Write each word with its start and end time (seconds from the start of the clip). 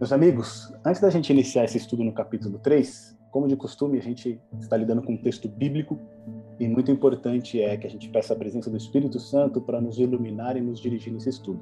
Meus 0.00 0.14
amigos, 0.14 0.72
antes 0.82 0.98
da 0.98 1.10
gente 1.10 1.30
iniciar 1.30 1.64
esse 1.64 1.76
estudo 1.76 2.02
no 2.02 2.10
capítulo 2.10 2.58
3, 2.58 3.18
como 3.30 3.46
de 3.46 3.54
costume, 3.54 3.98
a 3.98 4.02
gente 4.02 4.40
está 4.58 4.74
lidando 4.74 5.02
com 5.02 5.12
um 5.12 5.16
texto 5.18 5.46
bíblico 5.46 5.98
e 6.58 6.66
muito 6.66 6.90
importante 6.90 7.60
é 7.60 7.76
que 7.76 7.86
a 7.86 7.90
gente 7.90 8.08
peça 8.08 8.32
a 8.32 8.36
presença 8.36 8.70
do 8.70 8.78
Espírito 8.78 9.20
Santo 9.20 9.60
para 9.60 9.78
nos 9.78 9.98
iluminar 9.98 10.56
e 10.56 10.62
nos 10.62 10.80
dirigir 10.80 11.12
nesse 11.12 11.28
estudo. 11.28 11.60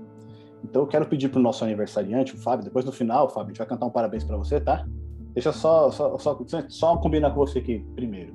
Então 0.63 0.83
eu 0.83 0.87
quero 0.87 1.09
pedir 1.09 1.31
para 1.31 1.41
o 1.41 1.43
nosso 1.43 1.65
aniversariante, 1.65 2.37
o 2.37 2.39
Fábio, 2.39 2.65
depois 2.65 2.85
no 2.85 2.93
final, 2.93 3.29
Fábio, 3.29 3.47
a 3.47 3.49
gente 3.49 3.59
vai 3.59 3.67
cantar 3.67 3.87
um 3.87 3.91
parabéns 3.91 4.23
para 4.23 4.37
você, 4.37 4.61
tá? 4.61 4.87
Deixa 5.35 5.51
só, 5.51 5.91
só, 5.91 6.17
só, 6.17 6.39
só 6.69 6.97
combinar 6.99 7.33
com 7.33 7.41
você 7.41 7.59
aqui 7.59 7.85
primeiro. 7.97 8.33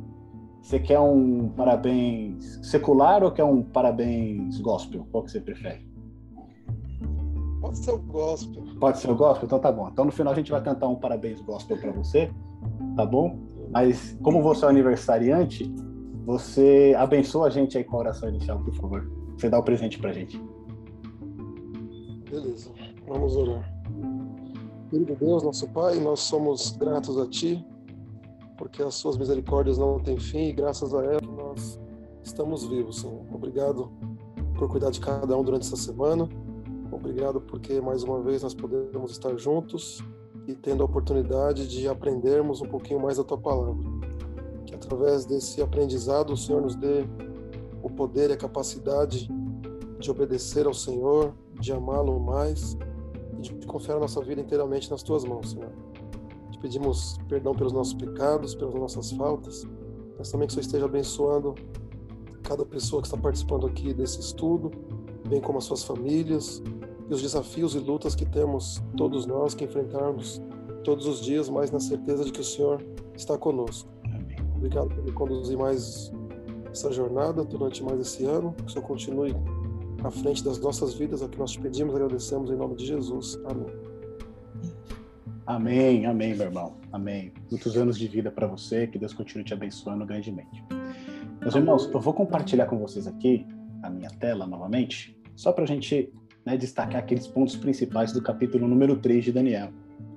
Você 0.62 0.82
quer 0.82 1.00
um 1.00 1.48
parabéns 1.48 2.60
secular 2.62 3.24
ou 3.24 3.32
quer 3.32 3.46
um 3.46 3.64
parabéns 3.64 4.60
gospel? 4.60 5.08
Qual 5.14 5.24
que 5.24 5.32
você 5.32 5.40
prefere? 5.40 5.93
Pode 7.64 7.78
ser 7.78 7.92
o 7.92 7.98
gospel. 7.98 8.64
Pode 8.78 9.00
ser 9.00 9.10
o 9.10 9.16
gospel? 9.16 9.46
Então 9.46 9.58
tá 9.58 9.72
bom. 9.72 9.88
Então 9.88 10.04
no 10.04 10.12
final 10.12 10.34
a 10.34 10.36
gente 10.36 10.52
vai 10.52 10.62
cantar 10.62 10.90
um 10.90 10.96
parabéns 10.96 11.40
gospel 11.40 11.78
para 11.78 11.92
você, 11.94 12.30
tá 12.98 13.06
bom? 13.06 13.40
Mas 13.72 14.18
como 14.22 14.44
você 14.44 14.66
é 14.66 14.68
aniversariante, 14.68 15.74
você 16.26 16.94
abençoa 16.98 17.48
a 17.48 17.50
gente 17.50 17.78
aí 17.78 17.86
com 17.86 17.96
a 17.96 18.00
oração 18.00 18.28
inicial, 18.28 18.60
por 18.60 18.76
favor. 18.76 19.10
Você 19.38 19.50
dá 19.50 19.58
o 19.58 19.64
presente 19.64 19.98
pra 19.98 20.12
gente. 20.12 20.44
Beleza. 22.30 22.70
Vamos 23.08 23.34
orar. 23.38 23.74
Querido 24.90 25.16
Deus, 25.16 25.42
nosso 25.42 25.70
Pai, 25.70 26.02
nós 26.02 26.20
somos 26.20 26.76
gratos 26.76 27.18
a 27.18 27.26
Ti, 27.30 27.66
porque 28.58 28.84
as 28.84 28.96
Suas 28.96 29.18
misericórdias 29.18 29.78
não 29.78 30.02
têm 30.02 30.20
fim 30.20 30.50
e 30.50 30.52
graças 30.52 30.94
a 30.94 31.02
ela 31.02 31.22
nós 31.22 31.80
estamos 32.22 32.68
vivos, 32.68 33.00
Senhor. 33.00 33.22
Obrigado 33.34 33.90
por 34.58 34.68
cuidar 34.68 34.92
de 34.92 35.00
cada 35.00 35.38
um 35.38 35.44
durante 35.46 35.66
essa 35.66 35.78
semana. 35.78 36.28
Obrigado 36.96 37.42
porque 37.42 37.82
mais 37.82 38.04
uma 38.04 38.22
vez 38.22 38.44
nós 38.44 38.54
podemos 38.54 39.12
estar 39.12 39.36
juntos 39.36 40.04
e 40.48 40.54
tendo 40.54 40.84
a 40.84 40.86
oportunidade 40.86 41.68
de 41.68 41.88
aprendermos 41.88 42.62
um 42.62 42.68
pouquinho 42.68 43.00
mais 43.00 43.18
da 43.18 43.24
Tua 43.24 43.38
palavra. 43.38 43.84
Que 44.66 44.76
através 44.76 45.26
desse 45.26 45.60
aprendizado 45.62 46.34
o 46.34 46.38
Senhor 46.38 46.62
nos 46.62 46.76
dê 46.76 47.06
o 47.82 47.90
poder 47.90 48.30
e 48.30 48.34
a 48.34 48.38
capacidade 48.38 49.28
de 50.00 50.12
obedecer 50.12 50.68
ao 50.68 50.74
Senhor, 50.74 51.34
de 51.60 51.74
amá-lo 51.74 52.20
mais 52.20 52.78
e 53.40 53.42
de 53.42 53.66
confiar 53.66 53.98
a 53.98 54.00
nossa 54.00 54.22
vida 54.22 54.42
inteiramente 54.42 54.92
nas 54.92 55.02
tuas 55.02 55.26
mãos, 55.26 55.52
Senhor. 55.52 55.72
Te 56.52 56.60
pedimos 56.60 57.18
perdão 57.28 57.56
pelos 57.56 57.74
nossos 57.74 57.96
pecados, 57.96 58.54
pelas 58.54 58.76
nossas 58.76 59.12
faltas, 59.12 59.68
mas 60.18 60.32
também 60.32 60.48
que 60.48 60.52
o 60.52 60.56
Senhor 60.56 60.66
esteja 60.66 60.86
abençoando 60.86 61.56
cada 62.44 62.64
pessoa 62.64 63.02
que 63.02 63.08
está 63.08 63.18
participando 63.18 63.66
aqui 63.66 63.94
desse 63.94 64.20
estudo, 64.20 64.70
bem 65.28 65.42
como 65.42 65.58
as 65.58 65.64
suas 65.64 65.84
famílias 65.84 66.62
e 67.14 67.16
os 67.16 67.22
desafios 67.22 67.76
e 67.76 67.80
lutas 67.80 68.16
que 68.16 68.26
temos 68.26 68.82
todos 68.98 69.28
nós 69.28 69.54
que 69.54 69.64
enfrentarmos 69.64 70.42
todos 70.84 71.06
os 71.06 71.22
dias, 71.22 71.48
mas 71.48 71.72
na 71.72 71.80
certeza 71.80 72.26
de 72.26 72.32
que 72.32 72.42
o 72.42 72.44
Senhor 72.44 72.84
está 73.16 73.38
conosco. 73.38 73.90
Obrigado 74.56 74.90
por 74.90 75.04
me 75.04 75.12
conduzir 75.12 75.58
mais 75.58 76.12
essa 76.72 76.92
jornada 76.92 77.44
durante 77.44 77.84
mais 77.84 78.00
esse 78.00 78.26
ano, 78.26 78.54
que 78.54 78.66
o 78.66 78.70
Senhor 78.70 78.86
continue 78.86 79.36
à 80.04 80.10
frente 80.10 80.44
das 80.44 80.60
nossas 80.60 80.96
vidas. 80.96 81.22
É 81.22 81.26
o 81.26 81.30
que 81.30 81.38
nós 81.38 81.52
te 81.52 81.60
pedimos, 81.60 81.94
agradecemos 81.94 82.50
em 82.50 82.56
nome 82.56 82.76
de 82.76 82.86
Jesus. 82.86 83.40
Amém. 83.46 83.68
Amém, 85.46 86.06
amém, 86.06 86.36
meu 86.36 86.48
irmão. 86.48 86.78
Amém. 86.92 87.32
Muitos 87.52 87.78
anos 87.78 87.98
de 87.98 88.08
vida 88.08 88.32
para 88.32 88.48
você, 88.48 88.88
que 88.88 88.98
Deus 88.98 89.14
continue 89.14 89.44
te 89.44 89.54
abençoando 89.54 90.06
grandemente. 90.06 90.64
Meus 91.40 91.54
irmãos, 91.54 91.90
eu 91.94 92.00
vou 92.00 92.14
compartilhar 92.14 92.66
com 92.66 92.80
vocês 92.80 93.06
aqui 93.06 93.46
a 93.84 93.90
minha 93.90 94.10
tela 94.10 94.48
novamente, 94.48 95.16
só 95.36 95.52
para 95.52 95.66
a 95.66 95.68
gente 95.68 96.12
né, 96.46 96.58
destacar 96.58 96.98
aqueles 96.98 97.28
pontos 97.28 97.56
principais 97.56 98.12
do 98.12 98.22
capítulo 98.22 98.68
número 98.68 98.98
3 98.98 99.26
de 99.26 99.32
Daniel. 99.32 99.70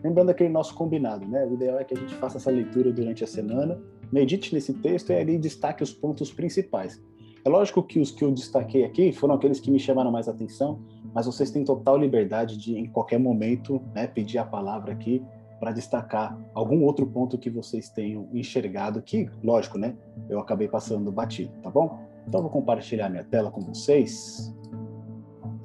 Lembrando 0.03 0.31
aquele 0.31 0.51
nosso 0.51 0.75
combinado, 0.75 1.27
né? 1.27 1.45
O 1.47 1.55
ideal 1.55 1.79
é 1.79 1.85
que 1.85 1.95
a 1.95 1.97
gente 1.97 2.15
faça 2.15 2.37
essa 2.37 2.51
leitura 2.51 2.93
durante 2.93 3.25
a 3.25 3.27
semana, 3.27 3.81
medite 4.13 4.55
nesse 4.55 4.73
texto 4.75 5.11
e 5.11 5.17
ali 5.17 5.39
destaque 5.39 5.83
os 5.83 5.93
pontos 5.93 6.33
principais. 6.33 7.01
É 7.45 7.49
lógico 7.49 7.83
que 7.83 8.01
os 8.01 8.11
que 8.11 8.25
eu 8.25 8.33
destaquei 8.33 8.85
aqui 8.85 9.13
foram 9.13 9.37
aqueles 9.37 9.61
que 9.61 9.71
me 9.71 9.79
chamaram 9.79 10.11
mais 10.11 10.29
atenção, 10.29 10.81
mas 11.15 11.27
vocês 11.27 11.51
têm 11.51 11.65
total 11.65 11.97
liberdade 11.97 12.57
de, 12.57 12.77
em 12.77 12.87
qualquer 12.87 13.19
momento, 13.19 13.81
né, 13.95 14.07
pedir 14.07 14.39
a 14.39 14.45
palavra 14.45 14.93
aqui 14.93 15.23
para 15.61 15.71
destacar 15.71 16.37
algum 16.53 16.83
outro 16.83 17.07
ponto 17.07 17.39
que 17.39 17.49
vocês 17.49 17.89
tenham 17.89 18.29
enxergado, 18.33 19.01
que, 19.01 19.31
lógico, 19.43 19.79
né, 19.79 19.95
eu 20.29 20.41
acabei 20.41 20.69
passando 20.69 21.11
batido, 21.13 21.53
tá 21.63 21.71
bom? 21.71 22.01
Então, 22.27 22.43
vou 22.43 22.51
compartilhar 22.51 23.09
minha 23.09 23.23
tela 23.23 23.51
com 23.51 23.61
vocês, 23.61 24.53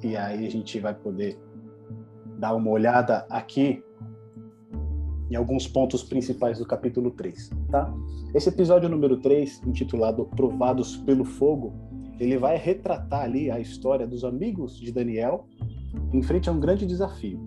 e 0.02 0.16
aí 0.16 0.46
a 0.46 0.50
gente 0.50 0.78
vai 0.80 0.94
poder 0.94 1.38
dar 2.38 2.54
uma 2.54 2.70
olhada 2.70 3.26
aqui 3.30 3.82
em 5.30 5.36
alguns 5.36 5.66
pontos 5.66 6.02
principais 6.02 6.58
do 6.58 6.66
capítulo 6.66 7.10
3, 7.12 7.50
tá? 7.70 7.92
Esse 8.34 8.48
episódio 8.48 8.88
número 8.88 9.16
3, 9.18 9.62
intitulado 9.66 10.26
Provados 10.36 10.96
pelo 10.98 11.24
Fogo, 11.24 11.72
ele 12.18 12.36
vai 12.36 12.56
retratar 12.56 13.22
ali 13.22 13.50
a 13.50 13.58
história 13.58 14.06
dos 14.06 14.24
amigos 14.24 14.78
de 14.78 14.92
Daniel 14.92 15.46
em 16.12 16.22
frente 16.22 16.48
a 16.48 16.52
um 16.52 16.60
grande 16.60 16.84
desafio, 16.84 17.40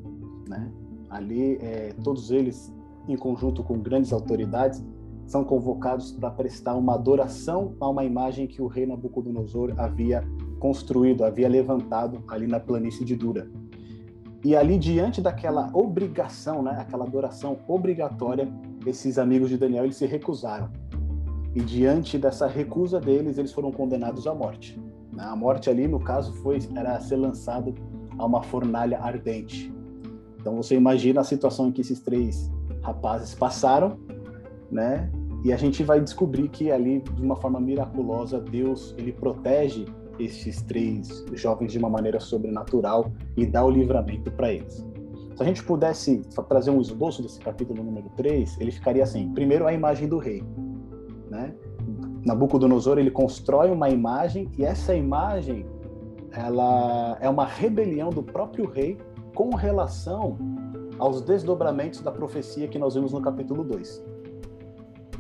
né? 0.47 0.71
Ali, 1.09 1.57
é, 1.61 1.93
todos 2.03 2.31
eles, 2.31 2.73
em 3.07 3.15
conjunto 3.15 3.63
com 3.63 3.79
grandes 3.79 4.11
autoridades, 4.11 4.83
são 5.25 5.43
convocados 5.43 6.11
para 6.11 6.29
prestar 6.29 6.75
uma 6.75 6.93
adoração 6.95 7.75
a 7.79 7.89
uma 7.89 8.03
imagem 8.03 8.47
que 8.47 8.61
o 8.61 8.67
rei 8.67 8.85
Nabucodonosor 8.85 9.73
havia 9.77 10.23
construído, 10.59 11.23
havia 11.23 11.49
levantado 11.49 12.23
ali 12.27 12.47
na 12.47 12.59
planície 12.59 13.03
de 13.03 13.15
Dura. 13.15 13.49
E 14.43 14.55
ali, 14.55 14.77
diante 14.77 15.21
daquela 15.21 15.71
obrigação, 15.73 16.61
né, 16.61 16.77
aquela 16.79 17.05
adoração 17.05 17.57
obrigatória, 17.67 18.47
esses 18.85 19.17
amigos 19.17 19.49
de 19.49 19.57
Daniel 19.57 19.85
eles 19.85 19.95
se 19.95 20.05
recusaram. 20.05 20.69
E 21.55 21.61
diante 21.61 22.17
dessa 22.17 22.45
recusa 22.45 22.99
deles, 22.99 23.37
eles 23.37 23.51
foram 23.51 23.71
condenados 23.71 24.27
à 24.27 24.35
morte. 24.35 24.79
A 25.17 25.35
morte 25.35 25.69
ali, 25.69 25.87
no 25.87 25.99
caso, 25.99 26.33
foi 26.43 26.59
era 26.75 26.99
ser 26.99 27.15
lançado 27.15 27.73
a 28.17 28.25
uma 28.25 28.43
fornalha 28.43 28.99
ardente. 28.99 29.73
Então 30.39 30.55
você 30.55 30.75
imagina 30.75 31.21
a 31.21 31.23
situação 31.23 31.69
em 31.69 31.71
que 31.71 31.81
esses 31.81 31.99
três 31.99 32.51
rapazes 32.83 33.33
passaram, 33.33 33.97
né? 34.71 35.09
E 35.43 35.53
a 35.53 35.57
gente 35.57 35.83
vai 35.83 36.01
descobrir 36.01 36.49
que 36.49 36.71
ali, 36.71 37.01
de 37.01 37.21
uma 37.21 37.35
forma 37.35 37.59
miraculosa, 37.59 38.39
Deus 38.39 38.95
ele 38.97 39.11
protege 39.11 39.85
esses 40.19 40.61
três 40.63 41.25
jovens 41.33 41.71
de 41.71 41.77
uma 41.77 41.89
maneira 41.89 42.19
sobrenatural 42.19 43.11
e 43.35 43.45
dá 43.45 43.63
o 43.63 43.69
livramento 43.69 44.31
para 44.31 44.51
eles. 44.51 44.85
Se 45.35 45.43
a 45.43 45.45
gente 45.45 45.63
pudesse 45.63 46.21
trazer 46.47 46.71
um 46.71 46.79
esboço 46.79 47.21
desse 47.21 47.39
capítulo 47.39 47.83
número 47.83 48.09
3, 48.15 48.59
ele 48.59 48.71
ficaria 48.71 49.03
assim: 49.03 49.33
primeiro, 49.33 49.67
a 49.67 49.73
imagem 49.73 50.07
do 50.07 50.17
rei. 50.17 50.43
Né? 51.29 51.53
Nabucodonosor 52.25 52.97
ele 52.97 53.11
constrói 53.11 53.69
uma 53.69 53.89
imagem 53.89 54.49
e 54.57 54.63
essa 54.63 54.95
imagem 54.95 55.65
ela 56.31 57.17
é 57.21 57.29
uma 57.29 57.45
rebelião 57.45 58.09
do 58.09 58.23
próprio 58.23 58.69
rei 58.69 58.97
com 59.33 59.53
relação 59.53 60.37
aos 60.97 61.21
desdobramentos 61.21 62.01
da 62.01 62.11
profecia 62.11 62.67
que 62.67 62.79
nós 62.79 62.95
vimos 62.95 63.11
no 63.11 63.21
capítulo 63.21 63.63
2. 63.63 64.14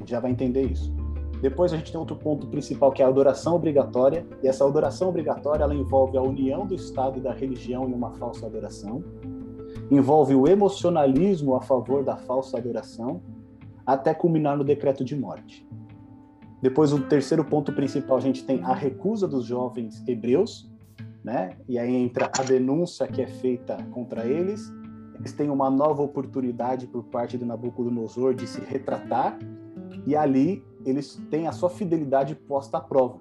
Gente 0.05 0.11
já 0.11 0.19
vai 0.19 0.29
entender 0.29 0.61
isso. 0.61 0.93
Depois 1.41 1.73
a 1.73 1.77
gente 1.77 1.91
tem 1.91 1.99
outro 1.99 2.15
ponto 2.15 2.45
principal 2.45 2.91
que 2.91 3.01
é 3.01 3.05
a 3.05 3.07
adoração 3.07 3.55
obrigatória, 3.55 4.23
e 4.43 4.47
essa 4.47 4.63
adoração 4.63 5.09
obrigatória 5.09 5.63
ela 5.63 5.73
envolve 5.73 6.15
a 6.15 6.21
união 6.21 6.63
do 6.63 6.75
Estado 6.75 7.17
e 7.17 7.21
da 7.21 7.33
religião 7.33 7.89
em 7.89 7.93
uma 7.93 8.11
falsa 8.11 8.45
adoração, 8.45 9.03
envolve 9.89 10.35
o 10.35 10.47
emocionalismo 10.47 11.55
a 11.55 11.61
favor 11.61 12.03
da 12.03 12.15
falsa 12.17 12.55
adoração, 12.59 13.19
até 13.83 14.13
culminar 14.13 14.55
no 14.55 14.63
decreto 14.63 15.03
de 15.03 15.15
morte. 15.15 15.67
Depois 16.61 16.93
o 16.93 17.01
terceiro 17.01 17.43
ponto 17.43 17.73
principal 17.73 18.17
a 18.17 18.21
gente 18.21 18.43
tem 18.43 18.63
a 18.63 18.75
recusa 18.75 19.27
dos 19.27 19.43
jovens 19.43 20.07
hebreus, 20.07 20.71
né? 21.23 21.57
E 21.67 21.79
aí 21.79 21.95
entra 21.95 22.29
a 22.31 22.43
denúncia 22.43 23.07
que 23.07 23.23
é 23.23 23.27
feita 23.27 23.75
contra 23.91 24.27
eles. 24.27 24.71
Eles 25.15 25.33
têm 25.33 25.49
uma 25.49 25.71
nova 25.71 26.03
oportunidade 26.03 26.85
por 26.85 27.05
parte 27.05 27.39
do 27.39 27.45
Nabucodonosor 27.45 28.35
de 28.35 28.45
se 28.45 28.61
retratar 28.61 29.39
e 30.05 30.15
ali 30.15 30.63
eles 30.85 31.21
têm 31.29 31.47
a 31.47 31.51
sua 31.51 31.69
fidelidade 31.69 32.35
posta 32.35 32.77
à 32.77 32.81
prova, 32.81 33.19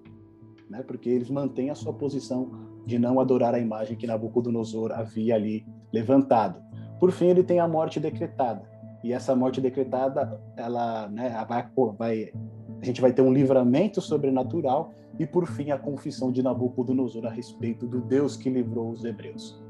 né? 0.68 0.82
porque 0.82 1.08
eles 1.08 1.30
mantêm 1.30 1.70
a 1.70 1.74
sua 1.74 1.92
posição 1.92 2.50
de 2.84 2.98
não 2.98 3.18
adorar 3.18 3.54
a 3.54 3.58
imagem 3.58 3.96
que 3.96 4.06
Nabucodonosor 4.06 4.92
havia 4.92 5.34
ali 5.34 5.66
levantado. 5.92 6.62
Por 7.00 7.10
fim, 7.10 7.26
ele 7.26 7.42
tem 7.42 7.60
a 7.60 7.66
morte 7.66 7.98
decretada. 7.98 8.68
E 9.02 9.12
essa 9.12 9.34
morte 9.34 9.60
decretada, 9.60 10.40
ela, 10.56 11.08
né, 11.08 11.44
vai, 11.48 11.66
vai, 11.98 12.32
a 12.80 12.84
gente 12.84 13.00
vai 13.00 13.12
ter 13.12 13.22
um 13.22 13.32
livramento 13.32 14.00
sobrenatural 14.00 14.92
e, 15.18 15.26
por 15.26 15.46
fim, 15.46 15.70
a 15.70 15.78
confissão 15.78 16.30
de 16.30 16.42
Nabucodonosor 16.42 17.26
a 17.26 17.30
respeito 17.30 17.86
do 17.86 18.00
Deus 18.00 18.36
que 18.36 18.48
livrou 18.50 18.90
os 18.90 19.04
hebreus. 19.04 19.62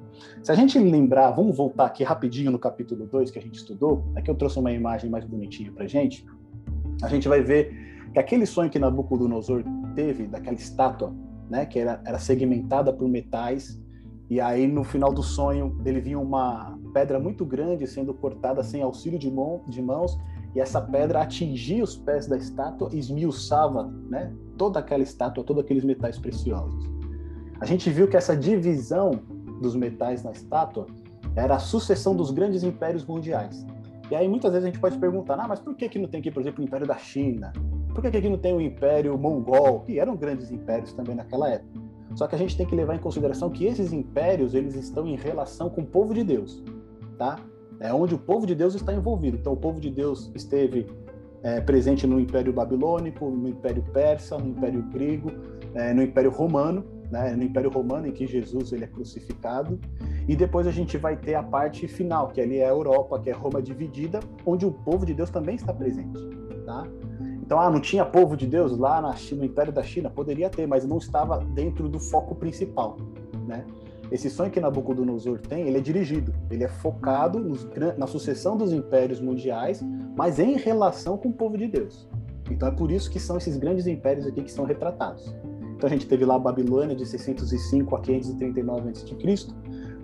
Se 0.43 0.53
a 0.53 0.55
gente 0.55 0.79
lembrar, 0.79 1.33
vamos 1.33 1.57
voltar 1.57 1.87
aqui 1.87 2.05
rapidinho 2.05 2.51
no 2.51 2.59
capítulo 2.59 3.07
2 3.07 3.31
que 3.31 3.39
a 3.39 3.43
gente 3.43 3.57
estudou. 3.57 4.05
Aqui 4.15 4.31
eu 4.31 4.35
trouxe 4.35 4.59
uma 4.59 4.71
imagem 4.71 5.11
mais 5.11 5.25
bonitinha 5.25 5.73
para 5.73 5.87
gente 5.87 6.25
a 7.03 7.09
gente 7.09 7.29
vai 7.29 7.43
ver 7.43 8.09
que 8.13 8.19
aquele 8.19 8.47
sonho 8.47 8.71
que 8.71 8.79
Nabucodonosor 8.79 9.65
teve, 9.95 10.27
daquela 10.27 10.57
estátua, 10.57 11.15
né, 11.51 11.67
que 11.67 11.79
era, 11.79 12.01
era 12.05 12.19
segmentada 12.19 12.93
por 12.93 13.09
metais, 13.09 13.81
e 14.31 14.41
aí 14.41 14.67
no 14.67 14.85
final 14.85 15.13
do 15.13 15.23
sonho 15.23 15.79
ele 15.85 16.01
vinha 16.01 16.19
uma, 16.19 16.79
pedra 16.95 17.19
muito 17.19 17.45
grande 17.45 17.87
sendo 17.89 18.15
cortada 18.15 18.63
sem 18.63 18.81
auxílio 18.81 19.19
de, 19.19 19.29
mão, 19.31 19.63
de 19.69 19.83
mãos, 19.83 20.17
e 20.55 20.61
essa 20.61 20.81
pedra 20.81 21.21
atingia 21.21 21.83
os 21.83 21.97
pés 21.97 22.29
da 22.29 22.37
estátua 22.37 22.89
e 22.93 22.99
esmiuçava 23.01 23.93
né, 24.09 24.33
toda 24.57 24.79
aquela 24.79 25.03
estátua, 25.03 25.43
todos 25.43 25.65
aqueles 25.65 25.83
metais 25.83 26.17
preciosos. 26.17 26.89
A 27.61 27.67
gente 27.67 27.91
viu 27.91 28.07
que 28.07 28.17
essa 28.17 28.37
divisão 28.37 29.21
dos 29.61 29.75
metais 29.75 30.23
na 30.23 30.31
estátua 30.31 30.87
era 31.35 31.57
a 31.57 31.59
sucessão 31.59 32.15
dos 32.15 32.31
grandes 32.31 32.63
impérios 32.63 33.05
mundiais. 33.05 33.67
E 34.11 34.15
aí 34.15 34.29
muitas 34.29 34.53
vezes 34.53 34.65
a 34.65 34.71
gente 34.71 34.81
pode 34.81 34.99
perguntar, 34.99 35.35
ah, 35.35 35.49
mas 35.49 35.61
por 35.61 35.75
que, 35.75 35.89
que 35.89 35.99
não 35.99 36.09
tem 36.09 36.21
aqui, 36.21 36.31
por 36.31 36.41
exemplo, 36.41 36.63
o 36.63 36.67
Império 36.67 36.87
da 36.87 36.97
China? 36.97 37.53
Por 37.95 38.03
que, 38.03 38.11
que 38.11 38.17
aqui 38.17 38.29
não 38.29 38.39
tem 38.39 38.55
o 38.55 38.61
Império 38.61 39.17
Mongol? 39.17 39.81
Que 39.81 39.99
eram 39.99 40.17
grandes 40.17 40.51
impérios 40.51 40.93
também 40.93 41.15
naquela 41.15 41.49
época. 41.49 41.81
Só 42.15 42.27
que 42.27 42.35
a 42.35 42.39
gente 42.39 42.57
tem 42.57 42.67
que 42.67 42.75
levar 42.75 42.95
em 42.95 42.99
consideração 42.99 43.51
que 43.51 43.65
esses 43.65 43.93
impérios 43.93 44.55
eles 44.55 44.75
estão 44.75 45.07
em 45.07 45.17
relação 45.17 45.69
com 45.71 45.81
o 45.81 45.87
povo 45.87 46.15
de 46.15 46.23
Deus, 46.23 46.63
tá? 47.19 47.39
É 47.81 47.93
onde 47.93 48.15
o 48.15 48.19
povo 48.19 48.47
de 48.47 48.55
Deus 48.55 48.75
está 48.75 48.93
envolvido. 48.93 49.37
Então 49.37 49.53
o 49.53 49.57
povo 49.57 49.81
de 49.81 49.91
Deus 49.91 50.31
esteve 50.35 50.87
é, 51.43 51.61
presente 51.61 52.07
no 52.07 52.21
Império 52.21 52.53
Babilônico, 52.53 53.29
no 53.29 53.49
Império 53.49 53.83
Persa, 53.93 54.39
no 54.39 54.49
Império 54.49 54.83
Grego, 54.93 55.31
é, 55.75 55.93
no 55.93 56.03
Império 56.03 56.31
Romano, 56.31 56.85
né? 57.15 57.37
No 57.37 57.45
Império 57.45 57.71
Romano 57.71 58.09
em 58.09 58.13
que 58.13 58.27
Jesus 58.27 58.73
ele 58.73 58.83
é 58.83 58.89
crucificado. 58.89 59.79
E 60.27 60.35
depois 60.35 60.67
a 60.67 60.73
gente 60.73 60.99
vai 60.99 61.17
ter 61.17 61.37
a 61.37 61.45
parte 61.45 61.87
final, 61.87 62.29
que 62.29 62.41
ali 62.41 62.59
é 62.59 62.67
a 62.67 62.71
Europa, 62.71 63.21
que 63.21 63.31
é 63.31 63.33
Roma 63.33 63.63
dividida, 63.63 64.19
onde 64.45 64.67
o 64.67 64.73
povo 64.73 65.07
de 65.07 65.15
Deus 65.15 65.31
também 65.31 65.55
está 65.55 65.73
presente, 65.73 66.19
tá? 66.67 66.85
Então, 67.41 67.61
ah, 67.61 67.71
não 67.71 67.79
tinha 67.79 68.05
povo 68.05 68.37
de 68.37 68.47
Deus 68.47 68.77
lá 68.77 69.01
na 69.01 69.15
China, 69.15 69.43
no 69.43 69.47
Império 69.47 69.73
da 69.73 69.83
China? 69.83 70.11
Poderia 70.11 70.51
ter, 70.51 70.67
mas 70.67 70.85
não 70.85 70.99
estava 70.99 71.39
dentro 71.39 71.89
do 71.89 72.01
foco 72.01 72.35
principal, 72.35 72.97
né? 73.47 73.65
Esse 74.11 74.29
sonho 74.29 74.51
que 74.51 74.61
Nabucodonosor 74.61 75.41
tem, 75.41 75.69
ele 75.69 75.79
é 75.79 75.81
dirigido, 75.81 76.35
ele 76.51 76.65
é 76.65 76.69
focado 76.69 77.39
nos, 77.39 77.69
na 77.97 78.07
sucessão 78.07 78.57
dos 78.57 78.73
impérios 78.73 79.21
mundiais, 79.21 79.83
mas 80.17 80.39
em 80.39 80.57
relação 80.57 81.17
com 81.17 81.29
o 81.29 81.33
povo 81.33 81.57
de 81.57 81.69
Deus. 81.69 82.09
Então 82.51 82.69
é 82.69 82.73
por 82.73 82.91
isso 82.91 83.11
que 83.11 83.21
são 83.21 83.37
esses 83.37 83.57
grandes 83.57 83.87
impérios 83.87 84.27
aqui 84.27 84.43
que 84.43 84.51
são 84.51 84.65
retratados. 84.65 85.35
Então 85.85 85.93
a 85.93 85.99
gente 85.99 86.09
teve 86.09 86.25
lá 86.25 86.37
a 86.37 86.39
Babilônia 86.39 86.97
de 86.97 87.05
605 87.05 87.95
a 87.95 88.01
539 88.01 88.89
a.C., 88.89 89.53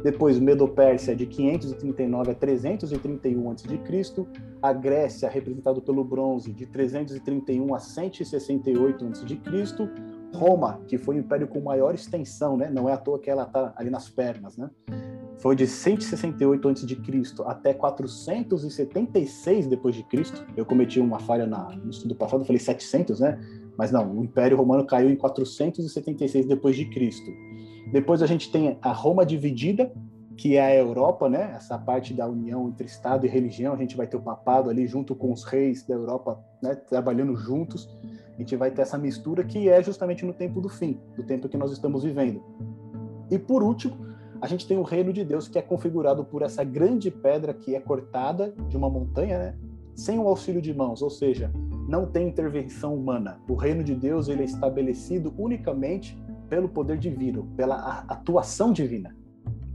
depois 0.04 0.38
Medo-Pérsia 0.38 1.16
de 1.16 1.24
539 1.24 2.32
a 2.32 2.34
331 2.34 3.50
a.C., 3.50 4.26
a 4.60 4.72
Grécia, 4.74 5.26
representada 5.30 5.80
pelo 5.80 6.04
bronze, 6.04 6.52
de 6.52 6.66
331 6.66 7.74
a 7.74 7.78
168 7.78 9.06
a.C., 9.06 9.40
Roma, 10.34 10.82
que 10.86 10.98
foi 10.98 11.16
o 11.16 11.18
império 11.20 11.48
com 11.48 11.60
maior 11.62 11.94
extensão, 11.94 12.58
né? 12.58 12.68
não 12.70 12.86
é 12.86 12.92
à 12.92 12.98
toa 12.98 13.18
que 13.18 13.30
ela 13.30 13.44
está 13.44 13.72
ali 13.74 13.88
nas 13.88 14.06
pernas, 14.06 14.58
né? 14.58 14.68
foi 15.40 15.56
de 15.56 15.66
168 15.66 16.68
a.C. 16.68 16.86
até 17.46 17.72
476 17.72 19.66
depois 19.66 19.96
de 19.96 20.02
Cristo. 20.04 20.44
Eu 20.54 20.66
cometi 20.66 21.00
uma 21.00 21.18
falha 21.18 21.46
na, 21.46 21.70
no 21.76 21.90
estudo 21.90 22.14
passado, 22.14 22.44
falei 22.44 22.60
700, 22.60 23.20
né? 23.20 23.40
Mas 23.80 23.90
não, 23.90 24.12
o 24.12 24.22
Império 24.22 24.58
Romano 24.58 24.84
caiu 24.84 25.08
em 25.08 25.16
476 25.16 26.44
depois 26.44 26.76
de 26.76 26.84
Cristo. 26.84 27.32
Depois 27.90 28.22
a 28.22 28.26
gente 28.26 28.52
tem 28.52 28.76
a 28.82 28.92
Roma 28.92 29.24
dividida, 29.24 29.90
que 30.36 30.56
é 30.56 30.60
a 30.60 30.74
Europa, 30.74 31.30
né? 31.30 31.54
Essa 31.56 31.78
parte 31.78 32.12
da 32.12 32.28
união 32.28 32.68
entre 32.68 32.86
Estado 32.86 33.24
e 33.24 33.28
religião, 33.30 33.72
a 33.72 33.78
gente 33.78 33.96
vai 33.96 34.06
ter 34.06 34.18
o 34.18 34.20
papado 34.20 34.68
ali 34.68 34.86
junto 34.86 35.14
com 35.14 35.32
os 35.32 35.44
reis 35.44 35.82
da 35.86 35.94
Europa, 35.94 36.38
né? 36.62 36.74
Trabalhando 36.74 37.34
juntos. 37.34 37.88
A 38.34 38.38
gente 38.38 38.54
vai 38.54 38.70
ter 38.70 38.82
essa 38.82 38.98
mistura 38.98 39.44
que 39.44 39.70
é 39.70 39.82
justamente 39.82 40.26
no 40.26 40.34
tempo 40.34 40.60
do 40.60 40.68
fim, 40.68 41.00
do 41.16 41.22
tempo 41.22 41.48
que 41.48 41.56
nós 41.56 41.72
estamos 41.72 42.04
vivendo. 42.04 42.42
E 43.30 43.38
por 43.38 43.62
último, 43.62 43.96
a 44.42 44.46
gente 44.46 44.68
tem 44.68 44.76
o 44.76 44.82
reino 44.82 45.10
de 45.10 45.24
Deus 45.24 45.48
que 45.48 45.58
é 45.58 45.62
configurado 45.62 46.22
por 46.22 46.42
essa 46.42 46.62
grande 46.62 47.10
pedra 47.10 47.54
que 47.54 47.74
é 47.74 47.80
cortada 47.80 48.52
de 48.68 48.76
uma 48.76 48.90
montanha, 48.90 49.38
né? 49.38 49.54
Sem 49.96 50.18
o 50.18 50.28
auxílio 50.28 50.60
de 50.60 50.74
mãos, 50.74 51.00
ou 51.00 51.08
seja, 51.08 51.50
não 51.90 52.06
tem 52.06 52.28
intervenção 52.28 52.94
humana. 52.94 53.40
O 53.48 53.54
reino 53.54 53.82
de 53.82 53.96
Deus 53.96 54.28
ele 54.28 54.42
é 54.42 54.44
estabelecido 54.44 55.34
unicamente 55.37 56.16
pelo 56.48 56.69
poder 56.69 56.96
divino, 56.96 57.48
pela 57.56 58.04
atuação 58.06 58.72
divina. 58.72 59.14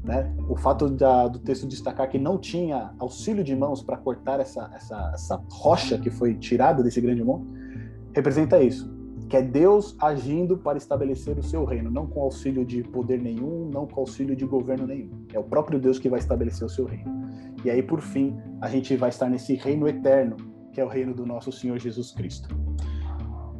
Né? 0.01 0.33
O 0.47 0.55
fato 0.55 0.89
da, 0.89 1.27
do 1.27 1.39
texto 1.39 1.67
destacar 1.67 2.09
que 2.09 2.17
não 2.17 2.37
tinha 2.37 2.93
auxílio 2.99 3.43
de 3.43 3.53
mãos 3.53 3.83
para 3.83 3.97
cortar 3.97 4.39
essa, 4.39 4.71
essa, 4.73 5.11
essa 5.13 5.43
rocha 5.51 5.97
que 5.97 6.09
foi 6.09 6.35
tirada 6.35 6.81
desse 6.81 7.01
grande 7.01 7.21
monte, 7.21 7.47
representa 8.13 8.63
isso, 8.63 8.89
que 9.27 9.35
é 9.35 9.41
Deus 9.41 9.97
agindo 9.99 10.57
para 10.57 10.77
estabelecer 10.77 11.37
o 11.37 11.43
seu 11.43 11.65
reino, 11.65 11.91
não 11.91 12.07
com 12.07 12.21
auxílio 12.21 12.63
de 12.63 12.81
poder 12.81 13.19
nenhum, 13.19 13.69
não 13.69 13.85
com 13.85 13.99
auxílio 13.99 14.37
de 14.37 14.45
governo 14.45 14.87
nenhum. 14.87 15.09
É 15.33 15.39
o 15.39 15.43
próprio 15.43 15.77
Deus 15.79 15.99
que 15.99 16.07
vai 16.07 16.19
estabelecer 16.19 16.65
o 16.65 16.69
seu 16.69 16.85
reino. 16.85 17.13
E 17.65 17.69
aí, 17.69 17.83
por 17.83 17.99
fim, 17.99 18.37
a 18.61 18.69
gente 18.69 18.95
vai 18.95 19.09
estar 19.09 19.27
nesse 19.27 19.55
reino 19.55 19.85
eterno, 19.87 20.37
que 20.75 20.81
é 20.81 20.83
o 20.83 20.89
reino 20.89 21.13
do 21.13 21.25
nosso 21.25 21.53
Senhor 21.53 21.79
Jesus 21.79 22.11
Cristo. 22.11 22.49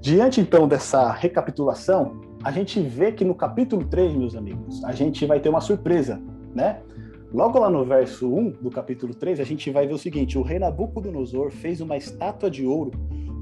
Diante 0.02 0.42
então 0.42 0.68
dessa 0.68 1.14
recapitulação, 1.14 2.20
a 2.44 2.52
gente 2.52 2.82
vê 2.82 3.10
que 3.14 3.24
no 3.24 3.34
capítulo 3.34 3.86
3, 3.86 4.14
meus 4.14 4.36
amigos, 4.36 4.84
a 4.84 4.92
gente 4.92 5.26
vai 5.26 5.40
ter 5.40 5.48
uma 5.48 5.62
surpresa, 5.62 6.22
né? 6.54 6.82
Logo 7.34 7.58
lá 7.58 7.70
no 7.70 7.86
verso 7.86 8.28
1 8.28 8.50
do 8.62 8.70
capítulo 8.70 9.16
3, 9.16 9.40
a 9.40 9.46
gente 9.46 9.72
vai 9.72 9.88
ver 9.88 9.94
o 9.94 9.98
seguinte: 9.98 10.38
o 10.38 10.42
rei 10.42 10.60
Nabucodonosor 10.60 11.52
fez 11.52 11.80
uma 11.80 11.96
estátua 11.96 12.52
de 12.52 12.66
ouro 12.66 12.92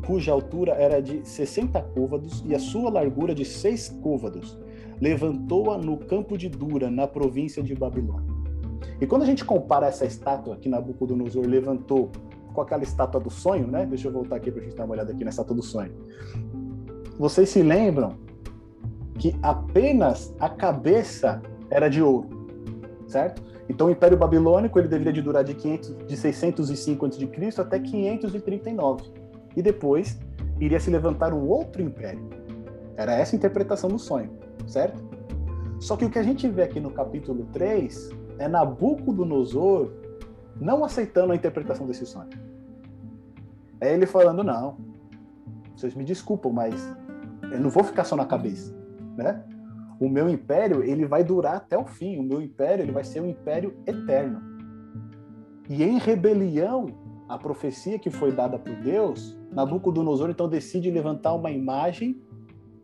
cuja 0.06 0.31
altura 0.31 0.74
era 0.74 1.02
de 1.02 1.28
60 1.28 1.81
côvados 1.96 2.44
e 2.46 2.54
a 2.54 2.60
sua 2.60 2.92
largura 2.92 3.34
de 3.34 3.44
6 3.44 4.00
côvados. 4.04 4.56
Levantou-a 5.02 5.80
no 5.80 5.98
campo 5.98 6.38
de 6.38 6.48
Dura, 6.48 6.92
na 6.92 7.08
província 7.08 7.64
de 7.64 7.74
Babilônia. 7.74 8.31
E 9.02 9.08
quando 9.08 9.24
a 9.24 9.25
gente 9.25 9.44
compara 9.44 9.88
essa 9.88 10.06
estátua 10.06 10.58
que 10.58 10.70
Nabucodonosor 10.70 11.48
levantou 11.48 12.12
com 12.53 12.61
aquela 12.61 12.83
estátua 12.83 13.19
do 13.19 13.29
sonho, 13.29 13.67
né? 13.67 13.85
Deixa 13.85 14.07
eu 14.07 14.11
voltar 14.11 14.38
aqui 14.38 14.51
para 14.51 14.61
a 14.61 14.63
gente 14.63 14.75
dar 14.75 14.85
uma 14.85 14.94
olhada 14.94 15.11
aqui 15.11 15.23
na 15.23 15.29
estátua 15.29 15.55
do 15.55 15.63
sonho. 15.63 15.91
Vocês 17.17 17.50
se 17.50 17.61
lembram 17.61 18.17
que 19.19 19.35
apenas 19.41 20.33
a 20.39 20.50
cabeça 20.50 21.41
era 21.69 21.89
de 21.89 22.01
ouro, 22.01 22.29
certo? 23.07 23.41
Então 23.69 23.88
o 23.88 23.91
Império 23.91 24.17
Babilônico 24.17 24.77
ele 24.77 24.88
deveria 24.88 25.13
de 25.13 25.21
durar 25.21 25.44
de, 25.44 25.53
500, 25.53 25.97
de 26.07 26.17
605 26.17 27.05
a.C. 27.05 27.61
até 27.61 27.79
539. 27.79 29.11
E 29.55 29.61
depois 29.61 30.19
iria 30.59 30.79
se 30.79 30.89
levantar 30.89 31.33
um 31.33 31.47
outro 31.47 31.81
império. 31.81 32.27
Era 32.95 33.13
essa 33.13 33.35
a 33.35 33.38
interpretação 33.38 33.89
do 33.89 33.97
sonho, 34.00 34.31
certo? 34.67 35.01
Só 35.79 35.95
que 35.95 36.05
o 36.05 36.09
que 36.09 36.19
a 36.19 36.23
gente 36.23 36.47
vê 36.47 36.63
aqui 36.63 36.79
no 36.79 36.91
capítulo 36.91 37.45
3 37.51 38.10
é 38.39 38.48
Nabucodonosor 38.48 39.91
não 40.60 40.83
aceitando 40.83 41.33
a 41.33 41.36
interpretação 41.36 41.86
desse 41.88 42.05
sonho. 42.05 42.29
É 43.81 43.93
ele 43.93 44.05
falando, 44.05 44.43
não, 44.43 44.77
vocês 45.75 45.93
me 45.93 46.03
desculpam, 46.03 46.51
mas 46.51 46.95
eu 47.51 47.60
não 47.60 47.69
vou 47.69 47.83
ficar 47.83 48.03
só 48.03 48.15
na 48.15 48.25
cabeça 48.25 48.83
né? 49.15 49.43
O 50.00 50.10
meu 50.10 50.29
império, 50.29 50.83
ele 50.83 51.05
vai 51.05 51.24
durar 51.24 51.55
até 51.55 51.77
o 51.77 51.86
fim. 51.86 52.17
O 52.17 52.24
meu 52.24 52.41
império, 52.41 52.83
ele 52.83 52.91
vai 52.91 53.03
ser 53.03 53.22
um 53.22 53.27
império 53.27 53.75
eterno. 53.86 54.41
E 55.69 55.83
em 55.83 55.98
rebelião 55.98 56.88
à 57.29 57.38
profecia 57.38 57.98
que 57.98 58.10
foi 58.10 58.31
dada 58.31 58.60
por 58.60 58.75
Deus, 58.75 59.38
Nabucodonosor 59.51 60.29
então 60.29 60.50
decide 60.50 60.91
levantar 60.91 61.33
uma 61.33 61.51
imagem 61.51 62.22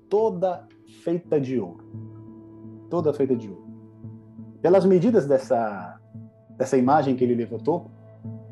toda 0.08 0.66
feita 1.04 1.40
de 1.40 1.60
ouro. 1.60 1.84
Toda 2.90 3.14
feita 3.14 3.36
de 3.36 3.50
ouro. 3.50 3.68
Pelas 4.62 4.86
medidas 4.86 5.26
dessa, 5.28 5.99
dessa 6.60 6.78
imagem 6.78 7.16
que 7.16 7.24
ele 7.24 7.34
levantou, 7.34 7.90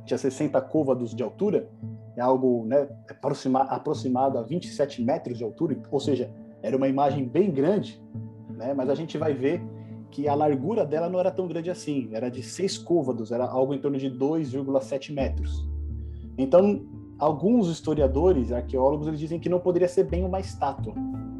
tinha 0.06 0.18
60 0.18 0.60
côvados 0.62 1.14
de 1.14 1.22
altura, 1.22 1.70
é 2.16 2.22
algo 2.22 2.66
né, 2.66 2.88
aproxima, 3.10 3.64
aproximado 3.64 4.38
a 4.38 4.42
27 4.42 5.04
metros 5.04 5.38
de 5.38 5.44
altura, 5.44 5.78
ou 5.92 6.00
seja, 6.00 6.32
era 6.64 6.78
uma 6.78 6.88
imagem 6.88 7.26
bem 7.26 7.52
grande, 7.52 8.02
né? 8.50 8.74
mas 8.74 8.90
a 8.90 8.96
gente 8.96 9.18
vai 9.18 9.34
ver 9.34 9.62
que 10.10 10.26
a 10.26 10.34
largura 10.34 10.86
dela 10.86 11.10
não 11.10 11.20
era 11.20 11.30
tão 11.30 11.50
grande 11.50 11.70
assim, 11.70 12.08
era 12.14 12.32
de 12.32 12.42
seis 12.42 12.78
côvados, 12.78 13.34
era 13.34 13.46
algo 13.46 13.74
em 13.74 13.78
torno 13.78 13.98
de 13.98 14.10
2,7 14.10 15.14
metros. 15.14 15.68
Então, 16.38 16.82
alguns 17.20 17.68
historiadores, 17.68 18.54
arqueólogos, 18.54 19.08
eles 19.08 19.20
dizem 19.20 19.38
que 19.38 19.50
não 19.50 19.60
poderia 19.60 19.90
ser 19.90 20.06
bem 20.06 20.24
uma 20.24 20.40
estátua, 20.40 20.94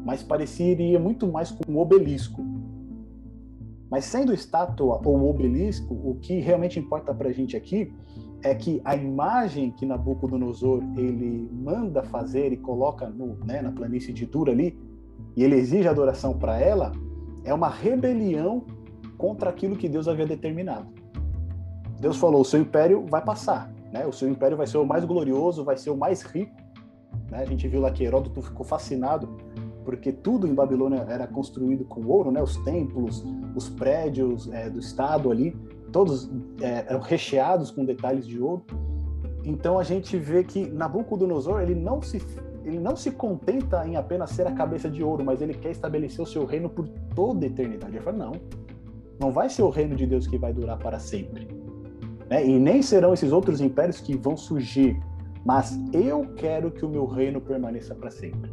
mas 0.04 0.22
pareceria 0.22 0.98
muito 1.00 1.26
mais 1.26 1.50
com 1.50 1.72
um 1.72 1.78
obelisco. 1.78 2.44
Mas 3.90 4.04
sendo 4.04 4.34
estátua 4.34 5.00
ou 5.04 5.28
obelisco, 5.28 5.94
o 5.94 6.16
que 6.16 6.40
realmente 6.40 6.78
importa 6.78 7.14
para 7.14 7.28
a 7.28 7.32
gente 7.32 7.56
aqui 7.56 7.92
é 8.42 8.54
que 8.54 8.80
a 8.84 8.94
imagem 8.94 9.70
que 9.70 9.86
Nabucodonosor 9.86 10.82
ele 10.96 11.48
manda 11.52 12.02
fazer 12.02 12.52
e 12.52 12.56
coloca 12.56 13.08
no, 13.08 13.36
né, 13.44 13.62
na 13.62 13.72
planície 13.72 14.12
de 14.12 14.26
Dura 14.26 14.52
ali, 14.52 14.78
e 15.36 15.42
ele 15.42 15.56
exige 15.56 15.88
adoração 15.88 16.38
para 16.38 16.60
ela, 16.60 16.92
é 17.44 17.52
uma 17.52 17.68
rebelião 17.68 18.64
contra 19.16 19.50
aquilo 19.50 19.76
que 19.76 19.88
Deus 19.88 20.06
havia 20.06 20.26
determinado. 20.26 20.86
Deus 22.00 22.16
falou: 22.16 22.40
o 22.40 22.44
seu 22.44 22.60
império 22.60 23.04
vai 23.08 23.24
passar, 23.24 23.72
né? 23.92 24.06
O 24.06 24.12
seu 24.12 24.28
império 24.28 24.56
vai 24.56 24.66
ser 24.66 24.78
o 24.78 24.86
mais 24.86 25.04
glorioso, 25.04 25.64
vai 25.64 25.76
ser 25.76 25.90
o 25.90 25.96
mais 25.96 26.22
rico. 26.22 26.54
Né? 27.30 27.38
A 27.38 27.44
gente 27.44 27.66
viu 27.66 27.80
lá 27.80 27.90
que 27.90 28.04
Heródoto 28.04 28.40
ficou 28.40 28.64
fascinado 28.64 29.36
porque 29.88 30.12
tudo 30.12 30.46
em 30.46 30.52
Babilônia 30.52 31.06
era 31.08 31.26
construído 31.26 31.82
com 31.82 32.04
ouro, 32.04 32.30
né? 32.30 32.42
Os 32.42 32.58
templos, 32.58 33.24
os 33.56 33.70
prédios 33.70 34.46
é, 34.52 34.68
do 34.68 34.78
estado 34.78 35.30
ali 35.30 35.56
todos 35.90 36.30
é, 36.60 36.84
recheados 37.00 37.70
com 37.70 37.86
detalhes 37.86 38.26
de 38.26 38.38
ouro. 38.38 38.62
Então 39.46 39.78
a 39.78 39.82
gente 39.82 40.18
vê 40.18 40.44
que 40.44 40.68
Nabucodonosor 40.68 41.62
ele 41.62 41.74
não 41.74 42.02
se 42.02 42.20
ele 42.66 42.78
não 42.78 42.94
se 42.94 43.12
contenta 43.12 43.88
em 43.88 43.96
apenas 43.96 44.28
ser 44.28 44.46
a 44.46 44.52
cabeça 44.52 44.90
de 44.90 45.02
ouro, 45.02 45.24
mas 45.24 45.40
ele 45.40 45.54
quer 45.54 45.70
estabelecer 45.70 46.20
o 46.20 46.26
seu 46.26 46.44
reino 46.44 46.68
por 46.68 46.86
toda 47.14 47.46
a 47.46 47.48
eternidade. 47.48 47.96
Ele 47.96 48.04
fala, 48.04 48.18
não, 48.18 48.32
não 49.18 49.32
vai 49.32 49.48
ser 49.48 49.62
o 49.62 49.70
reino 49.70 49.96
de 49.96 50.06
Deus 50.06 50.26
que 50.26 50.36
vai 50.36 50.52
durar 50.52 50.78
para 50.78 50.98
sempre. 50.98 51.48
Né? 52.28 52.46
E 52.46 52.58
nem 52.58 52.82
serão 52.82 53.14
esses 53.14 53.32
outros 53.32 53.62
impérios 53.62 54.02
que 54.02 54.14
vão 54.14 54.36
surgir, 54.36 55.02
mas 55.46 55.80
eu 55.94 56.26
quero 56.36 56.70
que 56.70 56.84
o 56.84 56.90
meu 56.90 57.06
reino 57.06 57.40
permaneça 57.40 57.94
para 57.94 58.10
sempre. 58.10 58.50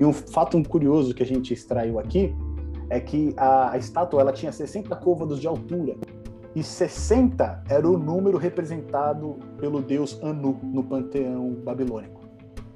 E 0.00 0.04
um 0.04 0.12
fato 0.12 0.62
curioso 0.68 1.14
que 1.14 1.22
a 1.22 1.26
gente 1.26 1.52
extraiu 1.52 1.98
aqui 1.98 2.34
é 2.90 3.00
que 3.00 3.34
a, 3.36 3.72
a 3.72 3.78
estátua 3.78 4.20
ela 4.20 4.32
tinha 4.32 4.52
60 4.52 4.94
côvados 4.96 5.40
de 5.40 5.46
altura 5.46 5.96
e 6.54 6.62
60 6.62 7.64
era 7.68 7.88
o 7.88 7.98
número 7.98 8.38
representado 8.38 9.36
pelo 9.58 9.80
deus 9.80 10.18
Anu 10.22 10.58
no 10.62 10.82
panteão 10.82 11.50
babilônico. 11.64 12.18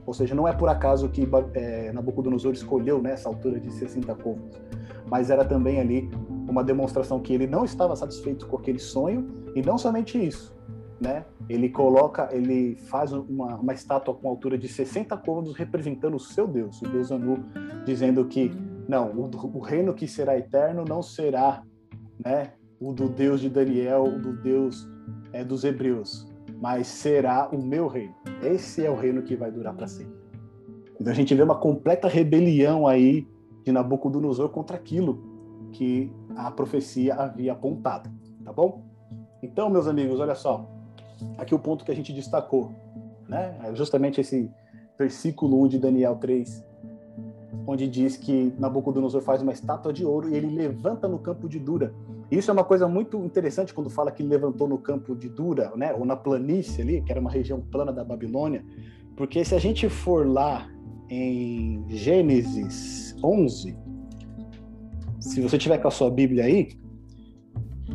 Ou 0.05 0.12
seja, 0.12 0.35
não 0.35 0.49
é 0.49 0.52
por 0.52 0.69
acaso 0.69 1.09
que 1.09 1.29
é, 1.55 1.93
Nabucodonosor 1.93 2.52
escolheu 2.52 3.00
né, 3.00 3.12
essa 3.12 3.29
altura 3.29 3.61
de 3.61 3.71
60 3.71 4.14
côvados, 4.17 4.61
mas 5.09 5.31
era 5.31 5.45
também 5.45 5.81
ali 5.81 6.11
uma 6.49 6.64
demonstração 6.64 7.21
que 7.21 7.33
ele 7.33 7.47
não 7.47 7.64
estava 7.64 7.95
satisfeito 7.95 8.47
com 8.47 8.57
aquele 8.57 8.81
sonho 8.81 9.29
e 9.55 9.62
não 9.62 9.79
somente 9.79 10.19
isso, 10.19 10.51
né? 11.02 11.25
Ele 11.49 11.68
coloca, 11.68 12.28
ele 12.30 12.76
faz 12.76 13.12
uma, 13.12 13.56
uma 13.56 13.75
estátua 13.75 14.14
com 14.14 14.28
altura 14.28 14.56
de 14.56 14.68
60 14.68 15.16
côvados 15.16 15.54
representando 15.54 16.14
o 16.14 16.21
seu 16.21 16.47
Deus, 16.47 16.80
o 16.80 16.88
Deus 16.88 17.11
Anu, 17.11 17.44
dizendo 17.85 18.25
que 18.26 18.52
não, 18.88 19.11
o, 19.11 19.28
o 19.56 19.59
reino 19.59 19.92
que 19.92 20.06
será 20.06 20.38
eterno 20.38 20.85
não 20.88 21.02
será, 21.02 21.64
né, 22.25 22.52
o 22.80 22.92
do 22.92 23.09
Deus 23.09 23.40
de 23.40 23.49
Daniel, 23.49 24.04
o 24.04 24.21
do 24.21 24.32
Deus 24.42 24.88
é, 25.32 25.44
dos 25.44 25.64
hebreus, 25.64 26.32
mas 26.61 26.87
será 26.87 27.49
o 27.52 27.61
meu 27.61 27.88
reino. 27.88 28.14
Esse 28.40 28.87
é 28.87 28.90
o 28.90 28.94
reino 28.94 29.23
que 29.23 29.35
vai 29.35 29.50
durar 29.50 29.75
para 29.75 29.88
sempre. 29.88 30.14
Então 31.00 31.12
a 31.12 31.16
gente 31.16 31.35
vê 31.35 31.42
uma 31.42 31.59
completa 31.59 32.06
rebelião 32.06 32.87
aí 32.87 33.26
de 33.64 33.73
Nabucodonosor 33.73 34.50
contra 34.50 34.76
aquilo 34.76 35.21
que 35.73 36.12
a 36.37 36.49
profecia 36.50 37.14
havia 37.14 37.52
apontado, 37.52 38.09
tá 38.44 38.52
bom? 38.52 38.85
Então, 39.42 39.68
meus 39.68 39.88
amigos, 39.88 40.21
olha 40.21 40.37
só, 40.37 40.68
aqui 41.38 41.55
o 41.55 41.59
ponto 41.59 41.85
que 41.85 41.91
a 41.91 41.95
gente 41.95 42.12
destacou, 42.12 42.73
né? 43.29 43.57
É 43.64 43.75
justamente 43.75 44.21
esse 44.21 44.50
versículo 44.99 45.62
1 45.64 45.69
de 45.69 45.79
Daniel 45.79 46.17
3, 46.17 46.64
onde 47.67 47.88
diz 47.88 48.17
que 48.17 48.52
Nabucodonosor 48.59 49.21
faz 49.23 49.43
uma 49.43 49.52
estátua 49.52 49.93
de 49.93 50.05
ouro 50.05 50.29
e 50.29 50.35
ele 50.35 50.49
levanta 50.49 51.09
no 51.09 51.19
campo 51.19 51.49
de 51.49 51.59
Dura. 51.59 51.95
Isso 52.31 52.50
é 52.50 52.55
uma 52.55 52.64
coisa 52.64 52.88
muito 52.88 53.23
interessante 53.25 53.75
quando 53.75 53.91
fala 53.91 54.11
que 54.11 54.23
levantou 54.23 54.67
no 54.67 54.79
campo 54.79 55.14
de 55.14 55.29
Dura, 55.29 55.73
né, 55.76 55.93
ou 55.93 56.05
na 56.05 56.17
planície 56.17 56.83
ali, 56.83 57.02
que 57.02 57.12
era 57.12 57.21
uma 57.21 57.31
região 57.31 57.61
plana 57.61 57.93
da 57.93 58.05
Babilônia, 58.05 58.64
porque 59.17 59.45
se 59.45 59.55
a 59.55 59.59
gente 59.59 59.88
for 59.88 60.26
lá 60.26 60.69
em 61.09 61.85
Gênesis 61.88 63.14
11, 63.23 63.76
se 65.21 65.41
você 65.41 65.59
tiver 65.59 65.79
com 65.79 65.88
a 65.88 65.91
sua 65.91 66.11
Bíblia 66.11 66.45
aí, 66.45 66.71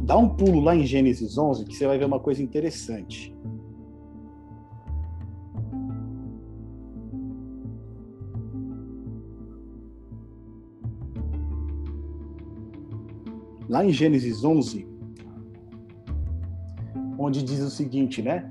dá 0.01 0.17
um 0.17 0.29
pulo 0.29 0.59
lá 0.59 0.75
em 0.75 0.85
Gênesis 0.85 1.37
11 1.37 1.65
que 1.65 1.75
você 1.75 1.87
vai 1.87 1.97
ver 1.97 2.05
uma 2.05 2.19
coisa 2.19 2.41
interessante. 2.41 3.35
lá 13.69 13.83
em 13.83 13.91
Gênesis 13.91 14.43
11, 14.43 14.87
onde 17.17 17.43
diz 17.43 17.59
o 17.59 17.69
seguinte, 17.69 18.21
né? 18.21 18.49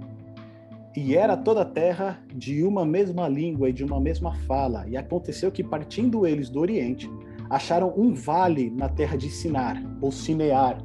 E 0.97 1.15
era 1.15 1.37
toda 1.37 1.63
a 1.63 1.65
terra 1.65 2.23
de 2.35 2.63
uma 2.63 2.85
mesma 2.85 3.29
língua 3.29 3.69
e 3.69 3.73
de 3.73 3.85
uma 3.85 4.01
mesma 4.01 4.35
fala. 4.47 4.87
E 4.89 4.97
aconteceu 4.97 5.53
que, 5.53 5.63
partindo 5.63 6.27
eles 6.27 6.49
do 6.49 6.61
Oriente, 6.61 7.11
acharam 7.51 7.93
um 7.97 8.15
vale 8.15 8.71
na 8.71 8.89
terra 8.89 9.17
de 9.17 9.29
Sinar, 9.29 9.83
ou 10.01 10.11
Sinear. 10.11 10.83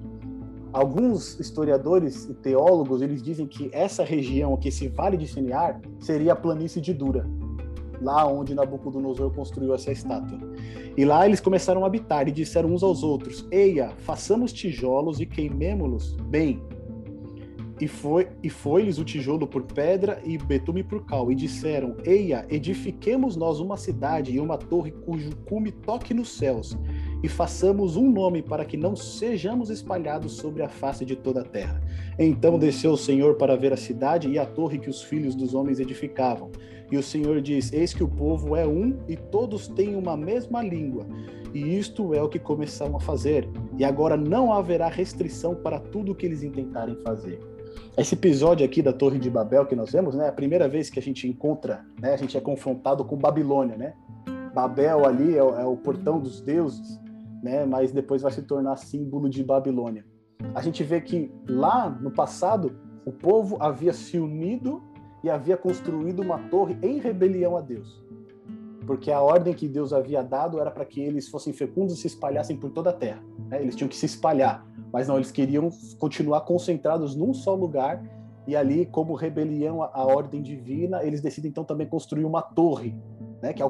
Alguns 0.74 1.40
historiadores 1.40 2.26
e 2.26 2.34
teólogos, 2.34 3.02
eles 3.02 3.22
dizem 3.22 3.46
que 3.46 3.70
essa 3.74 4.04
região, 4.04 4.56
que 4.56 4.70
esse 4.70 4.88
vale 4.88 5.18
de 5.18 5.28
Sinear, 5.28 5.82
seria 6.00 6.34
a 6.34 6.36
planície 6.36 6.82
de 6.82 6.94
Dura 6.94 7.28
lá 8.02 8.26
onde 8.28 8.56
Nabucodonosor 8.56 9.32
construiu 9.32 9.74
essa 9.74 9.92
estátua. 9.92 10.40
E 10.98 11.06
lá 11.06 11.26
eles 11.26 11.40
começaram 11.40 11.84
a 11.84 11.88
habitar 11.88 12.28
e 12.28 12.32
disseram 12.32 12.74
uns 12.74 12.84
aos 12.84 13.04
outros: 13.04 13.48
Eia, 13.52 13.92
façamos 14.00 14.52
tijolos 14.52 15.20
e 15.20 15.26
queimemo-los 15.26 16.16
bem. 16.24 16.62
E 17.80 17.88
foi 17.88 18.28
e 18.44 18.50
foi-lhes 18.50 19.00
o 19.00 19.04
tijolo 19.04 19.48
por 19.48 19.64
pedra 19.64 20.22
e 20.24 20.38
betume 20.38 20.84
por 20.84 21.06
cal. 21.06 21.32
E 21.32 21.36
disseram: 21.36 21.96
Eia, 22.04 22.46
edifiquemos 22.50 23.36
nós 23.36 23.60
uma 23.60 23.78
cidade 23.78 24.34
e 24.34 24.40
uma 24.40 24.58
torre 24.58 24.92
cujo 24.92 25.36
cume 25.46 25.72
toque 25.72 26.14
nos 26.14 26.30
céus, 26.38 26.78
e 27.24 27.30
façamos 27.30 27.96
um 27.96 28.10
nome 28.10 28.42
para 28.42 28.66
que 28.66 28.76
não 28.76 28.96
sejamos 28.96 29.70
espalhados 29.70 30.34
sobre 30.34 30.64
a 30.64 30.70
face 30.70 31.06
de 31.06 31.16
toda 31.16 31.42
a 31.42 31.46
terra. 31.46 31.82
Então 32.18 32.58
desceu 32.58 32.92
o 32.92 32.98
Senhor 32.98 33.36
para 33.36 33.56
ver 33.56 33.74
a 33.74 33.78
cidade 33.78 34.30
e 34.30 34.40
a 34.40 34.46
torre 34.46 34.80
que 34.80 34.90
os 34.90 35.02
filhos 35.02 35.36
dos 35.36 35.54
homens 35.54 35.80
edificavam. 35.80 36.52
E 36.92 36.98
o 36.98 37.04
Senhor 37.04 37.42
diz: 37.42 37.72
Eis 37.72 37.94
que 37.94 38.04
o 38.04 38.08
povo 38.08 38.56
é 38.56 38.68
um 38.68 39.00
e 39.08 39.16
todos 39.16 39.68
têm 39.68 39.96
uma 39.96 40.18
mesma 40.18 40.62
língua. 40.62 41.06
E 41.54 41.78
isto 41.78 42.14
é 42.14 42.22
o 42.22 42.30
que 42.30 42.40
começaram 42.40 42.96
a 42.96 43.00
fazer. 43.00 43.48
E 43.78 43.84
agora 43.84 44.18
não 44.18 44.52
haverá 44.52 44.88
restrição 44.88 45.56
para 45.56 45.80
tudo 45.80 46.12
o 46.12 46.16
que 46.16 46.26
eles 46.26 46.44
intentarem 46.44 46.96
fazer. 47.04 47.40
Esse 47.98 48.16
episódio 48.16 48.66
aqui 48.66 48.82
da 48.82 48.94
Torre 48.94 49.20
de 49.20 49.30
Babel 49.30 49.66
que 49.66 49.76
nós 49.76 49.92
vemos, 49.92 50.16
né, 50.16 50.26
é 50.26 50.30
a 50.30 50.34
primeira 50.34 50.68
vez 50.68 50.90
que 50.90 51.00
a 51.00 51.02
gente 51.02 51.28
encontra, 51.28 51.86
né, 52.02 52.14
a 52.14 52.18
gente 52.18 52.38
é 52.38 52.42
confrontado 52.42 53.04
com 53.04 53.18
Babilônia, 53.18 53.78
né? 53.78 53.94
Babel 54.54 55.06
ali 55.06 55.38
é 55.38 55.44
o, 55.44 55.56
é 55.56 55.66
o 55.66 55.76
portão 55.78 56.20
dos 56.20 56.42
deuses, 56.42 57.00
né, 57.42 57.66
mas 57.66 57.92
depois 57.92 58.22
vai 58.22 58.32
se 58.32 58.44
tornar 58.44 58.76
símbolo 58.78 59.30
de 59.30 59.44
Babilônia. 59.44 60.06
A 60.54 60.62
gente 60.62 60.84
vê 60.84 61.02
que 61.02 61.32
lá 61.48 61.90
no 61.90 62.12
passado 62.12 62.78
o 63.06 63.12
povo 63.12 63.58
havia 63.60 63.94
se 63.94 64.20
unido 64.20 64.82
e 65.24 65.30
havia 65.30 65.58
construído 65.58 66.22
uma 66.22 66.38
torre 66.50 66.78
em 66.82 67.00
rebelião 67.00 67.56
a 67.56 67.62
Deus. 67.62 68.02
Porque 68.86 69.12
a 69.12 69.22
ordem 69.22 69.54
que 69.54 69.68
Deus 69.68 69.94
havia 69.94 70.24
dado 70.24 70.60
era 70.60 70.72
para 70.72 70.86
que 70.86 71.00
eles 71.00 71.30
fossem 71.30 71.54
fecundos 71.54 71.94
e 71.94 71.98
se 71.98 72.08
espalhassem 72.08 72.58
por 72.58 72.72
toda 72.72 72.90
a 72.90 72.94
terra. 72.94 73.24
Né? 73.48 73.62
Eles 73.62 73.76
tinham 73.76 73.88
que 73.88 73.96
se 73.96 74.06
espalhar, 74.06 74.66
mas 74.92 75.08
não, 75.08 75.16
eles 75.16 75.32
queriam 75.32 75.70
continuar 76.00 76.42
concentrados 76.42 77.16
num 77.16 77.34
só 77.34 77.54
lugar. 77.54 78.04
E 78.48 78.56
ali, 78.56 78.88
como 78.88 79.14
rebelião 79.14 79.84
à 79.84 80.04
ordem 80.04 80.42
divina, 80.42 81.04
eles 81.04 81.22
decidem 81.22 81.50
então 81.50 81.64
também 81.64 81.88
construir 81.88 82.26
uma 82.26 82.42
torre, 82.42 82.96
né, 83.42 83.54
que 83.54 83.64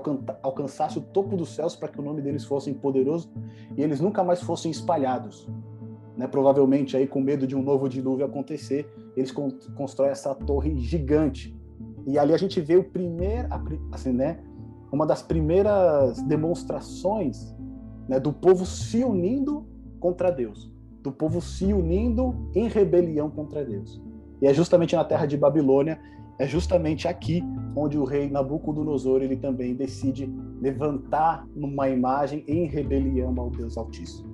alcançasse 0.43 0.97
o 0.97 1.01
topo 1.01 1.37
dos 1.37 1.49
céus 1.49 1.75
para 1.75 1.87
que 1.87 1.99
o 1.99 2.03
nome 2.03 2.21
deles 2.21 2.43
fosse 2.43 2.73
poderoso 2.73 3.31
e 3.77 3.81
eles 3.81 3.99
nunca 4.01 4.23
mais 4.23 4.41
fossem 4.41 4.69
espalhados. 4.69 5.47
Né, 6.17 6.27
provavelmente 6.27 6.97
aí 6.97 7.07
com 7.07 7.21
medo 7.21 7.47
de 7.47 7.55
um 7.55 7.63
novo 7.63 7.87
dilúvio 7.87 8.25
acontecer, 8.25 8.91
eles 9.15 9.31
constroem 9.31 10.11
essa 10.11 10.35
torre 10.35 10.77
gigante. 10.77 11.57
E 12.05 12.19
ali 12.19 12.33
a 12.33 12.37
gente 12.37 12.59
vê 12.59 12.75
o 12.75 12.83
primeiro, 12.83 13.47
assim, 13.91 14.11
né, 14.11 14.39
uma 14.91 15.05
das 15.05 15.21
primeiras 15.21 16.21
demonstrações 16.23 17.55
né, 18.09 18.19
do 18.19 18.33
povo 18.33 18.65
se 18.65 19.03
unindo 19.03 19.65
contra 19.99 20.29
Deus, 20.29 20.69
do 21.01 21.11
povo 21.11 21.39
se 21.39 21.71
unindo 21.71 22.35
em 22.53 22.67
rebelião 22.67 23.29
contra 23.29 23.63
Deus. 23.63 24.01
E 24.41 24.47
é 24.47 24.53
justamente 24.53 24.95
na 24.95 25.05
terra 25.05 25.25
de 25.25 25.37
Babilônia, 25.37 25.99
é 26.41 26.47
justamente 26.47 27.07
aqui 27.07 27.43
onde 27.75 27.99
o 27.99 28.03
rei 28.03 28.27
Nabucodonosor 28.27 29.21
ele 29.21 29.35
também 29.35 29.75
decide 29.75 30.25
levantar 30.59 31.45
uma 31.55 31.87
imagem 31.87 32.43
em 32.47 32.65
rebelião 32.65 33.31
ao 33.37 33.51
Deus 33.51 33.77
Altíssimo. 33.77 34.27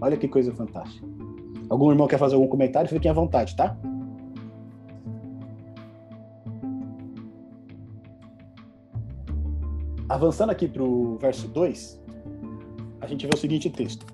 Olha 0.00 0.16
que 0.16 0.26
coisa 0.26 0.52
fantástica. 0.52 1.06
Algum 1.70 1.92
irmão 1.92 2.08
quer 2.08 2.18
fazer 2.18 2.34
algum 2.34 2.48
comentário? 2.48 2.90
Fiquem 2.90 3.08
à 3.08 3.14
vontade, 3.14 3.54
tá? 3.54 3.78
Avançando 10.08 10.50
aqui 10.50 10.66
para 10.66 10.82
o 10.82 11.16
verso 11.16 11.46
2, 11.46 12.02
a 13.00 13.06
gente 13.06 13.24
vê 13.24 13.30
o 13.32 13.38
seguinte 13.38 13.70
texto. 13.70 14.04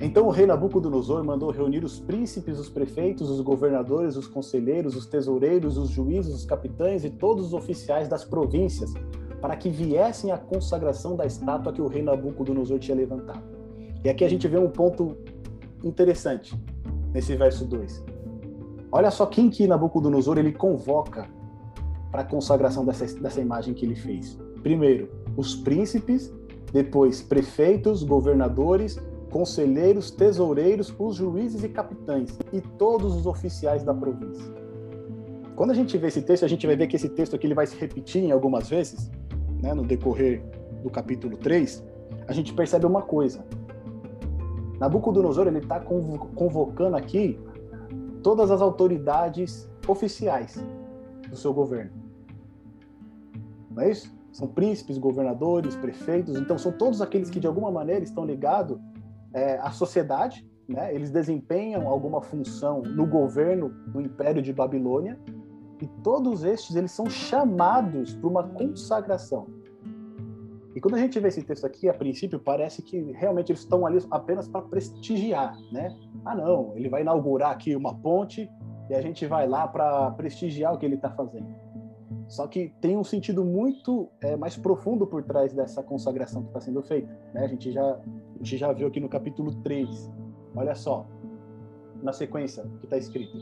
Então 0.00 0.26
o 0.26 0.30
rei 0.30 0.46
Nabucodonosor 0.46 1.22
mandou 1.24 1.50
reunir 1.50 1.84
os 1.84 2.00
príncipes, 2.00 2.58
os 2.58 2.68
prefeitos, 2.68 3.30
os 3.30 3.40
governadores, 3.40 4.16
os 4.16 4.26
conselheiros, 4.26 4.96
os 4.96 5.06
tesoureiros, 5.06 5.78
os 5.78 5.88
juízes, 5.88 6.34
os 6.34 6.44
capitães 6.44 7.04
e 7.04 7.10
todos 7.10 7.46
os 7.46 7.54
oficiais 7.54 8.08
das 8.08 8.24
províncias 8.24 8.92
para 9.40 9.56
que 9.56 9.68
viessem 9.68 10.32
à 10.32 10.38
consagração 10.38 11.16
da 11.16 11.26
estátua 11.26 11.72
que 11.72 11.82
o 11.82 11.86
rei 11.86 12.02
Nabucodonosor 12.02 12.78
tinha 12.78 12.96
levantado. 12.96 13.42
E 14.02 14.08
aqui 14.08 14.24
a 14.24 14.28
gente 14.28 14.48
vê 14.48 14.58
um 14.58 14.70
ponto 14.70 15.16
interessante 15.84 16.58
nesse 17.12 17.36
verso 17.36 17.64
2. 17.64 18.04
Olha 18.90 19.10
só 19.10 19.26
quem 19.26 19.50
que 19.50 19.66
Nabucodonosor 19.66 20.38
ele 20.38 20.52
convoca 20.52 21.28
para 22.10 22.22
a 22.22 22.24
consagração 22.24 22.84
dessa, 22.84 23.06
dessa 23.20 23.40
imagem 23.40 23.74
que 23.74 23.84
ele 23.84 23.96
fez. 23.96 24.38
Primeiro, 24.62 25.10
os 25.36 25.54
príncipes, 25.54 26.32
depois 26.72 27.20
prefeitos, 27.20 28.02
governadores, 28.02 28.98
conselheiros, 29.34 30.12
tesoureiros, 30.12 30.94
os 30.96 31.16
juízes 31.16 31.64
e 31.64 31.68
capitães 31.68 32.38
e 32.52 32.60
todos 32.60 33.16
os 33.16 33.26
oficiais 33.26 33.82
da 33.82 33.92
província. 33.92 34.54
Quando 35.56 35.72
a 35.72 35.74
gente 35.74 35.98
vê 35.98 36.06
esse 36.06 36.22
texto, 36.22 36.44
a 36.44 36.48
gente 36.48 36.64
vai 36.68 36.76
ver 36.76 36.86
que 36.86 36.94
esse 36.94 37.08
texto 37.08 37.34
aqui 37.34 37.48
ele 37.48 37.54
vai 37.54 37.66
se 37.66 37.76
repetir 37.76 38.22
em 38.22 38.30
algumas 38.30 38.68
vezes, 38.68 39.10
né, 39.60 39.74
no 39.74 39.82
decorrer 39.82 40.40
do 40.84 40.88
capítulo 40.88 41.36
3, 41.36 41.84
a 42.28 42.32
gente 42.32 42.54
percebe 42.54 42.86
uma 42.86 43.02
coisa. 43.02 43.44
Nabucodonosor 44.78 45.48
ele 45.48 45.58
está 45.58 45.80
convocando 45.80 46.96
aqui 46.96 47.36
todas 48.22 48.52
as 48.52 48.62
autoridades 48.62 49.68
oficiais 49.88 50.64
do 51.28 51.34
seu 51.34 51.52
governo. 51.52 51.90
Não 53.72 53.82
é 53.82 53.90
isso? 53.90 54.14
São 54.30 54.46
príncipes, 54.46 54.96
governadores, 54.96 55.74
prefeitos, 55.74 56.36
então 56.36 56.56
são 56.56 56.70
todos 56.70 57.02
aqueles 57.02 57.30
que 57.30 57.40
de 57.40 57.48
alguma 57.48 57.72
maneira 57.72 58.04
estão 58.04 58.24
ligados 58.24 58.78
é, 59.34 59.58
à 59.58 59.70
sociedade, 59.70 60.48
né? 60.68 60.94
eles 60.94 61.10
desempenham 61.10 61.86
alguma 61.88 62.22
função 62.22 62.80
no 62.80 63.06
governo 63.06 63.68
do 63.88 64.00
Império 64.00 64.40
de 64.40 64.52
Babilônia, 64.52 65.18
e 65.82 65.88
todos 66.02 66.44
estes 66.44 66.76
eles 66.76 66.92
são 66.92 67.10
chamados 67.10 68.14
para 68.14 68.28
uma 68.28 68.44
consagração. 68.44 69.46
E 70.74 70.80
quando 70.80 70.94
a 70.94 70.98
gente 70.98 71.20
vê 71.20 71.28
esse 71.28 71.42
texto 71.42 71.66
aqui, 71.66 71.88
a 71.88 71.94
princípio 71.94 72.38
parece 72.38 72.82
que 72.82 73.12
realmente 73.12 73.52
eles 73.52 73.60
estão 73.60 73.86
ali 73.86 73.98
apenas 74.10 74.48
para 74.48 74.62
prestigiar, 74.62 75.56
né? 75.70 75.94
Ah, 76.24 76.34
não, 76.34 76.72
ele 76.74 76.88
vai 76.88 77.02
inaugurar 77.02 77.52
aqui 77.52 77.76
uma 77.76 77.94
ponte 77.94 78.48
e 78.88 78.94
a 78.94 79.00
gente 79.00 79.26
vai 79.26 79.46
lá 79.46 79.68
para 79.68 80.10
prestigiar 80.12 80.74
o 80.74 80.78
que 80.78 80.86
ele 80.86 80.96
está 80.96 81.10
fazendo. 81.10 81.46
Só 82.34 82.48
que 82.48 82.72
tem 82.80 82.96
um 82.96 83.04
sentido 83.04 83.44
muito 83.44 84.08
é, 84.20 84.34
mais 84.34 84.56
profundo 84.56 85.06
por 85.06 85.22
trás 85.22 85.52
dessa 85.52 85.84
consagração 85.84 86.42
que 86.42 86.48
está 86.48 86.60
sendo 86.60 86.82
feita. 86.82 87.06
Né? 87.32 87.44
A, 87.44 87.46
gente 87.46 87.70
já, 87.70 87.80
a 87.80 88.38
gente 88.38 88.56
já 88.56 88.72
viu 88.72 88.88
aqui 88.88 88.98
no 88.98 89.08
capítulo 89.08 89.54
3. 89.62 90.10
Olha 90.56 90.74
só, 90.74 91.06
na 92.02 92.12
sequência 92.12 92.68
que 92.80 92.86
está 92.86 92.96
escrito. 92.98 93.38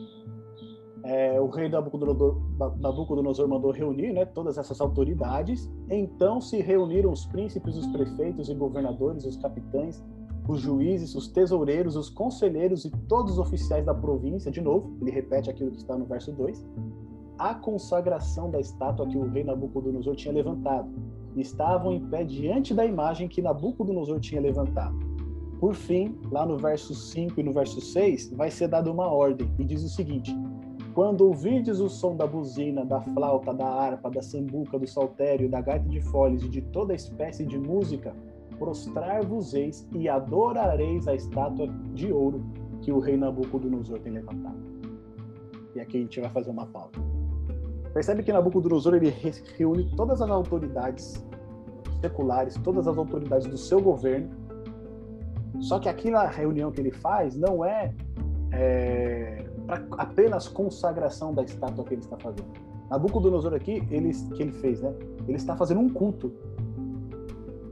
É, 1.04 1.40
o 1.40 1.48
rei 1.48 1.70
Nabucodonosor, 1.70 2.36
Nabucodonosor 2.78 3.48
mandou 3.48 3.70
reunir 3.70 4.12
né, 4.12 4.26
todas 4.26 4.58
essas 4.58 4.78
autoridades. 4.78 5.72
Então 5.88 6.38
se 6.38 6.60
reuniram 6.60 7.12
os 7.12 7.24
príncipes, 7.24 7.74
os 7.78 7.86
prefeitos 7.86 8.50
e 8.50 8.54
governadores, 8.54 9.24
os 9.24 9.38
capitães, 9.38 10.04
os 10.46 10.60
juízes, 10.60 11.14
os 11.14 11.28
tesoureiros, 11.28 11.96
os 11.96 12.10
conselheiros 12.10 12.84
e 12.84 12.90
todos 13.08 13.32
os 13.32 13.38
oficiais 13.38 13.86
da 13.86 13.94
província. 13.94 14.52
De 14.52 14.60
novo, 14.60 14.98
ele 15.00 15.10
repete 15.10 15.48
aquilo 15.48 15.70
que 15.70 15.78
está 15.78 15.96
no 15.96 16.04
verso 16.04 16.30
2 16.30 16.62
a 17.42 17.54
consagração 17.56 18.48
da 18.48 18.60
estátua 18.60 19.08
que 19.08 19.18
o 19.18 19.28
rei 19.28 19.42
Nabucodonosor 19.42 20.14
tinha 20.14 20.32
levantado. 20.32 20.88
Estavam 21.36 21.92
em 21.92 22.00
pé 22.08 22.22
diante 22.22 22.72
da 22.72 22.86
imagem 22.86 23.26
que 23.26 23.42
Nabucodonosor 23.42 24.20
tinha 24.20 24.40
levantado. 24.40 24.96
Por 25.58 25.74
fim, 25.74 26.16
lá 26.30 26.46
no 26.46 26.56
verso 26.56 26.94
5 26.94 27.40
e 27.40 27.42
no 27.42 27.52
verso 27.52 27.80
6, 27.80 28.32
vai 28.34 28.48
ser 28.48 28.68
dada 28.68 28.90
uma 28.90 29.08
ordem 29.08 29.50
e 29.58 29.64
diz 29.64 29.82
o 29.82 29.88
seguinte: 29.88 30.32
Quando 30.94 31.22
ouvirdes 31.22 31.80
o 31.80 31.88
som 31.88 32.14
da 32.14 32.28
buzina, 32.28 32.84
da 32.84 33.00
flauta, 33.00 33.52
da 33.52 33.66
harpa, 33.66 34.08
da 34.08 34.22
sambuca, 34.22 34.78
do 34.78 34.86
saltério, 34.86 35.50
da 35.50 35.60
gaita 35.60 35.88
de 35.88 36.00
folhas 36.00 36.44
e 36.44 36.48
de 36.48 36.62
toda 36.62 36.94
espécie 36.94 37.44
de 37.44 37.58
música, 37.58 38.14
prostrar-vos-eis 38.56 39.88
e 39.92 40.08
adorareis 40.08 41.08
a 41.08 41.14
estátua 41.16 41.66
de 41.92 42.12
ouro 42.12 42.44
que 42.82 42.92
o 42.92 43.00
rei 43.00 43.16
Nabucodonosor 43.16 43.98
tem 43.98 44.12
levantado. 44.12 44.62
E 45.74 45.80
aqui 45.80 45.96
a 45.96 46.00
gente 46.00 46.20
vai 46.20 46.30
fazer 46.30 46.50
uma 46.50 46.66
pausa. 46.66 47.11
Percebe 47.92 48.22
que 48.22 48.32
Nabucodonosor 48.32 48.94
ele 48.94 49.10
reúne 49.58 49.90
todas 49.96 50.22
as 50.22 50.30
autoridades 50.30 51.24
seculares, 52.00 52.54
todas 52.64 52.88
as 52.88 52.96
autoridades 52.96 53.46
do 53.46 53.56
seu 53.56 53.80
governo. 53.80 54.30
Só 55.60 55.78
que 55.78 55.88
aqui 55.88 56.10
na 56.10 56.26
reunião 56.26 56.72
que 56.72 56.80
ele 56.80 56.90
faz 56.90 57.36
não 57.36 57.64
é, 57.64 57.94
é 58.52 59.44
apenas 59.98 60.48
consagração 60.48 61.34
da 61.34 61.42
estátua 61.42 61.84
que 61.84 61.94
ele 61.94 62.00
está 62.00 62.16
fazendo. 62.16 62.50
Nabucodonosor 62.90 63.54
aqui, 63.54 63.86
ele, 63.90 64.12
que 64.34 64.42
ele 64.42 64.52
fez, 64.52 64.80
né? 64.80 64.92
Ele 65.28 65.36
está 65.36 65.56
fazendo 65.56 65.80
um 65.80 65.88
culto. 65.88 66.32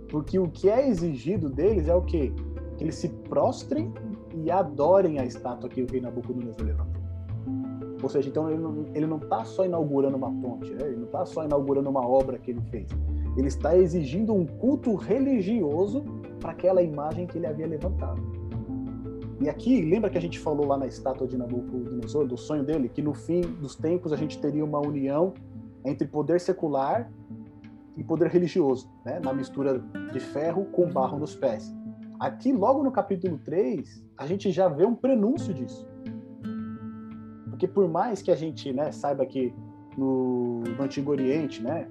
Porque 0.08 0.38
o 0.38 0.48
que 0.48 0.68
é 0.68 0.88
exigido 0.88 1.48
deles 1.48 1.88
é 1.88 1.94
o 1.94 2.02
quê? 2.02 2.32
Que 2.76 2.84
eles 2.84 2.94
se 2.96 3.08
prostrem 3.08 3.92
e 4.34 4.50
adorem 4.50 5.18
a 5.18 5.24
estátua 5.24 5.68
que 5.68 5.82
o 5.82 5.86
rei 5.90 6.00
Nabucodonosor 6.00 6.64
levantou. 6.64 6.99
Ou 8.02 8.08
seja, 8.08 8.28
então 8.28 8.48
ele 8.94 9.06
não 9.06 9.18
está 9.18 9.44
só 9.44 9.64
inaugurando 9.64 10.16
uma 10.16 10.30
ponte, 10.30 10.72
né? 10.72 10.86
ele 10.86 10.96
não 10.96 11.04
está 11.04 11.24
só 11.26 11.44
inaugurando 11.44 11.88
uma 11.90 12.06
obra 12.06 12.38
que 12.38 12.50
ele 12.50 12.62
fez. 12.62 12.88
Ele 13.36 13.48
está 13.48 13.76
exigindo 13.76 14.34
um 14.34 14.46
culto 14.46 14.94
religioso 14.94 16.04
para 16.40 16.52
aquela 16.52 16.82
imagem 16.82 17.26
que 17.26 17.38
ele 17.38 17.46
havia 17.46 17.66
levantado. 17.66 18.20
E 19.40 19.48
aqui, 19.48 19.80
lembra 19.82 20.10
que 20.10 20.18
a 20.18 20.20
gente 20.20 20.38
falou 20.38 20.66
lá 20.66 20.76
na 20.76 20.86
estátua 20.86 21.26
de 21.26 21.36
Nabucodonosor, 21.36 22.26
do 22.26 22.36
sonho 22.36 22.62
dele, 22.62 22.88
que 22.88 23.00
no 23.00 23.14
fim 23.14 23.40
dos 23.40 23.74
tempos 23.74 24.12
a 24.12 24.16
gente 24.16 24.38
teria 24.38 24.64
uma 24.64 24.78
união 24.78 25.32
entre 25.84 26.06
poder 26.06 26.40
secular 26.40 27.10
e 27.96 28.04
poder 28.04 28.28
religioso, 28.28 28.90
né? 29.04 29.20
na 29.22 29.32
mistura 29.32 29.82
de 30.12 30.20
ferro 30.20 30.66
com 30.66 30.86
barro 30.90 31.18
nos 31.18 31.34
pés. 31.34 31.74
Aqui, 32.18 32.52
logo 32.52 32.82
no 32.82 32.92
capítulo 32.92 33.38
3, 33.38 34.04
a 34.18 34.26
gente 34.26 34.50
já 34.50 34.68
vê 34.68 34.84
um 34.84 34.94
prenúncio 34.94 35.54
disso. 35.54 35.88
Porque 37.60 37.74
por 37.74 37.86
mais 37.86 38.22
que 38.22 38.30
a 38.30 38.34
gente 38.34 38.72
né, 38.72 38.90
saiba 38.90 39.26
que 39.26 39.52
no, 39.94 40.60
no 40.60 40.82
Antigo 40.82 41.10
Oriente, 41.10 41.62
né, 41.62 41.86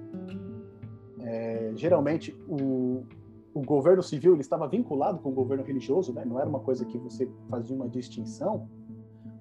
é, 1.20 1.70
geralmente 1.76 2.36
o, 2.48 3.04
o 3.54 3.62
governo 3.62 4.02
civil 4.02 4.32
ele 4.32 4.40
estava 4.40 4.66
vinculado 4.66 5.20
com 5.20 5.28
o 5.28 5.32
governo 5.32 5.62
religioso, 5.62 6.12
né, 6.12 6.24
não 6.24 6.40
era 6.40 6.48
uma 6.48 6.58
coisa 6.58 6.84
que 6.84 6.98
você 6.98 7.30
fazia 7.48 7.76
uma 7.76 7.88
distinção. 7.88 8.68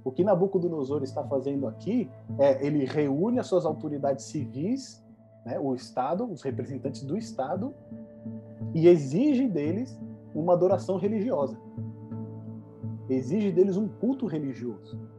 O 0.04 0.12
que 0.12 0.24
Nabucodonosor 0.24 1.02
está 1.02 1.24
fazendo 1.24 1.68
aqui 1.68 2.08
é 2.38 2.63
ele 2.63 2.86
reúne 2.86 3.39
as 3.39 3.48
suas 3.48 3.65
autoridades 3.65 4.26
civis, 4.26 5.04
né, 5.44 5.60
o 5.60 5.74
Estado, 5.74 6.32
os 6.32 6.44
representantes 6.44 7.02
do 7.02 7.18
Estado, 7.18 7.74
e 8.76 8.88
exige 8.88 9.48
deles 9.48 10.00
uma 10.36 10.54
adoração 10.54 10.98
religiosa. 10.98 11.60
Exige 13.10 13.52
deles 13.52 13.78
um 13.78 13.88
culto 13.88 14.28
religioso. 14.28 15.10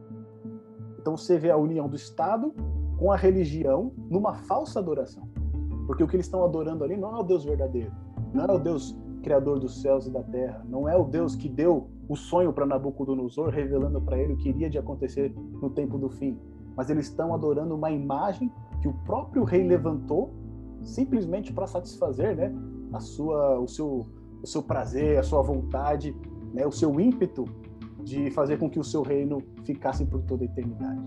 Então 1.01 1.17
você 1.17 1.37
vê 1.37 1.49
a 1.49 1.57
união 1.57 1.89
do 1.89 1.95
Estado 1.95 2.53
com 2.97 3.11
a 3.11 3.17
religião 3.17 3.91
numa 4.09 4.35
falsa 4.35 4.79
adoração. 4.79 5.27
Porque 5.87 6.03
o 6.03 6.07
que 6.07 6.15
eles 6.15 6.27
estão 6.27 6.43
adorando 6.43 6.83
ali 6.83 6.95
não 6.95 7.17
é 7.17 7.19
o 7.19 7.23
Deus 7.23 7.43
verdadeiro, 7.43 7.91
não 8.31 8.45
é 8.45 8.51
o 8.53 8.59
Deus 8.59 8.95
criador 9.23 9.59
dos 9.59 9.81
céus 9.81 10.05
e 10.05 10.11
da 10.11 10.21
terra, 10.23 10.63
não 10.69 10.87
é 10.87 10.95
o 10.95 11.03
Deus 11.03 11.35
que 11.35 11.49
deu 11.49 11.89
o 12.07 12.15
sonho 12.15 12.53
para 12.53 12.65
Nabucodonosor, 12.65 13.49
revelando 13.49 14.01
para 14.01 14.17
ele 14.17 14.33
o 14.33 14.37
que 14.37 14.49
iria 14.49 14.69
de 14.69 14.77
acontecer 14.77 15.33
no 15.61 15.69
tempo 15.71 15.97
do 15.97 16.09
fim. 16.09 16.39
Mas 16.75 16.89
eles 16.89 17.07
estão 17.07 17.33
adorando 17.33 17.75
uma 17.75 17.91
imagem 17.91 18.51
que 18.81 18.87
o 18.87 18.93
próprio 19.05 19.43
rei 19.43 19.67
levantou 19.67 20.31
simplesmente 20.83 21.51
para 21.51 21.67
satisfazer, 21.67 22.35
né, 22.35 22.53
a 22.93 22.99
sua, 22.99 23.59
o 23.59 23.67
seu, 23.67 24.05
o 24.41 24.47
seu 24.47 24.61
prazer, 24.63 25.17
a 25.17 25.23
sua 25.23 25.41
vontade, 25.41 26.15
né, 26.53 26.65
o 26.65 26.71
seu 26.71 26.99
ímpeto 26.99 27.45
de 28.03 28.31
fazer 28.31 28.57
com 28.57 28.69
que 28.69 28.79
o 28.79 28.83
seu 28.83 29.01
reino 29.01 29.41
ficasse 29.63 30.05
por 30.05 30.21
toda 30.23 30.43
a 30.43 30.45
eternidade. 30.45 31.01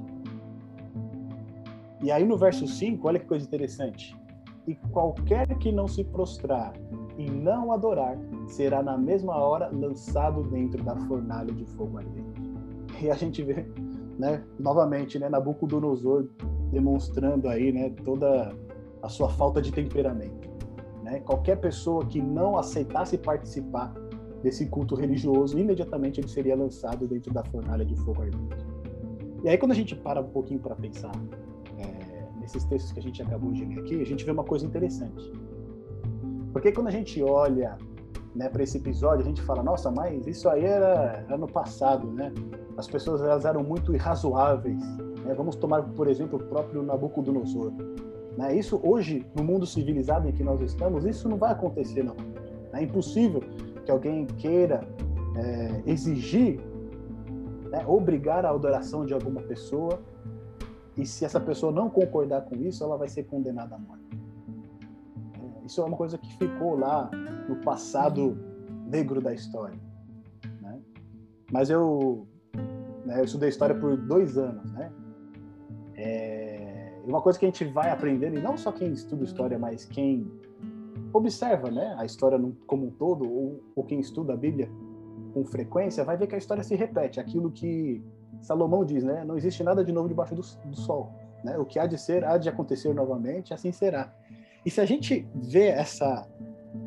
E 2.03 2.11
aí 2.11 2.25
no 2.25 2.37
verso 2.37 2.67
5, 2.67 3.07
olha 3.07 3.19
que 3.19 3.27
coisa 3.27 3.47
interessante. 3.47 4.17
E 4.67 4.75
qualquer 4.91 5.47
que 5.59 5.71
não 5.71 5.87
se 5.87 6.05
prostrar 6.05 6.73
e 7.19 7.31
não 7.31 7.73
adorar, 7.73 8.19
será 8.47 8.83
na 8.83 8.97
mesma 8.97 9.37
hora 9.37 9.71
lançado 9.73 10.43
dentro 10.45 10.83
da 10.83 10.97
fornalha 10.97 11.53
de 11.53 11.65
fogo 11.65 11.99
ardente. 11.99 12.43
E 13.01 13.11
a 13.11 13.15
gente 13.15 13.43
vê, 13.43 13.67
né, 14.19 14.43
novamente, 14.59 15.19
né, 15.19 15.29
Nabucodonosor 15.29 16.29
demonstrando 16.71 17.49
aí, 17.49 17.73
né, 17.73 17.91
toda 18.05 18.55
a 19.03 19.09
sua 19.09 19.29
falta 19.29 19.61
de 19.61 19.71
temperamento. 19.71 20.49
Né? 21.03 21.21
Qualquer 21.21 21.57
pessoa 21.57 22.05
que 22.07 22.21
não 22.21 22.57
aceitasse 22.57 23.19
participar 23.19 23.95
desse 24.45 24.67
culto 24.67 24.95
religioso, 24.95 25.59
imediatamente 25.59 26.21
ele 26.21 26.29
seria 26.29 26.55
lançado 26.55 27.09
dentro 27.09 27.33
da 27.33 27.43
fornalha 27.45 27.83
de 27.83 27.97
fogo 27.97 28.21
ardente. 28.21 28.67
E 29.43 29.49
aí, 29.49 29.57
quando 29.57 29.73
a 29.73 29.75
gente 29.75 29.97
para 29.97 30.21
um 30.21 30.29
pouquinho 30.29 30.61
para 30.61 30.75
pensar 30.77 31.13
é, 31.79 32.41
nesses 32.41 32.63
textos 32.65 32.93
que 32.93 33.01
a 33.01 33.03
gente 33.03 33.23
acabou 33.23 33.51
de 33.53 33.65
ler 33.65 33.79
aqui, 33.79 34.03
a 34.03 34.05
gente 34.05 34.23
vê 34.23 34.31
uma 34.31 34.45
coisa 34.45 34.67
interessante. 34.67 35.33
Porque 36.53 36.71
quando 36.73 36.89
a 36.89 36.91
gente 36.91 37.23
olha 37.23 37.79
né, 38.35 38.51
para 38.51 38.63
esse 38.63 38.77
episódio, 38.77 39.23
a 39.25 39.25
gente 39.25 39.41
fala, 39.41 39.63
nossa, 39.63 39.91
mas 39.91 40.27
isso 40.27 40.47
aí 40.47 40.63
era, 40.63 41.25
era 41.27 41.39
no 41.39 41.47
passado, 41.47 42.07
né? 42.07 42.31
As 42.77 42.87
pessoas 42.87 43.23
elas 43.23 43.47
eram 43.47 43.63
muito 43.63 43.95
irrazoáveis. 43.95 44.79
Né? 45.25 45.33
Vamos 45.35 45.57
tomar, 45.57 45.83
por 45.83 46.07
exemplo, 46.07 46.39
o 46.39 46.43
próprio 46.43 46.83
Nabucodonosor. 46.83 47.73
Né? 48.37 48.57
Isso 48.57 48.79
hoje, 48.83 49.27
no 49.35 49.43
mundo 49.43 49.65
civilizado 49.65 50.29
em 50.29 50.33
que 50.33 50.45
nós 50.45 50.61
estamos, 50.61 51.07
isso 51.07 51.31
não 51.31 51.39
vai 51.39 51.53
acontecer, 51.53 52.03
não. 52.03 52.17
É 52.75 52.83
impossível 52.83 53.43
que 53.85 53.91
alguém 53.91 54.27
queira 54.27 54.87
é, 55.37 55.83
exigir, 55.87 56.61
né, 57.71 57.85
obrigar 57.87 58.45
a 58.45 58.51
adoração 58.51 59.05
de 59.05 59.13
alguma 59.13 59.43
pessoa, 59.43 60.01
e 60.97 61.05
se 61.05 61.25
essa 61.25 61.41
pessoa 61.41 61.73
não 61.73 61.91
concordar 61.91 62.43
com 62.43 62.55
isso, 62.57 62.85
ela 62.85 62.97
vai 62.97 63.09
ser 63.09 63.25
condenada 63.25 63.75
à 63.75 63.79
morte. 63.79 64.05
É, 65.35 65.67
isso 65.67 65.81
é 65.81 65.85
uma 65.85 65.97
coisa 65.97 66.17
que 66.17 66.37
ficou 66.37 66.79
lá 66.79 67.11
no 67.49 67.57
passado 67.57 68.39
negro 68.87 69.21
da 69.21 69.35
história. 69.35 69.79
mas 71.53 71.71
eu, 71.71 72.27
né, 73.05 73.21
eu 73.21 73.25
estudei 73.25 73.49
história 73.49 73.75
por 73.75 73.97
dois 73.97 74.39
anos, 74.39 74.73
né? 74.73 74.93
É, 75.97 76.93
uma 77.05 77.21
coisa 77.21 77.39
que 77.39 77.45
a 77.45 77.49
gente 77.49 77.65
vai 77.65 77.91
aprendendo, 77.91 78.39
e 78.39 78.43
não 78.43 78.57
só 78.57 78.73
quem 78.73 78.93
estuda 78.93 79.25
história, 79.25 79.59
mas 79.59 79.85
quem 79.85 80.31
observa 81.15 81.71
né, 81.71 81.95
a 81.99 82.05
história 82.05 82.39
como 82.67 82.87
um 82.87 82.91
todo, 82.91 83.25
ou, 83.25 83.61
ou 83.75 83.85
quem 83.85 84.01
estuda 84.01 84.33
a 84.33 84.37
Bíblia 84.37 84.69
com 85.33 85.45
frequência, 85.45 86.05
vai 86.05 86.17
ver 86.17 86.27
que 86.27 86.35
a 86.35 86.39
história 86.39 86.63
se 86.63 86.75
repete. 86.75 87.21
Aquilo 87.21 87.51
que 87.51 88.03
Salomão 88.41 88.85
diz, 88.85 89.03
né? 89.03 89.25
Não 89.25 89.37
existe 89.37 89.63
nada 89.63 89.85
de 89.85 89.93
novo 89.93 90.09
debaixo 90.09 90.35
do, 90.35 90.43
do 90.69 90.77
sol. 90.77 91.13
Né? 91.43 91.57
O 91.59 91.65
que 91.65 91.79
há 91.79 91.87
de 91.87 91.99
ser, 91.99 92.25
há 92.25 92.39
de 92.39 92.49
acontecer 92.49 92.95
novamente, 92.95 93.53
assim 93.55 93.73
será. 93.73 94.13
E 94.65 94.71
se 94.71 94.81
a 94.81 94.85
gente 94.85 95.27
vê 95.35 95.67
essa, 95.67 96.27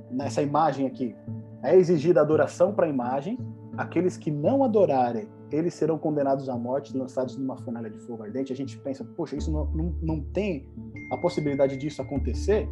nessa 0.10 0.42
imagem 0.42 0.88
aqui, 0.88 1.16
é 1.63 1.76
exigida 1.76 2.22
adoração 2.22 2.74
para 2.74 2.86
a 2.86 2.90
imagem, 2.90 3.38
aqueles 3.78 4.18
que 4.18 4.32
não 4.32 4.63
adorarem, 4.63 5.28
eles 5.52 5.74
serão 5.74 5.98
condenados 5.98 6.50
à 6.50 6.58
morte, 6.58 6.98
lançados 6.98 7.38
numa 7.38 7.58
fornalha 7.58 7.90
de 7.90 8.00
fogo 8.00 8.24
ardente. 8.24 8.52
A 8.52 8.56
gente 8.56 8.78
pensa, 8.80 9.04
poxa, 9.04 9.36
isso 9.36 9.52
não, 9.52 9.66
não, 9.68 9.96
não 10.02 10.22
tem 10.22 10.68
a 11.12 11.18
possibilidade 11.18 11.78
disso 11.78 12.02
acontecer? 12.02 12.68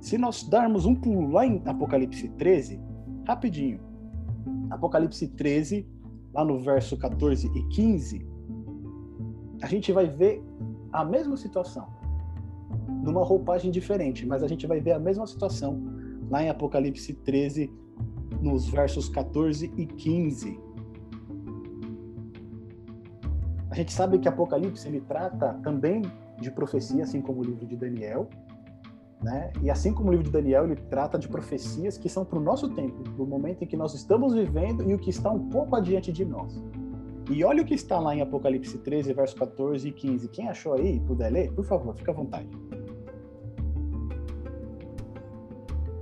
Se 0.00 0.16
nós 0.16 0.44
darmos 0.44 0.86
um 0.86 0.94
pulo 0.94 1.30
lá 1.30 1.44
em 1.44 1.60
Apocalipse 1.64 2.28
13, 2.30 2.80
rapidinho, 3.26 3.80
Apocalipse 4.70 5.26
13, 5.28 5.86
lá 6.32 6.44
no 6.44 6.58
verso 6.58 6.96
14 6.96 7.48
e 7.48 7.68
15, 7.68 8.26
a 9.62 9.66
gente 9.66 9.92
vai 9.92 10.06
ver 10.06 10.42
a 10.92 11.04
mesma 11.04 11.36
situação, 11.36 11.88
numa 13.02 13.24
roupagem 13.24 13.70
diferente, 13.70 14.24
mas 14.26 14.42
a 14.42 14.48
gente 14.48 14.66
vai 14.66 14.80
ver 14.80 14.92
a 14.92 14.98
mesma 14.98 15.26
situação 15.26 15.82
lá 16.30 16.42
em 16.42 16.48
Apocalipse 16.48 17.12
13, 17.12 17.70
nos 18.40 18.68
versos 18.68 19.08
14 19.08 19.72
e 19.76 19.86
15. 19.86 20.60
A 23.70 23.74
gente 23.74 23.92
sabe 23.92 24.18
que 24.18 24.28
Apocalipse 24.28 24.86
ele 24.86 25.00
trata 25.00 25.54
também 25.62 26.02
de 26.40 26.50
profecia, 26.50 27.02
assim 27.02 27.20
como 27.20 27.40
o 27.40 27.44
livro 27.44 27.66
de 27.66 27.76
Daniel, 27.76 28.28
né? 29.22 29.52
E 29.62 29.70
assim 29.70 29.92
como 29.92 30.08
o 30.08 30.12
livro 30.12 30.26
de 30.26 30.30
Daniel, 30.30 30.64
ele 30.64 30.76
trata 30.76 31.18
de 31.18 31.28
profecias 31.28 31.98
que 31.98 32.08
são 32.08 32.24
para 32.24 32.38
o 32.38 32.42
nosso 32.42 32.68
tempo, 32.70 33.02
para 33.02 33.22
o 33.22 33.26
momento 33.26 33.62
em 33.62 33.66
que 33.66 33.76
nós 33.76 33.94
estamos 33.94 34.34
vivendo 34.34 34.88
e 34.88 34.94
o 34.94 34.98
que 34.98 35.10
está 35.10 35.30
um 35.30 35.48
pouco 35.48 35.74
adiante 35.76 36.12
de 36.12 36.24
nós. 36.24 36.62
E 37.30 37.44
olha 37.44 37.62
o 37.62 37.66
que 37.66 37.74
está 37.74 37.98
lá 37.98 38.14
em 38.14 38.22
Apocalipse 38.22 38.78
13, 38.78 39.12
verso 39.12 39.36
14 39.36 39.88
e 39.88 39.92
15. 39.92 40.28
Quem 40.28 40.48
achou 40.48 40.74
aí 40.74 40.96
e 40.96 41.00
puder 41.00 41.30
ler, 41.30 41.52
por 41.52 41.64
favor, 41.64 41.94
fica 41.94 42.10
à 42.10 42.14
vontade. 42.14 42.48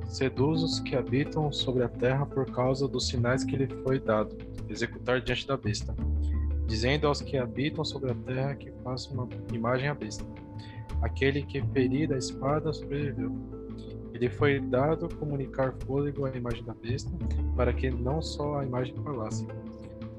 Seduz 0.06 0.62
os 0.62 0.80
que 0.80 0.94
habitam 0.94 1.50
sobre 1.52 1.82
a 1.82 1.88
terra 1.88 2.24
por 2.24 2.50
causa 2.50 2.86
dos 2.86 3.08
sinais 3.08 3.44
que 3.44 3.56
lhe 3.56 3.66
foi 3.82 3.98
dado, 3.98 4.36
executar 4.68 5.20
diante 5.20 5.46
da 5.46 5.56
besta, 5.56 5.94
dizendo 6.66 7.06
aos 7.06 7.20
que 7.20 7.36
habitam 7.36 7.84
sobre 7.84 8.12
a 8.12 8.14
terra 8.14 8.54
que 8.54 8.70
façam 8.82 9.14
uma 9.14 9.28
imagem 9.52 9.88
à 9.88 9.94
besta 9.94 10.24
Aquele 11.02 11.42
que 11.42 11.62
ferir 11.72 12.12
a 12.12 12.18
espada 12.18 12.72
sobreviveu. 12.72 13.32
Ele 14.12 14.30
foi 14.30 14.60
dado 14.60 15.14
comunicar 15.16 15.74
fôlego 15.86 16.24
à 16.24 16.30
imagem 16.30 16.64
da 16.64 16.72
besta, 16.74 17.10
para 17.54 17.72
que 17.72 17.90
não 17.90 18.22
só 18.22 18.60
a 18.60 18.64
imagem 18.64 18.94
falasse, 19.04 19.46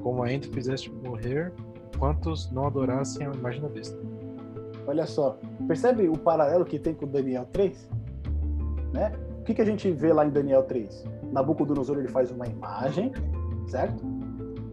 como 0.02 0.22
ainda 0.22 0.48
fizeste 0.48 0.92
morrer 0.92 1.52
quantos 1.98 2.52
não 2.52 2.68
adorassem 2.68 3.26
a 3.26 3.32
imagem 3.32 3.62
da 3.62 3.70
besta. 3.70 3.98
Olha 4.86 5.06
só, 5.06 5.40
percebe 5.68 6.08
o 6.08 6.18
paralelo 6.18 6.64
que 6.64 6.78
tem 6.78 6.94
com 6.94 7.08
Daniel 7.08 7.46
3? 7.52 7.90
Né? 8.94 9.12
O 9.40 9.44
que, 9.44 9.54
que 9.54 9.62
a 9.62 9.66
gente 9.66 9.92
vê 9.92 10.14
lá 10.14 10.26
em 10.26 10.30
Daniel 10.30 10.64
3? 10.64 11.06
Nabucodonosor 11.32 11.98
ele 11.98 12.08
faz 12.08 12.32
uma 12.32 12.48
imagem, 12.48 13.12
certo? 13.68 14.06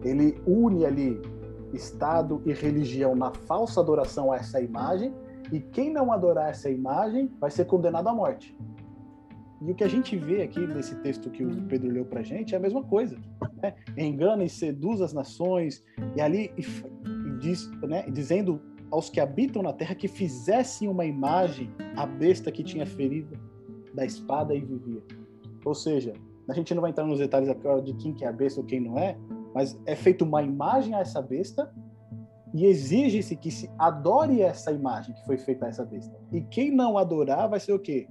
Ele 0.04 0.38
une 0.46 0.84
ali 0.84 1.20
Estado 1.72 2.40
e 2.44 2.52
religião 2.52 3.16
na 3.16 3.32
falsa 3.32 3.80
adoração 3.80 4.30
a 4.30 4.36
essa 4.36 4.60
imagem 4.60 5.12
e 5.52 5.60
quem 5.60 5.92
não 5.92 6.12
adorar 6.12 6.50
essa 6.50 6.70
imagem 6.70 7.30
vai 7.40 7.50
ser 7.50 7.64
condenado 7.66 8.08
à 8.08 8.14
morte. 8.14 8.56
E 9.60 9.70
o 9.70 9.74
que 9.74 9.84
a 9.84 9.88
gente 9.88 10.16
vê 10.16 10.42
aqui 10.42 10.60
nesse 10.66 10.94
texto 10.96 11.30
que 11.30 11.44
o 11.44 11.62
Pedro 11.62 11.90
leu 11.90 12.04
para 12.04 12.22
gente 12.22 12.54
é 12.54 12.58
a 12.58 12.60
mesma 12.60 12.82
coisa. 12.82 13.16
Né? 13.62 13.74
Engana 13.96 14.44
e 14.44 14.48
seduz 14.48 15.00
as 15.00 15.12
nações, 15.12 15.82
e 16.14 16.20
ali 16.20 16.52
e 16.56 16.62
diz, 17.38 17.70
né, 17.82 18.04
dizendo 18.10 18.60
aos 18.90 19.08
que 19.08 19.20
habitam 19.20 19.62
na 19.62 19.72
terra 19.72 19.94
que 19.94 20.06
fizessem 20.06 20.88
uma 20.88 21.04
imagem 21.04 21.70
à 21.96 22.06
besta 22.06 22.52
que 22.52 22.62
tinha 22.62 22.86
ferido 22.86 23.38
da 23.94 24.04
espada 24.04 24.54
e 24.54 24.60
vivia. 24.60 25.02
Ou 25.64 25.74
seja, 25.74 26.12
a 26.48 26.52
gente 26.52 26.74
não 26.74 26.82
vai 26.82 26.90
entrar 26.90 27.06
nos 27.06 27.18
detalhes 27.18 27.48
agora 27.48 27.80
de 27.80 27.94
quem 27.94 28.12
que 28.12 28.24
é 28.24 28.28
a 28.28 28.32
besta 28.32 28.60
ou 28.60 28.66
quem 28.66 28.80
não 28.80 28.98
é, 28.98 29.16
mas 29.54 29.80
é 29.86 29.96
feita 29.96 30.24
uma 30.24 30.42
imagem 30.42 30.94
a 30.94 31.00
essa 31.00 31.22
besta 31.22 31.72
e 32.54 32.66
exige-se 32.66 33.34
que 33.34 33.50
se 33.50 33.68
adore 33.76 34.40
essa 34.40 34.70
imagem 34.70 35.12
que 35.12 35.24
foi 35.26 35.36
feita 35.36 35.66
a 35.66 35.68
essa 35.68 35.84
besta. 35.84 36.16
E 36.30 36.40
quem 36.40 36.70
não 36.70 36.96
adorar 36.96 37.48
vai 37.48 37.58
ser 37.58 37.72
o 37.72 37.80
quê? 37.80 38.08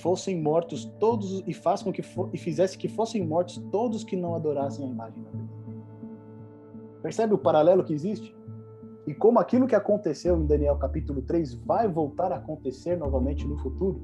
Fossem 0.00 0.40
mortos 0.40 0.86
todos 0.98 1.44
e 1.46 1.52
faz 1.52 1.82
com 1.82 1.92
que 1.92 2.02
e 2.32 2.38
fizesse 2.38 2.78
que 2.78 2.88
fossem 2.88 3.24
mortos 3.24 3.58
todos 3.70 4.02
que 4.02 4.16
não 4.16 4.34
adorassem 4.34 4.86
a 4.86 4.88
imagem 4.88 5.22
da 5.22 5.30
besta. 5.30 5.62
Percebe 7.02 7.34
o 7.34 7.38
paralelo 7.38 7.84
que 7.84 7.92
existe? 7.92 8.34
E 9.06 9.12
como 9.12 9.38
aquilo 9.38 9.66
que 9.66 9.74
aconteceu 9.74 10.34
em 10.34 10.46
Daniel 10.46 10.78
capítulo 10.78 11.20
3 11.20 11.54
vai 11.54 11.86
voltar 11.86 12.32
a 12.32 12.36
acontecer 12.36 12.96
novamente 12.96 13.46
no 13.46 13.58
futuro? 13.58 14.00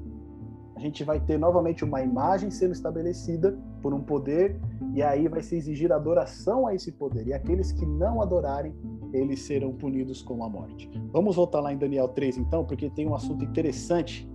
A 0.79 0.81
gente 0.81 1.03
vai 1.03 1.19
ter 1.19 1.37
novamente 1.37 1.83
uma 1.83 2.01
imagem 2.01 2.49
sendo 2.49 2.71
estabelecida 2.71 3.53
por 3.81 3.93
um 3.93 3.99
poder, 3.99 4.57
e 4.95 5.03
aí 5.03 5.27
vai 5.27 5.43
se 5.43 5.57
exigir 5.57 5.91
adoração 5.91 6.65
a 6.65 6.73
esse 6.73 6.89
poder. 6.89 7.27
E 7.27 7.33
aqueles 7.33 7.73
que 7.73 7.85
não 7.85 8.21
adorarem, 8.21 8.73
eles 9.11 9.41
serão 9.41 9.73
punidos 9.73 10.21
com 10.21 10.41
a 10.41 10.47
morte. 10.47 10.89
Vamos 11.11 11.35
voltar 11.35 11.59
lá 11.59 11.73
em 11.73 11.77
Daniel 11.77 12.07
3, 12.07 12.37
então, 12.37 12.63
porque 12.63 12.89
tem 12.89 13.05
um 13.05 13.13
assunto 13.13 13.43
interessante. 13.43 14.25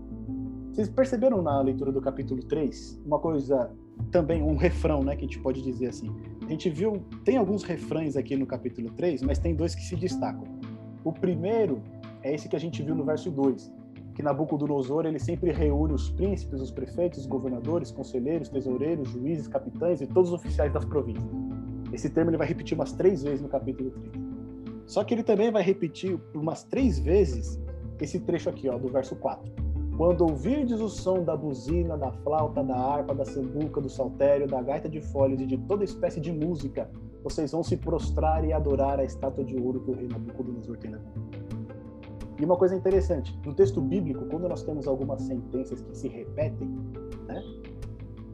Vocês 0.71 0.87
perceberam 0.91 1.41
na 1.41 1.63
leitura 1.63 1.91
do 1.91 2.03
capítulo 2.03 2.45
3 2.45 3.01
uma 3.07 3.19
coisa, 3.19 3.71
também 4.11 4.43
um 4.43 4.57
refrão, 4.57 5.03
né, 5.03 5.17
que 5.17 5.25
a 5.25 5.27
gente 5.27 5.39
pode 5.39 5.63
dizer 5.63 5.87
assim. 5.87 6.15
A 6.43 6.51
gente 6.51 6.69
viu, 6.69 7.03
tem 7.25 7.39
alguns 7.39 7.63
refrões 7.63 8.19
aqui 8.19 8.37
no 8.37 8.45
capítulo 8.45 8.91
3, 8.91 9.23
mas 9.23 9.39
tem 9.39 9.55
dois 9.55 9.75
que 9.75 9.83
se 9.83 9.97
destacam. 9.97 10.45
O 11.03 11.11
primeiro 11.11 11.81
é 12.23 12.35
esse 12.35 12.51
que 12.51 12.57
a 12.57 12.61
gente 12.61 12.83
viu 12.83 12.95
no 12.95 13.03
verso 13.03 13.31
2, 13.31 13.73
que 14.14 14.22
Nabucodonosor 14.22 15.07
ele 15.07 15.18
sempre 15.18 15.50
reúne 15.50 15.92
os 15.92 16.11
príncipes, 16.11 16.61
os 16.61 16.70
prefeitos, 16.70 17.20
os 17.20 17.27
governadores, 17.27 17.90
conselheiros, 17.90 18.48
tesoureiros, 18.48 19.09
juízes, 19.09 19.48
capitães 19.48 20.00
e 20.00 20.07
todos 20.07 20.31
os 20.31 20.37
oficiais 20.37 20.72
das 20.72 20.85
províncias. 20.85 21.24
Esse 21.92 22.09
termo 22.09 22.31
ele 22.31 22.38
vai 22.38 22.46
repetir 22.46 22.77
umas 22.77 22.92
três 22.92 23.22
vezes 23.22 23.40
no 23.40 23.48
capítulo 23.48 23.90
3. 23.90 24.24
Só 24.87 25.03
que 25.03 25.14
ele 25.14 25.22
também 25.22 25.50
vai 25.50 25.62
repetir 25.62 26.18
umas 26.35 26.62
três 26.64 26.98
vezes 26.98 27.61
esse 28.00 28.20
trecho 28.20 28.48
aqui, 28.48 28.68
ó, 28.68 28.79
do 28.79 28.88
verso 28.88 29.16
4. 29.16 29.50
Quando 29.96 30.22
ouvirdes 30.22 30.81
o 30.81 30.88
som 30.88 31.22
da 31.22 31.37
buzina, 31.37 31.96
da 31.96 32.11
flauta, 32.11 32.62
da 32.62 32.77
harpa, 32.77 33.14
da 33.14 33.24
sambuca, 33.24 33.81
do 33.81 33.88
saltério, 33.88 34.46
da 34.46 34.61
gaita 34.61 34.88
de 34.88 35.00
folhas 35.00 35.40
e 35.40 35.46
de 35.46 35.57
toda 35.57 35.85
espécie 35.85 36.20
de 36.20 36.33
música, 36.33 36.90
vocês 37.22 37.53
vão 37.53 37.62
se 37.62 37.77
prostrar 37.77 38.44
e 38.44 38.53
adorar 38.53 38.98
a 38.98 39.05
estátua 39.05 39.44
de 39.44 39.57
ouro 39.57 39.81
que 39.81 39.90
o 39.90 39.94
rei 39.94 40.09
Nabucodonosor 40.09 40.77
tem 40.79 40.90
levantado. 40.90 41.34
E 42.38 42.44
uma 42.44 42.57
coisa 42.57 42.75
interessante, 42.75 43.38
no 43.44 43.55
texto 43.55 43.81
bíblico, 43.81 44.25
quando 44.27 44.49
nós 44.49 44.62
temos 44.62 44.88
algumas 44.88 45.23
sentenças 45.23 45.81
que 45.81 45.97
se 45.97 46.09
repetem, 46.09 46.68
né, 47.27 47.42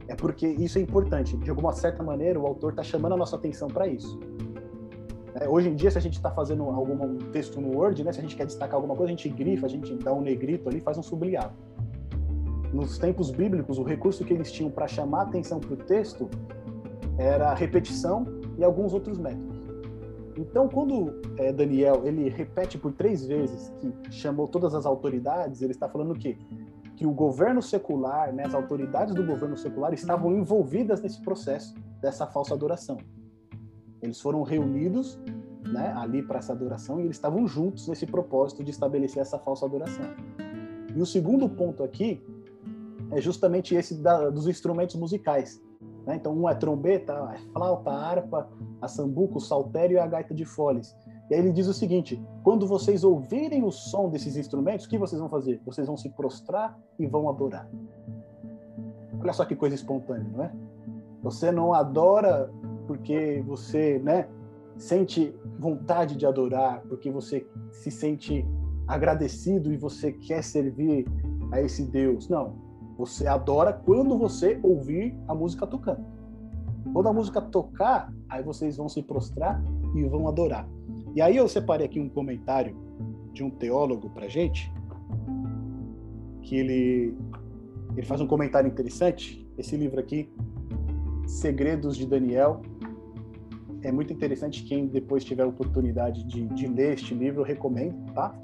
é 0.08 0.14
porque 0.14 0.46
isso 0.46 0.78
é 0.78 0.80
importante. 0.80 1.36
De 1.36 1.50
alguma 1.50 1.72
certa 1.72 2.02
maneira, 2.02 2.40
o 2.40 2.46
autor 2.46 2.70
está 2.70 2.82
chamando 2.82 3.12
a 3.12 3.16
nossa 3.16 3.36
atenção 3.36 3.68
para 3.68 3.86
isso. 3.86 4.18
É, 5.34 5.48
hoje 5.48 5.68
em 5.68 5.76
dia, 5.76 5.90
se 5.90 5.98
a 5.98 6.00
gente 6.00 6.14
está 6.14 6.30
fazendo 6.30 6.64
algum 6.64 7.18
texto 7.30 7.60
no 7.60 7.76
Word, 7.76 8.02
né, 8.02 8.12
se 8.12 8.18
a 8.18 8.22
gente 8.22 8.34
quer 8.34 8.46
destacar 8.46 8.74
alguma 8.76 8.96
coisa, 8.96 9.12
a 9.12 9.16
gente 9.16 9.28
grifa, 9.28 9.66
a 9.66 9.68
gente 9.68 9.94
dá 9.94 10.12
um 10.12 10.20
negrito 10.20 10.68
ali, 10.68 10.80
faz 10.80 10.98
um 10.98 11.02
sublinhado. 11.02 11.52
Nos 12.72 12.98
tempos 12.98 13.30
bíblicos, 13.30 13.78
o 13.78 13.82
recurso 13.82 14.24
que 14.24 14.32
eles 14.32 14.50
tinham 14.50 14.70
para 14.70 14.88
chamar 14.88 15.20
a 15.20 15.22
atenção 15.22 15.60
para 15.60 15.74
o 15.74 15.76
texto 15.76 16.28
era 17.18 17.52
repetição 17.54 18.26
e 18.56 18.64
alguns 18.64 18.92
outros 18.92 19.18
métodos. 19.18 19.49
Então, 20.40 20.66
quando 20.68 21.20
é, 21.36 21.52
Daniel 21.52 22.06
ele 22.06 22.30
repete 22.30 22.78
por 22.78 22.92
três 22.92 23.26
vezes 23.26 23.70
que 23.78 24.10
chamou 24.10 24.48
todas 24.48 24.74
as 24.74 24.86
autoridades, 24.86 25.60
ele 25.60 25.72
está 25.72 25.86
falando 25.86 26.12
o 26.12 26.18
quê? 26.18 26.38
Que 26.96 27.06
o 27.06 27.12
governo 27.12 27.60
secular, 27.60 28.32
né, 28.32 28.44
as 28.46 28.54
autoridades 28.54 29.14
do 29.14 29.22
governo 29.24 29.56
secular 29.56 29.92
estavam 29.92 30.34
envolvidas 30.34 31.02
nesse 31.02 31.20
processo 31.20 31.74
dessa 32.00 32.26
falsa 32.26 32.54
adoração. 32.54 32.96
Eles 34.00 34.18
foram 34.18 34.42
reunidos 34.42 35.20
né, 35.70 35.92
ali 35.94 36.22
para 36.22 36.38
essa 36.38 36.54
adoração 36.54 36.98
e 37.00 37.04
eles 37.04 37.16
estavam 37.16 37.46
juntos 37.46 37.86
nesse 37.86 38.06
propósito 38.06 38.64
de 38.64 38.70
estabelecer 38.70 39.20
essa 39.20 39.38
falsa 39.38 39.66
adoração. 39.66 40.06
E 40.96 41.02
o 41.02 41.06
segundo 41.06 41.50
ponto 41.50 41.84
aqui 41.84 42.24
é 43.10 43.20
justamente 43.20 43.74
esse 43.74 43.94
da, 43.94 44.30
dos 44.30 44.48
instrumentos 44.48 44.96
musicais. 44.96 45.60
Né? 46.06 46.16
Então, 46.16 46.34
um 46.34 46.48
é 46.48 46.54
trombeta, 46.54 47.34
flauta, 47.52 47.90
harpa, 47.90 48.48
a 48.80 48.88
sambuca, 48.88 49.38
o 49.38 49.40
saltério 49.40 49.96
e 49.96 49.98
a 49.98 50.06
gaita 50.06 50.34
de 50.34 50.44
foles. 50.44 50.96
E 51.30 51.34
aí 51.34 51.40
ele 51.40 51.52
diz 51.52 51.66
o 51.66 51.74
seguinte: 51.74 52.22
quando 52.42 52.66
vocês 52.66 53.04
ouvirem 53.04 53.62
o 53.64 53.70
som 53.70 54.08
desses 54.08 54.36
instrumentos, 54.36 54.86
o 54.86 54.88
que 54.88 54.98
vocês 54.98 55.20
vão 55.20 55.28
fazer? 55.28 55.60
Vocês 55.64 55.86
vão 55.86 55.96
se 55.96 56.08
prostrar 56.10 56.78
e 56.98 57.06
vão 57.06 57.28
adorar. 57.28 57.68
Olha 59.20 59.32
só 59.32 59.44
que 59.44 59.54
coisa 59.54 59.74
espontânea, 59.74 60.28
não 60.32 60.44
é? 60.44 60.52
Você 61.22 61.52
não 61.52 61.74
adora 61.74 62.50
porque 62.86 63.44
você, 63.46 63.98
né, 63.98 64.28
sente 64.76 65.34
vontade 65.58 66.16
de 66.16 66.26
adorar, 66.26 66.80
porque 66.88 67.10
você 67.10 67.46
se 67.70 67.90
sente 67.90 68.46
agradecido 68.88 69.72
e 69.72 69.76
você 69.76 70.12
quer 70.12 70.42
servir 70.42 71.06
a 71.52 71.60
esse 71.60 71.84
Deus. 71.84 72.28
Não. 72.28 72.69
Você 73.00 73.26
adora 73.26 73.72
quando 73.72 74.18
você 74.18 74.60
ouvir 74.62 75.16
a 75.26 75.34
música 75.34 75.66
tocando. 75.66 76.04
Quando 76.92 77.08
a 77.08 77.12
música 77.14 77.40
tocar, 77.40 78.12
aí 78.28 78.42
vocês 78.42 78.76
vão 78.76 78.90
se 78.90 79.02
prostrar 79.02 79.58
e 79.94 80.04
vão 80.04 80.28
adorar. 80.28 80.68
E 81.14 81.22
aí 81.22 81.34
eu 81.34 81.48
separei 81.48 81.86
aqui 81.86 81.98
um 81.98 82.10
comentário 82.10 82.76
de 83.32 83.42
um 83.42 83.48
teólogo 83.48 84.10
pra 84.10 84.28
gente, 84.28 84.70
que 86.42 86.56
ele 86.56 87.16
ele 87.96 88.06
faz 88.06 88.20
um 88.20 88.26
comentário 88.26 88.68
interessante. 88.68 89.48
Esse 89.56 89.78
livro 89.78 89.98
aqui, 89.98 90.30
Segredos 91.26 91.96
de 91.96 92.06
Daniel, 92.06 92.60
é 93.82 93.90
muito 93.90 94.12
interessante. 94.12 94.62
Quem 94.62 94.86
depois 94.86 95.24
tiver 95.24 95.44
a 95.44 95.46
oportunidade 95.46 96.22
de, 96.24 96.46
de 96.48 96.66
ler 96.66 96.92
este 96.92 97.14
livro, 97.14 97.40
eu 97.40 97.44
recomendo, 97.46 98.12
tá? 98.12 98.38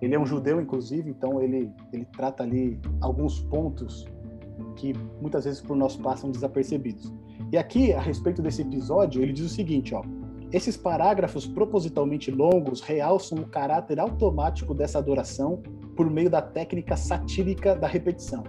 Ele 0.00 0.14
é 0.14 0.18
um 0.18 0.24
judeu, 0.24 0.60
inclusive, 0.60 1.10
então 1.10 1.40
ele, 1.42 1.70
ele 1.92 2.06
trata 2.06 2.42
ali 2.42 2.80
alguns 3.00 3.40
pontos 3.40 4.06
que 4.76 4.94
muitas 5.20 5.44
vezes 5.44 5.60
por 5.60 5.76
nós 5.76 5.96
passam 5.96 6.30
desapercebidos. 6.30 7.12
E 7.52 7.58
aqui, 7.58 7.92
a 7.92 8.00
respeito 8.00 8.40
desse 8.40 8.62
episódio, 8.62 9.22
ele 9.22 9.32
diz 9.32 9.46
o 9.46 9.48
seguinte, 9.48 9.94
ó. 9.94 10.02
Esses 10.52 10.76
parágrafos 10.76 11.46
propositalmente 11.46 12.30
longos 12.30 12.80
realçam 12.80 13.38
o 13.38 13.46
caráter 13.46 14.00
automático 14.00 14.74
dessa 14.74 14.98
adoração 14.98 15.62
por 15.96 16.10
meio 16.10 16.28
da 16.28 16.42
técnica 16.42 16.96
satírica 16.96 17.76
da 17.76 17.86
repetição. 17.86 18.42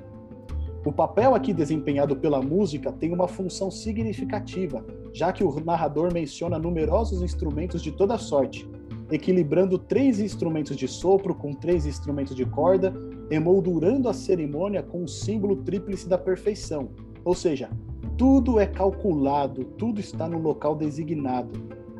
O 0.84 0.92
papel 0.92 1.36
aqui 1.36 1.54
desempenhado 1.54 2.16
pela 2.16 2.42
música 2.42 2.92
tem 2.92 3.14
uma 3.14 3.28
função 3.28 3.70
significativa, 3.70 4.84
já 5.14 5.32
que 5.32 5.44
o 5.44 5.60
narrador 5.64 6.12
menciona 6.12 6.58
numerosos 6.58 7.22
instrumentos 7.22 7.84
de 7.84 7.92
toda 7.92 8.18
sorte, 8.18 8.68
equilibrando 9.12 9.78
três 9.78 10.19
instrumentos 10.19 10.76
de 10.76 10.88
sopro 10.88 11.36
com 11.36 11.54
três 11.54 11.86
instrumentos 11.86 12.36
de 12.36 12.45
corda, 12.45 12.93
emoldurando 13.30 14.08
a 14.08 14.13
cerimônia 14.13 14.82
com 14.82 15.04
o 15.04 15.08
símbolo 15.08 15.58
tríplice 15.58 16.08
da 16.08 16.17
perfeição. 16.17 16.89
Ou 17.24 17.36
seja, 17.36 17.69
tudo 18.17 18.60
é 18.60 18.65
calculado, 18.65 19.63
tudo 19.63 20.00
está 20.00 20.28
no 20.28 20.39
local 20.39 20.76
designado. 20.76 21.52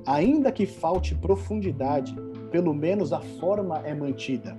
Ainda 0.06 0.52
que 0.52 0.66
falte 0.66 1.14
profundidade, 1.14 2.16
pelo 2.50 2.74
menos 2.74 3.14
a 3.14 3.20
forma 3.20 3.80
é 3.80 3.94
mantida. 3.94 4.58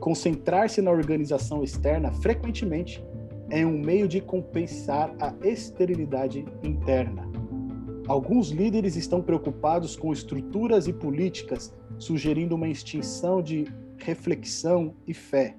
Concentrar-se 0.00 0.80
na 0.80 0.90
organização 0.90 1.62
externa 1.62 2.12
frequentemente 2.12 3.04
é 3.50 3.64
um 3.64 3.78
meio 3.78 4.06
de 4.06 4.20
compensar 4.20 5.14
a 5.20 5.34
esterilidade 5.46 6.44
interna. 6.62 7.27
Alguns 8.08 8.48
líderes 8.48 8.96
estão 8.96 9.20
preocupados 9.20 9.94
com 9.94 10.10
estruturas 10.10 10.88
e 10.88 10.94
políticas, 10.94 11.76
sugerindo 11.98 12.54
uma 12.54 12.66
extinção 12.66 13.42
de 13.42 13.66
reflexão 13.98 14.94
e 15.06 15.12
fé. 15.12 15.54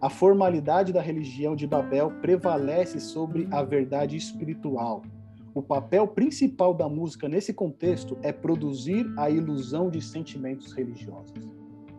A 0.00 0.08
formalidade 0.08 0.92
da 0.92 1.02
religião 1.02 1.56
de 1.56 1.66
Babel 1.66 2.12
prevalece 2.22 3.00
sobre 3.00 3.48
a 3.50 3.64
verdade 3.64 4.16
espiritual. 4.16 5.02
O 5.52 5.60
papel 5.60 6.06
principal 6.06 6.72
da 6.72 6.88
música 6.88 7.28
nesse 7.28 7.52
contexto 7.52 8.16
é 8.22 8.32
produzir 8.32 9.12
a 9.16 9.28
ilusão 9.28 9.90
de 9.90 10.00
sentimentos 10.00 10.72
religiosos. 10.72 11.52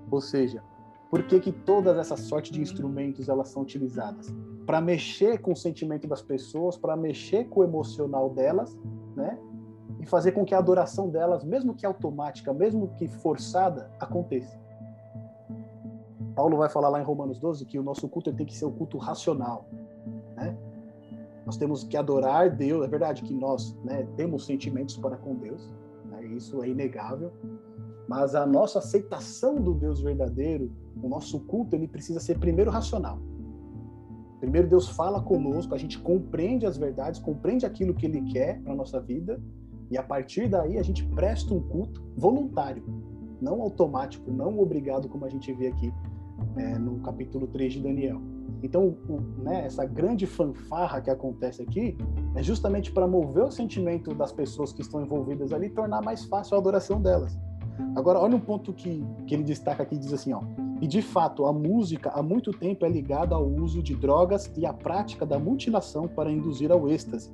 Ou 0.09 0.21
seja, 0.21 0.63
por 1.09 1.23
que, 1.23 1.38
que 1.38 1.51
todas 1.51 1.97
essa 1.97 2.15
sorte 2.15 2.49
de 2.49 2.61
instrumentos 2.61 3.27
elas 3.27 3.49
são 3.49 3.63
utilizadas? 3.63 4.33
Para 4.65 4.79
mexer 4.79 5.39
com 5.39 5.51
o 5.51 5.55
sentimento 5.55 6.07
das 6.07 6.21
pessoas, 6.21 6.77
para 6.77 6.95
mexer 6.95 7.49
com 7.49 7.59
o 7.59 7.63
emocional 7.65 8.29
delas, 8.29 8.77
né? 9.17 9.38
E 9.99 10.05
fazer 10.05 10.34
com 10.34 10.45
que 10.45 10.53
a 10.53 10.58
adoração 10.58 11.10
delas, 11.10 11.43
mesmo 11.43 11.73
que 11.73 11.86
automática, 11.86 12.53
mesmo 12.53 12.89
que 12.89 13.08
forçada, 13.08 13.89
aconteça. 13.99 14.60
Paulo 16.36 16.58
vai 16.58 16.69
falar 16.69 16.89
lá 16.89 16.99
em 16.99 17.03
Romanos 17.03 17.39
12 17.39 17.65
que 17.65 17.79
o 17.79 17.84
nosso 17.84 18.10
culto 18.10 18.31
tem 18.34 18.45
que 18.45 18.55
ser 18.55 18.65
um 18.65 18.71
culto 18.71 18.97
racional, 18.97 19.69
né? 20.36 20.55
Nós 21.45 21.58
temos 21.58 21.84
que 21.84 21.95
adorar 21.95 22.49
Deus, 22.49 22.84
é 22.84 22.88
verdade 22.88 23.21
que 23.21 23.34
nós 23.34 23.77
né, 23.84 24.08
temos 24.17 24.45
sentimentos 24.45 24.97
para 24.97 25.15
com 25.15 25.36
Deus, 25.36 25.71
né? 26.10 26.25
isso 26.25 26.62
é 26.63 26.67
inegável, 26.67 27.31
mas 28.08 28.34
a 28.34 28.45
nossa 28.45 28.79
aceitação 28.79 29.55
do 29.55 29.73
Deus 29.73 30.01
verdadeiro, 30.01 30.71
o 31.01 31.08
nosso 31.08 31.39
culto, 31.41 31.75
ele 31.75 31.88
precisa 31.88 32.19
ser 32.19 32.39
primeiro 32.39 32.71
racional. 32.71 33.19
Primeiro 34.39 34.67
Deus 34.67 34.89
fala 34.89 35.21
conosco, 35.21 35.73
a 35.73 35.77
gente 35.77 35.99
compreende 35.99 36.65
as 36.65 36.77
verdades, 36.77 37.19
compreende 37.19 37.65
aquilo 37.65 37.93
que 37.93 38.05
Ele 38.05 38.21
quer 38.21 38.62
para 38.62 38.75
nossa 38.75 38.99
vida, 38.99 39.41
e 39.91 39.97
a 39.97 40.03
partir 40.03 40.47
daí 40.47 40.77
a 40.77 40.83
gente 40.83 41.05
presta 41.07 41.53
um 41.53 41.61
culto 41.61 42.03
voluntário, 42.15 42.83
não 43.41 43.61
automático, 43.61 44.31
não 44.31 44.59
obrigado, 44.59 45.07
como 45.07 45.25
a 45.25 45.29
gente 45.29 45.51
vê 45.53 45.67
aqui 45.67 45.93
é, 46.57 46.77
no 46.77 46.99
capítulo 46.99 47.47
3 47.47 47.73
de 47.73 47.81
Daniel. 47.81 48.21
Então, 48.63 48.97
o, 49.07 49.21
né, 49.41 49.65
essa 49.65 49.85
grande 49.85 50.25
fanfarra 50.25 51.01
que 51.01 51.09
acontece 51.09 51.61
aqui 51.61 51.97
é 52.35 52.41
justamente 52.41 52.91
para 52.91 53.07
mover 53.07 53.43
o 53.43 53.51
sentimento 53.51 54.13
das 54.13 54.31
pessoas 54.31 54.73
que 54.73 54.81
estão 54.81 55.01
envolvidas 55.01 55.51
ali 55.53 55.67
e 55.67 55.69
tornar 55.69 56.01
mais 56.01 56.25
fácil 56.25 56.55
a 56.55 56.59
adoração 56.59 57.01
delas. 57.01 57.37
Agora, 57.95 58.19
olha 58.19 58.35
um 58.35 58.39
ponto 58.39 58.73
que, 58.73 59.03
que 59.27 59.35
ele 59.35 59.43
destaca 59.43 59.83
aqui, 59.83 59.97
diz 59.97 60.13
assim, 60.13 60.33
ó, 60.33 60.41
e 60.81 60.87
de 60.87 61.01
fato, 61.01 61.45
a 61.45 61.53
música 61.53 62.09
há 62.09 62.21
muito 62.21 62.51
tempo 62.51 62.85
é 62.85 62.89
ligada 62.89 63.35
ao 63.35 63.47
uso 63.47 63.81
de 63.81 63.95
drogas 63.95 64.51
e 64.57 64.65
à 64.65 64.73
prática 64.73 65.25
da 65.25 65.39
mutilação 65.39 66.07
para 66.07 66.31
induzir 66.31 66.71
ao 66.71 66.89
êxtase. 66.89 67.31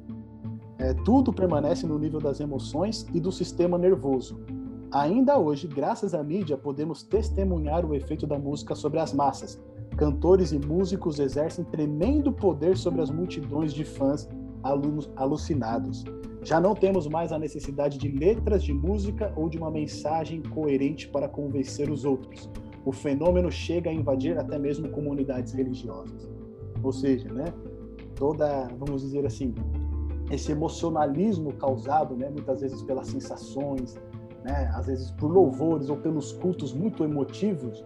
É, 0.81 0.95
tudo 1.05 1.31
permanece 1.31 1.85
no 1.85 1.99
nível 1.99 2.19
das 2.19 2.39
emoções 2.39 3.05
e 3.13 3.19
do 3.19 3.31
sistema 3.31 3.77
nervoso. 3.77 4.39
Ainda 4.91 5.37
hoje, 5.37 5.67
graças 5.67 6.15
à 6.15 6.23
mídia, 6.23 6.57
podemos 6.57 7.03
testemunhar 7.03 7.85
o 7.85 7.93
efeito 7.93 8.25
da 8.25 8.39
música 8.39 8.73
sobre 8.73 8.99
as 8.99 9.13
massas. 9.13 9.61
Cantores 9.95 10.51
e 10.51 10.57
músicos 10.57 11.19
exercem 11.19 11.63
tremendo 11.65 12.31
poder 12.31 12.75
sobre 12.75 12.99
as 12.99 13.11
multidões 13.11 13.75
de 13.75 13.85
fãs 13.85 14.27
alucinados. 15.15 16.03
Já 16.43 16.59
não 16.59 16.73
temos 16.73 17.05
mais 17.07 17.31
a 17.31 17.37
necessidade 17.37 17.99
de 17.99 18.09
letras 18.09 18.63
de 18.63 18.73
música 18.73 19.31
ou 19.35 19.47
de 19.47 19.59
uma 19.59 19.69
mensagem 19.69 20.41
coerente 20.41 21.07
para 21.09 21.29
convencer 21.29 21.91
os 21.91 22.05
outros. 22.05 22.49
O 22.83 22.91
fenômeno 22.91 23.51
chega 23.51 23.91
a 23.91 23.93
invadir 23.93 24.35
até 24.35 24.57
mesmo 24.57 24.89
comunidades 24.89 25.53
religiosas. 25.53 26.27
Ou 26.81 26.91
seja, 26.91 27.31
né, 27.31 27.45
toda, 28.15 28.67
vamos 28.79 29.03
dizer 29.03 29.23
assim, 29.27 29.53
esse 30.31 30.51
emocionalismo 30.51 31.53
causado, 31.53 32.15
né, 32.15 32.29
muitas 32.29 32.61
vezes 32.61 32.81
pelas 32.83 33.07
sensações, 33.07 33.95
né, 34.43 34.71
às 34.73 34.87
vezes 34.87 35.11
por 35.11 35.29
louvores 35.29 35.89
ou 35.89 35.97
pelos 35.97 36.31
cultos 36.31 36.73
muito 36.73 37.03
emotivos, 37.03 37.83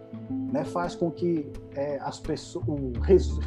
né, 0.52 0.64
faz 0.64 0.94
com 0.94 1.10
que 1.10 1.50
é, 1.74 1.98
as 2.00 2.20
pessoas 2.20 2.64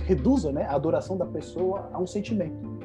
reduza 0.06 0.52
né, 0.52 0.66
a 0.66 0.76
adoração 0.76 1.18
da 1.18 1.26
pessoa 1.26 1.90
a 1.94 2.00
um 2.00 2.06
sentimento. 2.06 2.80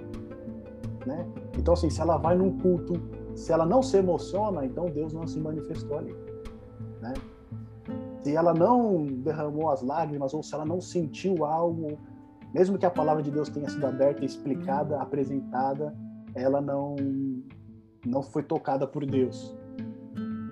Né? 1.05 1.27
Então, 1.59 1.75
assim, 1.75 1.91
se 1.91 2.01
ela 2.01 2.17
vai 2.17 2.37
num 2.37 2.59
culto, 2.59 2.95
se 3.35 3.53
ela 3.53 3.67
não 3.67 3.83
se 3.83 3.97
emociona, 3.97 4.65
então 4.65 4.87
Deus 4.87 5.13
não 5.13 5.27
se 5.27 5.39
manifestou 5.39 5.99
ali. 5.99 6.15
Né? 7.03 7.13
Se 8.23 8.35
ela 8.35 8.55
não 8.55 9.05
derramou 9.05 9.69
as 9.71 9.83
lágrimas 9.83 10.33
ou 10.33 10.43
se 10.43 10.55
ela 10.55 10.65
não 10.65 10.81
sentiu 10.81 11.45
algo, 11.45 11.99
mesmo 12.55 12.79
que 12.79 12.87
a 12.87 12.91
palavra 12.91 13.23
de 13.23 13.31
Deus 13.31 13.49
tenha 13.49 13.69
sido 13.69 13.87
aberta, 13.87 14.25
explicada, 14.25 15.01
apresentada, 15.01 15.95
ela 16.35 16.61
não 16.61 16.97
não 18.07 18.23
foi 18.23 18.43
tocada 18.43 18.87
por 18.87 19.07
Deus. 19.07 19.57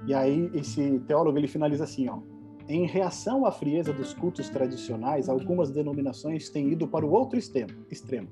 E 0.07 0.15
aí 0.15 0.51
esse 0.55 0.99
teólogo 1.01 1.39
ele 1.39 1.49
finaliza 1.49 1.85
assim, 1.85 2.09
ó: 2.09 2.19
em 2.69 2.87
reação 2.87 3.45
à 3.45 3.53
frieza 3.53 3.93
dos 3.93 4.15
cultos 4.15 4.49
tradicionais, 4.49 5.29
algumas 5.29 5.71
denominações 5.71 6.49
têm 6.49 6.73
ido 6.73 6.89
para 6.89 7.05
o 7.05 7.11
outro 7.13 7.39
extremo, 7.39 7.73
extremo 7.91 8.29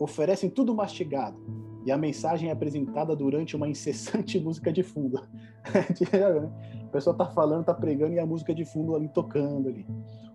oferecem 0.00 0.48
tudo 0.48 0.74
mastigado 0.74 1.38
e 1.84 1.92
a 1.92 1.98
mensagem 1.98 2.48
é 2.48 2.52
apresentada 2.52 3.14
durante 3.14 3.54
uma 3.54 3.68
incessante 3.68 4.40
música 4.40 4.72
de 4.72 4.82
fundo. 4.82 5.18
a 5.18 6.86
pessoa 6.90 7.12
está 7.12 7.26
falando, 7.26 7.60
está 7.60 7.74
pregando 7.74 8.14
e 8.14 8.18
a 8.18 8.26
música 8.26 8.54
de 8.54 8.64
fundo 8.64 8.96
ali 8.96 9.08
tocando 9.08 9.68
ali. 9.68 9.86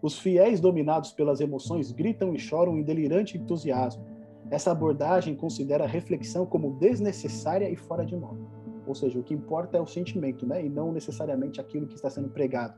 Os 0.01 0.19
fiéis 0.19 0.59
dominados 0.59 1.11
pelas 1.11 1.41
emoções 1.41 1.91
gritam 1.91 2.33
e 2.33 2.39
choram 2.39 2.77
em 2.77 2.83
delirante 2.83 3.37
entusiasmo. 3.37 4.05
Essa 4.49 4.71
abordagem 4.71 5.35
considera 5.35 5.83
a 5.83 5.87
reflexão 5.87 6.45
como 6.45 6.77
desnecessária 6.79 7.69
e 7.69 7.75
fora 7.75 8.05
de 8.05 8.15
moda. 8.15 8.41
Ou 8.85 8.93
seja, 8.93 9.19
o 9.19 9.23
que 9.23 9.33
importa 9.33 9.77
é 9.77 9.81
o 9.81 9.87
sentimento, 9.87 10.45
né? 10.45 10.63
E 10.63 10.69
não 10.69 10.91
necessariamente 10.91 11.59
aquilo 11.59 11.87
que 11.87 11.95
está 11.95 12.09
sendo 12.09 12.29
pregado. 12.29 12.75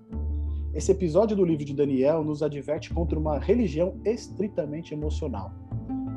Esse 0.74 0.92
episódio 0.92 1.36
do 1.36 1.44
livro 1.44 1.66
de 1.66 1.74
Daniel 1.74 2.24
nos 2.24 2.42
adverte 2.42 2.94
contra 2.94 3.20
uma 3.20 3.40
religião 3.40 4.00
estritamente 4.06 4.94
emocional 4.94 5.52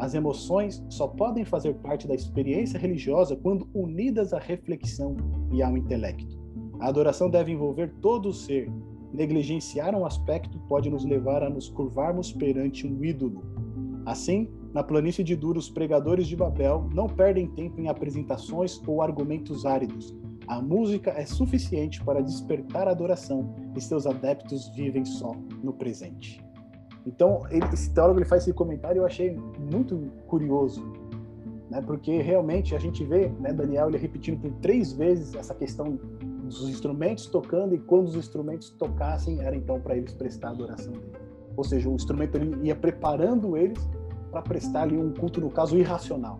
as 0.00 0.14
emoções 0.14 0.82
só 0.88 1.06
podem 1.06 1.44
fazer 1.44 1.74
parte 1.74 2.08
da 2.08 2.14
experiência 2.14 2.80
religiosa 2.80 3.36
quando 3.36 3.68
unidas 3.74 4.32
à 4.32 4.38
reflexão 4.38 5.14
e 5.52 5.62
ao 5.62 5.76
intelecto. 5.76 6.40
A 6.80 6.88
adoração 6.88 7.28
deve 7.28 7.52
envolver 7.52 7.92
todo 8.00 8.30
o 8.30 8.32
ser. 8.32 8.72
Negligenciar 9.12 9.94
um 9.94 10.06
aspecto 10.06 10.58
pode 10.60 10.88
nos 10.88 11.04
levar 11.04 11.42
a 11.42 11.50
nos 11.50 11.68
curvarmos 11.68 12.32
perante 12.32 12.86
um 12.86 13.04
ídolo. 13.04 13.44
Assim, 14.06 14.48
na 14.72 14.84
planície 14.84 15.24
de 15.24 15.34
Duro, 15.34 15.58
os 15.58 15.68
pregadores 15.68 16.28
de 16.28 16.36
Babel 16.36 16.88
não 16.94 17.08
perdem 17.08 17.48
tempo 17.48 17.80
em 17.80 17.88
apresentações 17.88 18.80
ou 18.86 19.02
argumentos 19.02 19.66
áridos. 19.66 20.14
A 20.46 20.62
música 20.62 21.10
é 21.10 21.24
suficiente 21.26 22.02
para 22.04 22.20
despertar 22.20 22.86
a 22.86 22.92
adoração 22.92 23.54
e 23.76 23.80
seus 23.80 24.06
adeptos 24.06 24.68
vivem 24.74 25.04
só 25.04 25.32
no 25.62 25.72
presente. 25.72 26.44
Então, 27.06 27.42
esse 27.72 27.92
teólogo 27.92 28.18
ele 28.18 28.26
faz 28.26 28.42
esse 28.42 28.52
comentário 28.52 28.98
e 28.98 29.00
eu 29.00 29.06
achei 29.06 29.36
muito 29.58 30.10
curioso, 30.26 30.84
né? 31.70 31.80
Porque 31.80 32.20
realmente 32.20 32.74
a 32.74 32.78
gente 32.78 33.04
vê, 33.04 33.28
né, 33.40 33.52
Daniel 33.52 33.88
ele 33.88 33.98
repetindo 33.98 34.40
por 34.40 34.52
três 34.60 34.92
vezes 34.92 35.34
essa 35.34 35.54
questão 35.54 35.98
dos 36.44 36.68
instrumentos 36.68 37.26
tocando 37.26 37.74
e 37.74 37.78
quando 37.78 38.08
os 38.08 38.16
instrumentos 38.16 38.70
tocassem 38.70 39.40
era 39.40 39.56
então 39.56 39.80
para 39.80 39.96
eles 39.96 40.12
prestar 40.12 40.50
adoração. 40.50 40.92
Ou 41.56 41.64
seja, 41.64 41.88
o 41.88 41.94
instrumento 41.94 42.36
ele 42.36 42.68
ia 42.68 42.76
preparando 42.76 43.56
eles 43.56 43.88
para 44.30 44.42
prestar 44.42 44.82
ali 44.82 44.96
um 44.96 45.12
culto 45.12 45.40
no 45.40 45.50
caso 45.50 45.76
irracional, 45.76 46.38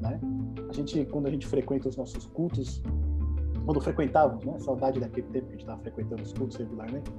né? 0.00 0.20
A 0.68 0.72
gente 0.72 1.04
quando 1.06 1.26
a 1.26 1.30
gente 1.30 1.46
frequenta 1.46 1.88
os 1.88 1.96
nossos 1.96 2.26
cultos, 2.26 2.82
quando 3.64 3.80
frequentávamos, 3.80 4.44
né? 4.44 4.58
Saudade 4.58 5.00
daquele 5.00 5.26
tempo 5.28 5.46
que 5.46 5.52
a 5.52 5.56
gente 5.56 5.60
estava 5.60 5.80
frequentando 5.80 6.22
os 6.22 6.32
cultos 6.32 6.56
regularmente. 6.56 7.10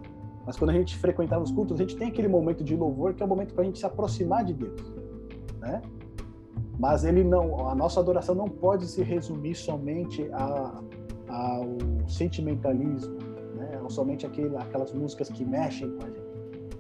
Mas 0.45 0.58
quando 0.58 0.71
a 0.71 0.73
gente 0.73 0.97
frequentava 0.97 1.43
os 1.43 1.52
cultos, 1.52 1.80
a 1.80 1.84
gente 1.84 1.95
tem 1.95 2.08
aquele 2.08 2.28
momento 2.28 2.63
de 2.63 2.75
louvor 2.75 3.13
que 3.13 3.21
é 3.21 3.25
o 3.25 3.30
momento 3.30 3.54
para 3.54 3.63
a 3.63 3.65
gente 3.65 3.78
se 3.78 3.86
aproximar 3.86 4.43
de 4.43 4.54
Deus, 4.54 4.82
né? 5.60 5.82
Mas 6.80 7.04
ele 7.04 7.23
não, 7.23 7.67
a 7.67 7.75
nossa 7.75 7.99
adoração 7.99 8.34
não 8.34 8.47
pode 8.47 8.88
se 8.88 9.04
resumir 9.04 9.54
somente 9.54 10.30
a, 10.32 10.82
ao 11.28 11.65
sentimentalismo, 12.08 13.17
né? 13.56 13.80
Ou 13.84 13.89
somente 13.89 14.25
aquele, 14.25 14.56
aquelas 14.56 14.93
músicas 14.93 15.30
que 15.30 15.43
mexem 15.43 15.89
com 15.97 16.06
a 16.06 16.10
gente. 16.10 16.28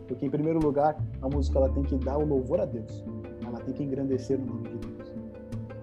Porque 0.09 0.25
em 0.25 0.29
primeiro 0.29 0.59
lugar, 0.59 0.97
a 1.21 1.29
música 1.29 1.59
ela 1.59 1.69
tem 1.69 1.83
que 1.83 1.95
dar 1.95 2.17
o 2.17 2.25
louvor 2.25 2.59
a 2.59 2.65
Deus. 2.65 3.05
Ela 3.45 3.59
tem 3.59 3.73
que 3.75 3.83
engrandecer 3.83 4.39
o 4.39 4.45
nome 4.45 4.67
de 4.67 4.77
Deus. 4.77 5.13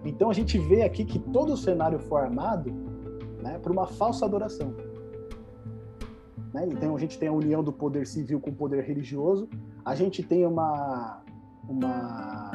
Então 0.04 0.28
a 0.28 0.34
gente 0.34 0.58
vê 0.58 0.82
aqui 0.82 1.04
que 1.04 1.18
todo 1.18 1.52
o 1.52 1.56
cenário 1.56 1.98
foi 2.00 2.20
armado, 2.20 2.70
né, 3.40 3.58
para 3.58 3.72
uma 3.72 3.86
falsa 3.86 4.24
adoração. 4.26 4.74
Né? 6.52 6.66
Então 6.72 6.96
a 6.96 6.98
gente 6.98 7.18
tem 7.18 7.28
a 7.28 7.32
união 7.32 7.62
do 7.62 7.72
poder 7.72 8.04
civil 8.06 8.40
com 8.40 8.50
o 8.50 8.54
poder 8.54 8.82
religioso. 8.82 9.48
A 9.84 9.94
gente 9.94 10.22
tem 10.22 10.44
uma 10.44 11.22
uma 11.68 12.50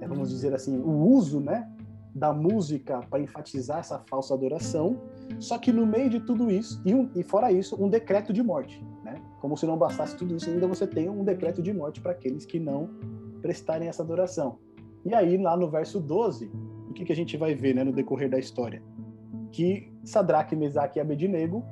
é, 0.00 0.06
vamos 0.06 0.28
dizer 0.28 0.54
assim, 0.54 0.78
o 0.78 0.90
uso, 0.90 1.40
né, 1.40 1.70
da 2.14 2.32
música 2.32 3.00
para 3.08 3.20
enfatizar 3.20 3.78
essa 3.78 3.98
falsa 3.98 4.34
adoração, 4.34 5.00
só 5.38 5.58
que 5.58 5.72
no 5.72 5.86
meio 5.86 6.10
de 6.10 6.20
tudo 6.20 6.50
isso, 6.50 6.80
e, 6.84 6.94
um, 6.94 7.10
e 7.14 7.22
fora 7.22 7.50
isso, 7.50 7.82
um 7.82 7.88
decreto 7.88 8.32
de 8.32 8.42
morte. 8.42 8.84
Né? 9.02 9.20
Como 9.40 9.56
se 9.56 9.66
não 9.66 9.76
bastasse 9.76 10.16
tudo 10.16 10.36
isso, 10.36 10.50
ainda 10.50 10.66
você 10.66 10.86
tem 10.86 11.08
um 11.08 11.24
decreto 11.24 11.62
de 11.62 11.72
morte 11.72 12.00
para 12.00 12.12
aqueles 12.12 12.44
que 12.44 12.60
não 12.60 12.90
prestarem 13.40 13.88
essa 13.88 14.02
adoração. 14.02 14.58
E 15.04 15.14
aí, 15.14 15.36
lá 15.36 15.56
no 15.56 15.68
verso 15.68 15.98
12, 15.98 16.50
o 16.88 16.92
que, 16.92 17.04
que 17.04 17.12
a 17.12 17.16
gente 17.16 17.36
vai 17.36 17.54
ver 17.54 17.74
né, 17.74 17.82
no 17.82 17.92
decorrer 17.92 18.30
da 18.30 18.38
história? 18.38 18.82
Que 19.50 19.90
Sadraque, 20.04 20.54
Mesaque 20.54 20.98
e 20.98 21.00
Abednego, 21.00 21.64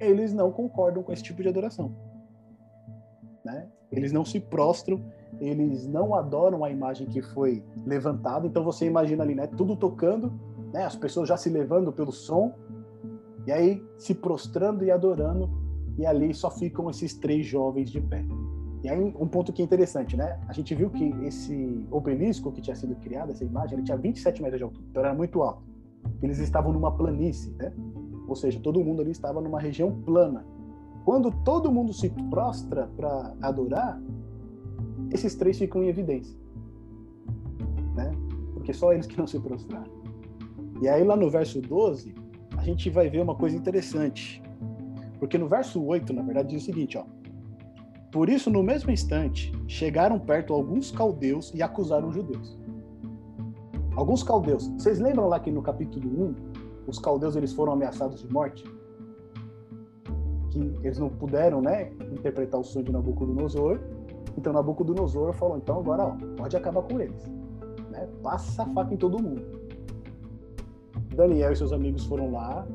eles 0.00 0.32
não 0.32 0.50
concordam 0.50 1.02
com 1.02 1.12
esse 1.12 1.22
tipo 1.22 1.42
de 1.42 1.48
adoração. 1.48 1.94
Né? 3.44 3.68
Eles 3.90 4.12
não 4.12 4.24
se 4.24 4.38
prostram 4.38 5.02
eles 5.40 5.86
não 5.86 6.14
adoram 6.14 6.64
a 6.64 6.70
imagem 6.70 7.06
que 7.06 7.22
foi 7.22 7.62
levantada. 7.86 8.46
Então 8.46 8.64
você 8.64 8.86
imagina 8.86 9.22
ali, 9.22 9.34
né, 9.34 9.46
tudo 9.46 9.76
tocando, 9.76 10.32
né, 10.72 10.84
as 10.84 10.96
pessoas 10.96 11.28
já 11.28 11.36
se 11.36 11.48
levando 11.48 11.92
pelo 11.92 12.12
som, 12.12 12.52
e 13.46 13.52
aí 13.52 13.82
se 13.96 14.14
prostrando 14.14 14.84
e 14.84 14.90
adorando, 14.90 15.48
e 15.96 16.04
ali 16.04 16.34
só 16.34 16.50
ficam 16.50 16.90
esses 16.90 17.14
três 17.14 17.46
jovens 17.46 17.90
de 17.90 18.00
pé. 18.00 18.24
E 18.82 18.88
aí 18.88 19.00
um 19.00 19.26
ponto 19.26 19.52
que 19.52 19.60
é 19.60 19.64
interessante, 19.64 20.16
né? 20.16 20.38
A 20.46 20.52
gente 20.52 20.72
viu 20.74 20.88
que 20.90 21.04
esse 21.24 21.84
obelisco 21.90 22.52
que 22.52 22.60
tinha 22.60 22.76
sido 22.76 22.94
criado, 22.96 23.32
essa 23.32 23.44
imagem, 23.44 23.76
ele 23.76 23.82
tinha 23.84 23.96
27 23.96 24.40
metros 24.40 24.58
de 24.58 24.64
altura, 24.64 24.84
então 24.90 25.02
era 25.02 25.14
muito 25.14 25.42
alto. 25.42 25.62
Eles 26.22 26.38
estavam 26.38 26.72
numa 26.72 26.92
planície, 26.92 27.52
né? 27.58 27.72
Ou 28.28 28.36
seja, 28.36 28.60
todo 28.60 28.82
mundo 28.84 29.02
ali 29.02 29.10
estava 29.10 29.40
numa 29.40 29.58
região 29.58 29.90
plana. 30.02 30.44
Quando 31.04 31.32
todo 31.42 31.72
mundo 31.72 31.92
se 31.92 32.10
prostra 32.30 32.88
para 32.96 33.34
adorar, 33.40 34.00
esses 35.10 35.34
três 35.34 35.58
ficam 35.58 35.82
em 35.82 35.88
evidência. 35.88 36.36
Né? 37.94 38.10
Porque 38.54 38.72
só 38.72 38.92
eles 38.92 39.06
que 39.06 39.18
não 39.18 39.26
se 39.26 39.38
prostraram. 39.40 39.90
E 40.80 40.88
aí 40.88 41.02
lá 41.02 41.16
no 41.16 41.28
verso 41.28 41.60
12, 41.60 42.14
a 42.56 42.62
gente 42.62 42.90
vai 42.90 43.08
ver 43.08 43.20
uma 43.20 43.34
coisa 43.34 43.56
interessante. 43.56 44.42
Porque 45.18 45.36
no 45.36 45.48
verso 45.48 45.82
8, 45.84 46.12
na 46.12 46.22
verdade, 46.22 46.50
diz 46.50 46.62
o 46.62 46.66
seguinte, 46.66 46.96
ó. 46.96 47.04
Por 48.12 48.28
isso, 48.28 48.50
no 48.50 48.62
mesmo 48.62 48.90
instante, 48.90 49.52
chegaram 49.66 50.18
perto 50.18 50.54
alguns 50.54 50.90
caldeus 50.90 51.52
e 51.54 51.62
acusaram 51.62 52.08
os 52.08 52.14
judeus. 52.14 52.58
Alguns 53.96 54.22
caldeus. 54.22 54.68
Vocês 54.78 54.98
lembram 54.98 55.28
lá 55.28 55.40
que 55.40 55.50
no 55.50 55.60
capítulo 55.60 56.28
1, 56.28 56.34
os 56.86 56.98
caldeus 56.98 57.36
eles 57.36 57.52
foram 57.52 57.72
ameaçados 57.72 58.22
de 58.22 58.32
morte? 58.32 58.64
Que 60.50 60.58
eles 60.82 60.98
não 60.98 61.10
puderam, 61.10 61.60
né, 61.60 61.90
interpretar 62.12 62.60
o 62.60 62.64
sonho 62.64 62.84
de 62.84 62.92
Nabucodonosor 62.92 63.80
então 64.36 64.52
Nabucodonosor 64.52 65.32
falou: 65.32 65.56
então 65.56 65.78
agora 65.78 66.04
ó, 66.04 66.16
pode 66.36 66.56
acabar 66.56 66.82
com 66.82 67.00
eles. 67.00 67.26
Né? 67.90 68.08
Passa 68.22 68.62
a 68.62 68.66
faca 68.66 68.92
em 68.92 68.96
todo 68.96 69.22
mundo. 69.22 69.42
Daniel 71.14 71.52
e 71.52 71.56
seus 71.56 71.72
amigos 71.72 72.04
foram 72.04 72.30
lá, 72.30 72.66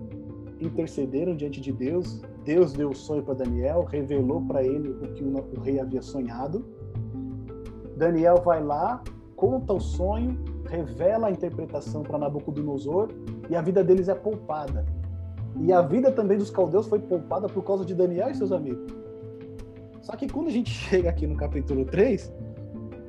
intercederam 0.60 1.36
diante 1.36 1.62
de 1.62 1.72
Deus. 1.72 2.22
Deus 2.44 2.74
deu 2.74 2.90
o 2.90 2.96
sonho 2.96 3.24
para 3.24 3.36
Daniel, 3.36 3.86
revelou 3.86 4.42
para 4.42 4.64
ele 4.64 4.90
o 4.90 5.14
que 5.14 5.24
o 5.24 5.62
rei 5.62 5.80
havia 5.80 6.02
sonhado. 6.02 6.66
Daniel 7.96 8.42
vai 8.44 8.62
lá, 8.62 9.02
conta 9.36 9.74
o 9.74 9.80
sonho, 9.80 10.38
revela 10.66 11.28
a 11.28 11.32
interpretação 11.32 12.04
para 12.04 12.18
Nabucodonosor 12.18 13.10
e 13.50 13.56
a 13.56 13.62
vida 13.62 13.84
deles 13.84 14.10
é 14.10 14.16
poupada. 14.16 14.86
E 15.60 15.72
a 15.72 15.82
vida 15.82 16.12
também 16.12 16.38
dos 16.38 16.50
caldeus 16.50 16.88
foi 16.88 17.00
poupada 17.00 17.48
por 17.48 17.64
causa 17.64 17.86
de 17.86 17.94
Daniel 17.94 18.30
e 18.30 18.36
seus 18.36 18.52
amigos. 18.52 19.03
Só 20.04 20.18
que 20.18 20.28
quando 20.28 20.50
a 20.50 20.52
gente 20.52 20.70
chega 20.90 21.10
aqui 21.10 21.26
no 21.26 21.36
capítulo 21.36 21.86
3, 21.86 22.32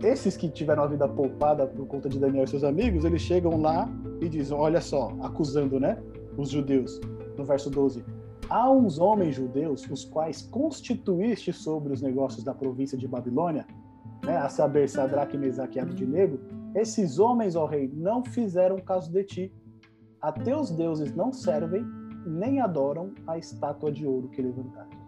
esses 0.03 0.37
que 0.37 0.49
tiveram 0.49 0.85
a 0.85 0.87
vida 0.87 1.09
poupada 1.09 1.67
por 1.67 1.87
conta 1.87 2.09
de 2.09 2.19
Daniel 2.19 2.45
e 2.45 2.49
seus 2.49 2.65
amigos, 2.65 3.05
eles 3.05 3.21
chegam 3.21 3.61
lá 3.61 3.89
e 4.21 4.29
dizem: 4.29 4.57
Olha 4.57 4.81
só, 4.81 5.13
acusando, 5.21 5.79
né? 5.79 6.01
Os 6.39 6.51
judeus, 6.51 7.01
no 7.37 7.45
verso 7.45 7.69
12: 7.69 8.05
Há 8.49 8.71
uns 8.71 8.99
homens 8.99 9.35
judeus, 9.35 9.87
os 9.91 10.05
quais 10.05 10.43
constituíste 10.43 11.53
sobre 11.53 11.93
os 11.93 12.01
negócios 12.01 12.45
da 12.45 12.55
província 12.55 12.97
de 12.97 13.09
Babilônia, 13.09 13.67
né, 14.25 14.37
a 14.37 14.49
saber, 14.49 14.89
Sadraque, 14.89 15.37
Mesaque 15.37 15.79
e 15.79 15.81
Abednego, 15.81 16.39
esses 16.75 17.19
homens, 17.19 17.57
ó 17.57 17.67
rei, 17.67 17.91
não 17.95 18.25
fizeram 18.25 18.77
caso 18.79 19.11
de 19.11 19.25
ti. 19.25 19.55
A 20.21 20.33
teus 20.33 20.71
deuses 20.71 21.15
não 21.15 21.33
servem, 21.33 21.85
nem 22.27 22.61
adoram 22.61 23.13
a 23.27 23.37
estátua 23.39 23.93
de 23.93 24.07
ouro 24.07 24.29
que 24.29 24.41
levantaste 24.41 25.04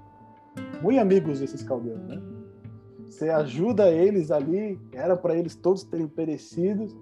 muito 0.83 1.01
amigos 1.01 1.41
esses 1.41 1.63
caldeus, 1.63 2.03
né? 2.05 2.21
Você 3.09 3.31
ajuda 3.31 3.91
eles 3.91 4.31
ali, 4.31 4.79
era 4.93 5.17
para 5.17 5.35
eles 5.35 5.55
todos 5.55 5.85
terem 5.85 6.09
perecidos, 6.09 6.97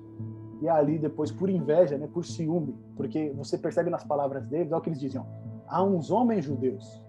e 0.61 0.69
ali 0.69 0.99
depois, 0.99 1.31
por 1.31 1.51
inveja, 1.51 1.99
né, 1.99 2.07
por 2.07 2.25
ciúme, 2.25 2.75
porque 2.97 3.31
você 3.37 3.59
percebe 3.59 3.91
nas 3.91 4.05
palavras 4.05 4.47
deles, 4.47 4.73
olha 4.73 4.79
o 4.79 4.83
que 4.83 4.89
eles 4.89 5.01
diziam: 5.01 5.27
há 5.67 5.83
uns 5.83 6.11
homens 6.11 6.45
judeus, 6.45 7.03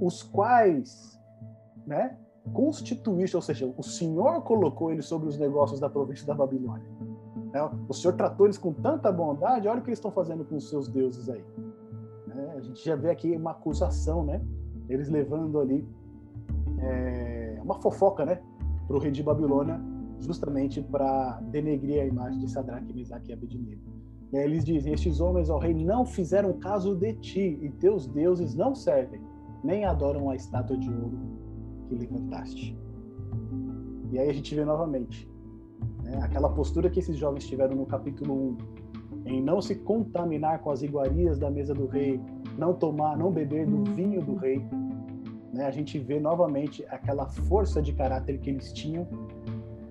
os 0.00 0.22
quais, 0.22 1.18
né, 1.86 2.16
constituíste, 2.52 3.36
ou 3.36 3.42
seja, 3.42 3.72
o 3.76 3.82
Senhor 3.82 4.42
colocou 4.42 4.90
eles 4.90 5.06
sobre 5.06 5.28
os 5.28 5.38
negócios 5.38 5.80
da 5.80 5.88
província 5.88 6.26
da 6.26 6.34
Babilônia. 6.34 6.86
Né? 7.52 7.70
O 7.88 7.94
Senhor 7.94 8.14
tratou 8.14 8.46
eles 8.46 8.58
com 8.58 8.72
tanta 8.72 9.10
bondade, 9.10 9.68
olha 9.68 9.80
o 9.80 9.82
que 9.82 9.88
eles 9.88 9.98
estão 9.98 10.10
fazendo 10.10 10.44
com 10.44 10.56
os 10.56 10.68
seus 10.68 10.88
deuses 10.88 11.28
aí. 11.28 11.44
Né? 12.26 12.54
A 12.56 12.60
gente 12.60 12.84
já 12.84 12.96
vê 12.96 13.10
aqui 13.10 13.34
uma 13.36 13.52
acusação, 13.52 14.24
né? 14.24 14.40
Eles 14.88 15.08
levando 15.08 15.58
ali 15.58 15.86
é, 16.78 17.58
uma 17.62 17.80
fofoca, 17.80 18.24
né, 18.24 18.40
para 18.86 18.96
o 18.96 19.00
rei 19.00 19.10
de 19.10 19.22
Babilônia, 19.22 19.80
justamente 20.20 20.82
para 20.82 21.40
denegrir 21.42 22.02
a 22.02 22.06
imagem 22.06 22.40
de 22.40 22.50
Sadraque, 22.50 22.92
Mesaque 22.92 23.30
e 23.30 23.34
Abednego. 23.34 23.82
E 24.32 24.38
aí 24.38 24.44
eles 24.44 24.64
dizem: 24.64 24.92
Estes 24.92 25.20
homens, 25.20 25.50
ó 25.50 25.58
rei, 25.58 25.74
não 25.74 26.04
fizeram 26.04 26.52
caso 26.54 26.94
de 26.96 27.14
ti, 27.14 27.58
e 27.62 27.70
teus 27.70 28.06
deuses 28.06 28.54
não 28.54 28.74
servem, 28.74 29.20
nem 29.62 29.84
adoram 29.84 30.30
a 30.30 30.36
estátua 30.36 30.76
de 30.76 30.90
ouro 30.90 31.18
que 31.88 31.94
levantaste. 31.94 32.76
E 34.10 34.18
aí 34.18 34.28
a 34.28 34.32
gente 34.32 34.54
vê 34.54 34.64
novamente 34.64 35.28
né, 36.02 36.18
aquela 36.22 36.48
postura 36.48 36.90
que 36.90 36.98
esses 36.98 37.16
jovens 37.16 37.46
tiveram 37.46 37.76
no 37.76 37.86
capítulo 37.86 38.56
1, 39.24 39.26
em 39.26 39.42
não 39.42 39.60
se 39.60 39.74
contaminar 39.74 40.60
com 40.60 40.70
as 40.70 40.82
iguarias 40.82 41.38
da 41.38 41.50
mesa 41.50 41.74
do 41.74 41.86
rei, 41.86 42.20
não 42.58 42.74
tomar, 42.74 43.16
não 43.16 43.30
beber 43.30 43.64
do 43.64 43.84
vinho 43.92 44.20
do 44.20 44.34
rei. 44.34 44.66
Né? 45.54 45.64
A 45.64 45.70
gente 45.70 45.98
vê 45.98 46.18
novamente 46.18 46.84
aquela 46.90 47.26
força 47.26 47.80
de 47.80 47.92
caráter 47.92 48.38
que 48.38 48.50
eles 48.50 48.72
tinham, 48.72 49.06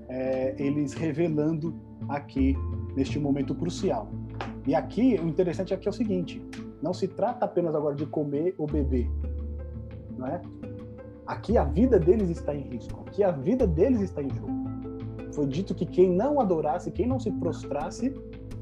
é, 0.09 0.53
eles 0.59 0.93
revelando 0.93 1.73
aqui 2.09 2.55
neste 2.95 3.17
momento 3.17 3.55
crucial. 3.55 4.09
E 4.67 4.75
aqui 4.75 5.17
o 5.23 5.27
interessante 5.27 5.73
aqui 5.73 5.87
é 5.87 5.91
o 5.91 5.93
seguinte: 5.93 6.45
não 6.81 6.93
se 6.93 7.07
trata 7.07 7.45
apenas 7.45 7.73
agora 7.73 7.95
de 7.95 8.05
comer 8.05 8.53
ou 8.57 8.67
beber, 8.67 9.09
não 10.17 10.27
é? 10.27 10.41
Aqui 11.25 11.57
a 11.57 11.63
vida 11.63 11.97
deles 11.99 12.29
está 12.29 12.53
em 12.53 12.61
risco, 12.61 13.03
aqui 13.07 13.23
a 13.23 13.31
vida 13.31 13.65
deles 13.65 14.01
está 14.01 14.21
em 14.21 14.29
jogo. 14.29 14.57
Foi 15.33 15.45
dito 15.45 15.75
que 15.75 15.85
quem 15.85 16.09
não 16.09 16.39
adorasse, 16.39 16.91
quem 16.91 17.05
não 17.05 17.19
se 17.19 17.31
prostrasse, 17.31 18.13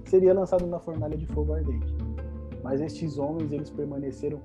seria 0.06 0.34
lançado 0.34 0.66
na 0.68 0.80
fornalha 0.80 1.18
de 1.18 1.26
fogo 1.28 1.53
ardente. 1.53 1.95
Mas 2.66 2.82
estes 2.82 3.20
homens, 3.20 3.51
eles 3.51 3.70
permaneceram 3.70 4.41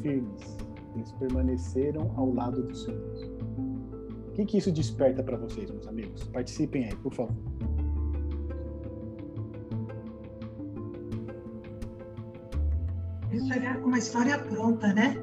firmes. 0.00 0.56
Eles 0.94 1.10
permaneceram 1.14 2.08
ao 2.16 2.32
lado 2.32 2.62
do 2.62 2.72
Senhor. 2.72 3.34
O 4.28 4.32
que, 4.32 4.44
que 4.44 4.58
isso 4.58 4.70
desperta 4.70 5.24
para 5.24 5.36
vocês, 5.36 5.68
meus 5.72 5.88
amigos? 5.88 6.22
Participem 6.28 6.84
aí, 6.84 6.94
por 6.94 7.12
favor. 7.12 7.34
Isso 13.32 13.52
é 13.52 13.76
uma 13.78 13.98
história 13.98 14.38
pronta, 14.38 14.94
né? 14.94 15.16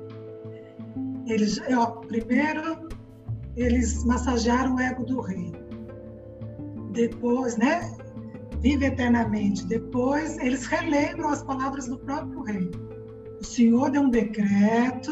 Eles, 1.28 1.58
ó, 1.74 2.02
primeiro, 2.02 2.90
eles 3.56 4.04
massagearam 4.04 4.76
o 4.76 4.80
ego 4.82 5.06
do 5.06 5.22
rei. 5.22 5.54
Depois, 6.92 7.56
né? 7.56 7.80
Vive 8.62 8.86
eternamente. 8.86 9.66
Depois, 9.66 10.38
eles 10.38 10.66
relembram 10.68 11.30
as 11.30 11.44
palavras 11.44 11.88
do 11.88 11.98
próprio 11.98 12.44
rei. 12.44 12.70
O 13.40 13.44
Senhor 13.44 13.90
deu 13.90 14.04
um 14.04 14.10
decreto 14.10 15.12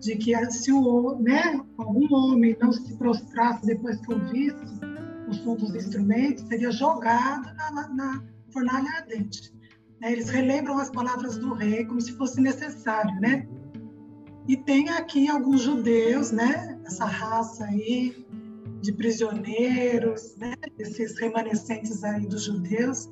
de 0.00 0.14
que 0.16 0.34
se 0.50 0.72
o, 0.72 1.18
né, 1.20 1.60
algum 1.76 2.06
homem 2.14 2.56
não 2.60 2.72
se 2.72 2.96
prostrasse 2.96 3.66
depois 3.66 4.00
que 4.00 4.14
ouvisse 4.14 4.64
o 5.28 5.34
som 5.34 5.56
dos 5.56 5.74
instrumentos, 5.74 6.44
seria 6.46 6.70
jogado 6.70 7.52
na, 7.56 7.88
na 7.88 8.24
fornalha 8.52 8.88
ardente. 8.98 9.52
Né? 10.00 10.12
Eles 10.12 10.30
relembram 10.30 10.78
as 10.78 10.88
palavras 10.88 11.36
do 11.36 11.52
rei 11.54 11.84
como 11.84 12.00
se 12.00 12.12
fosse 12.12 12.40
necessário, 12.40 13.20
né? 13.20 13.46
E 14.46 14.56
tem 14.56 14.88
aqui 14.88 15.28
alguns 15.28 15.60
judeus, 15.60 16.30
né? 16.30 16.78
Essa 16.86 17.04
raça 17.04 17.64
aí 17.64 18.24
de 18.80 18.92
prisioneiros, 18.92 20.36
né? 20.36 20.54
Esses 20.78 21.18
remanescentes 21.18 22.02
aí 22.04 22.26
dos 22.26 22.44
judeus 22.44 23.08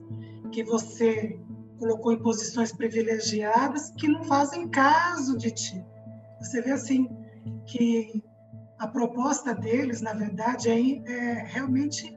que 0.53 0.63
você 0.63 1.39
colocou 1.79 2.13
em 2.13 2.23
posições 2.23 2.73
privilegiadas 2.73 3.91
que 3.99 4.09
não 4.09 4.25
fazem 4.25 4.69
caso 4.69 5.37
de 5.37 5.51
ti. 5.51 5.85
Você 6.41 6.63
vê 6.63 6.73
assim 6.73 7.09
que 7.67 8.23
a 8.79 8.87
proposta 8.87 9.55
deles, 9.55 10.01
na 10.01 10.13
verdade, 10.13 10.71
é, 10.71 10.79
é 11.11 11.45
realmente 11.47 12.17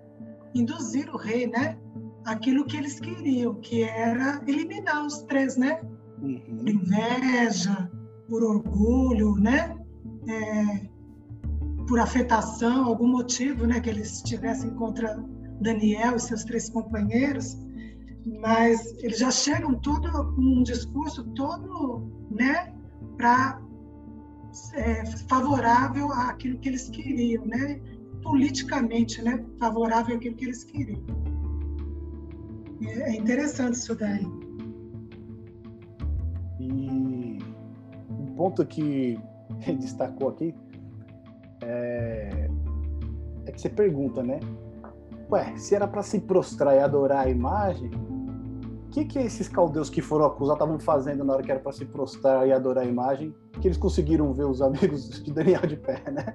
induzir 0.54 1.10
o 1.10 1.18
rei, 1.18 1.48
né? 1.48 1.78
aquilo 2.26 2.66
que 2.66 2.78
eles 2.78 3.00
queriam, 3.00 3.56
que 3.56 3.84
era 3.84 4.42
eliminar 4.48 5.06
os 5.06 5.22
três, 5.24 5.58
né? 5.58 5.82
Uhum. 6.22 6.40
Por 6.58 6.70
inveja, 6.70 7.92
por 8.28 8.44
orgulho, 8.44 9.36
né? 9.36 9.76
É, 10.28 10.89
por 11.90 12.00
afetação, 12.00 12.86
algum 12.86 13.08
motivo, 13.08 13.66
né? 13.66 13.80
Que 13.82 13.90
eles 13.90 14.22
tivessem 14.22 14.70
contra 14.76 15.18
Daniel 15.60 16.16
e 16.16 16.20
seus 16.20 16.44
três 16.44 16.70
companheiros, 16.70 17.58
mas 18.40 18.94
eles 19.00 19.18
já 19.18 19.32
chegam 19.32 19.74
todo 19.74 20.08
com 20.36 20.42
um 20.42 20.64
discurso 20.64 21.24
todo, 21.34 22.08
né? 22.30 22.72
Para 23.18 23.60
é, 24.76 25.04
favorável 25.28 26.14
àquilo 26.14 26.60
que 26.60 26.70
eles 26.70 26.90
queriam, 26.90 27.44
né? 27.46 27.82
Politicamente, 28.22 29.20
né? 29.24 29.44
Favorável 29.60 30.16
àquilo 30.16 30.36
que 30.36 30.46
eles 30.46 30.64
queriam. 30.64 31.04
É 32.84 33.16
interessante 33.16 33.74
isso 33.74 33.96
daí. 33.96 34.26
E 36.60 37.40
um 38.12 38.36
ponto 38.36 38.64
que 38.64 39.18
destacou 39.80 40.30
aqui 40.30 40.54
é, 41.64 42.50
é 43.46 43.52
que 43.52 43.60
você 43.60 43.70
pergunta, 43.70 44.24
né? 44.24 44.40
Ué, 45.32 45.56
se 45.58 45.76
era 45.76 45.88
para 45.88 46.02
se 46.02 46.20
prostrar 46.20 46.76
e 46.76 46.80
adorar 46.80 47.28
a 47.28 47.30
imagem, 47.30 47.92
o 47.94 48.90
que, 48.90 49.06
que 49.06 49.20
esses 49.20 49.48
caldeus 49.48 49.90
que 49.90 50.02
foram 50.02 50.26
acusados 50.26 50.62
estavam 50.62 50.80
fazendo 50.80 51.24
na 51.24 51.34
hora 51.34 51.44
que 51.44 51.52
era 51.52 51.60
para 51.60 51.72
se 51.72 51.86
prostrar 51.86 52.48
e 52.48 52.52
adorar 52.52 52.84
a 52.84 52.88
imagem, 52.88 53.36
que 53.62 53.68
eles 53.68 53.78
conseguiram 53.78 54.34
ver 54.34 54.46
os 54.46 54.62
amigos 54.62 55.10
de 55.22 55.32
Daniel 55.32 55.62
de 55.62 55.78
pé, 55.78 56.04
né? 56.10 56.34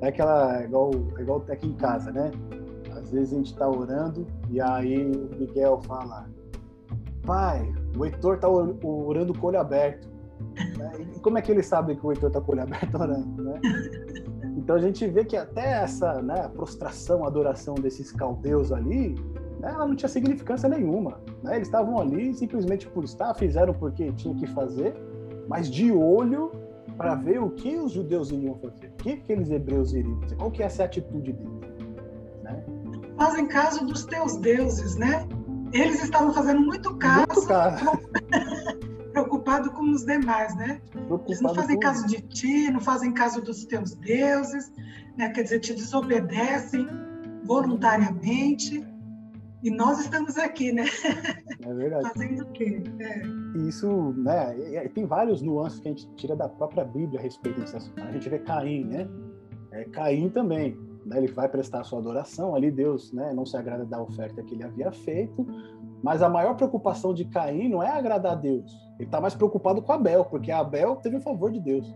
É 0.00 0.08
aquela, 0.08 0.62
igual, 0.64 0.90
igual 1.18 1.44
aqui 1.50 1.66
em 1.66 1.74
casa, 1.74 2.10
né? 2.10 2.30
Às 2.96 3.10
vezes 3.10 3.34
a 3.34 3.36
gente 3.36 3.52
está 3.52 3.68
orando 3.68 4.26
e 4.48 4.60
aí 4.60 5.10
o 5.10 5.38
Miguel 5.38 5.80
fala: 5.82 6.26
Pai, 7.24 7.70
o 7.96 8.04
Heitor 8.04 8.36
está 8.36 8.48
orando 8.48 8.74
com 8.74 8.88
o 8.88 9.46
olho 9.46 9.60
aberto. 9.60 10.15
Né? 10.78 10.92
E 11.16 11.20
como 11.20 11.38
é 11.38 11.42
que 11.42 11.50
ele 11.50 11.62
sabe 11.62 11.96
que 11.96 12.06
o 12.06 12.12
Heitor 12.12 12.28
está 12.28 12.40
com 12.40 12.52
o 12.52 12.54
olho 12.54 12.62
aberto 12.62 12.94
orando? 12.94 13.42
Né? 13.42 13.60
Então 14.56 14.74
a 14.74 14.80
gente 14.80 15.06
vê 15.06 15.24
que 15.24 15.36
até 15.36 15.82
essa 15.82 16.20
né, 16.20 16.48
prostração, 16.48 17.24
adoração 17.24 17.76
desses 17.76 18.10
caldeus 18.10 18.72
ali, 18.72 19.14
né, 19.60 19.70
ela 19.72 19.86
não 19.86 19.94
tinha 19.94 20.08
significância 20.08 20.68
nenhuma. 20.68 21.20
Né? 21.40 21.54
Eles 21.54 21.68
estavam 21.68 22.00
ali 22.00 22.34
simplesmente 22.34 22.88
por 22.88 23.04
estar, 23.04 23.32
fizeram 23.34 23.72
porque 23.72 24.10
tinha 24.14 24.34
que 24.34 24.46
fazer, 24.48 24.96
mas 25.46 25.70
de 25.70 25.92
olho 25.92 26.50
para 26.96 27.14
ver 27.14 27.40
o 27.40 27.50
que 27.50 27.76
os 27.76 27.92
judeus 27.92 28.32
iriam 28.32 28.56
fazer, 28.56 28.88
o 28.88 28.96
que 28.96 29.12
aqueles 29.12 29.50
hebreus 29.50 29.92
iriam 29.92 30.18
fazer, 30.22 30.34
qual 30.34 30.50
que 30.50 30.64
é 30.64 30.66
essa 30.66 30.82
atitude 30.82 31.32
deles 31.32 31.66
fazem 33.16 33.46
caso 33.46 33.84
dos 33.86 34.04
teus 34.04 34.36
deuses, 34.36 34.96
né? 34.96 35.26
Eles 35.72 36.02
estavam 36.02 36.32
fazendo 36.32 36.60
muito 36.60 36.94
caso, 36.96 37.26
muito 37.28 37.46
caso. 37.46 37.84
preocupado 39.16 39.70
com 39.70 39.90
os 39.90 40.04
demais, 40.04 40.54
né? 40.56 40.78
Preocupado 40.90 41.24
Eles 41.28 41.40
não 41.40 41.54
fazem 41.54 41.80
caso 41.80 42.06
de 42.06 42.20
ti, 42.20 42.70
não 42.70 42.80
fazem 42.80 43.12
caso 43.12 43.40
dos 43.40 43.64
teus 43.64 43.94
deuses, 43.94 44.70
né? 45.16 45.30
Quer 45.30 45.44
dizer, 45.44 45.60
te 45.60 45.72
desobedecem 45.72 46.86
voluntariamente. 47.44 48.86
E 49.62 49.70
nós 49.70 50.00
estamos 50.00 50.36
aqui, 50.36 50.70
né? 50.70 50.84
É 51.62 51.72
verdade. 51.72 52.10
Fazendo 52.10 52.42
o 52.42 52.52
quê? 52.52 52.82
É. 53.00 53.22
Isso, 53.66 54.12
né? 54.18 54.54
Tem 54.94 55.06
vários 55.06 55.40
nuances 55.40 55.80
que 55.80 55.88
a 55.88 55.90
gente 55.92 56.06
tira 56.14 56.36
da 56.36 56.48
própria 56.48 56.84
Bíblia 56.84 57.18
a 57.18 57.22
respeito 57.22 57.58
disso. 57.62 57.90
A 57.96 58.12
gente 58.12 58.28
vê 58.28 58.38
Caim, 58.38 58.84
né? 58.84 59.08
É, 59.72 59.84
Caim 59.84 60.28
também 60.28 60.78
né, 61.06 61.18
ele 61.18 61.28
vai 61.28 61.48
prestar 61.48 61.84
sua 61.84 62.00
adoração, 62.00 62.54
ali 62.54 62.70
Deus 62.70 63.12
né, 63.12 63.32
não 63.32 63.46
se 63.46 63.56
agrada 63.56 63.84
da 63.84 64.02
oferta 64.02 64.42
que 64.42 64.54
ele 64.54 64.64
havia 64.64 64.90
feito, 64.90 65.46
mas 66.06 66.22
a 66.22 66.28
maior 66.28 66.54
preocupação 66.54 67.12
de 67.12 67.24
Caim 67.24 67.68
não 67.68 67.82
é 67.82 67.90
agradar 67.90 68.34
a 68.34 68.36
Deus, 68.36 68.72
ele 68.96 69.08
está 69.08 69.20
mais 69.20 69.34
preocupado 69.34 69.82
com 69.82 69.90
Abel, 69.90 70.24
porque 70.24 70.52
Abel 70.52 70.94
teve 70.94 71.16
o 71.16 71.20
favor 71.20 71.50
de 71.50 71.58
Deus, 71.58 71.92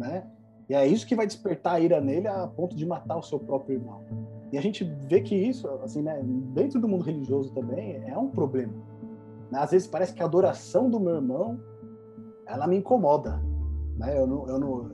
né? 0.00 0.26
E 0.68 0.74
é 0.74 0.84
isso 0.84 1.06
que 1.06 1.14
vai 1.14 1.28
despertar 1.28 1.74
a 1.74 1.78
ira 1.80 2.00
nele 2.00 2.26
a 2.26 2.48
ponto 2.48 2.74
de 2.74 2.84
matar 2.84 3.16
o 3.16 3.22
seu 3.22 3.38
próprio 3.38 3.78
irmão. 3.78 4.00
E 4.52 4.58
a 4.58 4.60
gente 4.60 4.82
vê 4.82 5.20
que 5.20 5.36
isso, 5.36 5.68
assim, 5.84 6.02
né, 6.02 6.20
dentro 6.54 6.80
do 6.80 6.88
mundo 6.88 7.04
religioso 7.04 7.54
também, 7.54 8.02
é 8.04 8.18
um 8.18 8.26
problema. 8.26 8.72
Às 9.52 9.70
vezes 9.70 9.86
parece 9.86 10.12
que 10.12 10.24
a 10.24 10.26
adoração 10.26 10.90
do 10.90 10.98
meu 10.98 11.14
irmão, 11.14 11.56
ela 12.48 12.66
me 12.66 12.78
incomoda. 12.78 13.40
Né? 13.96 14.18
Eu, 14.18 14.26
não, 14.26 14.48
eu, 14.48 14.58
não, 14.58 14.90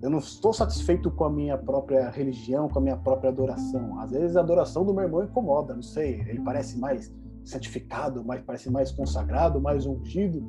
eu 0.00 0.08
não 0.08 0.18
estou 0.20 0.54
satisfeito 0.54 1.10
com 1.10 1.24
a 1.24 1.30
minha 1.30 1.58
própria 1.58 2.08
religião, 2.08 2.66
com 2.66 2.78
a 2.78 2.82
minha 2.82 2.96
própria 2.96 3.28
adoração. 3.28 4.00
Às 4.00 4.12
vezes 4.12 4.38
a 4.38 4.40
adoração 4.40 4.86
do 4.86 4.94
meu 4.94 5.04
irmão 5.04 5.22
incomoda, 5.22 5.74
não 5.74 5.82
sei, 5.82 6.22
ele 6.26 6.40
parece 6.40 6.78
mais 6.78 7.14
santificado, 7.50 8.24
mais, 8.24 8.42
parece 8.42 8.70
mais 8.70 8.90
consagrado, 8.90 9.60
mais 9.60 9.86
ungido 9.86 10.42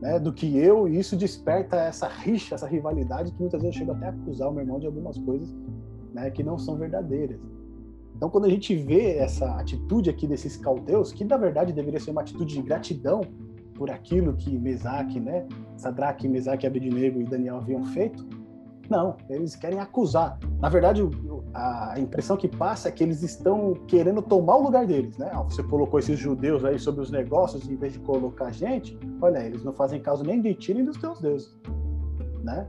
né, 0.00 0.18
do 0.18 0.32
que 0.32 0.56
eu, 0.56 0.88
e 0.88 0.98
isso 0.98 1.16
desperta 1.16 1.76
essa 1.76 2.06
rixa, 2.06 2.54
essa 2.54 2.66
rivalidade 2.66 3.32
que 3.32 3.40
muitas 3.40 3.60
vezes 3.62 3.76
eu 3.76 3.80
chego 3.80 3.92
até 3.92 4.06
a 4.06 4.10
acusar 4.10 4.48
o 4.48 4.52
meu 4.52 4.62
irmão 4.62 4.78
de 4.78 4.86
algumas 4.86 5.18
coisas 5.18 5.48
né, 6.12 6.30
que 6.30 6.42
não 6.42 6.58
são 6.58 6.76
verdadeiras. 6.76 7.40
Então, 8.16 8.30
quando 8.30 8.46
a 8.46 8.48
gente 8.48 8.74
vê 8.74 9.16
essa 9.16 9.56
atitude 9.56 10.08
aqui 10.08 10.26
desses 10.26 10.56
caldeus, 10.56 11.12
que 11.12 11.24
na 11.24 11.36
verdade 11.36 11.72
deveria 11.72 12.00
ser 12.00 12.10
uma 12.10 12.22
atitude 12.22 12.54
de 12.54 12.62
gratidão 12.62 13.20
por 13.74 13.90
aquilo 13.90 14.34
que 14.34 14.58
Mesaque, 14.58 15.20
né, 15.20 15.46
Sadraque, 15.76 16.26
Mesaque, 16.26 16.66
Abednego 16.66 17.20
e 17.20 17.24
Daniel 17.24 17.56
haviam 17.58 17.84
feito, 17.84 18.26
não, 18.90 19.16
eles 19.28 19.56
querem 19.56 19.78
acusar. 19.78 20.38
Na 20.60 20.68
verdade, 20.68 21.02
a 21.54 21.94
impressão 21.98 22.36
que 22.36 22.48
passa 22.48 22.88
é 22.88 22.92
que 22.92 23.02
eles 23.02 23.22
estão 23.22 23.74
querendo 23.86 24.22
tomar 24.22 24.56
o 24.56 24.62
lugar 24.62 24.86
deles, 24.86 25.16
né? 25.18 25.30
Você 25.48 25.62
colocou 25.62 25.98
esses 25.98 26.18
judeus 26.18 26.64
aí 26.64 26.78
sobre 26.78 27.00
os 27.00 27.10
negócios 27.10 27.68
em 27.68 27.76
vez 27.76 27.94
de 27.94 27.98
colocar 28.00 28.50
gente. 28.50 28.98
Olha, 29.20 29.38
eles 29.38 29.64
não 29.64 29.72
fazem 29.72 30.00
caso 30.00 30.24
nem 30.24 30.40
de 30.40 30.54
ti 30.54 30.74
nem 30.74 30.84
dos 30.84 30.96
teus 30.98 31.20
deuses, 31.20 31.58
né? 32.42 32.68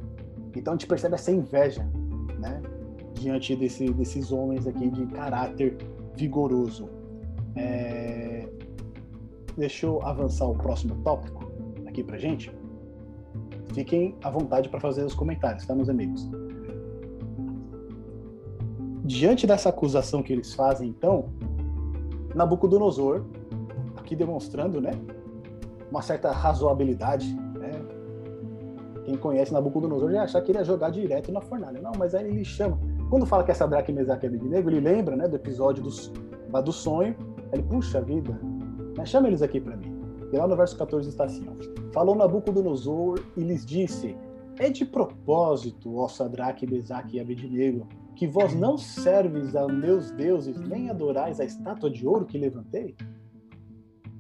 Então 0.56 0.74
a 0.74 0.76
gente 0.76 0.88
percebe 0.88 1.16
essa 1.16 1.32
inveja, 1.32 1.84
né? 2.40 2.62
Diante 3.14 3.56
desse, 3.56 3.92
desses 3.94 4.32
homens 4.32 4.66
aqui 4.68 4.90
de 4.90 5.06
caráter 5.08 5.78
vigoroso. 6.16 6.90
É... 7.56 8.48
Deixa 9.58 9.88
eu 9.88 10.02
avançar 10.04 10.46
o 10.46 10.56
próximo 10.56 10.96
tópico 11.04 11.52
aqui 11.88 12.04
pra 12.04 12.18
gente 12.18 12.52
fiquem 13.78 14.16
à 14.24 14.30
vontade 14.32 14.70
para 14.70 14.80
fazer 14.80 15.04
os 15.04 15.14
comentários, 15.14 15.64
tá, 15.68 15.76
meus 15.76 15.88
amigos? 15.88 16.28
Diante 19.04 19.46
dessa 19.46 19.70
acusação 19.70 20.24
que 20.24 20.34
eles 20.34 20.56
fazem, 20.56 20.90
então, 20.90 21.30
Nabucodonosor, 22.34 23.24
aqui 23.96 24.16
demonstrando, 24.16 24.82
né, 24.82 24.92
uma 25.92 26.02
certa 26.02 26.32
razoabilidade, 26.32 27.32
né? 27.60 27.72
Quem 29.06 29.16
conhece 29.16 29.54
Nabucodonosor 29.54 30.12
já 30.12 30.24
acha 30.24 30.42
que 30.42 30.52
ele 30.52 30.58
ia 30.58 30.66
jogar 30.66 30.90
direto 30.90 31.32
na 31.32 31.40
fornalha. 31.40 31.80
Não, 31.80 31.92
mas 31.98 32.16
aí 32.16 32.28
ele 32.28 32.44
chama. 32.44 32.80
Quando 33.10 33.26
fala 33.26 33.44
que 33.44 33.52
é 33.52 33.54
Sadraque, 33.54 33.94
Mesaque 33.94 34.26
e 34.26 34.28
Abednego, 34.28 34.70
ele 34.70 34.82
lembra 34.82 35.16
né, 35.16 35.28
do 35.28 35.36
episódio 35.36 35.84
do, 35.84 35.90
lá 36.52 36.60
do 36.60 36.74
sonho. 36.74 37.16
Ele, 37.54 37.64
puxa 37.64 38.02
vida, 38.02 38.38
né, 38.98 39.06
chama 39.06 39.28
eles 39.28 39.42
aqui 39.42 39.62
para 39.62 39.78
mim. 39.78 39.87
E 40.32 40.38
lá 40.38 40.48
no 40.48 40.56
verso 40.56 40.78
14 40.78 41.10
está 41.10 41.26
assim: 41.26 41.46
ó, 41.48 41.92
Falou 41.94 42.16
Nabucodonosor 42.16 43.20
e 43.36 43.42
lhes 43.42 43.66
disse: 43.66 44.16
É 44.58 44.70
de 44.70 44.86
propósito, 44.86 45.98
ó 45.98 46.08
Sadraque, 46.08 46.70
Mesaque 46.70 47.18
e 47.18 47.20
Abednego, 47.20 47.88
que 48.16 48.28
vós 48.28 48.54
não 48.54 48.78
serves 48.78 49.56
a 49.56 49.68
meus 49.68 50.12
deuses, 50.12 50.60
nem 50.60 50.90
adorais 50.90 51.40
a 51.40 51.46
estátua 51.46 51.90
de 51.90 52.06
ouro 52.06 52.26
que 52.26 52.38
levantei? 52.38 52.96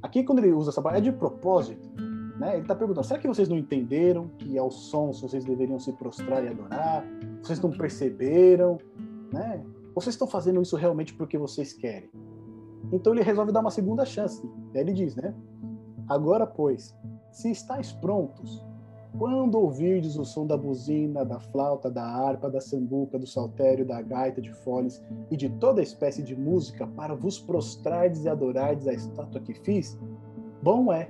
Aqui, 0.01 0.23
quando 0.23 0.39
ele 0.39 0.53
usa 0.53 0.69
essa 0.69 0.81
palavra, 0.81 0.99
é 0.99 1.11
de 1.11 1.11
propósito. 1.11 1.89
Né? 2.37 2.53
Ele 2.53 2.61
está 2.61 2.75
perguntando: 2.75 3.05
será 3.05 3.19
que 3.19 3.27
vocês 3.27 3.49
não 3.49 3.57
entenderam 3.57 4.27
que 4.37 4.57
aos 4.57 4.89
sons 4.89 5.21
vocês 5.21 5.43
deveriam 5.43 5.79
se 5.79 5.91
prostrar 5.93 6.43
e 6.43 6.47
adorar? 6.47 7.03
Vocês 7.41 7.59
não 7.59 7.71
perceberam? 7.71 8.77
Né? 9.33 9.63
Vocês 9.95 10.13
estão 10.13 10.27
fazendo 10.27 10.61
isso 10.61 10.75
realmente 10.75 11.13
porque 11.13 11.37
vocês 11.37 11.73
querem? 11.73 12.09
Então 12.91 13.13
ele 13.13 13.23
resolve 13.23 13.51
dar 13.51 13.59
uma 13.59 13.71
segunda 13.71 14.05
chance. 14.05 14.47
Aí 14.73 14.81
ele 14.81 14.93
diz, 14.93 15.15
né? 15.15 15.33
Agora, 16.07 16.47
pois, 16.47 16.95
se 17.31 17.51
estáis 17.51 17.91
prontos, 17.91 18.65
quando 19.17 19.55
ouvirdes 19.55 20.15
o 20.15 20.23
som 20.23 20.45
da 20.45 20.55
buzina, 20.55 21.25
da 21.25 21.39
flauta, 21.39 21.89
da 21.89 22.03
harpa, 22.03 22.49
da 22.49 22.61
sambuca, 22.61 23.17
do 23.17 23.25
saltério, 23.25 23.85
da 23.85 24.01
gaita 24.01 24.41
de 24.41 24.53
foles 24.53 25.03
e 25.31 25.35
de 25.35 25.49
toda 25.49 25.81
espécie 25.81 26.21
de 26.21 26.35
música 26.35 26.85
para 26.85 27.15
vos 27.15 27.39
prostrardes 27.39 28.25
e 28.25 28.29
adorardes 28.29 28.87
a 28.87 28.93
estátua 28.93 29.41
que 29.41 29.53
fiz, 29.53 29.97
bom 30.61 30.93
é. 30.93 31.09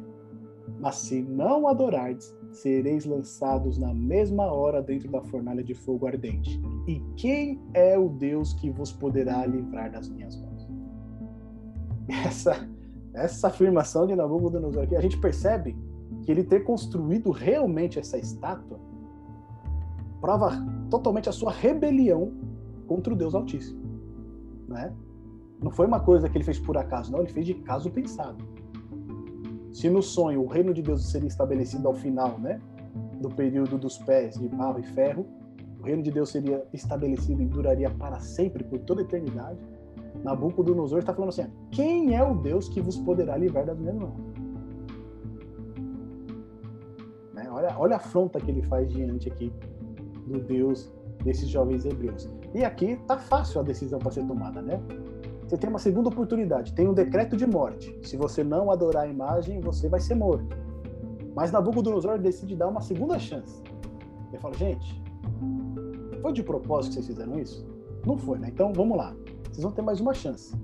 Mas 0.79 0.95
se 0.95 1.21
não 1.21 1.67
adorardes, 1.67 2.35
sereis 2.51 3.05
lançados 3.05 3.77
na 3.77 3.93
mesma 3.93 4.51
hora 4.51 4.81
dentro 4.81 5.11
da 5.11 5.21
fornalha 5.21 5.63
de 5.63 5.73
fogo 5.73 6.07
ardente. 6.07 6.59
E 6.87 6.99
quem 7.15 7.61
é 7.73 7.97
o 7.97 8.09
Deus 8.09 8.53
que 8.53 8.69
vos 8.69 8.91
poderá 8.91 9.45
livrar 9.45 9.91
das 9.91 10.07
minhas 10.09 10.35
mãos? 10.37 10.67
Essa, 12.25 12.69
essa 13.17 13.47
afirmação 13.47 14.05
de 14.05 14.15
Nabucodonosor 14.15 14.83
aqui, 14.83 14.95
a 14.95 15.01
gente 15.01 15.17
percebe 15.17 15.75
que 16.21 16.31
ele 16.31 16.43
ter 16.43 16.63
construído 16.63 17.31
realmente 17.31 17.99
essa 17.99 18.17
estátua 18.17 18.79
prova 20.21 20.51
totalmente 20.89 21.29
a 21.29 21.31
sua 21.31 21.51
rebelião 21.51 22.33
contra 22.87 23.13
o 23.13 23.15
Deus 23.15 23.35
Altíssimo, 23.35 23.79
né? 24.67 24.93
Não 25.61 25.71
foi 25.71 25.87
uma 25.87 25.99
coisa 25.99 26.29
que 26.29 26.37
ele 26.37 26.43
fez 26.43 26.59
por 26.59 26.77
acaso, 26.77 27.11
não, 27.11 27.19
ele 27.19 27.29
fez 27.29 27.45
de 27.45 27.55
caso 27.55 27.89
pensado. 27.89 28.43
Se 29.71 29.89
no 29.89 30.01
sonho 30.01 30.43
o 30.43 30.47
reino 30.47 30.73
de 30.73 30.81
Deus 30.81 31.09
seria 31.09 31.27
estabelecido 31.27 31.87
ao 31.87 31.93
final, 31.93 32.37
né, 32.39 32.59
do 33.21 33.29
período 33.29 33.77
dos 33.77 33.97
pés 33.97 34.37
de 34.39 34.47
barro 34.47 34.79
e 34.79 34.83
ferro, 34.83 35.25
o 35.79 35.83
reino 35.83 36.01
de 36.01 36.11
Deus 36.11 36.29
seria 36.29 36.65
estabelecido 36.73 37.41
e 37.41 37.45
duraria 37.45 37.89
para 37.89 38.19
sempre, 38.19 38.63
por 38.63 38.79
toda 38.79 39.01
a 39.01 39.03
eternidade. 39.03 39.59
Nabucodonosor 40.23 40.99
está 40.99 41.13
falando 41.13 41.29
assim: 41.29 41.47
quem 41.77 42.15
é 42.15 42.23
o 42.23 42.33
Deus 42.33 42.67
que 42.67 42.81
vos 42.81 42.97
poderá 42.97 43.37
livrar 43.37 43.63
das 43.63 43.77
minhas 43.77 43.95
mãos? 43.95 44.17
Olha, 47.51 47.75
olha 47.77 47.93
a 47.93 47.97
afronta 47.97 48.39
que 48.39 48.49
ele 48.49 48.63
faz 48.63 48.91
diante 48.91 49.29
aqui 49.29 49.53
do 50.25 50.39
Deus 50.39 50.91
desses 51.23 51.47
jovens 51.47 51.85
hebreus. 51.85 52.27
E 52.53 52.65
aqui 52.65 52.97
tá 53.07 53.17
fácil 53.17 53.61
a 53.61 53.63
decisão 53.63 53.99
para 53.99 54.09
ser 54.09 54.25
tomada, 54.25 54.59
né? 54.59 54.81
Você 55.43 55.55
tem 55.55 55.69
uma 55.69 55.77
segunda 55.77 56.09
oportunidade, 56.09 56.73
tem 56.73 56.87
um 56.87 56.95
decreto 56.95 57.37
de 57.37 57.45
morte. 57.45 57.95
Se 58.01 58.17
você 58.17 58.43
não 58.43 58.71
adorar 58.71 59.03
a 59.03 59.07
imagem, 59.07 59.61
você 59.61 59.87
vai 59.87 59.99
ser 59.99 60.15
morto. 60.15 60.57
Mas 61.35 61.51
Nabucodonosor 61.51 62.17
decide 62.17 62.55
dar 62.55 62.69
uma 62.69 62.81
segunda 62.81 63.19
chance. 63.19 63.61
Ele 64.29 64.39
fala, 64.39 64.55
gente, 64.55 64.99
foi 66.23 66.33
de 66.33 66.41
propósito 66.41 66.89
que 66.89 66.95
vocês 66.95 67.07
fizeram 67.07 67.39
isso? 67.39 67.67
Não 68.03 68.17
foi, 68.17 68.39
né? 68.39 68.49
Então 68.51 68.73
vamos 68.73 68.97
lá. 68.97 69.15
Vocês 69.43 69.61
vão 69.61 69.71
ter 69.71 69.83
mais 69.83 69.99
uma 69.99 70.13
chance. 70.13 70.55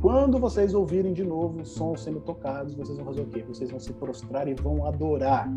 Quando 0.00 0.38
vocês 0.38 0.74
ouvirem 0.74 1.12
de 1.12 1.24
novo 1.24 1.64
sons 1.64 2.02
sendo 2.02 2.20
tocados, 2.20 2.74
vocês 2.74 2.96
vão 2.96 3.06
fazer 3.06 3.20
o 3.22 3.26
quê? 3.26 3.42
Vocês 3.42 3.68
vão 3.68 3.80
se 3.80 3.92
prostrar 3.92 4.46
e 4.46 4.54
vão 4.54 4.86
adorar. 4.86 5.48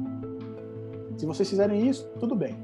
Se 1.16 1.28
vocês 1.28 1.48
fizerem 1.48 1.88
isso, 1.88 2.10
tudo 2.20 2.36
bem. 2.36 2.58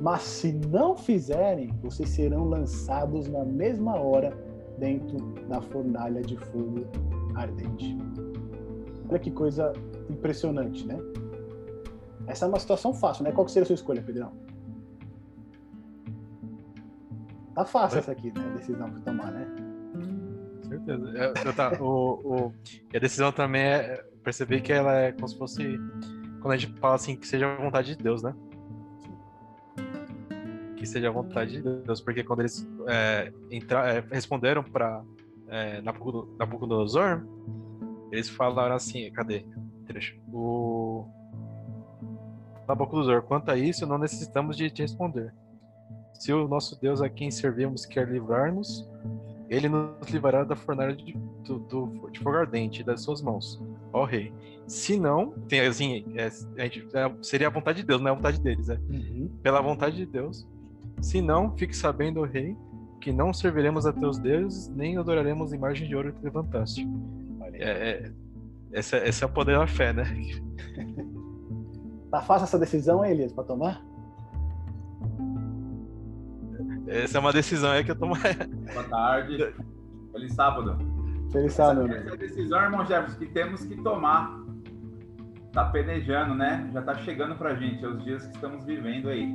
Mas 0.00 0.22
se 0.22 0.52
não 0.52 0.96
fizerem, 0.96 1.70
vocês 1.82 2.08
serão 2.08 2.44
lançados 2.44 3.28
na 3.28 3.44
mesma 3.44 4.00
hora 4.00 4.32
dentro 4.78 5.18
da 5.48 5.60
fornalha 5.60 6.22
de 6.22 6.36
fogo 6.38 6.86
ardente. 7.34 7.96
Olha 9.08 9.18
que 9.18 9.30
coisa 9.30 9.70
impressionante, 10.08 10.86
né? 10.86 10.98
Essa 12.26 12.46
é 12.46 12.48
uma 12.48 12.58
situação 12.58 12.94
fácil, 12.94 13.24
né? 13.24 13.32
Qual 13.32 13.44
que 13.44 13.52
seria 13.52 13.64
a 13.64 13.66
sua 13.66 13.74
escolha, 13.74 14.02
Pedrão? 14.02 14.32
Tá 17.54 17.66
fácil 17.66 17.98
essa 17.98 18.12
aqui, 18.12 18.32
né? 18.32 18.44
A 18.44 18.56
decisão 18.56 18.90
para 18.90 19.00
tomar, 19.00 19.30
né? 19.30 19.71
Certeza. 20.72 21.08
Eu, 21.08 21.34
eu 21.44 21.52
tá, 21.54 21.72
o, 21.80 22.20
o, 22.24 22.54
e 22.92 22.96
a 22.96 23.00
decisão 23.00 23.30
também 23.30 23.62
é 23.62 24.02
perceber 24.24 24.62
que 24.62 24.72
ela 24.72 24.94
é 24.94 25.12
como 25.12 25.28
se 25.28 25.36
fosse 25.36 25.78
quando 26.40 26.54
a 26.54 26.56
gente 26.56 26.78
fala 26.80 26.94
assim 26.94 27.14
que 27.14 27.26
seja 27.26 27.46
a 27.46 27.56
vontade 27.56 27.96
de 27.96 28.02
Deus, 28.02 28.22
né? 28.22 28.34
Que 30.76 30.86
seja 30.86 31.08
a 31.08 31.12
vontade 31.12 31.52
de 31.52 31.62
Deus, 31.62 32.00
porque 32.00 32.24
quando 32.24 32.40
eles 32.40 32.66
é, 32.88 33.32
entra, 33.50 33.88
é, 33.92 34.00
responderam 34.10 34.64
para 34.64 35.02
é, 35.48 35.80
Nabucodonosor, 35.82 37.24
eles 38.10 38.28
falaram 38.28 38.74
assim, 38.74 39.10
cadê? 39.12 39.44
O 40.32 41.06
Nabucodonosor, 42.66 43.22
quanto 43.22 43.50
a 43.50 43.56
isso, 43.56 43.86
não 43.86 43.98
necessitamos 43.98 44.56
de 44.56 44.70
te 44.70 44.82
responder. 44.82 45.32
Se 46.14 46.32
o 46.32 46.48
nosso 46.48 46.80
Deus 46.80 47.02
a 47.02 47.08
quem 47.08 47.30
servimos 47.30 47.84
quer 47.84 48.08
livrar-nos, 48.08 48.88
ele 49.52 49.68
nos 49.68 50.08
livrará 50.08 50.44
da 50.44 50.56
fornalha 50.56 50.96
de, 50.96 51.12
do, 51.44 51.58
do, 51.58 52.10
de 52.10 52.18
fogo 52.20 52.36
ardente 52.36 52.82
das 52.82 53.02
suas 53.02 53.20
mãos, 53.20 53.62
ó 53.92 54.04
rei. 54.04 54.32
Se 54.66 54.98
não, 54.98 55.32
tem 55.46 55.60
assim, 55.60 56.04
é, 56.16 56.30
a 56.56 56.64
gente, 56.64 56.88
é, 56.94 57.12
seria 57.20 57.48
a 57.48 57.50
vontade 57.50 57.82
de 57.82 57.86
Deus, 57.86 58.00
não 58.00 58.08
é 58.08 58.10
a 58.12 58.14
vontade 58.14 58.40
deles, 58.40 58.68
né? 58.68 58.80
Uhum. 58.88 59.30
Pela 59.42 59.60
vontade 59.60 59.96
de 59.96 60.06
Deus. 60.06 60.48
Se 61.02 61.20
não, 61.20 61.54
fique 61.54 61.76
sabendo, 61.76 62.20
ó 62.20 62.24
rei, 62.24 62.56
que 62.98 63.12
não 63.12 63.30
serviremos 63.34 63.84
a 63.84 63.92
teus 63.92 64.18
deuses, 64.18 64.68
nem 64.68 64.96
adoraremos 64.96 65.52
a 65.52 65.56
imagem 65.56 65.86
de 65.86 65.94
ouro 65.94 66.14
que 66.14 66.24
levantaste. 66.24 66.88
É, 67.52 67.90
é, 67.90 68.12
essa, 68.72 68.96
esse 69.06 69.22
é 69.22 69.26
o 69.26 69.30
poder 69.30 69.58
da 69.58 69.66
fé, 69.66 69.92
né? 69.92 70.04
Tá 72.10 72.20
fácil 72.20 72.44
essa 72.44 72.58
decisão, 72.58 73.02
Elias, 73.02 73.32
para 73.32 73.44
tomar? 73.44 73.82
Essa 76.92 77.16
é 77.16 77.20
uma 77.20 77.32
decisão 77.32 77.70
aí 77.70 77.82
que 77.82 77.90
eu 77.90 77.96
tomo. 77.96 78.14
Boa 78.74 78.84
tarde. 78.84 79.54
Feliz 80.12 80.34
sábado. 80.34 80.76
Feliz 81.32 81.54
sábado. 81.54 81.86
Essa, 81.86 81.98
essa 81.98 82.10
é 82.10 82.12
a 82.12 82.16
decisão, 82.16 82.62
irmão 82.62 82.84
Jefferson, 82.84 83.18
que 83.18 83.26
temos 83.26 83.64
que 83.64 83.76
tomar. 83.82 84.38
Tá 85.52 85.64
penejando, 85.64 86.34
né? 86.34 86.68
Já 86.72 86.82
tá 86.82 86.94
chegando 86.96 87.34
pra 87.34 87.54
gente, 87.54 87.82
é 87.82 87.88
os 87.88 88.04
dias 88.04 88.26
que 88.26 88.34
estamos 88.34 88.66
vivendo 88.66 89.08
aí. 89.08 89.34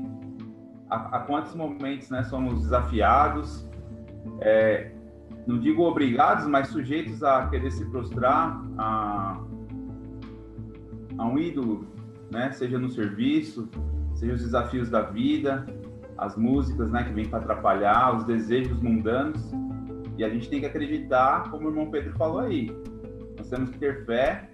A, 0.90 1.18
a 1.18 1.20
quantos 1.22 1.56
momentos 1.56 2.10
né, 2.12 2.24
somos 2.24 2.62
desafiados, 2.62 3.68
é, 4.42 4.92
não 5.48 5.60
digo 5.60 5.84
obrigados, 5.84 6.46
mas 6.46 6.68
sujeitos 6.68 7.24
a 7.24 7.48
querer 7.48 7.72
se 7.72 7.86
prostrar 7.86 8.64
a, 8.78 9.42
a 11.18 11.26
um 11.26 11.38
ídolo, 11.40 11.88
né? 12.32 12.52
Seja 12.52 12.78
no 12.78 12.90
serviço, 12.90 13.68
seja 14.14 14.34
os 14.34 14.42
desafios 14.42 14.90
da 14.90 15.02
vida, 15.02 15.66
as 16.18 16.36
músicas, 16.36 16.90
né, 16.92 17.04
que 17.04 17.14
vêm 17.14 17.26
para 17.26 17.40
atrapalhar, 17.40 18.16
os 18.16 18.24
desejos 18.24 18.82
mundanos. 18.82 19.52
E 20.18 20.24
a 20.24 20.30
gente 20.30 20.50
tem 20.50 20.60
que 20.60 20.66
acreditar, 20.66 21.50
como 21.52 21.68
o 21.68 21.72
irmão 21.72 21.92
Pedro 21.92 22.14
falou 22.18 22.40
aí. 22.40 22.76
Nós 23.38 23.50
temos 23.50 23.70
que 23.70 23.78
ter 23.78 24.06
fé 24.06 24.50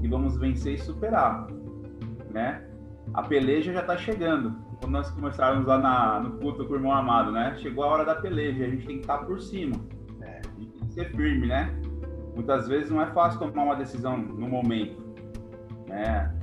que 0.00 0.08
vamos 0.08 0.36
vencer 0.36 0.74
e 0.74 0.78
superar, 0.78 1.46
né? 2.30 2.66
A 3.12 3.22
peleja 3.22 3.72
já 3.72 3.80
está 3.80 3.96
chegando. 3.96 4.56
Quando 4.80 4.92
nós 4.92 5.10
começarmos 5.10 5.66
lá 5.66 5.78
na, 5.78 6.20
no 6.20 6.32
culto 6.38 6.64
com 6.64 6.72
o 6.72 6.76
irmão 6.76 6.92
amado, 6.92 7.30
né? 7.30 7.54
Chegou 7.58 7.84
a 7.84 7.88
hora 7.88 8.04
da 8.04 8.14
peleja, 8.14 8.64
a 8.64 8.68
gente 8.68 8.86
tem 8.86 8.96
que 8.96 9.02
estar 9.02 9.18
tá 9.18 9.24
por 9.24 9.40
cima. 9.40 9.76
Né? 10.18 10.40
A 10.44 10.60
gente 10.60 10.72
tem 10.72 10.88
que 10.88 10.94
ser 10.94 11.10
firme, 11.10 11.46
né? 11.46 11.72
Muitas 12.34 12.66
vezes 12.66 12.90
não 12.90 13.02
é 13.02 13.06
fácil 13.12 13.38
tomar 13.38 13.64
uma 13.64 13.76
decisão 13.76 14.16
no 14.16 14.48
momento, 14.48 15.00
né? 15.86 16.34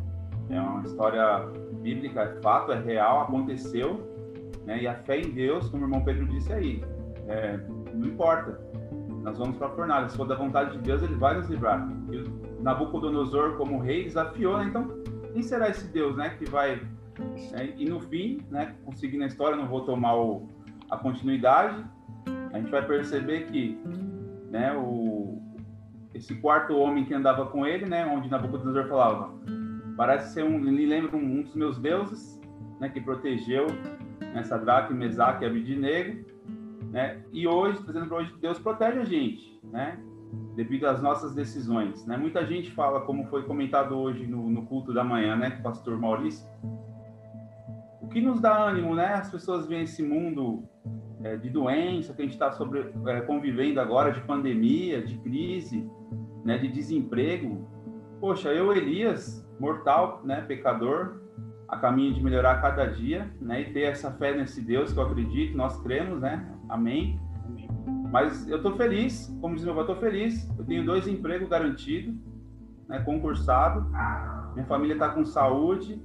É 0.50 0.62
uma 0.62 0.84
história 0.84 1.48
bíblica, 1.82 2.22
é 2.22 2.42
fato, 2.42 2.72
é 2.72 2.80
real, 2.80 3.22
aconteceu, 3.22 4.19
né? 4.66 4.82
E 4.84 4.88
a 4.88 4.96
fé 4.96 5.20
em 5.20 5.32
Deus, 5.32 5.70
como 5.70 5.84
o 5.84 5.86
irmão 5.88 6.04
Pedro 6.04 6.28
disse 6.28 6.52
aí, 6.54 6.84
é, 7.28 7.60
não 7.94 8.08
importa. 8.08 8.60
Nós 9.24 9.38
vamos 9.38 9.58
para 9.58 9.68
a 9.68 9.72
fornalha. 9.72 10.10
Se 10.10 10.18
for 10.18 10.28
da 10.28 10.36
vontade 10.36 10.72
de 10.72 10.80
Deus, 10.80 11.02
ele 11.04 11.16
vai 11.16 11.36
nos 11.36 11.50
livrar. 11.50 11.88
E 12.12 12.62
Nabucodonosor, 12.62 13.58
como 13.58 13.80
rei, 13.80 14.04
desafiou, 14.04 14.58
né? 14.58 14.66
Então, 14.66 14.88
quem 15.34 15.42
será 15.44 15.70
esse 15.70 15.88
Deus, 15.88 16.16
né? 16.16 16.30
Que 16.38 16.46
vai. 16.50 16.82
Né? 17.52 17.74
E 17.78 17.86
no 17.86 18.00
fim, 18.00 18.42
né? 18.50 18.76
Conseguindo 18.86 19.24
a 19.24 19.28
história, 19.28 19.58
não 19.58 19.68
vou 19.68 19.82
tomar 19.82 20.16
o, 20.16 20.48
a 20.90 20.98
continuidade. 20.98 21.84
A 22.52 22.58
gente 22.58 22.72
vai 22.72 22.86
perceber 22.86 23.46
que, 23.46 23.80
né? 24.50 24.74
O, 24.74 25.42
esse 26.14 26.36
quarto 26.36 26.76
homem 26.76 27.06
que 27.06 27.14
andava 27.14 27.46
com 27.46 27.66
ele, 27.66 27.86
né? 27.86 28.06
Onde 28.06 28.30
Nabucodonosor 28.30 28.88
falava, 28.88 29.34
parece 29.96 30.34
ser 30.34 30.44
um, 30.44 30.58
me 30.58 30.86
lembra 30.86 31.16
um, 31.16 31.40
um 31.40 31.42
dos 31.44 31.54
meus 31.56 31.78
deuses, 31.78 32.40
né? 32.80 32.90
Que 32.90 33.02
protegeu 33.02 33.68
né, 34.20 34.44
Sadraque, 34.44 34.94
Mesaque 34.94 35.44
e 35.44 35.48
Abidnego. 35.48 36.26
né? 36.92 37.22
E 37.32 37.48
hoje, 37.48 37.82
trazendo 37.84 38.08
para 38.08 38.18
hoje, 38.18 38.34
Deus 38.42 38.60
protege 38.60 39.00
a 39.00 39.06
gente, 39.06 39.60
né? 39.64 40.00
Devido 40.56 40.86
às 40.86 41.02
nossas 41.02 41.34
decisões, 41.34 42.06
né? 42.06 42.18
Muita 42.18 42.46
gente 42.46 42.72
fala, 42.72 43.02
como 43.02 43.26
foi 43.26 43.44
comentado 43.44 43.98
hoje 43.98 44.28
no, 44.28 44.50
no 44.50 44.66
culto 44.66 44.94
da 44.94 45.04
manhã, 45.04 45.36
né, 45.36 45.52
com 45.52 45.60
o 45.60 45.64
pastor 45.64 45.98
Maurício, 45.98 46.48
o 48.02 48.08
que 48.08 48.22
nos 48.22 48.40
dá 48.40 48.58
ânimo, 48.58 48.96
né? 48.96 49.14
As 49.14 49.30
pessoas 49.30 49.68
veem 49.68 49.84
esse 49.84 50.04
mundo 50.04 50.64
é, 51.24 51.36
de 51.36 51.50
doença 51.50 52.14
que 52.14 52.22
a 52.22 52.26
gente 52.26 52.34
está 52.34 52.56
é, 53.08 53.22
convivendo 53.22 53.80
agora, 53.80 54.12
de 54.12 54.22
pandemia, 54.22 55.02
de 55.02 55.18
crise, 55.18 55.90
né, 56.44 56.58
de 56.58 56.68
desemprego. 56.68 57.68
Poxa, 58.20 58.50
eu, 58.50 58.74
Elias, 58.74 59.48
mortal, 59.60 60.22
né, 60.24 60.42
pecador, 60.42 61.19
a 61.70 61.78
caminho 61.78 62.14
de 62.14 62.24
melhorar 62.24 62.62
cada 62.62 62.86
dia, 62.86 63.32
né, 63.40 63.62
e 63.62 63.72
ter 63.72 63.82
essa 63.82 64.12
fé 64.12 64.36
nesse 64.36 64.60
Deus 64.60 64.92
que 64.92 65.00
eu 65.00 65.04
acredito, 65.04 65.56
nós 65.56 65.80
cremos, 65.82 66.20
né, 66.20 66.52
amém. 66.68 67.20
Mas 68.12 68.48
eu 68.48 68.58
estou 68.58 68.76
feliz, 68.76 69.32
como 69.40 69.56
diz 69.56 69.64
meu 69.64 69.76
pai, 69.76 69.84
estou 69.84 69.98
feliz. 69.98 70.50
Eu 70.58 70.66
tenho 70.66 70.84
dois 70.84 71.08
empregos 71.08 71.48
garantidos, 71.48 72.16
né, 72.88 73.00
concursado. 73.02 73.88
Minha 74.54 74.66
família 74.66 74.94
está 74.94 75.10
com 75.10 75.24
saúde. 75.24 76.02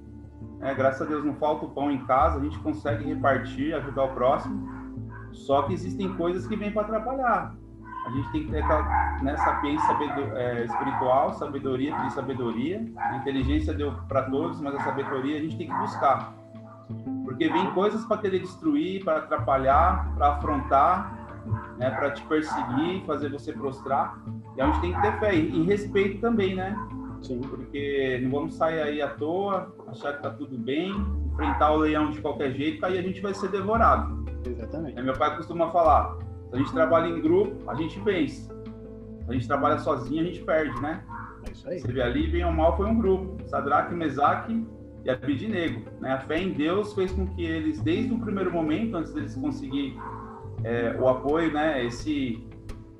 Né, 0.58 0.74
graças 0.74 1.00
a 1.00 1.04
Deus 1.06 1.24
não 1.24 1.34
falta 1.36 1.64
o 1.64 1.70
pão 1.70 1.90
em 1.90 2.04
casa, 2.04 2.38
a 2.38 2.42
gente 2.42 2.58
consegue 2.58 3.04
repartir, 3.04 3.74
ajudar 3.74 4.04
o 4.04 4.14
próximo. 4.14 4.68
Só 5.32 5.62
que 5.62 5.72
existem 5.72 6.14
coisas 6.14 6.46
que 6.46 6.56
vêm 6.56 6.70
para 6.72 6.82
atrapalhar. 6.82 7.56
A 8.04 8.10
gente 8.10 8.32
tem 8.32 8.44
que 8.44 8.50
ter 8.50 8.62
né, 9.22 9.36
sapiência 9.36 9.96
é, 10.34 10.64
espiritual, 10.64 11.32
sabedoria, 11.34 11.96
pedir 11.96 12.12
sabedoria. 12.12 12.84
A 12.96 13.16
inteligência 13.16 13.72
deu 13.72 13.92
para 14.08 14.22
todos, 14.24 14.60
mas 14.60 14.74
a 14.74 14.80
sabedoria 14.80 15.38
a 15.38 15.40
gente 15.40 15.56
tem 15.56 15.66
que 15.66 15.74
buscar. 15.74 16.34
Porque 17.24 17.48
vem 17.48 17.70
coisas 17.72 18.04
para 18.04 18.18
querer 18.18 18.40
destruir, 18.40 19.02
para 19.02 19.18
atrapalhar, 19.18 20.14
para 20.14 20.34
afrontar, 20.34 21.24
né, 21.78 21.90
para 21.90 22.10
te 22.10 22.22
perseguir, 22.26 23.04
fazer 23.06 23.30
você 23.30 23.52
prostrar. 23.52 24.18
E 24.56 24.60
a 24.60 24.66
gente 24.66 24.80
tem 24.80 24.94
que 24.94 25.00
ter 25.00 25.18
fé 25.18 25.34
e, 25.34 25.62
e 25.62 25.64
respeito 25.64 26.20
também, 26.20 26.54
né? 26.54 26.76
Sim. 27.22 27.40
Porque 27.40 28.20
não 28.22 28.30
vamos 28.30 28.54
sair 28.54 28.82
aí 28.82 29.02
à 29.02 29.08
toa, 29.08 29.74
achar 29.88 30.12
que 30.12 30.22
tá 30.22 30.30
tudo 30.30 30.58
bem, 30.58 30.92
enfrentar 31.32 31.72
o 31.72 31.78
leão 31.78 32.10
de 32.10 32.20
qualquer 32.20 32.52
jeito, 32.52 32.84
aí 32.84 32.98
a 32.98 33.02
gente 33.02 33.20
vai 33.20 33.32
ser 33.32 33.48
devorado. 33.48 34.24
Exatamente. 34.46 35.00
meu 35.00 35.14
pai 35.14 35.34
costuma 35.36 35.70
falar: 35.70 36.18
se 36.54 36.58
a 36.58 36.62
gente 36.62 36.72
trabalha 36.72 37.08
em 37.08 37.20
grupo, 37.20 37.68
a 37.68 37.74
gente 37.74 37.98
vence. 37.98 38.42
Se 38.42 39.28
a 39.28 39.32
gente 39.32 39.48
trabalha 39.48 39.76
sozinho, 39.80 40.22
a 40.22 40.24
gente 40.24 40.40
perde, 40.42 40.80
né? 40.80 41.02
É 41.48 41.50
isso 41.50 41.68
aí. 41.68 41.80
Você 41.80 41.92
vê 41.92 42.00
ali, 42.00 42.28
bem 42.28 42.44
ou 42.44 42.52
mal, 42.52 42.76
foi 42.76 42.86
um 42.86 42.96
grupo. 42.96 43.42
Sadraque, 43.48 43.92
Mesaque 43.92 44.64
e 45.04 45.10
Abidinego. 45.10 45.82
Né? 46.00 46.12
A 46.12 46.20
fé 46.20 46.40
em 46.40 46.52
Deus 46.52 46.94
fez 46.94 47.10
com 47.10 47.26
que 47.26 47.44
eles, 47.44 47.80
desde 47.80 48.14
o 48.14 48.20
primeiro 48.20 48.52
momento, 48.52 48.96
antes 48.96 49.12
deles 49.12 49.34
conseguir 49.34 49.98
é, 50.62 50.96
o 50.96 51.08
apoio, 51.08 51.52
né, 51.52 51.84
esse, 51.84 52.46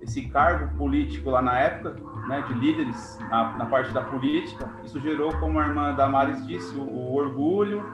esse 0.01 0.23
cargo 0.31 0.77
político 0.77 1.31
lá 1.31 1.41
na 1.41 1.57
época, 1.57 1.95
né, 2.27 2.43
de 2.49 2.55
líderes 2.55 3.21
na, 3.31 3.57
na, 3.57 3.67
parte 3.67 3.93
da 3.93 4.03
política, 4.03 4.69
isso 4.85 4.99
gerou, 4.99 5.33
como 5.39 5.61
a 5.61 5.69
irmã 5.69 5.95
Damares 5.95 6.45
disse, 6.45 6.77
o, 6.77 6.83
o 6.83 7.15
orgulho 7.15 7.85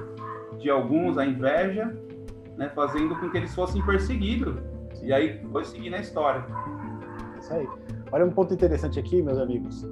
de 0.58 0.70
alguns, 0.70 1.18
a 1.18 1.26
inveja, 1.26 1.94
né, 2.56 2.70
fazendo 2.70 3.14
com 3.16 3.28
que 3.28 3.36
eles 3.36 3.54
fossem 3.54 3.84
perseguidos. 3.84 4.70
E 5.02 5.12
aí 5.12 5.40
foi 5.50 5.64
seguir 5.64 5.90
na 5.90 5.98
história. 5.98 6.44
Isso 7.38 7.52
aí. 7.52 7.66
Olha 8.12 8.24
um 8.24 8.30
ponto 8.30 8.52
interessante 8.52 8.98
aqui, 8.98 9.22
meus 9.22 9.38
amigos, 9.38 9.86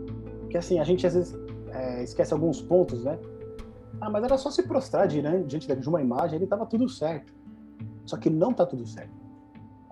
que 0.51 0.59
assim, 0.59 0.79
a 0.79 0.85
gente 0.85 1.07
às 1.07 1.15
vezes 1.15 1.39
é, 1.71 2.03
esquece 2.03 2.33
alguns 2.33 2.61
pontos, 2.61 3.05
né? 3.05 3.19
Ah, 4.01 4.11
mas 4.11 4.25
era 4.25 4.37
só 4.37 4.51
se 4.51 4.63
prostrar 4.67 5.07
diante 5.07 5.75
de 5.75 5.89
uma 5.89 6.01
imagem, 6.01 6.37
ele 6.37 6.45
estava 6.45 6.67
tudo 6.67 6.89
certo. 6.89 7.33
Só 8.05 8.17
que 8.17 8.31
não 8.31 8.51
está 8.51 8.65
tudo 8.65 8.87
certo 8.87 9.19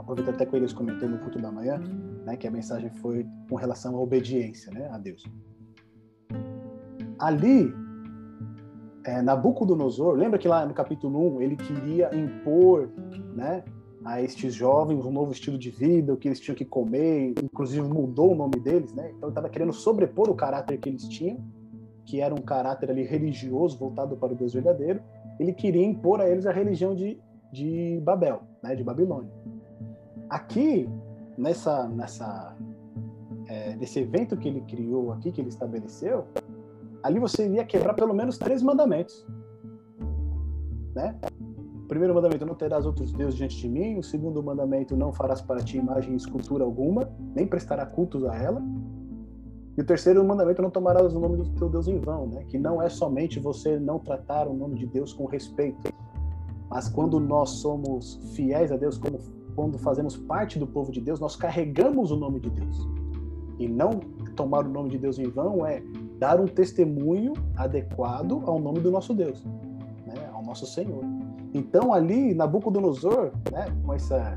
aproveito 0.06 0.30
até 0.30 0.46
que 0.46 0.54
o 0.54 0.56
Elias 0.56 0.72
comentou 0.72 1.08
no 1.08 1.18
culto 1.18 1.40
da 1.40 1.50
manhã, 1.50 1.78
né, 2.24 2.36
que 2.36 2.46
a 2.46 2.50
mensagem 2.50 2.90
foi 2.90 3.26
com 3.48 3.56
relação 3.56 3.96
à 3.96 4.00
obediência, 4.00 4.72
né, 4.72 4.88
a 4.92 4.98
Deus. 4.98 5.24
Ali, 7.18 7.74
é, 9.04 9.20
Nabucodonosor, 9.20 10.14
lembra 10.14 10.38
que 10.38 10.46
lá 10.46 10.64
no 10.64 10.72
capítulo 10.72 11.36
1 11.38 11.42
ele 11.42 11.56
queria 11.56 12.14
impor, 12.14 12.88
né, 13.34 13.64
a 14.06 14.22
estes 14.22 14.54
jovens 14.54 15.04
um 15.04 15.10
novo 15.10 15.32
estilo 15.32 15.58
de 15.58 15.68
vida, 15.68 16.14
o 16.14 16.16
que 16.16 16.28
eles 16.28 16.38
tinham 16.38 16.54
que 16.54 16.64
comer, 16.64 17.34
inclusive 17.42 17.86
mudou 17.86 18.32
o 18.32 18.34
nome 18.36 18.60
deles, 18.60 18.94
né? 18.94 19.08
Então 19.08 19.28
ele 19.28 19.32
estava 19.32 19.48
querendo 19.48 19.72
sobrepor 19.72 20.30
o 20.30 20.34
caráter 20.34 20.78
que 20.78 20.88
eles 20.88 21.08
tinham, 21.08 21.44
que 22.04 22.20
era 22.20 22.32
um 22.32 22.40
caráter 22.40 22.88
ali 22.88 23.02
religioso 23.02 23.76
voltado 23.76 24.16
para 24.16 24.32
o 24.32 24.36
Deus 24.36 24.54
verdadeiro. 24.54 25.02
Ele 25.40 25.52
queria 25.52 25.84
impor 25.84 26.20
a 26.20 26.28
eles 26.28 26.46
a 26.46 26.52
religião 26.52 26.94
de, 26.94 27.18
de 27.52 28.00
Babel, 28.04 28.42
né, 28.62 28.76
de 28.76 28.84
Babilônia. 28.84 29.30
Aqui, 30.30 30.88
nessa, 31.36 31.88
nessa, 31.88 32.56
é, 33.48 33.74
nesse 33.74 33.98
evento 33.98 34.36
que 34.36 34.46
ele 34.46 34.60
criou 34.60 35.12
aqui, 35.12 35.32
que 35.32 35.40
ele 35.40 35.48
estabeleceu, 35.48 36.26
ali 37.02 37.18
você 37.18 37.44
iria 37.44 37.64
quebrar 37.64 37.94
pelo 37.94 38.14
menos 38.14 38.38
três 38.38 38.62
mandamentos. 38.62 39.26
Né? 40.94 41.18
Primeiro 41.88 42.14
mandamento, 42.14 42.44
não 42.44 42.54
terás 42.54 42.84
outros 42.84 43.12
deuses 43.12 43.36
diante 43.36 43.56
de 43.56 43.68
mim. 43.68 43.98
O 43.98 44.02
segundo 44.02 44.42
mandamento, 44.42 44.96
não 44.96 45.12
farás 45.12 45.40
para 45.40 45.62
ti 45.62 45.78
imagem 45.78 46.12
e 46.12 46.16
escultura 46.16 46.64
alguma, 46.64 47.08
nem 47.34 47.46
prestará 47.46 47.86
cultos 47.86 48.24
a 48.24 48.34
ela. 48.34 48.62
E 49.76 49.80
o 49.80 49.84
terceiro 49.84 50.24
mandamento, 50.24 50.62
não 50.62 50.70
tomarás 50.70 51.14
o 51.14 51.20
nome 51.20 51.36
do 51.36 51.48
teu 51.50 51.68
Deus 51.68 51.86
em 51.86 51.98
vão, 51.98 52.26
né? 52.28 52.44
que 52.48 52.58
não 52.58 52.80
é 52.80 52.88
somente 52.88 53.38
você 53.38 53.78
não 53.78 53.98
tratar 53.98 54.48
o 54.48 54.54
nome 54.54 54.78
de 54.78 54.86
Deus 54.86 55.12
com 55.12 55.26
respeito, 55.26 55.92
mas 56.70 56.88
quando 56.88 57.20
nós 57.20 57.50
somos 57.50 58.18
fiéis 58.34 58.72
a 58.72 58.76
Deus 58.76 58.96
como 58.96 59.18
quando 59.54 59.78
fazemos 59.78 60.16
parte 60.16 60.58
do 60.58 60.66
povo 60.66 60.92
de 60.92 61.00
Deus, 61.00 61.18
nós 61.18 61.34
carregamos 61.34 62.10
o 62.10 62.16
nome 62.16 62.38
de 62.40 62.50
Deus. 62.50 62.86
E 63.58 63.66
não 63.66 63.90
tomar 64.36 64.66
o 64.66 64.68
nome 64.68 64.90
de 64.90 64.98
Deus 64.98 65.18
em 65.18 65.28
vão 65.30 65.66
é 65.66 65.82
dar 66.18 66.38
um 66.38 66.46
testemunho 66.46 67.32
adequado 67.56 68.42
ao 68.44 68.60
nome 68.60 68.80
do 68.80 68.90
nosso 68.90 69.14
Deus, 69.14 69.42
né, 70.06 70.30
ao 70.32 70.42
nosso 70.42 70.66
Senhor. 70.66 71.02
Então 71.56 71.92
ali 71.92 72.34
Nabucodonosor, 72.34 73.32
né, 73.50 73.74
com 73.84 73.94
essa 73.94 74.34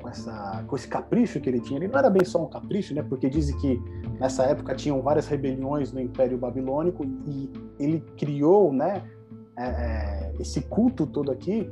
com 0.00 0.08
essa 0.08 0.64
com 0.66 0.74
esse 0.74 0.88
capricho 0.88 1.40
que 1.40 1.48
ele 1.48 1.60
tinha, 1.60 1.78
ele 1.78 1.88
não 1.88 1.98
era 1.98 2.10
bem 2.10 2.24
só 2.24 2.42
um 2.42 2.48
capricho, 2.48 2.94
né, 2.94 3.02
porque 3.02 3.28
dizem 3.28 3.56
que 3.58 3.80
nessa 4.18 4.44
época 4.44 4.74
tinham 4.74 5.00
várias 5.02 5.28
rebeliões 5.28 5.92
no 5.92 6.00
Império 6.00 6.38
Babilônico 6.38 7.04
e 7.26 7.50
ele 7.78 8.00
criou, 8.16 8.72
né, 8.72 9.04
é, 9.56 9.64
é 9.64 10.32
esse 10.40 10.62
culto 10.62 11.06
todo 11.06 11.30
aqui 11.30 11.70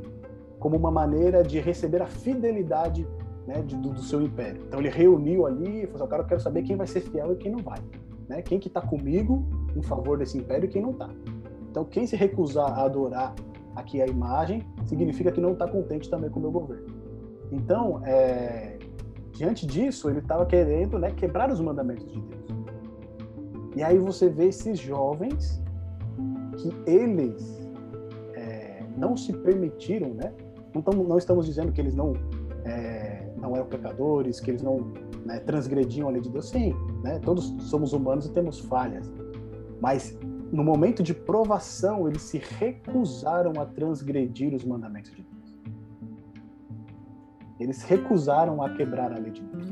como 0.58 0.76
uma 0.76 0.90
maneira 0.90 1.42
de 1.42 1.58
receber 1.58 2.02
a 2.02 2.06
fidelidade 2.06 3.08
né, 3.46 3.62
de, 3.62 3.74
do, 3.76 3.94
do, 3.94 4.02
seu 4.02 4.20
império. 4.20 4.62
Então 4.68 4.78
ele 4.78 4.90
reuniu 4.90 5.46
ali 5.46 5.84
e 5.84 5.86
falou: 5.86 6.02
assim, 6.02 6.10
cara, 6.10 6.22
eu 6.22 6.26
quero 6.26 6.40
saber 6.40 6.62
quem 6.62 6.76
vai 6.76 6.86
ser 6.86 7.00
fiel 7.00 7.32
e 7.32 7.36
quem 7.36 7.50
não 7.50 7.60
vai, 7.60 7.78
né? 8.28 8.42
Quem 8.42 8.60
que 8.60 8.68
está 8.68 8.82
comigo 8.82 9.42
em 9.74 9.82
favor 9.82 10.18
desse 10.18 10.36
império 10.36 10.66
e 10.66 10.68
quem 10.68 10.82
não 10.82 10.90
está. 10.90 11.08
Então 11.70 11.82
quem 11.84 12.06
se 12.06 12.14
recusar 12.14 12.78
a 12.78 12.84
adorar 12.84 13.34
aqui 13.74 14.00
a 14.00 14.06
imagem 14.06 14.66
significa 14.84 15.30
que 15.30 15.40
não 15.40 15.52
está 15.52 15.66
contente 15.68 16.08
também 16.08 16.30
com 16.30 16.38
o 16.38 16.42
meu 16.42 16.50
governo. 16.50 16.86
Então, 17.52 18.00
é, 18.04 18.78
diante 19.32 19.66
disso, 19.66 20.08
ele 20.08 20.20
estava 20.20 20.46
querendo 20.46 20.98
né, 20.98 21.10
quebrar 21.12 21.50
os 21.50 21.60
mandamentos 21.60 22.06
de 22.12 22.20
Deus. 22.20 22.40
E 23.76 23.82
aí 23.82 23.98
você 23.98 24.28
vê 24.28 24.46
esses 24.46 24.78
jovens 24.78 25.62
que 26.58 26.90
eles 26.90 27.60
é, 28.34 28.82
não 28.96 29.16
se 29.16 29.32
permitiram, 29.32 30.10
né? 30.14 30.32
Não, 30.74 30.82
tamo, 30.82 31.04
não 31.04 31.18
estamos 31.18 31.46
dizendo 31.46 31.72
que 31.72 31.80
eles 31.80 31.94
não, 31.94 32.12
é, 32.64 33.28
não 33.36 33.56
eram 33.56 33.66
pecadores, 33.66 34.40
que 34.40 34.50
eles 34.50 34.62
não 34.62 34.92
né, 35.24 35.40
transgrediam 35.40 36.08
a 36.08 36.10
lei 36.10 36.20
de 36.20 36.28
Deus. 36.28 36.48
Sim, 36.48 36.74
né, 37.02 37.18
todos 37.20 37.54
somos 37.70 37.92
humanos 37.92 38.26
e 38.26 38.32
temos 38.32 38.58
falhas. 38.60 39.10
Mas 39.80 40.16
no 40.52 40.64
momento 40.64 41.02
de 41.02 41.14
provação, 41.14 42.08
eles 42.08 42.22
se 42.22 42.38
recusaram 42.38 43.52
a 43.60 43.66
transgredir 43.66 44.54
os 44.54 44.64
mandamentos 44.64 45.12
de 45.12 45.22
Deus. 45.22 45.60
Eles 47.58 47.82
recusaram 47.82 48.62
a 48.62 48.70
quebrar 48.70 49.12
a 49.12 49.18
lei 49.18 49.30
de 49.32 49.42
Deus. 49.42 49.66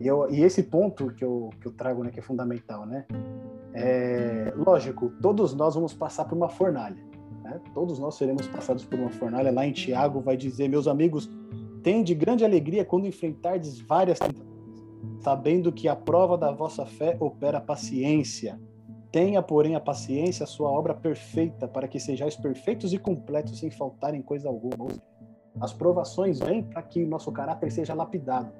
E, 0.00 0.06
eu, 0.06 0.30
e 0.30 0.42
esse 0.42 0.62
ponto 0.62 1.12
que 1.12 1.24
eu, 1.24 1.50
que 1.60 1.66
eu 1.66 1.72
trago, 1.72 2.02
né, 2.02 2.10
que 2.10 2.18
é 2.18 2.22
fundamental, 2.22 2.86
né? 2.86 3.04
É, 3.74 4.52
lógico, 4.56 5.10
todos 5.20 5.54
nós 5.54 5.74
vamos 5.74 5.94
passar 5.94 6.24
por 6.24 6.36
uma 6.36 6.48
fornalha. 6.48 7.02
Né? 7.42 7.60
Todos 7.74 7.98
nós 7.98 8.14
seremos 8.16 8.46
passados 8.48 8.84
por 8.84 8.98
uma 8.98 9.10
fornalha. 9.10 9.50
Lá 9.50 9.66
em 9.66 9.72
Tiago 9.72 10.20
vai 10.20 10.36
dizer: 10.36 10.68
Meus 10.68 10.86
amigos, 10.86 11.30
de 12.04 12.14
grande 12.14 12.44
alegria 12.44 12.84
quando 12.84 13.06
enfrentardes 13.06 13.80
várias 13.80 14.18
tentações, 14.18 14.46
sabendo 15.20 15.72
que 15.72 15.88
a 15.88 15.96
prova 15.96 16.38
da 16.38 16.52
vossa 16.52 16.86
fé 16.86 17.16
opera 17.18 17.60
paciência. 17.60 18.58
Tenha, 19.12 19.42
porém, 19.42 19.74
a 19.74 19.80
paciência, 19.80 20.44
a 20.44 20.46
sua 20.46 20.70
obra 20.70 20.94
perfeita, 20.94 21.68
para 21.68 21.86
que 21.86 22.00
sejais 22.00 22.34
perfeitos 22.34 22.94
e 22.94 22.98
completos, 22.98 23.58
sem 23.58 23.70
faltar 23.70 24.14
em 24.14 24.22
coisa 24.22 24.48
alguma. 24.48 24.88
As 25.60 25.70
provações 25.70 26.40
vêm 26.40 26.62
para 26.62 26.82
que 26.82 27.04
nosso 27.04 27.30
caráter 27.30 27.70
seja 27.70 27.92
lapidado. 27.92 28.50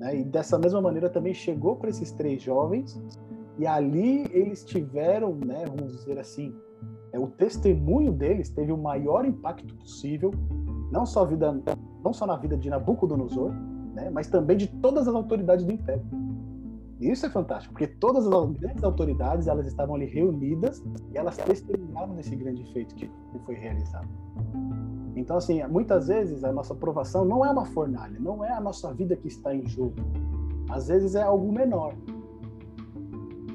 Né? 0.00 0.18
E 0.18 0.24
dessa 0.24 0.58
mesma 0.58 0.80
maneira 0.80 1.08
também 1.08 1.32
chegou 1.32 1.76
para 1.76 1.88
esses 1.88 2.10
três 2.10 2.42
jovens, 2.42 3.00
e 3.58 3.66
ali 3.66 4.26
eles 4.32 4.64
tiveram, 4.64 5.36
né, 5.36 5.64
vamos 5.66 5.96
dizer 5.96 6.18
assim, 6.18 6.52
é, 7.12 7.18
o 7.18 7.28
testemunho 7.28 8.12
deles 8.12 8.50
teve 8.50 8.72
o 8.72 8.76
maior 8.76 9.24
impacto 9.24 9.74
possível 9.76 10.30
não 10.90 11.06
só 11.06 11.24
vida, 11.24 11.58
não 12.04 12.12
só 12.12 12.26
na 12.26 12.36
vida 12.36 12.56
de 12.56 12.68
Nabucodonosor, 12.68 13.52
né, 13.94 14.10
mas 14.10 14.26
também 14.28 14.56
de 14.56 14.66
todas 14.66 15.08
as 15.08 15.14
autoridades 15.14 15.64
do 15.64 15.72
império. 15.72 16.04
Isso 17.00 17.26
é 17.26 17.30
fantástico, 17.30 17.74
porque 17.74 17.86
todas 17.86 18.26
as 18.26 18.50
grandes 18.52 18.82
autoridades 18.82 19.46
elas 19.46 19.66
estavam 19.66 19.96
ali 19.96 20.06
reunidas 20.06 20.82
e 21.12 21.18
elas 21.18 21.36
testemunhavam 21.36 22.14
desse 22.16 22.34
grande 22.34 22.64
feito 22.72 22.94
que 22.94 23.10
foi 23.44 23.54
realizado. 23.54 24.08
Então, 25.14 25.36
assim, 25.36 25.62
muitas 25.66 26.08
vezes 26.08 26.42
a 26.42 26.52
nossa 26.52 26.72
aprovação 26.72 27.24
não 27.24 27.44
é 27.44 27.50
uma 27.50 27.66
fornalha, 27.66 28.18
não 28.18 28.44
é 28.44 28.52
a 28.52 28.60
nossa 28.60 28.92
vida 28.94 29.14
que 29.14 29.28
está 29.28 29.54
em 29.54 29.66
jogo. 29.66 29.96
Às 30.70 30.88
vezes 30.88 31.14
é 31.14 31.22
algo 31.22 31.52
menor. 31.52 31.94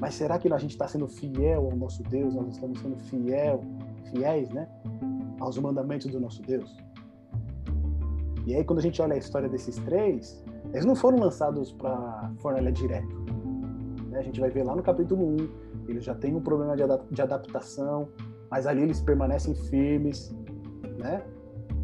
Mas 0.00 0.14
será 0.14 0.38
que 0.38 0.52
a 0.52 0.58
gente 0.58 0.72
está 0.72 0.86
sendo 0.86 1.06
fiel 1.06 1.68
ao 1.70 1.76
nosso 1.76 2.02
Deus? 2.04 2.34
Nós 2.34 2.48
estamos 2.54 2.80
sendo 2.80 2.96
fiel, 2.98 3.60
fiéis, 4.10 4.50
né, 4.50 4.68
aos 5.40 5.56
mandamentos 5.58 6.10
do 6.10 6.18
nosso 6.20 6.42
Deus? 6.42 6.76
E 8.44 8.56
aí, 8.56 8.64
quando 8.64 8.80
a 8.80 8.82
gente 8.82 9.00
olha 9.00 9.14
a 9.14 9.18
história 9.18 9.48
desses 9.48 9.76
três, 9.76 10.44
eles 10.72 10.84
não 10.84 10.96
foram 10.96 11.18
lançados 11.18 11.72
para 11.72 12.32
fornalha 12.38 12.72
direto. 12.72 13.21
Né? 14.12 14.18
A 14.18 14.22
gente 14.22 14.38
vai 14.38 14.50
ver 14.50 14.62
lá 14.62 14.76
no 14.76 14.82
capítulo 14.82 15.24
1, 15.24 15.36
eles 15.88 16.04
já 16.04 16.14
têm 16.14 16.36
um 16.36 16.40
problema 16.40 16.76
de, 16.76 16.82
adap 16.82 17.02
de 17.10 17.22
adaptação, 17.22 18.08
mas 18.50 18.66
ali 18.66 18.82
eles 18.82 19.00
permanecem 19.00 19.54
firmes, 19.54 20.36
né? 20.98 21.22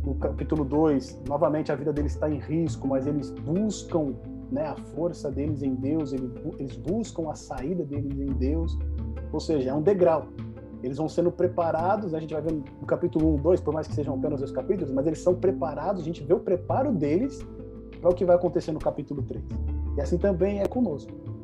No 0.05 0.15
capítulo 0.15 0.65
2, 0.65 1.23
novamente 1.27 1.73
a 1.73 1.75
vida 1.75 1.91
deles 1.91 2.13
está 2.13 2.29
em 2.29 2.39
risco, 2.39 2.87
mas 2.87 3.07
eles 3.07 3.31
buscam 3.31 4.15
né, 4.53 4.67
a 4.67 4.77
força 4.95 5.31
deles 5.31 5.63
em 5.63 5.75
Deus, 5.75 6.13
eles 6.13 6.77
buscam 6.77 7.31
a 7.31 7.35
saída 7.35 7.85
deles 7.85 8.19
em 8.19 8.33
Deus, 8.35 8.79
ou 9.33 9.41
seja, 9.41 9.71
é 9.71 9.75
um 9.75 9.83
degrau. 9.83 10.29
Eles 10.83 10.99
vão 10.99 11.09
sendo 11.09 11.33
preparados, 11.33 12.15
a 12.15 12.21
gente 12.21 12.33
vai 12.33 12.43
ver 12.43 12.53
no 12.53 12.87
capítulo 12.87 13.35
1, 13.37 13.37
2, 13.37 13.61
por 13.61 13.75
mais 13.75 13.89
que 13.89 13.95
sejam 13.95 14.15
apenas 14.15 14.39
dois 14.39 14.53
capítulos, 14.53 14.93
mas 14.93 15.07
eles 15.07 15.19
são 15.19 15.35
preparados, 15.35 16.03
a 16.03 16.05
gente 16.05 16.23
vê 16.23 16.35
o 16.35 16.41
preparo 16.41 16.93
deles 16.93 17.45
para 18.01 18.11
o 18.11 18.15
que 18.15 18.25
vai 18.25 18.37
acontecer 18.37 18.73
no 18.73 18.79
capítulo 18.79 19.23
3. 19.23 19.43
E 19.97 20.01
assim 20.01 20.19
também 20.19 20.61
é 20.61 20.67
conosco. 20.67 21.38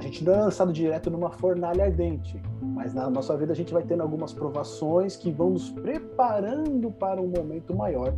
A 0.00 0.02
gente 0.02 0.24
não 0.24 0.32
é 0.32 0.36
lançado 0.38 0.72
direto 0.72 1.10
numa 1.10 1.30
fornalha 1.30 1.84
ardente, 1.84 2.40
mas 2.62 2.94
na 2.94 3.10
nossa 3.10 3.36
vida 3.36 3.52
a 3.52 3.54
gente 3.54 3.70
vai 3.70 3.82
tendo 3.82 4.02
algumas 4.02 4.32
provações 4.32 5.14
que 5.14 5.30
vão 5.30 5.50
nos 5.50 5.68
preparando 5.68 6.90
para 6.90 7.20
um 7.20 7.26
momento 7.26 7.76
maior, 7.76 8.14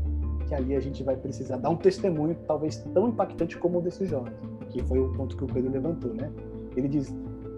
que 0.47 0.55
ali 0.55 0.77
a 0.77 0.81
gente 0.81 1.03
vai 1.03 1.17
precisar 1.17 1.57
dar 1.57 1.71
um 1.71 1.77
testemunho 1.77 2.37
talvez 2.47 2.77
tão 2.95 3.09
impactante 3.09 3.59
como 3.59 3.81
o 3.81 3.83
desses 3.83 4.09
jovens, 4.09 4.37
que 4.71 4.81
foi 4.85 5.01
o 5.01 5.13
ponto 5.15 5.37
que 5.37 5.43
o 5.43 5.47
Pedro 5.49 5.73
levantou, 5.73 6.15
né? 6.15 6.31
Ele 6.77 6.87
diz 6.87 7.13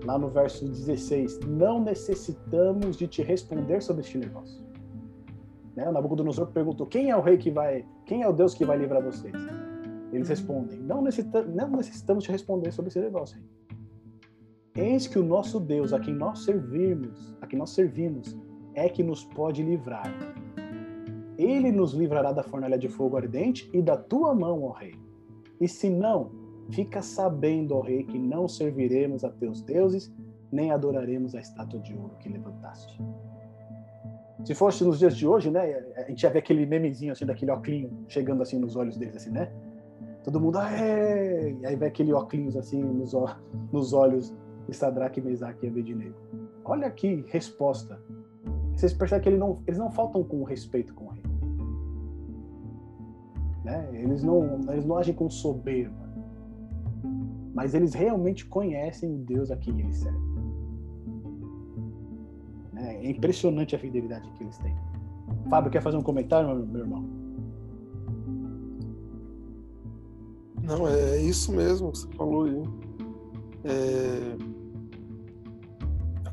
lá 0.06 0.18
no 0.18 0.28
verso 0.28 0.66
16: 0.66 1.40
Não 1.40 1.84
necessitamos 1.84 2.96
de 2.96 3.06
te 3.06 3.22
responder 3.22 3.82
sobre 3.82 4.00
este 4.04 4.16
negócio. 4.16 4.64
Né? 5.76 5.86
O 5.86 5.92
Nabucodonosor 5.92 6.46
perguntou: 6.46 6.86
Quem 6.86 7.10
é 7.10 7.16
o 7.16 7.20
rei 7.20 7.36
que 7.36 7.50
vai, 7.50 7.84
quem 8.06 8.22
é 8.22 8.28
o 8.28 8.32
Deus 8.32 8.54
que 8.54 8.64
vai 8.64 8.78
livrar 8.78 9.02
vocês? 9.02 9.34
Eles 10.14 10.30
respondem: 10.30 10.78
Não, 10.80 11.02
necessita, 11.02 11.42
não 11.42 11.68
necessitamos 11.68 12.26
responder 12.26 12.72
sobre 12.72 12.88
esse 12.88 13.00
negócio. 13.00 13.38
Eis 14.76 15.06
que 15.06 15.20
o 15.20 15.24
nosso 15.24 15.60
Deus, 15.60 15.92
a 15.92 16.00
quem 16.00 16.12
nós 16.12 16.40
servimos, 16.40 17.32
a 17.40 17.46
quem 17.46 17.56
nós 17.56 17.70
servimos, 17.70 18.36
é 18.74 18.88
que 18.88 19.04
nos 19.04 19.24
pode 19.24 19.62
livrar. 19.62 20.12
Ele 21.38 21.70
nos 21.70 21.92
livrará 21.92 22.32
da 22.32 22.42
fornalha 22.42 22.76
de 22.76 22.88
fogo 22.88 23.16
ardente 23.16 23.70
e 23.72 23.80
da 23.80 23.96
tua 23.96 24.34
mão, 24.34 24.64
ó 24.64 24.72
rei. 24.72 24.96
E 25.60 25.68
se 25.68 25.88
não, 25.88 26.32
fica 26.70 27.02
sabendo, 27.02 27.76
ó 27.76 27.82
rei, 27.82 28.02
que 28.02 28.18
não 28.18 28.48
serviremos 28.48 29.24
a 29.24 29.30
teus 29.30 29.62
deuses, 29.62 30.12
nem 30.50 30.72
adoraremos 30.72 31.36
a 31.36 31.40
estátua 31.40 31.78
de 31.78 31.94
ouro 31.94 32.16
que 32.18 32.28
levantaste. 32.28 33.00
Se 34.44 34.56
fosse 34.56 34.82
nos 34.82 34.98
dias 34.98 35.16
de 35.16 35.24
hoje, 35.24 35.52
né, 35.52 35.84
a 35.96 36.02
gente 36.02 36.24
ia 36.24 36.30
ver 36.30 36.40
aquele 36.40 36.66
memezinho 36.66 37.12
assim, 37.12 37.24
daquele 37.24 37.52
óculos 37.52 37.92
chegando 38.08 38.42
assim 38.42 38.58
nos 38.58 38.74
olhos 38.74 38.96
deles, 38.96 39.16
assim, 39.16 39.30
né? 39.30 39.52
Todo 40.24 40.40
mundo, 40.40 40.58
Aê! 40.58 41.52
e 41.60 41.66
aí 41.66 41.76
vem 41.76 41.88
aquele 41.88 42.12
óculos 42.12 42.56
assim 42.56 42.82
nos, 42.82 43.14
nos 43.72 43.92
olhos 43.92 44.34
Sadraque, 44.72 45.20
Mesaque 45.20 45.66
e 45.66 45.68
Abednego. 45.68 46.16
Olha 46.64 46.86
aqui, 46.86 47.24
resposta. 47.28 48.00
Vocês 48.74 48.92
percebem 48.92 49.22
que 49.22 49.28
eles 49.28 49.40
não, 49.40 49.62
eles 49.66 49.78
não 49.78 49.90
faltam 49.90 50.24
com 50.24 50.42
respeito 50.42 50.94
com 50.94 51.04
o 51.04 51.08
rei. 51.08 51.22
Né? 53.64 53.88
Eles, 53.92 54.22
não, 54.22 54.60
eles 54.70 54.84
não 54.84 54.96
agem 54.96 55.14
com 55.14 55.28
soberba. 55.28 56.04
Mas 57.54 57.74
eles 57.74 57.94
realmente 57.94 58.46
conhecem 58.46 59.14
o 59.14 59.18
Deus 59.18 59.50
a 59.50 59.56
quem 59.56 59.78
eles 59.80 59.96
servem. 59.98 60.34
É 62.76 63.10
impressionante 63.10 63.76
a 63.76 63.78
fidelidade 63.78 64.30
que 64.32 64.42
eles 64.42 64.58
têm. 64.58 64.74
Fábio, 65.48 65.70
quer 65.70 65.82
fazer 65.82 65.96
um 65.96 66.02
comentário, 66.02 66.66
meu, 66.66 66.80
irmão? 66.82 67.04
Não, 70.62 70.88
é 70.88 71.20
isso 71.20 71.52
mesmo 71.52 71.92
que 71.92 71.98
você 71.98 72.08
falou 72.14 72.44
aí. 72.44 72.62
É... 73.64 74.53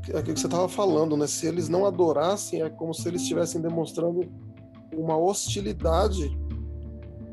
Aquilo 0.08 0.34
que 0.34 0.40
você 0.40 0.46
estava 0.46 0.68
falando, 0.68 1.16
né? 1.16 1.26
Se 1.26 1.46
eles 1.46 1.68
não 1.68 1.86
adorassem, 1.86 2.62
é 2.62 2.68
como 2.68 2.92
se 2.92 3.06
eles 3.08 3.22
estivessem 3.22 3.60
demonstrando 3.60 4.28
uma 4.92 5.16
hostilidade. 5.16 6.24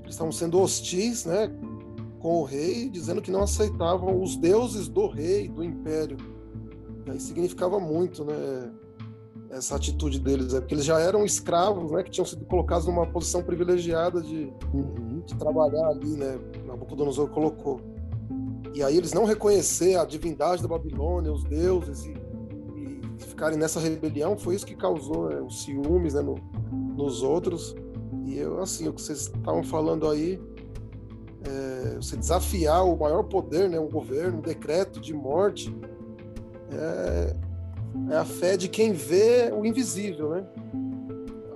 Eles 0.01 0.15
estavam 0.15 0.31
sendo 0.31 0.59
hostis, 0.59 1.25
né? 1.25 1.51
Com 2.19 2.41
o 2.41 2.43
rei, 2.43 2.89
dizendo 2.89 3.21
que 3.21 3.31
não 3.31 3.43
aceitavam 3.43 4.21
os 4.21 4.35
deuses 4.35 4.87
do 4.87 5.07
rei, 5.07 5.47
do 5.47 5.63
império. 5.63 6.17
E 7.07 7.11
aí 7.11 7.19
significava 7.19 7.79
muito, 7.79 8.23
né? 8.23 8.71
essa 9.51 9.75
atitude 9.75 10.19
deles, 10.19 10.53
é 10.53 10.59
porque 10.59 10.75
eles 10.75 10.85
já 10.85 10.99
eram 10.99 11.25
escravos, 11.25 11.91
né, 11.91 12.03
que 12.03 12.11
tinham 12.11 12.25
sido 12.25 12.45
colocados 12.45 12.85
numa 12.85 13.05
posição 13.07 13.41
privilegiada 13.41 14.21
de, 14.21 14.53
uhum. 14.73 15.23
de 15.25 15.35
trabalhar 15.35 15.87
ali, 15.87 16.11
né, 16.11 16.39
Nabucodonosor 16.65 17.29
colocou. 17.29 17.81
E 18.73 18.83
aí 18.83 18.95
eles 18.95 19.11
não 19.11 19.25
reconhecer 19.25 19.95
a 19.95 20.05
divindade 20.05 20.61
da 20.61 20.67
Babilônia, 20.67 21.33
os 21.33 21.43
deuses 21.43 22.05
e, 22.05 22.11
e 22.11 22.28
ficarem 23.25 23.57
nessa 23.57 23.79
rebelião, 23.79 24.37
foi 24.37 24.55
isso 24.55 24.65
que 24.65 24.75
causou 24.75 25.29
né, 25.29 25.41
os 25.41 25.63
ciúmes, 25.63 26.13
né, 26.13 26.21
no, 26.21 26.35
nos 26.95 27.21
outros. 27.21 27.75
E 28.25 28.37
eu, 28.37 28.61
assim, 28.61 28.87
o 28.87 28.93
que 28.93 29.01
vocês 29.01 29.21
estavam 29.21 29.63
falando 29.63 30.07
aí, 30.07 30.39
é, 31.43 31.95
você 31.95 32.15
desafiar 32.15 32.85
o 32.85 32.97
maior 32.97 33.23
poder, 33.23 33.69
né, 33.69 33.79
um 33.79 33.89
governo, 33.89 34.37
um 34.37 34.41
decreto 34.41 34.99
de 34.99 35.13
morte, 35.13 35.75
é, 36.71 37.35
é 38.11 38.15
a 38.15 38.25
fé 38.25 38.55
de 38.55 38.67
quem 38.67 38.93
vê 38.93 39.51
o 39.51 39.65
invisível, 39.65 40.29
né? 40.29 40.45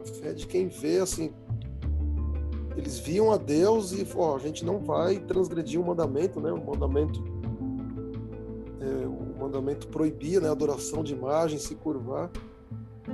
A 0.01 0.05
fé 0.05 0.33
de 0.33 0.47
quem 0.47 0.67
vê, 0.67 0.99
assim, 0.99 1.31
eles 2.75 2.97
viam 2.97 3.31
a 3.31 3.37
Deus 3.37 3.91
e 3.91 4.07
ó, 4.15 4.35
a 4.35 4.39
gente 4.39 4.65
não 4.65 4.79
vai 4.79 5.19
transgredir 5.19 5.79
o 5.79 5.85
mandamento, 5.85 6.39
né? 6.41 6.51
O 6.51 6.65
mandamento, 6.65 7.23
o 9.53 9.61
mandamento 9.61 9.87
proibia, 9.87 10.39
né? 10.39 10.49
A 10.49 10.51
adoração 10.51 11.03
de 11.03 11.13
imagem, 11.13 11.59
se 11.59 11.75
curvar. 11.75 12.31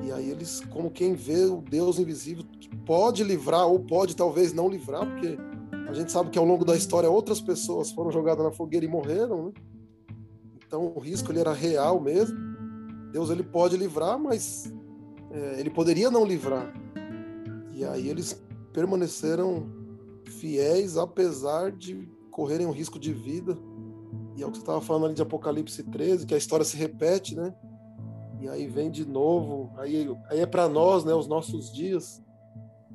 E 0.03 0.11
aí 0.11 0.29
eles, 0.29 0.61
como 0.71 0.89
quem 0.89 1.13
vê 1.13 1.45
o 1.45 1.61
Deus 1.61 1.99
invisível, 1.99 2.45
pode 2.85 3.23
livrar 3.23 3.67
ou 3.67 3.79
pode 3.79 4.15
talvez 4.15 4.53
não 4.53 4.69
livrar, 4.69 5.05
porque 5.05 5.37
a 5.89 5.93
gente 5.93 6.11
sabe 6.11 6.29
que 6.29 6.37
ao 6.37 6.45
longo 6.45 6.63
da 6.63 6.75
história 6.75 7.09
outras 7.09 7.41
pessoas 7.41 7.91
foram 7.91 8.11
jogadas 8.11 8.45
na 8.45 8.51
fogueira 8.51 8.85
e 8.85 8.89
morreram, 8.89 9.47
né? 9.47 9.51
Então 10.65 10.93
o 10.95 10.99
risco 10.99 11.31
ele 11.31 11.39
era 11.39 11.51
real 11.51 11.99
mesmo. 11.99 12.37
Deus 13.11 13.31
ele 13.31 13.43
pode 13.43 13.75
livrar, 13.75 14.19
mas 14.19 14.71
é, 15.31 15.59
ele 15.59 15.69
poderia 15.69 16.11
não 16.11 16.23
livrar. 16.23 16.71
E 17.73 17.83
aí 17.83 18.07
eles 18.07 18.39
permaneceram 18.71 19.67
fiéis, 20.25 20.95
apesar 20.95 21.71
de 21.71 22.07
correrem 22.29 22.67
um 22.67 22.71
risco 22.71 22.99
de 22.99 23.11
vida. 23.11 23.57
E 24.39 24.43
é 24.43 24.45
o 24.47 24.51
que 24.51 24.57
você 24.57 24.63
estava 24.63 24.79
falando 24.79 25.07
ali 25.07 25.13
de 25.13 25.21
Apocalipse 25.21 25.83
13, 25.83 26.25
que 26.25 26.33
a 26.33 26.37
história 26.37 26.63
se 26.63 26.77
repete, 26.77 27.35
né? 27.35 27.53
E 28.39 28.47
aí 28.47 28.67
vem 28.67 28.89
de 28.89 29.05
novo, 29.05 29.69
aí, 29.77 30.09
aí 30.29 30.39
é 30.39 30.45
para 30.45 30.69
nós, 30.69 31.03
né, 31.03 31.13
os 31.13 31.27
nossos 31.27 31.69
dias, 31.73 32.23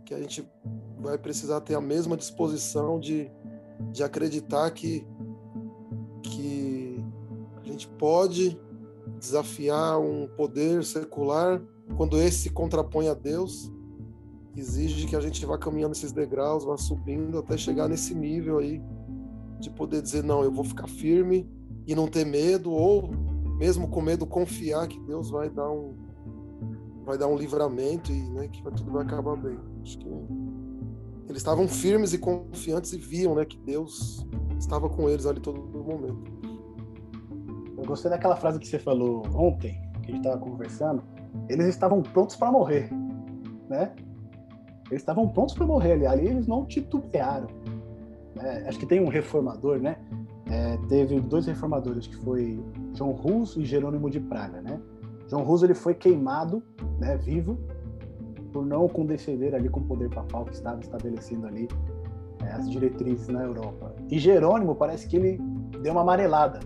que 0.06 0.14
a 0.14 0.18
gente 0.18 0.50
vai 0.98 1.18
precisar 1.18 1.60
ter 1.60 1.74
a 1.74 1.82
mesma 1.82 2.16
disposição 2.16 2.98
de, 2.98 3.30
de 3.92 4.02
acreditar 4.02 4.70
que, 4.70 5.06
que 6.22 7.04
a 7.62 7.66
gente 7.66 7.88
pode 7.88 8.58
desafiar 9.18 10.00
um 10.00 10.26
poder 10.26 10.82
secular, 10.82 11.60
quando 11.94 12.18
esse 12.18 12.38
se 12.38 12.50
contrapõe 12.50 13.08
a 13.08 13.14
Deus, 13.14 13.70
exige 14.56 15.06
que 15.06 15.14
a 15.14 15.20
gente 15.20 15.44
vá 15.44 15.58
caminhando 15.58 15.92
esses 15.92 16.10
degraus, 16.10 16.64
vá 16.64 16.78
subindo 16.78 17.38
até 17.38 17.58
chegar 17.58 17.86
nesse 17.86 18.14
nível 18.14 18.60
aí 18.60 18.80
de 19.58 19.70
poder 19.70 20.02
dizer 20.02 20.22
não, 20.22 20.42
eu 20.42 20.52
vou 20.52 20.64
ficar 20.64 20.86
firme 20.86 21.48
e 21.86 21.94
não 21.94 22.08
ter 22.08 22.24
medo 22.24 22.70
ou 22.72 23.10
mesmo 23.58 23.88
com 23.88 24.00
medo 24.00 24.26
confiar 24.26 24.86
que 24.88 24.98
Deus 25.00 25.30
vai 25.30 25.48
dar 25.48 25.70
um 25.70 25.94
vai 27.04 27.18
dar 27.18 27.26
um 27.26 27.36
livramento 27.36 28.10
e 28.10 28.22
né, 28.30 28.48
que 28.48 28.62
tudo 28.62 28.92
vai 28.92 29.04
acabar 29.04 29.36
bem. 29.36 29.58
Acho 29.82 29.98
que 29.98 30.08
eles 31.28 31.36
estavam 31.36 31.68
firmes 31.68 32.12
e 32.14 32.18
confiantes 32.18 32.92
e 32.92 32.98
viam, 32.98 33.34
né, 33.34 33.44
que 33.44 33.58
Deus 33.58 34.26
estava 34.58 34.88
com 34.88 35.08
eles 35.08 35.26
ali 35.26 35.40
todo 35.40 35.60
momento. 35.60 36.32
Eu 37.76 37.84
gostei 37.84 38.10
daquela 38.10 38.36
frase 38.36 38.58
que 38.58 38.66
você 38.66 38.78
falou 38.78 39.22
ontem, 39.34 39.78
que 40.02 40.12
a 40.12 40.14
gente 40.14 40.26
estava 40.26 40.38
conversando. 40.38 41.02
Eles 41.48 41.66
estavam 41.66 42.02
prontos 42.02 42.36
para 42.36 42.50
morrer, 42.50 42.90
né? 43.68 43.94
Eles 44.90 45.02
estavam 45.02 45.28
prontos 45.28 45.54
para 45.54 45.66
morrer 45.66 45.92
ali. 45.92 46.06
Ali 46.06 46.26
eles 46.28 46.46
não 46.46 46.64
titubearam. 46.64 47.48
É, 48.40 48.68
acho 48.68 48.78
que 48.78 48.86
tem 48.86 49.00
um 49.00 49.08
reformador, 49.08 49.78
né? 49.78 49.96
É, 50.50 50.76
teve 50.88 51.20
dois 51.20 51.46
reformadores, 51.46 52.06
que 52.06 52.16
foi 52.16 52.62
João 52.92 53.12
Rus 53.12 53.56
e 53.56 53.64
Jerônimo 53.64 54.10
de 54.10 54.20
Praga, 54.20 54.60
né? 54.60 54.80
João 55.28 55.42
Rus 55.42 55.62
ele 55.62 55.74
foi 55.74 55.94
queimado, 55.94 56.62
né, 56.98 57.16
vivo, 57.16 57.58
por 58.52 58.64
não 58.64 58.86
condescender 58.88 59.54
ali 59.54 59.68
com 59.68 59.80
o 59.80 59.84
poder 59.84 60.10
papal 60.10 60.44
que 60.44 60.54
estava 60.54 60.80
estabelecendo 60.80 61.46
ali 61.46 61.68
é, 62.44 62.52
as 62.52 62.70
diretrizes 62.70 63.28
na 63.28 63.42
Europa. 63.42 63.94
E 64.10 64.18
Jerônimo 64.18 64.74
parece 64.74 65.08
que 65.08 65.16
ele 65.16 65.40
deu 65.82 65.92
uma 65.92 66.02
amarelada, 66.02 66.60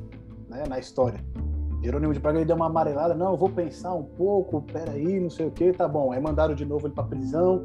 né, 0.48 0.64
na 0.68 0.78
história. 0.78 1.20
Jerônimo 1.82 2.12
de 2.12 2.20
Praga 2.20 2.38
ele 2.38 2.44
deu 2.44 2.56
uma 2.56 2.66
amarelada, 2.66 3.14
não, 3.14 3.36
vou 3.36 3.48
pensar 3.48 3.94
um 3.94 4.02
pouco, 4.02 4.60
peraí, 4.62 5.20
não 5.20 5.30
sei 5.30 5.46
o 5.46 5.50
que, 5.50 5.72
tá 5.72 5.86
bom. 5.86 6.12
Aí 6.12 6.20
mandaram 6.20 6.54
de 6.54 6.64
novo 6.64 6.86
ele 6.86 6.94
para 6.94 7.04
prisão. 7.04 7.64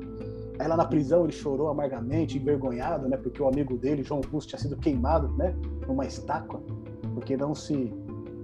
Aí 0.60 0.68
lá 0.68 0.78
na 0.78 0.86
prisão 0.86 1.24
ele 1.24 1.34
chorou 1.34 1.70
amargamente, 1.70 2.38
envergonhado, 2.38 3.08
né, 3.10 3.18
porque 3.18 3.42
o 3.42 3.48
amigo 3.48 3.78
dele, 3.78 4.04
João 4.04 4.22
Rus, 4.32 4.46
tinha 4.46 4.60
sido 4.60 4.78
queimado, 4.78 5.30
né, 5.36 5.56
numa 5.88 6.06
estátua, 6.06 6.62
porque 7.14 7.36
não 7.36 7.56
se, 7.56 7.94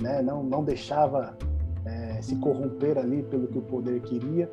né, 0.02 0.22
não, 0.22 0.44
não 0.44 0.64
deixava 0.64 1.38
é, 1.86 2.22
se 2.22 2.36
corromper 2.38 2.98
ali 2.98 3.24
pelo 3.24 3.48
que 3.48 3.58
o 3.58 3.62
poder 3.62 4.02
queria. 4.02 4.52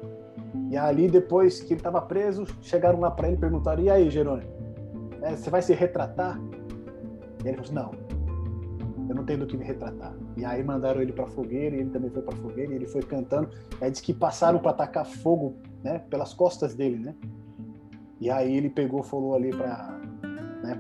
E 0.71 0.77
ali, 0.77 1.09
depois 1.09 1.61
que 1.61 1.73
ele 1.73 1.81
estava 1.81 2.01
preso, 2.01 2.47
chegaram 2.61 3.01
lá 3.01 3.11
para 3.11 3.29
ele 3.29 3.37
e 3.37 3.41
perguntaram: 3.41 3.83
E 3.83 3.91
aí, 3.91 4.11
Jerônimo, 4.11 4.51
é, 5.23 5.37
você 5.37 5.51
vai 5.51 5.63
se 5.63 5.75
retratar? 5.75 6.41
E 7.45 7.49
ele 7.49 7.57
falou 7.57 7.61
assim: 7.61 7.75
Não, 7.75 7.93
eu 9.09 9.15
não 9.15 9.25
tenho 9.25 9.41
do 9.41 9.47
que 9.47 9.57
me 9.57 9.65
retratar. 9.65 10.15
E 10.37 10.45
aí 10.45 10.63
mandaram 10.63 11.01
ele 11.01 11.13
para 11.13 11.27
fogueira, 11.27 11.77
e 11.77 11.81
ele 11.81 11.91
também 11.91 12.11
foi 12.11 12.23
para 12.23 12.37
fogueira, 12.37 12.73
e 12.73 12.77
ele 12.77 12.87
foi 12.87 13.03
cantando. 13.03 13.49
Aí 13.81 13.91
diz 13.91 14.01
que 14.01 14.13
passaram 14.13 14.59
para 14.59 14.71
atacar 14.71 15.07
fogo 15.07 15.57
né, 15.83 16.01
pelas 16.11 16.35
costas 16.35 16.75
dele, 16.75 16.99
né? 16.99 17.15
E 18.21 18.31
aí 18.31 18.57
ele 18.57 18.71
pegou, 18.71 19.03
falou 19.03 19.35
ali 19.35 19.51
para 19.51 20.01
né, 20.63 20.79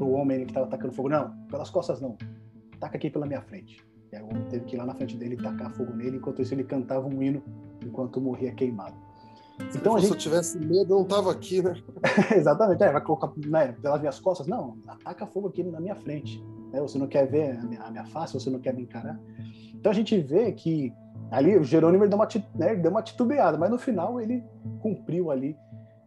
o 0.00 0.10
homem 0.12 0.44
que 0.44 0.50
estava 0.50 0.66
atacando 0.66 0.92
fogo: 0.92 1.08
Não, 1.08 1.30
pelas 1.48 1.70
costas 1.70 2.00
não, 2.00 2.16
taca 2.80 2.96
aqui 2.96 3.10
pela 3.10 3.26
minha 3.26 3.40
frente. 3.42 3.84
E 4.12 4.16
aí 4.16 4.22
o 4.22 4.26
homem 4.26 4.44
teve 4.48 4.64
que 4.64 4.76
ir 4.76 4.78
lá 4.78 4.84
na 4.84 4.94
frente 4.94 5.16
dele 5.16 5.36
tacar 5.36 5.70
fogo 5.70 5.92
nele, 5.94 6.16
enquanto 6.16 6.42
isso 6.42 6.52
ele 6.52 6.64
cantava 6.64 7.06
um 7.06 7.22
hino 7.22 7.42
enquanto 7.84 8.20
morria 8.20 8.52
queimado. 8.52 8.94
Então, 9.74 9.96
se 9.96 10.02
gente... 10.02 10.12
eu 10.12 10.18
tivesse 10.18 10.58
medo, 10.58 10.94
eu 10.94 10.98
não 10.98 11.04
tava 11.04 11.30
aqui, 11.30 11.62
né? 11.62 11.74
Exatamente, 12.34 12.82
é, 12.82 12.92
vai 12.92 13.00
colocar 13.00 13.30
né, 13.46 13.72
pelas 13.80 14.00
minhas 14.00 14.18
costas? 14.18 14.46
Não, 14.46 14.76
ataca 14.86 15.26
fogo 15.26 15.48
aqui 15.48 15.62
na 15.62 15.80
minha 15.80 15.94
frente. 15.94 16.42
Né? 16.72 16.80
Você 16.80 16.98
não 16.98 17.06
quer 17.06 17.26
ver 17.26 17.58
a 17.58 17.62
minha, 17.62 17.82
a 17.82 17.90
minha, 17.90 18.04
face, 18.06 18.34
você 18.34 18.50
não 18.50 18.58
quer 18.58 18.74
me 18.74 18.82
encarar. 18.82 19.18
Então 19.74 19.90
a 19.90 19.94
gente 19.94 20.18
vê 20.18 20.52
que 20.52 20.92
ali 21.30 21.56
o 21.56 21.64
Jerônimo 21.64 22.08
deu 22.08 22.18
uma, 22.18 22.28
né, 22.54 22.74
deu 22.74 22.90
uma 22.90 23.02
titubeada, 23.02 23.56
mas 23.56 23.70
no 23.70 23.78
final 23.78 24.20
ele 24.20 24.42
cumpriu 24.80 25.30
ali 25.30 25.56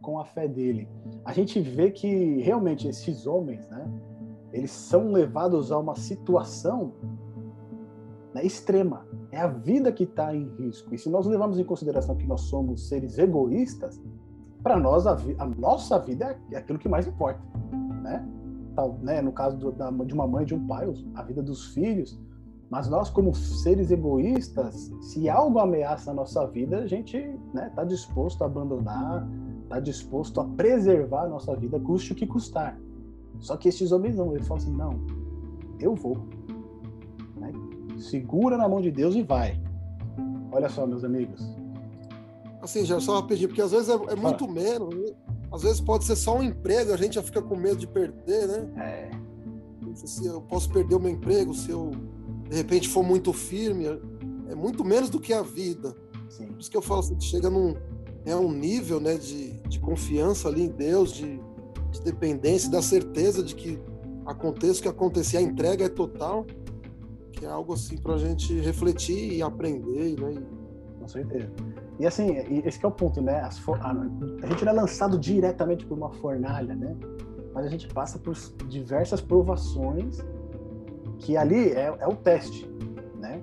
com 0.00 0.18
a 0.18 0.24
fé 0.24 0.46
dele. 0.46 0.88
A 1.24 1.32
gente 1.32 1.60
vê 1.60 1.90
que 1.90 2.40
realmente 2.40 2.88
esses 2.88 3.26
homens, 3.26 3.68
né, 3.68 3.88
eles 4.52 4.70
são 4.70 5.12
levados 5.12 5.72
a 5.72 5.78
uma 5.78 5.96
situação 5.96 6.92
né, 8.34 8.44
extrema. 8.44 9.06
É 9.32 9.40
a 9.40 9.48
vida 9.48 9.90
que 9.90 10.04
está 10.04 10.34
em 10.34 10.48
risco. 10.56 10.94
E 10.94 10.98
se 10.98 11.10
nós 11.10 11.26
levamos 11.26 11.58
em 11.58 11.64
consideração 11.64 12.16
que 12.16 12.26
nós 12.26 12.42
somos 12.42 12.88
seres 12.88 13.18
egoístas, 13.18 14.00
para 14.62 14.78
nós 14.78 15.06
a, 15.06 15.16
a, 15.38 15.46
nossa 15.46 15.98
vida 15.98 16.38
é 16.50 16.56
aquilo 16.56 16.78
que 16.78 16.88
mais 16.88 17.06
importa, 17.06 17.40
né? 18.02 18.26
Tal, 18.74 18.98
né? 19.02 19.22
No 19.22 19.32
caso 19.32 19.56
do, 19.56 19.72
da, 19.72 19.90
de 19.90 20.12
uma 20.12 20.26
mãe 20.26 20.44
de 20.44 20.54
um 20.54 20.66
pai, 20.66 20.92
a 21.14 21.22
vida 21.22 21.42
dos 21.42 21.72
filhos. 21.72 22.18
Mas 22.68 22.88
nós, 22.88 23.08
como 23.08 23.32
seres 23.32 23.92
egoístas, 23.92 24.92
se 25.00 25.28
algo 25.28 25.60
ameaça 25.60 26.10
a 26.10 26.14
nossa 26.14 26.44
vida, 26.48 26.78
a 26.78 26.86
gente 26.86 27.16
está 27.16 27.60
né, 27.60 27.70
tá 27.76 27.84
disposto 27.84 28.42
a 28.42 28.46
abandonar, 28.46 29.24
está 29.66 29.80
disposto 29.80 30.40
a 30.40 30.44
preservar 30.44 31.24
a 31.24 31.28
nossa 31.28 31.54
vida, 31.54 31.78
custe 31.78 32.12
o 32.12 32.14
que 32.14 32.26
custar. 32.26 32.78
Só 33.38 33.56
que 33.56 33.68
esses 33.68 33.92
homens 33.92 34.16
não, 34.16 34.34
eles 34.34 34.46
falam 34.46 34.62
assim: 34.62 34.74
não, 34.74 35.00
eu 35.78 35.94
vou 35.94 36.26
segura 37.98 38.56
na 38.56 38.68
mão 38.68 38.80
de 38.80 38.90
Deus 38.90 39.14
e 39.14 39.22
vai. 39.22 39.60
Olha 40.52 40.68
só, 40.68 40.86
meus 40.86 41.04
amigos. 41.04 41.42
Assim, 42.60 42.84
já 42.84 43.00
só 43.00 43.22
pedir, 43.22 43.48
porque 43.48 43.62
às 43.62 43.70
vezes 43.70 43.88
é, 43.88 43.94
é 44.12 44.16
muito 44.16 44.48
menos, 44.48 44.94
né? 44.94 45.14
às 45.52 45.62
vezes 45.62 45.80
pode 45.80 46.04
ser 46.04 46.16
só 46.16 46.36
um 46.36 46.42
emprego, 46.42 46.92
a 46.92 46.96
gente 46.96 47.14
já 47.14 47.22
fica 47.22 47.40
com 47.40 47.56
medo 47.56 47.76
de 47.76 47.86
perder, 47.86 48.48
né? 48.48 48.68
É. 48.82 49.10
Se 49.94 50.26
eu 50.26 50.42
posso 50.42 50.70
perder 50.70 50.94
o 50.94 51.00
meu 51.00 51.10
emprego, 51.10 51.54
se 51.54 51.70
eu 51.70 51.92
de 52.48 52.56
repente 52.56 52.88
for 52.88 53.02
muito 53.02 53.32
firme, 53.32 53.86
é 54.48 54.54
muito 54.54 54.84
menos 54.84 55.08
do 55.08 55.18
que 55.18 55.32
a 55.32 55.42
vida. 55.42 55.94
Sim. 56.28 56.48
Por 56.48 56.60
isso 56.60 56.70
que 56.70 56.76
eu 56.76 56.82
falo 56.82 57.00
assim, 57.00 57.18
chega 57.20 57.48
num 57.48 57.74
é 58.26 58.36
um 58.36 58.52
nível 58.52 59.00
né, 59.00 59.14
de, 59.14 59.52
de 59.68 59.78
confiança 59.78 60.48
ali 60.48 60.64
em 60.64 60.68
Deus, 60.68 61.12
de, 61.12 61.40
de 61.90 62.02
dependência, 62.02 62.70
da 62.70 62.82
certeza 62.82 63.42
de 63.42 63.54
que 63.54 63.78
aconteça 64.26 64.80
o 64.80 64.82
que 64.82 64.88
acontecer, 64.88 65.38
a 65.38 65.42
entrega 65.42 65.84
é 65.84 65.88
total 65.88 66.44
que 67.36 67.44
é 67.44 67.48
algo 67.48 67.74
assim 67.74 67.96
para 67.98 68.14
a 68.14 68.18
gente 68.18 68.58
refletir 68.60 69.34
e 69.34 69.42
aprender, 69.42 70.18
né? 70.18 70.42
Com 70.98 71.06
certeza. 71.06 71.50
E 71.98 72.06
assim, 72.06 72.36
esse 72.64 72.84
é 72.84 72.88
o 72.88 72.90
ponto, 72.90 73.20
né? 73.20 73.40
a, 73.40 74.46
gente 74.46 74.64
não 74.64 74.72
é 74.72 74.74
lançado 74.74 75.18
diretamente 75.18 75.84
por 75.86 75.96
uma 75.96 76.10
fornalha, 76.14 76.74
né? 76.74 76.96
Mas 77.54 77.66
a 77.66 77.68
gente 77.68 77.86
passa 77.88 78.18
por 78.18 78.34
diversas 78.68 79.20
provações 79.20 80.18
que 81.18 81.36
ali 81.36 81.70
é, 81.70 81.94
é 81.98 82.06
o 82.06 82.16
teste, 82.16 82.68
né? 83.18 83.42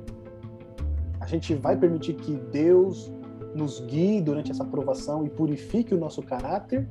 A 1.19 1.25
gente 1.25 1.53
vai 1.55 1.77
permitir 1.77 2.15
que 2.15 2.35
Deus 2.35 3.11
nos 3.55 3.79
guie 3.81 4.21
durante 4.21 4.51
essa 4.51 4.65
provação 4.65 5.25
e 5.25 5.29
purifique 5.29 5.93
o 5.93 5.97
nosso 5.97 6.21
caráter, 6.21 6.87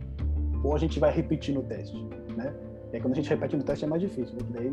ou 0.63 0.75
a 0.75 0.79
gente 0.79 1.01
vai 1.01 1.13
repetir 1.13 1.55
no 1.55 1.63
teste, 1.63 1.97
né? 2.37 2.55
E 2.93 2.97
aí, 2.97 3.03
quando 3.03 3.13
a 3.13 3.17
gente 3.17 3.29
repete 3.29 3.57
no 3.57 3.63
teste 3.63 3.85
é 3.85 3.89
mais 3.89 4.03
difícil, 4.03 4.37
porque 4.37 4.53
daí 4.53 4.73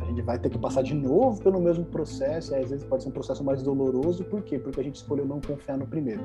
a 0.00 0.04
gente 0.04 0.22
vai 0.22 0.38
ter 0.38 0.50
que 0.50 0.58
passar 0.58 0.82
de 0.82 0.94
novo 0.94 1.42
pelo 1.42 1.60
mesmo 1.60 1.84
processo, 1.84 2.52
e 2.52 2.56
às 2.56 2.70
vezes 2.70 2.84
pode 2.84 3.02
ser 3.02 3.08
um 3.08 3.12
processo 3.12 3.42
mais 3.42 3.62
doloroso, 3.62 4.24
por 4.24 4.42
quê? 4.42 4.58
Porque 4.58 4.80
a 4.80 4.84
gente 4.84 4.96
escolheu 4.96 5.26
não 5.26 5.40
confiar 5.40 5.78
no 5.78 5.86
primeiro. 5.86 6.22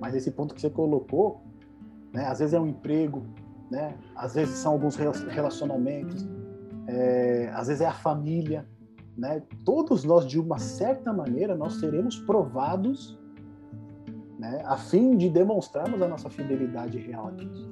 Mas 0.00 0.14
esse 0.14 0.30
ponto 0.30 0.54
que 0.54 0.60
você 0.60 0.70
colocou, 0.70 1.40
né, 2.12 2.26
às 2.26 2.38
vezes 2.38 2.54
é 2.54 2.60
um 2.60 2.66
emprego, 2.66 3.22
né, 3.70 3.96
às 4.14 4.34
vezes 4.34 4.56
são 4.56 4.72
alguns 4.72 4.96
relacionamentos, 4.96 6.28
é, 6.86 7.50
às 7.54 7.68
vezes 7.68 7.80
é 7.80 7.86
a 7.86 7.92
família, 7.92 8.66
né? 9.16 9.42
Todos 9.64 10.04
nós, 10.04 10.26
de 10.26 10.38
uma 10.38 10.58
certa 10.58 11.12
maneira, 11.12 11.56
nós 11.56 11.74
seremos 11.74 12.18
provados, 12.18 13.18
né, 14.38 14.62
a 14.64 14.76
fim 14.76 15.16
de 15.16 15.28
demonstrarmos 15.28 16.00
a 16.02 16.08
nossa 16.08 16.28
fidelidade 16.28 16.98
real 16.98 17.28
a 17.28 17.30
Deus. 17.30 17.68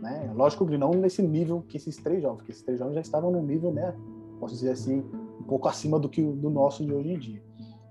Né? 0.00 0.32
Lógico 0.34 0.66
que 0.66 0.78
não 0.78 0.92
nesse 0.92 1.22
nível 1.22 1.64
que 1.66 1.76
esses 1.76 1.96
três 1.96 2.22
jovens, 2.22 2.38
porque 2.38 2.52
esses 2.52 2.62
três 2.62 2.78
jovens 2.78 2.94
já 2.94 3.00
estavam 3.00 3.30
num 3.30 3.42
nível, 3.42 3.72
né, 3.72 3.94
posso 4.38 4.54
dizer 4.54 4.70
assim, 4.70 5.04
um 5.40 5.44
pouco 5.44 5.68
acima 5.68 5.98
do 5.98 6.08
que 6.08 6.22
do 6.22 6.50
nosso 6.50 6.84
de 6.84 6.92
hoje 6.92 7.12
em 7.12 7.18
dia. 7.18 7.42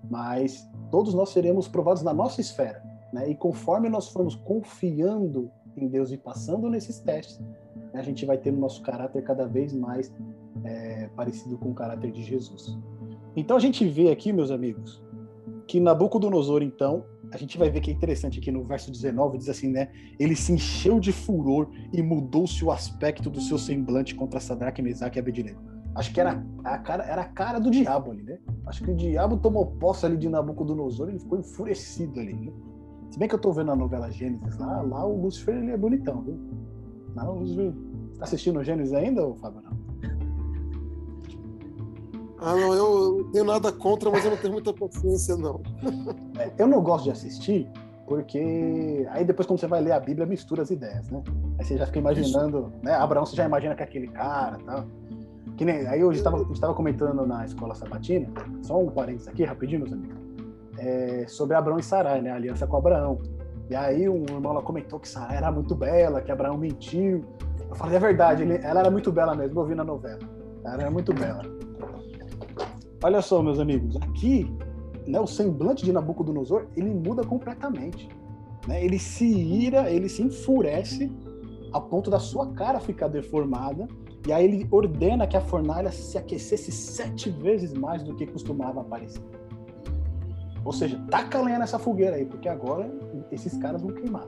Mas 0.09 0.65
todos 0.89 1.13
nós 1.13 1.29
seremos 1.29 1.67
provados 1.67 2.01
na 2.01 2.13
nossa 2.13 2.39
esfera, 2.39 2.81
né? 3.11 3.29
E 3.29 3.35
conforme 3.35 3.89
nós 3.89 4.07
formos 4.07 4.35
confiando 4.35 5.51
em 5.75 5.87
Deus 5.87 6.11
e 6.11 6.17
passando 6.17 6.69
nesses 6.69 6.99
testes, 6.99 7.39
né, 7.93 7.99
a 7.99 8.01
gente 8.01 8.25
vai 8.25 8.37
ter 8.37 8.51
o 8.51 8.57
nosso 8.57 8.81
caráter 8.81 9.21
cada 9.23 9.45
vez 9.45 9.73
mais 9.73 10.13
é, 10.63 11.09
parecido 11.15 11.57
com 11.57 11.71
o 11.71 11.73
caráter 11.73 12.11
de 12.11 12.23
Jesus. 12.23 12.77
Então 13.35 13.57
a 13.57 13.59
gente 13.59 13.85
vê 13.87 14.09
aqui, 14.09 14.31
meus 14.31 14.49
amigos, 14.49 15.03
que 15.67 15.79
Nabucodonosor, 15.79 16.63
então, 16.63 17.03
a 17.31 17.37
gente 17.37 17.57
vai 17.57 17.69
ver 17.69 17.81
que 17.81 17.91
é 17.91 17.93
interessante 17.93 18.39
aqui 18.39 18.51
no 18.51 18.63
verso 18.63 18.91
19, 18.91 19.37
diz 19.37 19.49
assim, 19.49 19.69
né? 19.69 19.89
Ele 20.19 20.35
se 20.35 20.51
encheu 20.51 20.99
de 20.99 21.11
furor 21.11 21.69
e 21.91 22.01
mudou-se 22.01 22.63
o 22.63 22.71
aspecto 22.71 23.29
do 23.29 23.41
seu 23.41 23.57
semblante 23.57 24.15
contra 24.15 24.39
Sadraque, 24.39 24.81
Mesaque 24.81 25.17
e 25.17 25.19
Abednego. 25.19 25.59
Acho 25.95 26.13
que 26.13 26.21
era 26.21 26.45
a 26.63 26.77
cara, 26.77 27.03
era 27.03 27.21
a 27.23 27.25
cara 27.25 27.59
do 27.59 27.71
diabo 27.71 28.11
ali, 28.11 28.23
né? 28.23 28.37
Acho 28.65 28.83
que 28.83 28.91
o 28.91 28.95
diabo 28.95 29.37
tomou 29.37 29.65
posse 29.65 30.05
ali 30.05 30.15
de 30.15 30.29
Nabucodonosor 30.29 31.07
e 31.07 31.11
ele 31.13 31.19
ficou 31.19 31.39
enfurecido 31.39 32.19
ali, 32.19 32.33
né? 32.33 32.51
Se 33.09 33.17
bem 33.17 33.27
que 33.27 33.35
eu 33.35 33.39
tô 33.39 33.51
vendo 33.51 33.71
a 33.71 33.75
novela 33.75 34.11
Gênesis 34.11 34.57
lá, 34.57 34.81
lá 34.81 35.05
o 35.05 35.21
Lúcifer 35.21 35.55
ele 35.55 35.71
é 35.71 35.77
bonitão, 35.77 36.21
viu? 36.21 36.39
Não, 37.15 37.35
o 37.35 37.39
Lúcifer... 37.39 37.73
Tá 38.17 38.25
assistindo 38.25 38.63
Gênesis 38.63 38.93
ainda, 38.93 39.21
Fábio? 39.35 39.61
Não? 39.61 39.86
Ah, 42.39 42.55
não, 42.55 42.73
eu 42.73 43.29
tenho 43.31 43.45
nada 43.45 43.71
contra, 43.71 44.11
mas 44.11 44.23
eu 44.23 44.31
não 44.31 44.37
tenho 44.37 44.53
muita 44.53 44.71
paciência, 44.73 45.35
não. 45.35 45.61
É, 46.39 46.51
eu 46.57 46.67
não 46.67 46.81
gosto 46.81 47.05
de 47.05 47.11
assistir, 47.11 47.67
porque 48.07 49.07
aí 49.09 49.25
depois 49.25 49.47
quando 49.47 49.59
você 49.59 49.67
vai 49.67 49.81
ler 49.81 49.91
a 49.91 49.99
Bíblia, 49.99 50.25
mistura 50.25 50.61
as 50.61 50.69
ideias, 50.69 51.09
né? 51.09 51.23
Aí 51.57 51.65
você 51.65 51.77
já 51.77 51.85
fica 51.87 51.97
imaginando, 51.97 52.71
né? 52.83 52.93
Abraão, 52.93 53.25
você 53.25 53.35
já 53.35 53.45
imagina 53.45 53.73
que 53.75 53.81
é 53.81 53.85
aquele 53.85 54.07
cara 54.07 54.57
tal. 54.65 54.85
Que 55.57 55.65
nem, 55.65 55.87
aí 55.87 56.01
estava, 56.11 56.39
estava 56.51 56.73
comentando 56.75 57.25
na 57.25 57.43
escola 57.43 57.73
sabatina, 57.73 58.27
só 58.61 58.79
um 58.79 58.91
parênteses 58.91 59.27
aqui, 59.27 59.43
rapidinho, 59.43 59.81
meus 59.81 59.93
amigos, 59.93 60.17
é, 60.77 61.25
sobre 61.27 61.55
Abraão 61.55 61.79
e 61.79 61.83
Sarai, 61.83 62.21
né? 62.21 62.29
A 62.29 62.35
aliança 62.35 62.67
com 62.67 62.77
Abraão. 62.77 63.19
E 63.67 63.75
aí 63.75 64.07
um 64.07 64.23
irmão 64.29 64.53
lá 64.53 64.61
comentou 64.61 64.99
que 64.99 65.09
Sarai 65.09 65.37
era 65.37 65.51
muito 65.51 65.73
bela, 65.73 66.21
que 66.21 66.31
Abraão 66.31 66.55
mentiu. 66.55 67.25
Eu 67.67 67.75
falei, 67.75 67.95
é 67.95 67.99
verdade, 67.99 68.43
ele, 68.43 68.59
ela 68.63 68.81
era 68.81 68.91
muito 68.91 69.11
bela 69.11 69.33
mesmo, 69.33 69.59
eu 69.59 69.65
vi 69.65 69.73
na 69.73 69.83
novela. 69.83 70.19
Ela 70.63 70.81
era 70.83 70.91
muito 70.91 71.11
bela. 71.13 71.41
Olha 73.03 73.21
só, 73.21 73.41
meus 73.41 73.59
amigos, 73.59 73.95
aqui, 73.97 74.51
né, 75.05 75.19
o 75.19 75.27
semblante 75.27 75.85
de 75.85 75.91
Nabucodonosor, 75.91 76.67
ele 76.75 76.89
muda 76.89 77.23
completamente. 77.23 78.09
Né? 78.67 78.83
Ele 78.83 78.97
se 78.97 79.25
ira, 79.25 79.91
ele 79.91 80.09
se 80.09 80.23
enfurece 80.23 81.11
a 81.71 81.79
ponto 81.79 82.09
da 82.09 82.19
sua 82.19 82.51
cara 82.53 82.79
ficar 82.79 83.07
deformada. 83.07 83.87
E 84.27 84.33
aí 84.33 84.43
ele 84.43 84.67
ordena 84.71 85.27
que 85.27 85.37
a 85.37 85.41
fornalha 85.41 85.91
se 85.91 86.17
aquecesse 86.17 86.71
sete 86.71 87.29
vezes 87.29 87.73
mais 87.73 88.03
do 88.03 88.15
que 88.15 88.25
costumava 88.25 88.81
aparecer. 88.81 89.21
Ou 90.65 90.73
seja, 90.73 91.01
taca 91.09 91.41
lenha 91.41 91.59
nessa 91.59 91.79
fogueira 91.79 92.17
aí, 92.17 92.25
porque 92.25 92.49
agora 92.49 92.91
esses 93.31 93.55
caras 93.57 93.81
vão 93.81 93.93
queimar. 93.93 94.27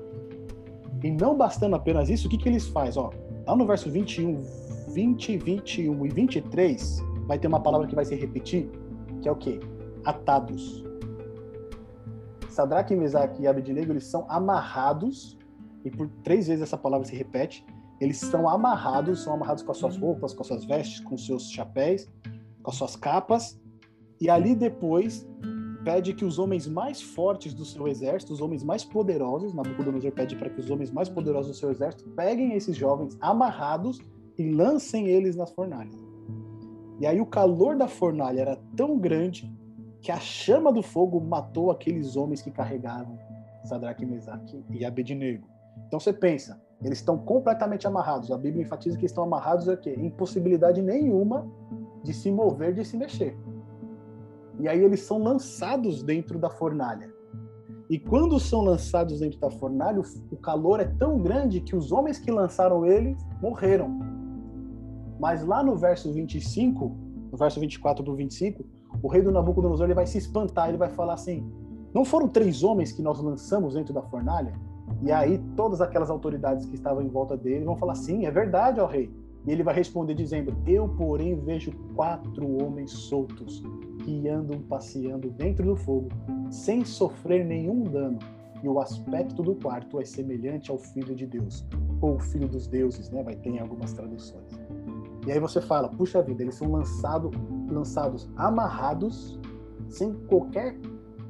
E 1.03 1.11
não 1.11 1.35
bastando 1.35 1.75
apenas 1.75 2.09
isso, 2.09 2.27
o 2.27 2.29
que, 2.29 2.37
que 2.37 2.47
eles 2.47 2.67
fazem? 2.67 3.01
Ó, 3.01 3.09
lá 3.45 3.55
no 3.55 3.65
verso 3.65 3.89
21, 3.89 4.41
20, 4.89 5.37
21 5.37 6.05
e 6.05 6.09
23, 6.09 7.03
vai 7.29 7.37
ter 7.37 7.47
uma 7.47 7.61
palavra 7.61 7.85
que 7.85 7.93
vai 7.93 8.03
se 8.03 8.15
repetir, 8.15 8.67
que 9.21 9.29
é 9.29 9.31
o 9.31 9.35
quê? 9.35 9.59
Atados. 10.03 10.83
Sadraque, 12.49 12.95
Mesaque 12.95 13.43
e 13.43 13.47
Abednego, 13.47 13.91
eles 13.91 14.05
são 14.05 14.25
amarrados, 14.27 15.37
e 15.85 15.91
por 15.91 16.09
três 16.23 16.47
vezes 16.47 16.63
essa 16.63 16.75
palavra 16.75 17.05
se 17.05 17.15
repete, 17.15 17.63
eles 18.01 18.17
são 18.17 18.49
amarrados, 18.49 19.21
são 19.21 19.33
amarrados 19.35 19.61
com 19.61 19.71
as 19.71 19.77
suas 19.77 19.95
roupas, 19.95 20.33
com 20.33 20.41
as 20.41 20.47
suas 20.47 20.65
vestes, 20.65 21.01
com 21.01 21.13
os 21.13 21.27
seus 21.27 21.51
chapéus, 21.51 22.09
com 22.63 22.71
as 22.71 22.77
suas 22.77 22.95
capas, 22.95 23.61
e 24.19 24.27
ali 24.27 24.55
depois 24.55 25.29
pede 25.83 26.15
que 26.15 26.25
os 26.25 26.39
homens 26.39 26.67
mais 26.67 26.99
fortes 26.99 27.53
do 27.53 27.63
seu 27.63 27.87
exército, 27.87 28.33
os 28.33 28.41
homens 28.41 28.63
mais 28.63 28.83
poderosos, 28.83 29.53
Nabucodonosor 29.53 30.11
pede 30.13 30.35
para 30.35 30.49
que 30.49 30.59
os 30.59 30.71
homens 30.71 30.89
mais 30.89 31.07
poderosos 31.07 31.51
do 31.51 31.57
seu 31.57 31.69
exército 31.69 32.09
peguem 32.15 32.53
esses 32.55 32.75
jovens 32.75 33.15
amarrados 33.21 33.99
e 34.35 34.51
lancem 34.51 35.07
eles 35.07 35.35
nas 35.35 35.51
fornalhas. 35.51 36.08
E 36.99 37.07
aí 37.07 37.21
o 37.21 37.25
calor 37.25 37.77
da 37.77 37.87
fornalha 37.87 38.41
era 38.41 38.59
tão 38.75 38.97
grande 38.97 39.51
que 40.01 40.11
a 40.11 40.19
chama 40.19 40.71
do 40.71 40.81
fogo 40.81 41.19
matou 41.19 41.71
aqueles 41.71 42.15
homens 42.15 42.41
que 42.41 42.51
carregavam 42.51 43.17
Sadraque, 43.63 44.05
Mesaque 44.05 44.63
e 44.69 44.85
Abednego. 44.85 45.47
Então 45.87 45.99
você 45.99 46.13
pensa, 46.13 46.61
eles 46.83 46.99
estão 46.99 47.17
completamente 47.17 47.87
amarrados. 47.87 48.31
A 48.31 48.37
Bíblia 48.37 48.63
enfatiza 48.63 48.97
que 48.97 49.05
estão 49.05 49.23
amarrados 49.23 49.67
é 49.67 49.75
quê? 49.75 49.95
Impossibilidade 49.97 50.81
nenhuma 50.81 51.47
de 52.03 52.13
se 52.13 52.31
mover, 52.31 52.73
de 52.73 52.85
se 52.85 52.97
mexer. 52.97 53.37
E 54.59 54.67
aí 54.67 54.83
eles 54.83 55.01
são 55.01 55.21
lançados 55.21 56.03
dentro 56.03 56.37
da 56.37 56.49
fornalha. 56.49 57.13
E 57.89 57.97
quando 57.97 58.39
são 58.39 58.61
lançados 58.61 59.19
dentro 59.19 59.39
da 59.39 59.49
fornalha, 59.49 60.01
o 60.31 60.37
calor 60.37 60.79
é 60.79 60.85
tão 60.85 61.17
grande 61.19 61.59
que 61.59 61.75
os 61.75 61.91
homens 61.91 62.19
que 62.19 62.31
lançaram 62.31 62.85
eles 62.85 63.17
morreram. 63.41 64.18
Mas 65.19 65.43
lá 65.45 65.63
no 65.63 65.75
verso 65.75 66.11
25, 66.11 66.95
no 67.31 67.37
verso 67.37 67.59
24 67.59 68.03
para 68.03 68.13
o 68.13 68.15
25, 68.15 68.63
o 69.03 69.07
rei 69.07 69.21
do 69.21 69.31
Nabucodonosor 69.31 69.85
ele 69.85 69.93
vai 69.93 70.07
se 70.07 70.17
espantar, 70.17 70.69
ele 70.69 70.77
vai 70.77 70.89
falar 70.89 71.13
assim: 71.13 71.45
Não 71.93 72.05
foram 72.05 72.27
três 72.27 72.63
homens 72.63 72.91
que 72.91 73.01
nós 73.01 73.19
lançamos 73.19 73.73
dentro 73.73 73.93
da 73.93 74.01
fornalha? 74.01 74.53
E 75.01 75.11
aí 75.11 75.37
todas 75.55 75.81
aquelas 75.81 76.09
autoridades 76.09 76.65
que 76.65 76.75
estavam 76.75 77.03
em 77.03 77.09
volta 77.09 77.37
dele 77.37 77.65
vão 77.65 77.75
falar: 77.75 77.95
Sim, 77.95 78.25
é 78.25 78.31
verdade, 78.31 78.79
ó 78.79 78.85
rei. 78.85 79.11
E 79.45 79.51
ele 79.51 79.63
vai 79.63 79.73
responder 79.73 80.13
dizendo: 80.13 80.55
Eu, 80.65 80.87
porém, 80.87 81.35
vejo 81.35 81.71
quatro 81.95 82.63
homens 82.63 82.91
soltos 82.91 83.63
que 84.03 84.27
andam 84.27 84.61
passeando 84.61 85.29
dentro 85.29 85.65
do 85.65 85.75
fogo, 85.75 86.09
sem 86.49 86.83
sofrer 86.83 87.45
nenhum 87.45 87.83
dano. 87.83 88.19
E 88.61 88.67
o 88.67 88.79
aspecto 88.79 89.41
do 89.41 89.55
quarto 89.55 90.01
é 90.01 90.05
semelhante 90.05 90.69
ao 90.69 90.77
Filho 90.77 91.15
de 91.15 91.25
Deus, 91.25 91.65
ou 92.01 92.19
Filho 92.19 92.47
dos 92.47 92.67
Deuses, 92.67 93.09
né? 93.09 93.23
Vai 93.23 93.35
ter 93.35 93.49
em 93.49 93.59
algumas 93.59 93.93
traduções. 93.93 94.58
E 95.27 95.31
aí 95.31 95.39
você 95.39 95.59
fala, 95.59 95.89
puxa 95.89 96.21
vida, 96.21 96.43
eles 96.43 96.55
são 96.55 96.71
lançado, 96.71 97.29
lançados 97.69 98.29
amarrados, 98.35 99.39
sem 99.87 100.13
qualquer 100.27 100.77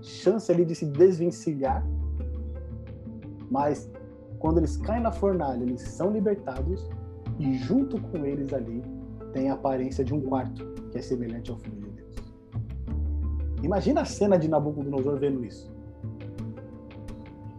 chance 0.01 0.51
ali 0.51 0.65
de 0.65 0.75
se 0.75 0.85
desvencilhar, 0.85 1.85
mas 3.49 3.91
quando 4.37 4.59
eles 4.59 4.77
caem 4.77 5.01
na 5.01 5.11
fornalha, 5.11 5.63
eles 5.63 5.81
são 5.81 6.11
libertados 6.11 6.89
e 7.37 7.57
junto 7.57 7.99
com 8.01 8.25
eles 8.25 8.53
ali 8.53 8.81
tem 9.33 9.49
a 9.49 9.53
aparência 9.53 10.03
de 10.03 10.13
um 10.13 10.21
quarto 10.21 10.65
que 10.91 10.97
é 10.97 11.01
semelhante 11.01 11.51
ao 11.51 11.57
Filho 11.57 11.77
de 11.77 11.89
Deus. 11.89 12.15
Imagina 13.63 14.01
a 14.01 14.05
cena 14.05 14.37
de 14.37 14.47
Nabucodonosor 14.47 15.17
vendo 15.17 15.43
isso. 15.43 15.69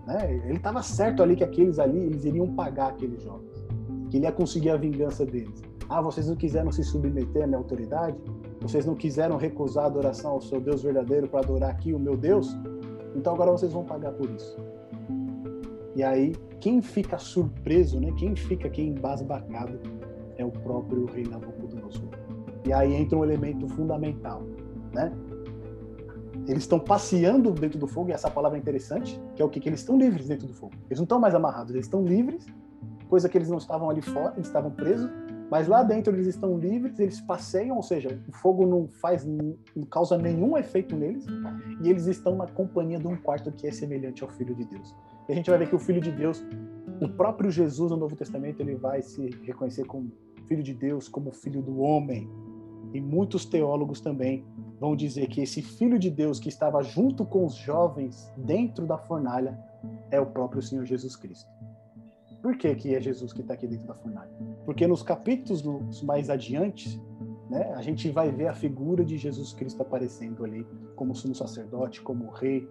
Né? 0.07 0.41
Ele 0.45 0.57
estava 0.57 0.83
certo 0.83 1.23
ali 1.23 1.37
que 1.37 1.45
aqueles 1.45 1.79
ali 1.79 1.99
eles 1.99 2.25
iriam 2.25 2.55
pagar 2.55 2.89
aqueles 2.89 3.23
jovens, 3.23 3.67
que 4.11 4.17
ele 4.17 4.25
ia 4.25 4.33
conseguir 4.33 4.71
a 4.71 4.77
vingança 4.77 5.27
deles. 5.27 5.63
Ah, 5.91 6.01
vocês 6.01 6.29
não 6.29 6.37
quiseram 6.37 6.71
se 6.71 6.85
submeter 6.85 7.43
à 7.43 7.47
minha 7.49 7.59
autoridade? 7.59 8.17
Vocês 8.61 8.87
não 8.87 8.95
quiseram 8.95 9.37
recusar 9.37 9.85
a 9.85 9.87
adoração 9.89 10.31
ao 10.31 10.41
seu 10.41 10.61
Deus 10.61 10.85
verdadeiro 10.85 11.27
para 11.27 11.41
adorar 11.41 11.71
aqui 11.71 11.93
o 11.93 11.99
meu 11.99 12.17
Deus? 12.17 12.57
Então 13.17 13.35
agora 13.35 13.51
vocês 13.51 13.73
vão 13.73 13.85
pagar 13.85 14.13
por 14.13 14.31
isso. 14.31 14.57
E 15.97 16.05
aí, 16.05 16.33
quem 16.61 16.81
fica 16.81 17.19
surpreso, 17.19 17.99
né? 17.99 18.13
quem 18.17 18.37
fica 18.37 18.69
aqui 18.69 18.83
embasbacado 18.83 19.81
é 20.39 20.45
o 20.45 20.53
próprio 20.53 21.07
rei 21.07 21.25
Nabucodonosor. 21.25 22.09
E 22.65 22.73
aí 22.73 22.95
entra 22.95 23.19
um 23.19 23.25
elemento 23.25 23.67
fundamental, 23.71 24.45
né? 24.95 25.13
Eles 26.47 26.63
estão 26.63 26.79
passeando 26.79 27.51
dentro 27.51 27.81
do 27.81 27.89
fogo, 27.89 28.11
e 28.11 28.13
essa 28.13 28.31
palavra 28.31 28.57
é 28.57 28.61
interessante, 28.61 29.21
que 29.35 29.43
é 29.43 29.45
o 29.45 29.49
que? 29.49 29.59
Que 29.59 29.69
eles 29.69 29.81
estão 29.81 29.99
livres 29.99 30.29
dentro 30.29 30.47
do 30.47 30.55
fogo. 30.55 30.73
Eles 30.89 30.99
não 31.01 31.05
estão 31.05 31.19
mais 31.19 31.35
amarrados, 31.35 31.75
eles 31.75 31.87
estão 31.87 32.05
livres, 32.05 32.47
coisa 33.09 33.29
que 33.29 33.37
eles 33.37 33.49
não 33.51 33.59
estavam 33.59 33.91
ali 33.91 34.01
fora, 34.01 34.33
eles 34.37 34.47
estavam 34.47 34.71
presos, 34.71 35.11
mas 35.51 35.67
lá 35.67 35.83
dentro 35.83 36.15
eles 36.15 36.29
estão 36.29 36.57
livres, 36.57 36.99
eles 37.01 37.21
passeiam, 37.21 37.77
ou 37.77 37.83
seja, 37.83 38.23
o 38.29 38.33
fogo 38.33 38.65
não 38.65 38.87
faz, 38.87 39.27
não 39.27 39.85
causa 39.91 40.17
nenhum 40.17 40.57
efeito 40.57 40.95
neles, 40.95 41.27
e 41.83 41.91
eles 41.91 42.07
estão 42.07 42.37
na 42.37 42.47
companhia 42.47 42.99
de 42.99 43.09
um 43.09 43.17
quarto 43.17 43.51
que 43.51 43.67
é 43.67 43.73
semelhante 43.73 44.23
ao 44.23 44.29
Filho 44.31 44.55
de 44.55 44.65
Deus. 44.65 44.95
E 45.29 45.33
a 45.33 45.35
gente 45.35 45.51
vai 45.51 45.59
ver 45.59 45.69
que 45.69 45.75
o 45.75 45.79
Filho 45.79 46.01
de 46.01 46.13
Deus, 46.13 46.45
o 47.01 47.09
próprio 47.09 47.51
Jesus 47.51 47.91
no 47.91 47.97
Novo 47.97 48.15
Testamento, 48.15 48.61
ele 48.61 48.77
vai 48.77 49.03
se 49.03 49.31
reconhecer 49.43 49.85
como 49.87 50.13
Filho 50.47 50.63
de 50.63 50.73
Deus, 50.73 51.09
como 51.09 51.33
Filho 51.33 51.61
do 51.61 51.81
homem. 51.81 52.31
E 52.93 53.01
muitos 53.01 53.45
teólogos 53.45 54.01
também 54.01 54.45
vão 54.81 54.95
dizer 54.95 55.29
que 55.29 55.41
esse 55.41 55.63
Filho 55.63 55.99
de 55.99 56.11
Deus 56.11 56.39
que 56.39 56.49
estava 56.49 56.83
junto 56.83 57.25
com 57.25 57.45
os 57.45 57.55
jovens 57.55 58.33
dentro 58.37 58.87
da 58.87 58.99
fornalha 58.99 59.59
é 60.11 60.21
o 60.21 60.27
próprio 60.27 60.63
Senhor 60.63 60.85
Jesus 60.85 61.17
Cristo. 61.17 61.49
Por 62.43 62.57
que, 62.57 62.75
que 62.75 62.95
é 62.95 63.01
Jesus 63.01 63.33
que 63.33 63.43
está 63.43 63.55
aqui 63.55 63.67
dentro 63.67 63.87
da 63.87 63.95
fornalha? 63.95 64.31
Porque 64.65 64.87
nos 64.87 65.03
capítulos 65.03 66.03
mais 66.03 66.31
adiante, 66.31 67.01
né, 67.51 67.73
a 67.75 67.83
gente 67.83 68.11
vai 68.11 68.31
ver 68.31 68.49
a 68.49 68.55
figura 68.55 69.05
de 69.05 69.19
Jesus 69.19 69.53
Cristo 69.53 69.83
aparecendo 69.83 70.45
ali 70.45 70.67
como 70.95 71.15
sumo 71.15 71.35
sacerdote, 71.35 72.01
como 72.01 72.31
rei. 72.31 72.69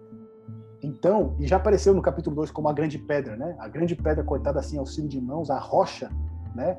Então, 0.82 1.36
e 1.38 1.46
já 1.46 1.56
apareceu 1.56 1.94
no 1.94 2.00
capítulo 2.00 2.34
2 2.36 2.50
como 2.50 2.68
a 2.68 2.72
grande 2.72 2.98
pedra, 2.98 3.36
né? 3.36 3.54
A 3.58 3.68
grande 3.68 3.94
pedra 3.94 4.24
cortada 4.24 4.58
assim 4.58 4.78
ao 4.78 4.86
cimo 4.86 5.08
de 5.08 5.20
mãos, 5.20 5.50
a 5.50 5.58
rocha, 5.58 6.10
né? 6.54 6.76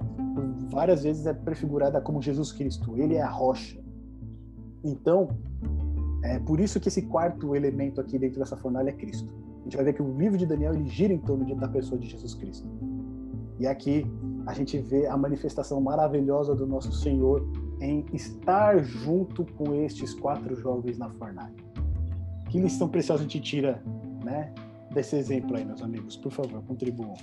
Várias 0.71 1.03
vezes 1.03 1.25
é 1.25 1.33
prefigurada 1.33 2.01
como 2.01 2.21
Jesus 2.21 2.51
Cristo. 2.51 2.97
Ele 2.97 3.15
é 3.15 3.21
a 3.21 3.29
rocha. 3.29 3.79
Então, 4.83 5.29
é 6.23 6.39
por 6.39 6.59
isso 6.59 6.79
que 6.79 6.87
esse 6.87 7.03
quarto 7.03 7.55
elemento 7.55 8.01
aqui 8.01 8.17
dentro 8.17 8.39
dessa 8.39 8.57
fornalha 8.57 8.89
é 8.89 8.93
Cristo. 8.93 9.31
A 9.61 9.63
gente 9.63 9.75
vai 9.75 9.85
ver 9.85 9.93
que 9.93 10.01
o 10.01 10.17
livro 10.17 10.37
de 10.37 10.45
Daniel 10.45 10.73
ele 10.73 10.89
gira 10.89 11.13
em 11.13 11.19
torno 11.19 11.55
da 11.55 11.67
pessoa 11.67 11.99
de 11.99 12.07
Jesus 12.07 12.33
Cristo. 12.33 12.67
E 13.59 13.67
aqui 13.67 14.05
a 14.47 14.53
gente 14.53 14.77
vê 14.79 15.05
a 15.05 15.15
manifestação 15.15 15.79
maravilhosa 15.79 16.55
do 16.55 16.65
nosso 16.65 16.91
Senhor 16.91 17.47
em 17.79 18.05
estar 18.11 18.79
junto 18.83 19.45
com 19.53 19.75
estes 19.75 20.13
quatro 20.15 20.55
jovens 20.55 20.97
na 20.97 21.09
fornalha. 21.11 21.53
Que 22.49 22.59
lição 22.59 22.89
preciosa 22.89 23.21
a 23.21 23.23
gente 23.23 23.39
tira 23.39 23.81
né, 24.23 24.51
desse 24.91 25.15
exemplo 25.15 25.55
aí, 25.55 25.63
meus 25.63 25.81
amigos? 25.81 26.17
Por 26.17 26.31
favor, 26.31 26.63
contribuam. 26.63 27.13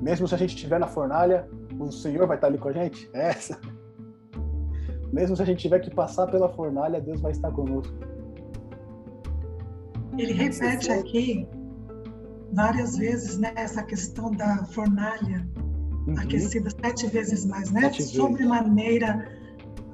Mesmo 0.00 0.26
se 0.26 0.34
a 0.34 0.38
gente 0.38 0.54
estiver 0.54 0.80
na 0.80 0.86
fornalha, 0.86 1.48
o 1.78 1.92
Senhor 1.92 2.26
vai 2.26 2.36
estar 2.36 2.46
ali 2.46 2.58
com 2.58 2.68
a 2.68 2.72
gente? 2.72 3.08
É 3.14 3.28
essa. 3.28 3.58
Mesmo 5.14 5.36
se 5.36 5.42
a 5.42 5.46
gente 5.46 5.60
tiver 5.60 5.78
que 5.78 5.90
passar 5.94 6.26
pela 6.26 6.48
fornalha, 6.48 7.00
Deus 7.00 7.20
vai 7.20 7.30
estar 7.30 7.50
conosco. 7.52 7.94
Ele 10.18 10.32
repete 10.32 10.90
aqui 10.90 11.48
várias 12.52 12.96
vezes 12.96 13.38
né, 13.38 13.52
essa 13.54 13.82
questão 13.82 14.30
da 14.32 14.64
fornalha 14.66 15.48
uhum. 16.06 16.14
aquecida 16.18 16.68
sete 16.70 17.06
vezes 17.06 17.46
mais, 17.46 17.70
né? 17.70 17.82
Sete 17.82 18.02
sobre 18.02 18.44
maneira 18.44 19.28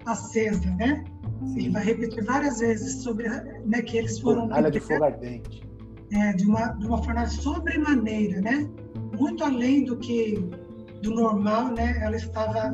acesa, 0.07 0.71
né? 0.77 1.05
Sim. 1.47 1.59
Ele 1.59 1.71
vai 1.71 1.85
repetir 1.85 2.25
várias 2.25 2.61
vezes 2.61 3.03
sobre 3.03 3.29
né, 3.29 3.83
que 3.83 3.99
eles 3.99 4.19
foram 4.19 4.43
fornalha 4.43 4.71
de 4.71 4.81
fogo 4.81 5.05
ardente. 5.05 5.63
É, 6.13 6.33
de 6.33 6.47
uma 6.47 6.69
de 6.69 6.87
uma 6.87 7.03
fornalha 7.03 7.29
sobremaneira, 7.29 8.41
né? 8.41 8.69
muito 9.19 9.45
além 9.45 9.85
do 9.85 9.97
que 9.99 10.39
do 11.03 11.11
normal, 11.15 11.73
né? 11.73 11.99
Ela 12.03 12.17
estava 12.17 12.73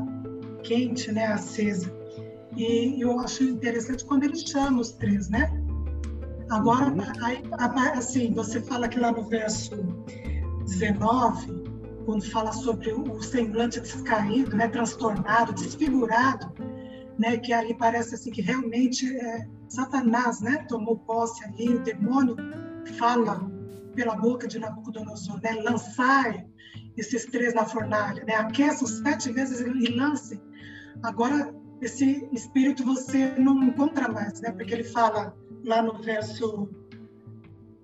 quente, 0.63 1.11
né? 1.11 1.27
Acesa. 1.27 1.96
E 2.57 3.01
eu 3.01 3.21
acho 3.21 3.45
interessante 3.45 4.05
quando 4.05 4.25
ele 4.25 4.37
chama 4.37 4.81
os 4.81 4.93
três, 4.93 5.29
né? 5.29 5.53
Agora, 6.51 6.91
uhum. 6.91 7.01
aí, 7.23 7.43
assim, 7.95 8.33
você 8.33 8.61
fala 8.61 8.89
que 8.89 8.99
lá 8.99 9.13
no 9.13 9.25
verso 9.25 9.77
19, 10.65 11.65
quando 12.07 12.25
fala 12.31 12.53
sobre 12.53 12.93
o 12.93 13.21
semblante 13.21 13.81
descaído, 13.81 14.57
né, 14.57 14.69
transtornado, 14.69 15.53
desfigurado, 15.53 16.53
né, 17.19 17.37
que 17.37 17.53
ali 17.53 17.75
parece 17.75 18.15
assim 18.15 18.31
que 18.31 18.41
realmente 18.41 19.17
é, 19.17 19.47
Satanás, 19.69 20.41
né, 20.41 20.65
tomou 20.69 20.99
posse 20.99 21.45
ali, 21.45 21.75
o 21.75 21.83
demônio 21.83 22.37
fala 22.97 23.51
pela 23.95 24.15
boca 24.15 24.47
de 24.47 24.59
Nabucodonosor, 24.59 25.41
né, 25.43 25.53
lançai 25.63 26.47
esses 26.97 27.27
três 27.27 27.55
na 27.55 27.65
fornalha, 27.65 28.25
né, 28.25 28.35
aqueçam 28.37 28.87
sete 28.87 29.33
vezes 29.33 29.61
e 29.61 29.89
lancem. 29.97 30.41
Agora, 31.03 31.53
esse 31.81 32.29
espírito 32.33 32.85
você 32.85 33.33
não 33.39 33.62
encontra 33.62 34.09
mais, 34.09 34.41
né, 34.41 34.51
porque 34.53 34.72
ele 34.72 34.85
fala 34.85 35.37
lá 35.64 35.83
no 35.83 36.01
verso 36.03 36.68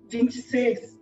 26, 0.09 0.97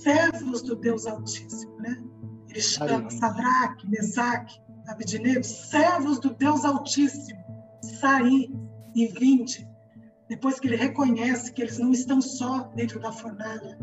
servos 0.00 0.62
do 0.62 0.76
Deus 0.76 1.06
Altíssimo, 1.06 1.76
né? 1.78 2.02
Ele 2.48 2.60
chama 2.60 3.10
Sadraque, 3.10 3.88
Mesaque, 3.88 4.54
Abednego, 4.86 5.42
servos 5.42 6.20
do 6.20 6.34
Deus 6.34 6.64
Altíssimo, 6.64 7.40
saí 8.00 8.50
e 8.94 9.06
vinde. 9.08 9.66
Depois 10.28 10.58
que 10.58 10.68
ele 10.68 10.76
reconhece 10.76 11.52
que 11.52 11.62
eles 11.62 11.78
não 11.78 11.92
estão 11.92 12.20
só 12.20 12.64
dentro 12.74 13.00
da 13.00 13.12
fornalha 13.12 13.78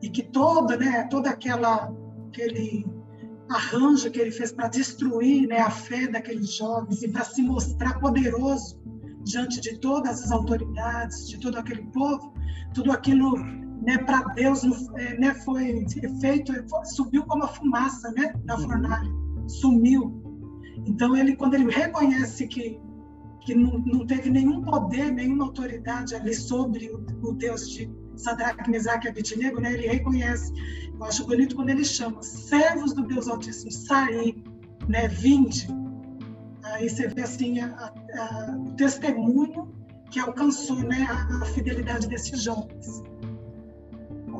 e 0.00 0.08
que 0.08 0.22
toda, 0.22 0.76
né, 0.76 1.06
toda 1.08 1.30
aquela 1.30 1.92
aquele 2.28 2.86
arranjo 3.52 4.10
que 4.10 4.20
ele 4.20 4.30
fez 4.30 4.52
para 4.52 4.68
destruir, 4.68 5.46
né, 5.46 5.58
a 5.58 5.70
fé 5.70 6.06
daqueles 6.08 6.54
jovens 6.54 7.02
e 7.02 7.08
para 7.08 7.24
se 7.24 7.42
mostrar 7.42 7.98
poderoso 8.00 8.80
diante 9.24 9.60
de 9.60 9.78
todas 9.78 10.22
as 10.24 10.32
autoridades, 10.32 11.28
de 11.28 11.38
todo 11.38 11.56
aquele 11.56 11.82
povo, 11.92 12.34
tudo 12.74 12.90
aquilo 12.90 13.36
né, 13.82 13.98
para 13.98 14.22
Deus 14.34 14.62
é, 14.96 15.18
né, 15.18 15.34
foi 15.34 15.84
feito, 16.20 16.52
subiu 16.84 17.24
como 17.24 17.44
a 17.44 17.48
fumaça 17.48 18.10
né, 18.12 18.32
da 18.44 18.56
uhum. 18.56 18.62
fornalha, 18.62 19.10
sumiu. 19.46 20.22
Então, 20.86 21.16
ele, 21.16 21.36
quando 21.36 21.54
ele 21.54 21.70
reconhece 21.70 22.46
que, 22.48 22.80
que 23.42 23.54
não, 23.54 23.78
não 23.78 24.06
teve 24.06 24.30
nenhum 24.30 24.62
poder, 24.62 25.12
nenhuma 25.12 25.44
autoridade 25.44 26.14
ali 26.14 26.34
sobre 26.34 26.90
o, 26.90 27.04
o 27.22 27.32
Deus 27.32 27.68
de 27.70 27.90
Sadraque, 28.16 28.70
Mesaque 28.70 29.06
e 29.06 29.10
Abednego, 29.10 29.60
né, 29.60 29.72
ele 29.72 29.86
reconhece. 29.86 30.52
Eu 30.94 31.04
acho 31.04 31.26
bonito 31.26 31.56
quando 31.56 31.70
ele 31.70 31.84
chama 31.84 32.22
servos 32.22 32.92
do 32.92 33.06
Deus 33.06 33.28
Altíssimo, 33.28 33.70
sair, 33.70 34.42
né, 34.88 35.08
vinde. 35.08 35.66
Aí 36.64 36.88
você 36.88 37.08
vê 37.08 37.22
assim 37.22 37.60
a, 37.60 37.92
a, 38.14 38.56
o 38.56 38.72
testemunho 38.76 39.72
que 40.10 40.20
alcançou 40.20 40.76
né, 40.76 41.06
a, 41.10 41.42
a 41.42 41.46
fidelidade 41.46 42.06
desses 42.08 42.42
jovens 42.42 43.02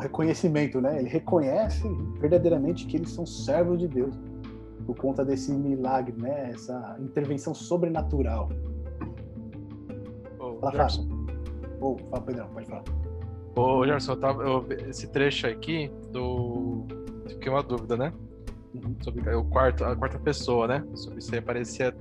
reconhecimento, 0.02 0.80
né? 0.80 0.98
Ele 0.98 1.08
reconhece 1.08 1.88
verdadeiramente 2.20 2.86
que 2.86 2.96
eles 2.96 3.10
são 3.10 3.24
servos 3.24 3.78
de 3.78 3.88
Deus 3.88 4.14
por 4.84 4.96
conta 4.96 5.24
desse 5.24 5.52
milagre, 5.52 6.14
né? 6.20 6.50
Essa 6.50 6.96
intervenção 7.00 7.54
sobrenatural. 7.54 8.48
Ô, 10.38 10.58
fala, 10.58 10.72
Gerson. 10.72 11.08
Ô, 11.80 11.96
fala, 12.10 12.22
Pedrão, 12.22 12.48
pode 12.48 12.66
falar. 12.66 12.84
Ô, 13.54 13.86
Gerson, 13.86 14.12
eu 14.12 14.16
tava, 14.16 14.42
eu, 14.42 14.66
esse 14.88 15.08
trecho 15.08 15.46
aqui 15.46 15.90
do... 16.10 16.86
Fiquei 17.28 17.50
uma 17.50 17.62
dúvida, 17.62 17.96
né? 17.96 18.12
Uhum. 18.74 18.94
Sobre 19.00 19.34
o 19.34 19.44
quarto, 19.44 19.84
a 19.84 19.94
quarta 19.94 20.18
pessoa, 20.18 20.66
né? 20.66 20.84
Sobre 20.94 21.20
se 21.20 21.36
aparecia 21.36 21.94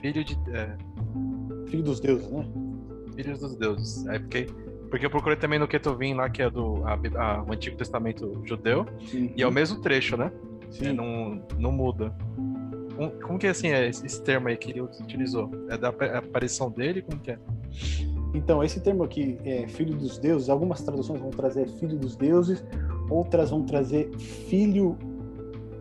filho 0.00 0.24
de... 0.24 0.38
É... 0.52 0.76
Filho 1.68 1.84
dos 1.84 2.00
deuses, 2.00 2.28
né? 2.30 2.44
Filhos 3.14 3.38
dos 3.38 3.56
deuses. 3.56 4.06
Aí 4.08 4.18
fiquei 4.18 4.48
porque 4.90 5.06
eu 5.06 5.10
procurei 5.10 5.36
também 5.36 5.58
no 5.58 5.68
Ketuvim 5.68 6.14
lá, 6.14 6.28
que 6.28 6.42
é 6.42 6.50
do 6.50 6.82
a, 6.84 6.98
a, 7.22 7.42
o 7.44 7.52
Antigo 7.52 7.76
Testamento 7.76 8.42
judeu, 8.44 8.84
Sim. 9.06 9.32
e 9.36 9.42
é 9.42 9.46
o 9.46 9.52
mesmo 9.52 9.80
trecho, 9.80 10.16
né? 10.16 10.32
Sim. 10.68 10.88
É, 10.88 10.92
não, 10.92 11.40
não 11.56 11.70
muda. 11.70 12.12
Como, 12.96 13.10
como 13.22 13.38
que 13.38 13.46
é 13.46 13.50
assim, 13.50 13.68
é 13.68 13.88
esse 13.88 14.22
termo 14.22 14.48
aí 14.48 14.56
que 14.56 14.72
ele 14.72 14.80
utilizou? 14.80 15.48
É 15.68 15.78
da 15.78 15.88
aparição 15.88 16.70
dele? 16.70 17.02
Como 17.02 17.20
que 17.20 17.30
é? 17.30 17.38
Então, 18.32 18.62
esse 18.62 18.80
termo 18.80 19.02
aqui 19.02 19.38
é 19.44 19.66
filho 19.66 19.96
dos 19.96 20.18
deuses, 20.18 20.48
algumas 20.48 20.82
traduções 20.82 21.20
vão 21.20 21.30
trazer 21.30 21.68
filho 21.68 21.98
dos 21.98 22.14
deuses, 22.16 22.64
outras 23.10 23.50
vão 23.50 23.64
trazer 23.64 24.16
filho 24.18 24.96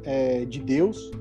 é, 0.04 0.46
de 0.46 0.60
Deus. 0.60 1.12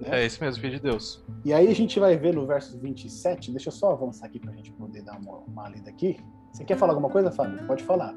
Né? 0.00 0.22
É 0.22 0.26
esse 0.26 0.40
mesmo, 0.42 0.60
filho 0.60 0.76
de 0.76 0.82
Deus. 0.82 1.22
E 1.44 1.52
aí 1.52 1.68
a 1.68 1.74
gente 1.74 2.00
vai 2.00 2.16
ver 2.16 2.34
no 2.34 2.46
verso 2.46 2.78
27, 2.78 3.50
deixa 3.50 3.68
eu 3.68 3.72
só 3.72 3.92
avançar 3.92 4.26
aqui 4.26 4.38
para 4.38 4.50
a 4.50 4.54
gente 4.54 4.72
poder 4.72 5.02
dar 5.02 5.18
uma, 5.18 5.38
uma 5.38 5.68
lida 5.68 5.90
aqui. 5.90 6.18
Você 6.52 6.64
quer 6.64 6.76
falar 6.78 6.92
alguma 6.92 7.10
coisa, 7.10 7.30
Fábio? 7.30 7.66
Pode 7.66 7.84
falar. 7.84 8.14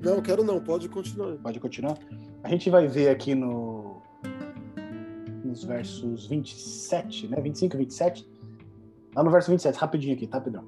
Não, 0.00 0.22
quero 0.22 0.42
não, 0.44 0.60
pode 0.60 0.88
continuar. 0.88 1.36
Pode 1.36 1.60
continuar? 1.60 1.96
A 2.42 2.48
gente 2.48 2.70
vai 2.70 2.86
ver 2.86 3.08
aqui 3.08 3.34
no 3.34 3.77
nos 5.44 5.64
versos 5.64 6.26
27, 6.26 7.28
né? 7.28 7.40
25 7.40 7.74
e 7.74 7.78
27. 7.78 8.28
Lá 9.14 9.22
no 9.22 9.30
verso 9.30 9.50
27, 9.50 9.76
rapidinho 9.78 10.14
aqui, 10.14 10.26
tá, 10.26 10.40
Pedrão? 10.40 10.64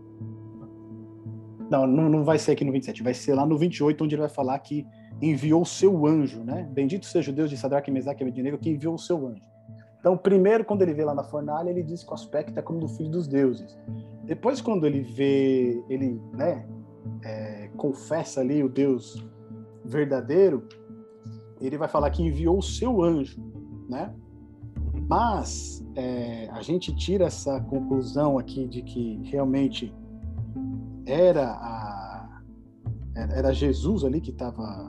Não, 1.70 1.86
não, 1.86 2.08
não 2.08 2.24
vai 2.24 2.38
ser 2.38 2.52
aqui 2.52 2.64
no 2.64 2.72
27, 2.72 3.02
vai 3.02 3.14
ser 3.14 3.34
lá 3.34 3.46
no 3.46 3.56
28, 3.56 4.02
onde 4.02 4.14
ele 4.14 4.22
vai 4.22 4.30
falar 4.30 4.58
que 4.58 4.86
enviou 5.22 5.62
o 5.62 5.66
seu 5.66 6.06
anjo, 6.06 6.42
né? 6.42 6.68
Bendito 6.72 7.06
seja 7.06 7.30
o 7.30 7.34
Deus 7.34 7.50
de 7.50 7.56
Sadraque, 7.56 7.90
Mesaque 7.90 8.22
e 8.22 8.24
Abednego, 8.24 8.58
que 8.58 8.70
enviou 8.70 8.94
o 8.94 8.98
seu 8.98 9.26
anjo. 9.28 9.42
Então, 10.00 10.16
primeiro, 10.16 10.64
quando 10.64 10.82
ele 10.82 10.94
vê 10.94 11.04
lá 11.04 11.14
na 11.14 11.22
fornalha, 11.22 11.68
ele 11.68 11.82
diz 11.82 12.02
que 12.02 12.10
o 12.10 12.14
aspecto 12.14 12.58
é 12.58 12.62
como 12.62 12.80
do 12.80 12.88
filho 12.88 13.10
dos 13.10 13.28
deuses. 13.28 13.78
Depois, 14.24 14.60
quando 14.60 14.86
ele 14.86 15.02
vê, 15.02 15.82
ele 15.90 16.20
né, 16.32 16.66
é, 17.22 17.68
confessa 17.76 18.40
ali 18.40 18.64
o 18.64 18.68
Deus 18.68 19.22
verdadeiro, 19.84 20.66
ele 21.60 21.76
vai 21.76 21.88
falar 21.88 22.10
que 22.10 22.22
enviou 22.22 22.58
o 22.58 22.62
seu 22.62 23.02
anjo, 23.02 23.38
né? 23.88 24.14
Mas 25.10 25.84
é, 25.96 26.48
a 26.52 26.62
gente 26.62 26.94
tira 26.94 27.24
essa 27.24 27.60
conclusão 27.62 28.38
aqui 28.38 28.68
de 28.68 28.80
que 28.80 29.20
realmente 29.24 29.92
era 31.04 31.50
a, 31.50 32.42
era 33.16 33.52
Jesus 33.52 34.04
ali 34.04 34.20
que 34.20 34.30
estava 34.30 34.88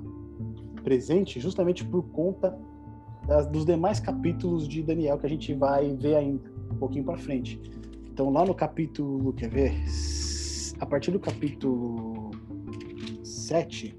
presente, 0.83 1.39
justamente 1.39 1.83
por 1.83 2.03
conta 2.11 2.55
das, 3.25 3.47
dos 3.47 3.65
demais 3.65 3.99
capítulos 3.99 4.67
de 4.67 4.83
Daniel 4.83 5.17
que 5.17 5.25
a 5.25 5.29
gente 5.29 5.55
vai 5.55 5.95
ver 5.95 6.13
ainda 6.13 6.51
um 6.71 6.75
pouquinho 6.75 7.03
para 7.03 7.17
frente. 7.17 7.59
Então, 8.11 8.29
lá 8.29 8.45
no 8.45 8.53
capítulo, 8.53 9.33
quer 9.33 9.49
ver? 9.49 9.73
A 10.79 10.85
partir 10.85 11.09
do 11.09 11.19
capítulo 11.19 12.29
7, 13.23 13.97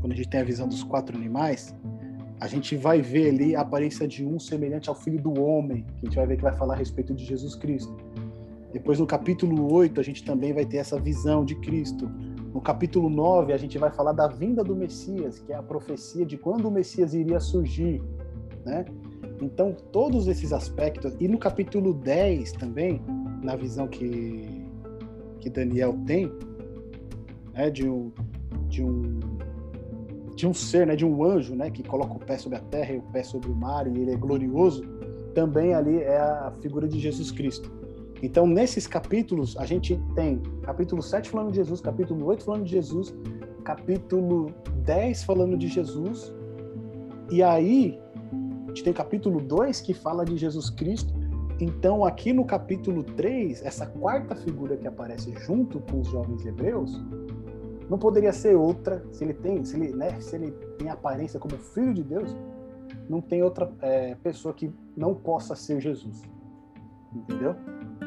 quando 0.00 0.12
a 0.12 0.16
gente 0.16 0.30
tem 0.30 0.40
a 0.40 0.44
visão 0.44 0.66
dos 0.66 0.82
quatro 0.82 1.14
animais, 1.14 1.74
a 2.42 2.46
gente 2.48 2.76
vai 2.76 3.00
ver 3.00 3.28
ali 3.28 3.54
a 3.54 3.60
aparência 3.60 4.06
de 4.06 4.26
um 4.26 4.36
semelhante 4.38 4.88
ao 4.88 4.96
filho 4.96 5.20
do 5.22 5.40
homem, 5.40 5.84
que 5.96 6.06
a 6.06 6.08
gente 6.08 6.16
vai 6.16 6.26
ver 6.26 6.36
que 6.36 6.42
vai 6.42 6.56
falar 6.56 6.74
a 6.74 6.76
respeito 6.76 7.14
de 7.14 7.24
Jesus 7.24 7.54
Cristo. 7.54 7.96
Depois, 8.72 8.98
no 8.98 9.06
capítulo 9.06 9.72
8, 9.72 10.00
a 10.00 10.02
gente 10.02 10.24
também 10.24 10.52
vai 10.52 10.66
ter 10.66 10.78
essa 10.78 10.98
visão 10.98 11.44
de 11.44 11.54
Cristo. 11.60 12.10
No 12.52 12.60
capítulo 12.60 13.08
9, 13.08 13.52
a 13.52 13.56
gente 13.56 13.78
vai 13.78 13.92
falar 13.92 14.12
da 14.12 14.26
vinda 14.26 14.64
do 14.64 14.74
Messias, 14.74 15.38
que 15.38 15.52
é 15.52 15.56
a 15.56 15.62
profecia 15.62 16.26
de 16.26 16.36
quando 16.36 16.66
o 16.66 16.70
Messias 16.70 17.14
iria 17.14 17.38
surgir 17.38 18.02
né? 18.64 18.84
Então, 19.40 19.74
todos 19.90 20.28
esses 20.28 20.52
aspectos, 20.52 21.14
e 21.20 21.26
no 21.28 21.38
capítulo 21.38 21.92
10 21.94 22.52
também, 22.52 23.02
na 23.42 23.56
visão 23.56 23.88
que, 23.88 24.66
que 25.40 25.50
Daniel 25.50 25.96
tem, 26.06 26.30
né, 27.52 27.70
de 27.70 27.88
um, 27.88 28.12
de 28.68 28.84
um 28.84 29.20
de 30.34 30.46
um 30.46 30.54
ser, 30.54 30.86
né, 30.86 30.96
de 30.96 31.04
um 31.04 31.24
anjo, 31.24 31.54
né, 31.54 31.70
que 31.70 31.82
coloca 31.82 32.14
o 32.14 32.18
pé 32.18 32.38
sobre 32.38 32.58
a 32.58 32.60
terra 32.60 32.94
e 32.94 32.98
o 32.98 33.02
pé 33.02 33.22
sobre 33.22 33.50
o 33.50 33.54
mar 33.54 33.86
e 33.86 34.00
ele 34.00 34.12
é 34.12 34.16
glorioso, 34.16 34.82
também 35.34 35.74
ali 35.74 35.98
é 35.98 36.18
a 36.18 36.52
figura 36.60 36.88
de 36.88 36.98
Jesus 36.98 37.30
Cristo. 37.30 37.70
Então, 38.22 38.46
nesses 38.46 38.86
capítulos, 38.86 39.56
a 39.58 39.66
gente 39.66 40.00
tem 40.14 40.40
capítulo 40.62 41.02
7 41.02 41.28
falando 41.28 41.50
de 41.50 41.56
Jesus, 41.56 41.80
capítulo 41.80 42.24
8 42.26 42.44
falando 42.44 42.64
de 42.64 42.70
Jesus, 42.70 43.14
capítulo 43.64 44.54
10 44.84 45.24
falando 45.24 45.56
de 45.56 45.66
Jesus, 45.66 46.32
e 47.30 47.42
aí 47.42 47.98
a 48.30 48.68
gente 48.68 48.84
tem 48.84 48.92
capítulo 48.92 49.40
2 49.40 49.80
que 49.80 49.92
fala 49.92 50.24
de 50.24 50.36
Jesus 50.36 50.70
Cristo. 50.70 51.12
Então, 51.60 52.04
aqui 52.04 52.32
no 52.32 52.44
capítulo 52.44 53.02
3, 53.02 53.64
essa 53.64 53.86
quarta 53.86 54.34
figura 54.34 54.76
que 54.76 54.86
aparece 54.86 55.32
junto 55.44 55.80
com 55.80 56.00
os 56.00 56.08
jovens 56.08 56.44
hebreus, 56.46 57.00
não 57.92 57.98
poderia 57.98 58.32
ser 58.32 58.56
outra, 58.56 59.04
se 59.12 59.22
ele 59.22 59.34
tem, 59.34 59.62
se 59.66 59.76
ele, 59.76 59.94
né, 59.94 60.18
se 60.18 60.34
ele 60.34 60.50
tem 60.78 60.88
aparência 60.88 61.38
como 61.38 61.58
filho 61.58 61.92
de 61.92 62.02
Deus, 62.02 62.34
não 63.06 63.20
tem 63.20 63.42
outra 63.42 63.70
é, 63.82 64.14
pessoa 64.14 64.54
que 64.54 64.72
não 64.96 65.14
possa 65.14 65.54
ser 65.54 65.78
Jesus. 65.78 66.22
Entendeu? 67.14 67.54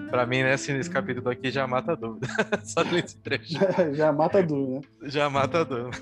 Para 0.09 0.25
mim, 0.25 0.41
né, 0.41 0.49
nesse 0.49 0.89
capítulo 0.89 1.29
aqui 1.29 1.51
já 1.51 1.67
mata 1.67 1.91
a 1.91 1.95
dúvida. 1.95 2.25
Só 2.65 2.83
nesse 2.83 3.15
trecho. 3.19 3.59
já 3.93 4.11
mata 4.11 4.39
a 4.39 4.41
dúvida. 4.41 4.79
Né? 4.79 5.09
Já 5.09 5.29
mata 5.29 5.59
a 5.59 5.63
dúvida. 5.63 5.97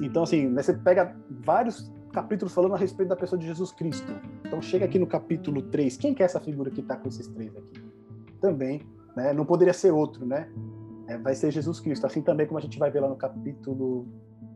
Então, 0.00 0.22
assim, 0.22 0.48
né, 0.48 0.62
você 0.62 0.72
pega 0.72 1.14
vários 1.44 1.92
capítulos 2.14 2.54
falando 2.54 2.76
a 2.76 2.78
respeito 2.78 3.10
da 3.10 3.16
pessoa 3.16 3.38
de 3.38 3.46
Jesus 3.46 3.72
Cristo. 3.72 4.10
Então 4.46 4.62
chega 4.62 4.86
aqui 4.86 4.98
no 4.98 5.06
capítulo 5.06 5.60
3, 5.60 5.98
quem 5.98 6.14
que 6.14 6.22
é 6.22 6.24
essa 6.24 6.40
figura 6.40 6.70
que 6.70 6.80
está 6.80 6.96
com 6.96 7.08
esses 7.08 7.28
três 7.28 7.54
aqui? 7.54 7.84
Também, 8.40 8.80
né? 9.14 9.34
Não 9.34 9.44
poderia 9.44 9.74
ser 9.74 9.90
outro, 9.90 10.24
né? 10.24 10.48
É, 11.12 11.18
vai 11.18 11.34
ser 11.34 11.50
Jesus 11.50 11.78
Cristo. 11.78 12.06
Assim 12.06 12.22
também 12.22 12.46
como 12.46 12.58
a 12.58 12.62
gente 12.62 12.78
vai 12.78 12.90
ver 12.90 13.00
lá 13.00 13.08
no 13.08 13.16
capítulo 13.16 14.06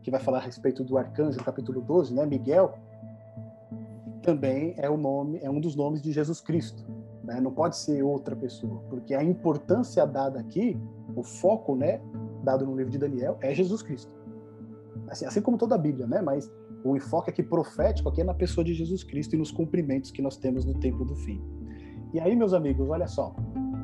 que 0.01 0.09
vai 0.09 0.19
falar 0.19 0.39
a 0.39 0.41
respeito 0.41 0.83
do 0.83 0.97
arcanjo, 0.97 1.37
capítulo 1.43 1.81
12, 1.81 2.13
né? 2.13 2.25
Miguel 2.25 2.73
também 4.23 4.73
é 4.77 4.89
o 4.89 4.97
nome, 4.97 5.39
é 5.41 5.49
um 5.49 5.59
dos 5.59 5.75
nomes 5.75 6.01
de 6.01 6.11
Jesus 6.11 6.41
Cristo. 6.41 6.83
Né? 7.23 7.39
Não 7.39 7.51
pode 7.51 7.77
ser 7.77 8.03
outra 8.03 8.35
pessoa, 8.35 8.81
porque 8.89 9.13
a 9.13 9.23
importância 9.23 10.05
dada 10.05 10.39
aqui, 10.39 10.77
o 11.15 11.23
foco, 11.23 11.75
né, 11.75 12.01
dado 12.43 12.65
no 12.65 12.75
livro 12.75 12.91
de 12.91 12.97
Daniel, 12.97 13.37
é 13.41 13.53
Jesus 13.53 13.81
Cristo. 13.81 14.11
Assim, 15.07 15.25
assim 15.25 15.41
como 15.41 15.57
toda 15.57 15.75
a 15.75 15.77
Bíblia, 15.77 16.07
né? 16.07 16.21
Mas 16.21 16.51
o 16.83 16.95
enfoque 16.95 17.29
aqui 17.29 17.43
profético 17.43 18.09
aqui 18.09 18.21
é 18.21 18.23
na 18.23 18.33
pessoa 18.33 18.63
de 18.63 18.73
Jesus 18.73 19.03
Cristo 19.03 19.35
e 19.35 19.37
nos 19.37 19.51
cumprimentos 19.51 20.11
que 20.11 20.21
nós 20.21 20.37
temos 20.37 20.65
no 20.65 20.73
tempo 20.79 21.05
do 21.05 21.15
fim. 21.15 21.41
E 22.13 22.19
aí, 22.19 22.35
meus 22.35 22.53
amigos, 22.53 22.89
olha 22.89 23.07
só. 23.07 23.35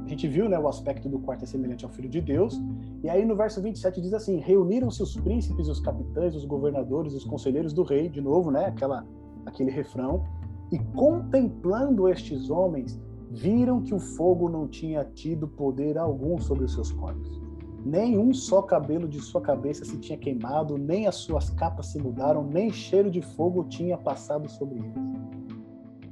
A 0.05 0.07
gente 0.07 0.27
viu 0.27 0.49
né, 0.49 0.59
o 0.59 0.67
aspecto 0.67 1.07
do 1.07 1.17
quarto 1.19 1.43
é 1.43 1.45
semelhante 1.45 1.85
ao 1.85 1.91
Filho 1.91 2.09
de 2.09 2.19
Deus. 2.19 2.61
E 3.03 3.09
aí 3.09 3.23
no 3.25 3.35
verso 3.35 3.61
27 3.61 4.01
diz 4.01 4.13
assim: 4.13 4.37
Reuniram-se 4.37 5.01
os 5.01 5.15
príncipes, 5.15 5.67
os 5.67 5.79
capitães, 5.79 6.35
os 6.35 6.45
governadores, 6.45 7.13
os 7.13 7.23
conselheiros 7.23 7.73
do 7.73 7.83
rei, 7.83 8.09
de 8.09 8.21
novo, 8.21 8.51
né? 8.51 8.65
Aquela, 8.65 9.05
aquele 9.45 9.71
refrão. 9.71 10.23
E 10.71 10.79
contemplando 10.95 12.09
estes 12.09 12.49
homens, 12.49 12.99
viram 13.29 13.81
que 13.81 13.93
o 13.93 13.99
fogo 13.99 14.49
não 14.49 14.67
tinha 14.67 15.03
tido 15.05 15.47
poder 15.47 15.97
algum 15.97 16.37
sobre 16.39 16.65
os 16.65 16.73
seus 16.73 16.91
corpos. 16.91 17.41
Nem 17.85 18.17
um 18.17 18.33
só 18.33 18.61
cabelo 18.61 19.07
de 19.07 19.19
sua 19.19 19.41
cabeça 19.41 19.83
se 19.83 19.97
tinha 19.97 20.17
queimado, 20.17 20.77
nem 20.77 21.07
as 21.07 21.15
suas 21.15 21.49
capas 21.49 21.87
se 21.87 21.99
mudaram, 21.99 22.43
nem 22.43 22.71
cheiro 22.71 23.11
de 23.11 23.21
fogo 23.21 23.65
tinha 23.65 23.97
passado 23.97 24.49
sobre 24.49 24.79
eles. 24.79 24.93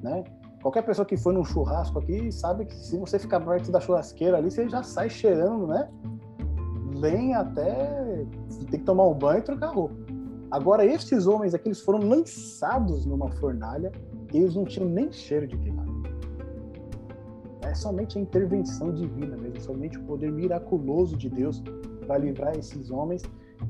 Né? 0.02 0.24
Qualquer 0.62 0.84
pessoa 0.84 1.06
que 1.06 1.18
foi 1.18 1.34
num 1.34 1.44
churrasco 1.44 1.98
aqui 1.98 2.32
sabe 2.32 2.66
que 2.66 2.76
se 2.76 2.98
você 2.98 3.18
ficar 3.18 3.40
perto 3.40 3.72
da 3.72 3.80
churrasqueira 3.80 4.38
ali, 4.38 4.52
você 4.52 4.70
já 4.70 4.84
sai 4.84 5.10
cheirando, 5.10 5.66
né? 5.68 5.90
Vem 7.00 7.34
até. 7.34 8.26
Tem 8.70 8.80
que 8.80 8.86
tomar 8.86 9.08
um 9.08 9.14
banho 9.14 9.40
e 9.40 9.42
trocar 9.42 9.74
roupa. 9.74 9.96
Agora, 10.52 10.86
esses 10.86 11.26
homens 11.26 11.54
aqui, 11.54 11.70
eles 11.70 11.82
foram 11.82 12.00
lançados 12.00 13.06
numa 13.06 13.32
fornalha 13.32 13.92
e 14.32 14.38
eles 14.38 14.54
não 14.54 14.66
tinham 14.66 14.88
nem 14.88 15.12
cheiro 15.12 15.48
de 15.48 15.58
queimado. 15.58 15.90
É 17.62 17.74
somente 17.74 18.18
a 18.18 18.22
intervenção 18.22 18.94
divina 18.94 19.38
mesmo, 19.38 19.62
somente 19.62 19.98
o 19.98 20.04
poder 20.04 20.32
miraculoso 20.32 21.18
de 21.18 21.30
Deus 21.30 21.64
para 22.06 22.18
livrar 22.18 22.56
esses 22.58 22.92
homens. 22.92 23.24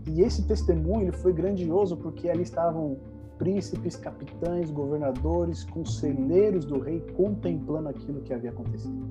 E 0.08 0.22
esse 0.22 0.46
testemunho 0.48 1.04
ele 1.04 1.12
foi 1.12 1.32
grandioso 1.32 1.96
porque 1.96 2.30
ali 2.30 2.42
estavam 2.42 2.98
príncipes, 3.42 3.96
capitães, 3.96 4.70
governadores, 4.70 5.64
conselheiros 5.64 6.64
do 6.64 6.78
rei 6.80 7.04
contemplando 7.18 7.90
aquilo 7.90 8.22
que 8.22 8.32
havia 8.32 8.52
acontecido. 8.52 9.04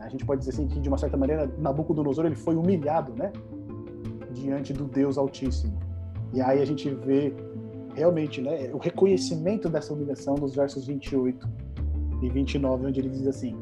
A 0.00 0.08
gente 0.08 0.24
pode 0.24 0.38
dizer 0.38 0.52
assim 0.52 0.66
que 0.66 0.80
de 0.80 0.88
uma 0.88 0.96
certa 0.96 1.18
maneira 1.18 1.52
Nabucodonosor 1.58 2.24
ele 2.24 2.34
foi 2.34 2.56
humilhado, 2.56 3.12
né, 3.12 3.30
diante 4.32 4.72
do 4.72 4.86
Deus 4.86 5.18
Altíssimo. 5.18 5.78
E 6.32 6.40
aí 6.40 6.62
a 6.62 6.64
gente 6.64 6.88
vê 6.88 7.34
realmente, 7.94 8.40
né, 8.40 8.70
o 8.72 8.78
reconhecimento 8.78 9.68
dessa 9.68 9.92
humilhação 9.92 10.36
nos 10.36 10.54
versos 10.54 10.86
28 10.86 11.46
e 12.22 12.30
29, 12.30 12.86
onde 12.86 12.98
ele 12.98 13.10
diz 13.10 13.26
assim: 13.26 13.54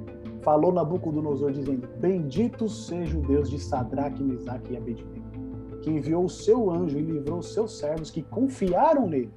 Falou 0.42 0.72
Nabucodonosor 0.72 1.50
dizendo: 1.50 1.88
Bendito 1.98 2.68
seja 2.68 3.18
o 3.18 3.22
Deus 3.22 3.50
de 3.50 3.58
Sadraque, 3.58 4.22
Mesaque 4.22 4.74
e 4.74 4.76
Abednego 4.76 5.25
que 5.86 5.90
enviou 5.92 6.24
o 6.24 6.28
seu 6.28 6.68
anjo 6.68 6.98
e 6.98 7.00
livrou 7.00 7.40
seus 7.40 7.78
servos 7.78 8.10
que 8.10 8.20
confiaram 8.20 9.06
nele, 9.06 9.32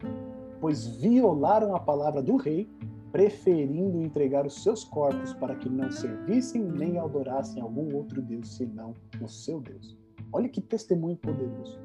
pois 0.60 0.88
violaram 0.88 1.76
a 1.76 1.80
palavra 1.80 2.24
do 2.24 2.38
rei, 2.38 2.68
preferindo 3.12 4.02
entregar 4.02 4.48
os 4.48 4.64
seus 4.64 4.84
corpos 4.84 5.32
para 5.32 5.56
que 5.56 5.70
não 5.70 5.92
servissem 5.92 6.64
nem 6.64 6.98
adorassem 6.98 7.62
algum 7.62 7.96
outro 7.96 8.20
Deus 8.20 8.56
senão 8.58 8.96
o 9.22 9.28
seu 9.28 9.62
Deus. 9.62 9.96
Olha 10.34 10.50
que 10.50 10.60
testemunho 10.60 11.18
poderoso. 11.18 11.80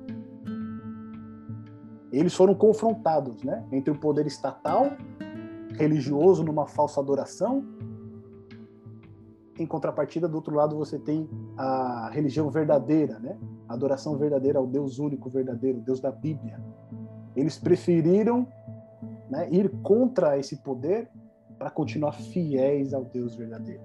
Eles 2.11 2.35
foram 2.35 2.55
confrontados, 2.55 3.43
né, 3.43 3.67
entre 3.71 3.91
o 3.91 3.99
poder 3.99 4.27
estatal, 4.27 4.93
religioso 5.73 6.43
numa 6.43 6.67
falsa 6.67 7.01
adoração, 7.01 7.63
em 9.59 9.67
contrapartida, 9.67 10.29
do 10.29 10.37
outro 10.37 10.55
lado, 10.55 10.77
você 10.77 10.99
tem 10.99 11.29
a 11.57 12.11
religião 12.13 12.51
verdadeira, 12.51 13.19
né? 13.19 13.39
A 13.69 13.75
adoração 13.75 14.17
verdadeira 14.17 14.59
ao 14.59 14.67
Deus 14.67 14.99
único, 14.99 15.31
verdadeiro, 15.31 15.81
Deus 15.81 16.01
da 16.01 16.11
Bíblia. 16.11 16.61
Eles 17.37 17.59
preferiram 17.59 18.47
né, 19.31 19.49
ir 19.51 19.71
contra 19.83 20.39
esse 20.39 20.57
poder 20.57 21.09
para 21.59 21.71
continuar 21.71 22.13
fiéis 22.13 22.93
ao 22.93 23.05
Deus 23.05 23.37
verdadeiro. 23.37 23.83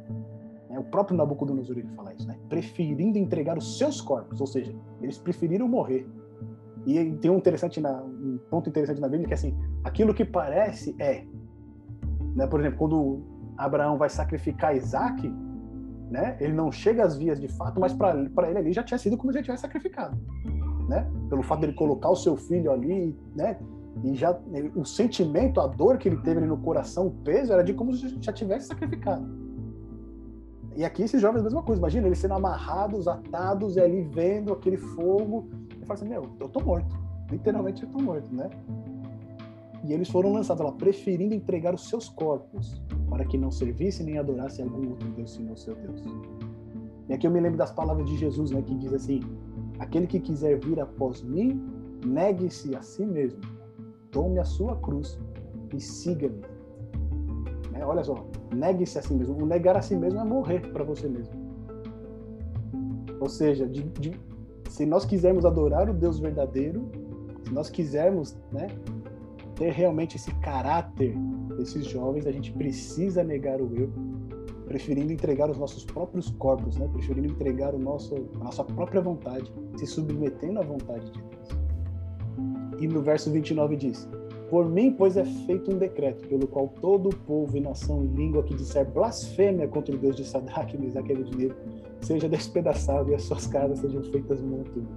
É, 0.69 0.77
o 0.77 0.83
próprio 0.83 1.17
Nabucodonosor 1.17 1.77
ele 1.77 1.87
fala 1.95 2.13
isso, 2.13 2.27
né? 2.27 2.37
Preferindo 2.47 3.17
entregar 3.17 3.57
os 3.57 3.77
seus 3.77 4.01
corpos, 4.01 4.39
ou 4.39 4.47
seja, 4.47 4.75
eles 5.01 5.17
preferiram 5.17 5.67
morrer. 5.67 6.07
E 6.85 7.11
tem 7.17 7.29
um 7.29 7.37
interessante 7.37 7.79
na, 7.79 8.01
um 8.01 8.39
ponto 8.49 8.69
interessante 8.69 9.01
na 9.01 9.07
Bíblia 9.07 9.27
que 9.27 9.33
é 9.33 9.35
assim, 9.35 9.57
aquilo 9.83 10.13
que 10.13 10.25
parece 10.25 10.95
é, 10.99 11.25
né? 12.35 12.47
Por 12.47 12.59
exemplo, 12.59 12.77
quando 12.77 13.21
Abraão 13.57 13.97
vai 13.97 14.09
sacrificar 14.09 14.75
Isaac, 14.75 15.31
né? 16.09 16.37
Ele 16.39 16.53
não 16.53 16.71
chega 16.71 17.03
às 17.03 17.15
vias 17.15 17.39
de 17.39 17.47
fato, 17.47 17.79
mas 17.79 17.93
para 17.93 18.49
ele 18.49 18.57
ali 18.57 18.73
já 18.73 18.83
tinha 18.83 18.97
sido 18.97 19.17
como 19.17 19.31
se 19.31 19.37
ele 19.37 19.45
tivesse 19.45 19.61
sacrificado, 19.61 20.17
né? 20.87 21.09
Pelo 21.29 21.43
fato 21.43 21.61
dele 21.61 21.73
colocar 21.73 22.09
o 22.09 22.15
seu 22.15 22.35
filho 22.35 22.71
ali, 22.71 23.15
né? 23.35 23.57
E 24.03 24.15
já 24.15 24.37
o 24.75 24.85
sentimento, 24.85 25.59
a 25.59 25.67
dor 25.67 25.97
que 25.97 26.07
ele 26.07 26.17
teve 26.17 26.39
ali 26.39 26.47
no 26.47 26.57
coração, 26.57 27.07
o 27.07 27.11
peso 27.11 27.51
era 27.53 27.63
de 27.63 27.73
como 27.73 27.93
se 27.93 28.17
já 28.21 28.31
tivesse 28.31 28.67
sacrificado. 28.67 29.27
E 30.75 30.85
aqui 30.85 31.03
esses 31.03 31.21
jovens 31.21 31.41
a 31.41 31.43
mesma 31.43 31.61
coisa. 31.61 31.81
Imagina 31.81 32.07
eles 32.07 32.19
sendo 32.19 32.35
amarrados, 32.35 33.07
atados 33.07 33.75
e 33.75 33.81
ali 33.81 34.01
vendo 34.01 34.53
aquele 34.53 34.77
fogo. 34.77 35.49
E 35.81 35.85
fala 35.85 35.99
assim: 35.99 36.07
Meu, 36.07 36.29
eu 36.39 36.47
tô 36.47 36.61
morto. 36.61 36.97
Literalmente 37.29 37.83
eu 37.83 37.89
tô 37.89 37.99
morto, 37.99 38.33
né? 38.33 38.49
E 39.83 39.91
eles 39.91 40.09
foram 40.09 40.31
lançados 40.31 40.63
lá, 40.63 40.71
preferindo 40.71 41.33
entregar 41.33 41.73
os 41.73 41.89
seus 41.89 42.07
corpos 42.07 42.81
para 43.09 43.25
que 43.25 43.37
não 43.37 43.51
servissem 43.51 44.05
nem 44.05 44.17
adorassem 44.17 44.65
algum 44.65 44.89
outro 44.89 45.09
Deus 45.09 45.33
senão 45.33 45.53
o 45.53 45.57
seu 45.57 45.75
Deus. 45.75 46.03
E 47.07 47.13
aqui 47.13 47.25
eu 47.25 47.31
me 47.31 47.39
lembro 47.39 47.57
das 47.57 47.71
palavras 47.71 48.05
de 48.05 48.15
Jesus, 48.17 48.51
né, 48.51 48.61
que 48.61 48.75
diz 48.75 48.93
assim: 48.93 49.21
Aquele 49.79 50.05
que 50.05 50.19
quiser 50.19 50.59
vir 50.59 50.79
após 50.79 51.21
mim, 51.23 51.61
negue-se 52.05 52.75
a 52.75 52.81
si 52.81 53.05
mesmo, 53.05 53.41
tome 54.11 54.39
a 54.39 54.45
sua 54.45 54.75
cruz 54.75 55.19
e 55.73 55.79
siga-me. 55.79 56.41
Né? 57.71 57.85
Olha 57.85 58.03
só, 58.03 58.15
negue-se 58.53 58.99
a 58.99 59.01
si 59.01 59.13
mesmo. 59.13 59.41
O 59.41 59.45
negar 59.45 59.75
a 59.75 59.81
si 59.81 59.95
mesmo 59.95 60.19
é 60.19 60.23
morrer 60.23 60.71
para 60.71 60.83
você 60.83 61.07
mesmo. 61.07 61.33
Ou 63.19 63.27
seja, 63.27 63.67
de, 63.67 63.83
de, 63.83 64.19
se 64.69 64.85
nós 64.85 65.03
quisermos 65.03 65.45
adorar 65.45 65.89
o 65.89 65.93
Deus 65.93 66.19
verdadeiro, 66.19 66.89
se 67.43 67.53
nós 67.53 67.69
quisermos 67.69 68.37
né, 68.51 68.67
ter 69.55 69.71
realmente 69.71 70.15
esse 70.15 70.33
caráter 70.35 71.15
desses 71.59 71.85
jovens, 71.85 72.25
a 72.25 72.31
gente 72.31 72.51
precisa 72.53 73.23
negar 73.23 73.61
o 73.61 73.69
eu, 73.75 73.89
preferindo 74.65 75.11
entregar 75.11 75.49
os 75.49 75.57
nossos 75.57 75.83
próprios 75.83 76.29
corpos, 76.31 76.77
né? 76.77 76.87
preferindo 76.91 77.27
entregar 77.27 77.73
o 77.73 77.79
nosso, 77.79 78.15
a 78.39 78.43
nossa 78.45 78.63
própria 78.63 79.01
vontade, 79.01 79.51
se 79.77 79.85
submetendo 79.85 80.59
à 80.59 80.63
vontade 80.63 81.11
de 81.11 81.19
Deus. 81.19 82.81
E 82.81 82.87
no 82.87 83.01
verso 83.01 83.31
29 83.31 83.75
diz: 83.75 84.07
Por 84.49 84.69
mim, 84.69 84.93
pois, 84.97 85.17
é 85.17 85.25
feito 85.25 85.73
um 85.73 85.77
decreto, 85.77 86.27
pelo 86.27 86.47
qual 86.47 86.67
todo 86.67 87.09
povo 87.09 87.57
e 87.57 87.59
nação 87.59 88.03
e 88.03 88.07
língua 88.07 88.43
que 88.43 88.53
disser 88.55 88.89
blasfêmia 88.89 89.67
contra 89.67 89.93
o 89.93 89.97
Deus 89.97 90.15
de 90.15 90.25
Sadraque, 90.25 90.77
Mesaque 90.77 91.11
e 91.11 91.15
Abednego 91.15 91.55
seja 92.01 92.29
despedaçado 92.29 93.11
e 93.11 93.15
as 93.15 93.23
suas 93.23 93.45
casas 93.47 93.79
sejam 93.79 94.01
feitas 94.03 94.41
monturas, 94.41 94.87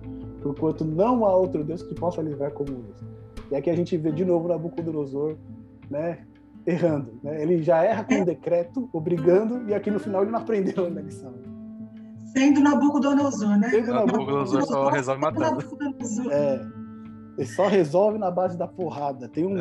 porquanto 0.40 0.84
não 0.84 1.26
há 1.26 1.34
outro 1.34 1.64
Deus 1.64 1.82
que 1.82 1.96
possa 1.96 2.22
livrar 2.22 2.52
como 2.52 2.70
esse 2.70 3.12
e 3.52 3.54
aqui 3.54 3.68
a 3.68 3.76
gente 3.76 3.98
vê 3.98 4.10
de 4.10 4.24
novo 4.24 4.48
Nabucodonosor, 4.48 5.36
né, 5.90 6.26
errando. 6.66 7.18
Né? 7.22 7.42
Ele 7.42 7.62
já 7.62 7.82
erra 7.84 8.04
com 8.04 8.14
um 8.14 8.24
decreto, 8.24 8.88
obrigando, 8.92 9.68
e 9.68 9.74
aqui 9.74 9.90
no 9.90 9.98
final 9.98 10.22
ele 10.22 10.30
não 10.30 10.38
aprendeu 10.38 10.86
a 10.86 10.88
lição. 10.88 11.34
Sendo 12.32 12.60
Nabucodonosor, 12.60 13.58
né? 13.58 13.68
Sendo 13.70 13.92
Nabucodonosor 13.92 14.62
só 14.62 14.88
resolve 14.88 15.20
matando. 15.20 15.64
É, 16.30 16.66
ele 17.36 17.46
só 17.46 17.66
resolve 17.66 18.18
na 18.18 18.30
base 18.30 18.56
da 18.56 18.66
porrada. 18.66 19.28
Tem 19.28 19.44
um... 19.44 19.58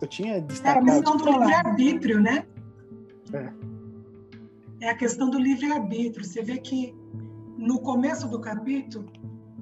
Eu 0.00 0.08
tinha 0.08 0.40
destacado... 0.40 0.88
É 0.88 0.92
a 0.92 0.94
questão 0.94 1.16
do 1.16 1.30
livre-arbítrio, 1.30 2.20
né? 2.20 2.44
É. 3.32 3.52
É 4.86 4.90
a 4.90 4.96
questão 4.96 5.30
do 5.30 5.38
livre-arbítrio. 5.38 6.24
Você 6.24 6.42
vê 6.42 6.58
que 6.58 6.94
no 7.56 7.80
começo 7.80 8.28
do 8.28 8.40
capítulo, 8.40 9.06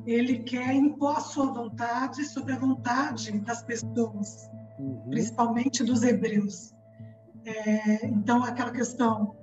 ele 0.07 0.39
quer 0.39 0.75
impor 0.75 1.17
a 1.17 1.21
sua 1.21 1.53
vontade 1.53 2.25
sobre 2.25 2.55
a 2.55 2.59
vontade 2.59 3.39
das 3.41 3.63
pessoas, 3.63 4.49
uhum. 4.79 5.09
principalmente 5.11 5.85
dos 5.85 6.03
hebreus. 6.03 6.75
É, 7.45 8.07
então, 8.07 8.45
aquela 8.45 8.71
questão 8.71 9.35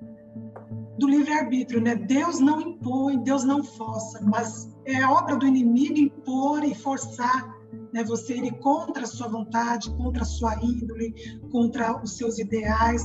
do 0.98 1.08
livre-arbítrio, 1.08 1.82
né? 1.82 1.96
Deus 1.96 2.40
não 2.40 2.60
impõe, 2.62 3.24
Deus 3.24 3.44
não 3.44 3.64
força, 3.64 4.20
mas 4.24 4.76
é 4.86 5.06
obra 5.06 5.36
do 5.36 5.46
inimigo 5.46 5.98
impor 5.98 6.64
e 6.64 6.74
forçar 6.74 7.58
né, 7.94 8.04
você 8.04 8.36
ir 8.36 8.52
contra 8.60 9.04
a 9.04 9.08
sua 9.08 9.28
vontade, 9.28 9.90
contra 9.96 10.24
a 10.24 10.26
sua 10.26 10.56
índole, 10.64 11.14
contra 11.52 12.02
os 12.02 12.18
seus 12.18 12.40
ideais. 12.40 13.04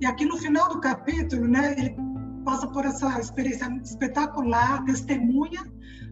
E 0.00 0.06
aqui 0.06 0.24
no 0.24 0.36
final 0.36 0.68
do 0.68 0.80
capítulo, 0.80 1.46
né, 1.46 1.74
ele 1.78 1.96
passa 2.44 2.66
por 2.66 2.84
essa 2.84 3.20
experiência 3.20 3.66
espetacular, 3.84 4.84
testemunha, 4.84 5.62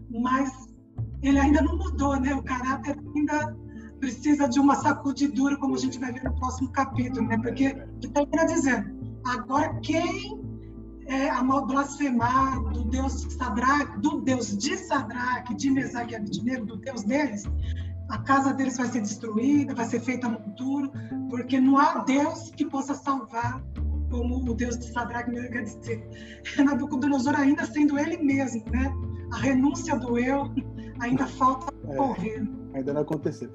mas 0.09 0.51
ele 1.21 1.39
ainda 1.39 1.61
não 1.61 1.77
mudou, 1.77 2.19
né? 2.19 2.33
O 2.33 2.43
caráter 2.43 2.97
ainda 3.15 3.55
precisa 4.01 4.49
de 4.49 4.59
uma 4.59 4.75
sacudidura, 4.75 5.55
como 5.57 5.75
a 5.75 5.77
gente 5.77 5.99
vai 5.99 6.11
ver 6.11 6.23
no 6.23 6.33
próximo 6.35 6.69
capítulo, 6.71 7.27
né? 7.27 7.37
Porque 7.37 7.73
termina 8.11 8.45
dizendo: 8.45 8.99
agora 9.23 9.79
quem 9.81 10.41
é, 11.05 11.29
a 11.29 11.43
blasfemar 11.43 12.61
do 12.71 12.83
Deus 12.85 13.21
de 13.21 13.33
Sadraque, 13.33 13.99
do 13.99 14.21
Deus 14.21 14.57
de 14.57 14.75
Sadraque, 14.75 15.55
de 15.55 15.69
Mesaque 15.69 16.13
e 16.13 16.15
Abednego, 16.15 16.65
do 16.65 16.77
Deus 16.77 17.03
deles, 17.03 17.43
a 18.09 18.17
casa 18.17 18.53
deles 18.53 18.75
vai 18.75 18.87
ser 18.87 19.01
destruída, 19.01 19.75
vai 19.75 19.85
ser 19.85 20.01
feita 20.01 20.27
monturo, 20.27 20.91
porque 21.29 21.59
não 21.59 21.77
há 21.77 21.99
Deus 21.99 22.49
que 22.51 22.65
possa 22.65 22.93
salvar 22.95 23.63
como 24.09 24.37
o 24.37 24.53
Deus 24.53 24.77
de 24.77 24.91
Sadraque, 24.91 25.31
quer 25.31 25.63
dizer, 25.63 26.09
Nabucodonosor 26.57 27.39
ainda 27.39 27.65
sendo 27.65 27.97
ele 27.97 28.17
mesmo, 28.17 28.63
né? 28.69 28.93
A 29.31 29.37
renúncia 29.37 29.97
do 29.97 30.17
eu 30.17 30.51
ainda 30.99 31.25
falta 31.37 31.73
é, 31.87 31.95
correr. 31.95 32.43
Ainda 32.73 32.93
não 32.93 33.01
aconteceu. 33.01 33.49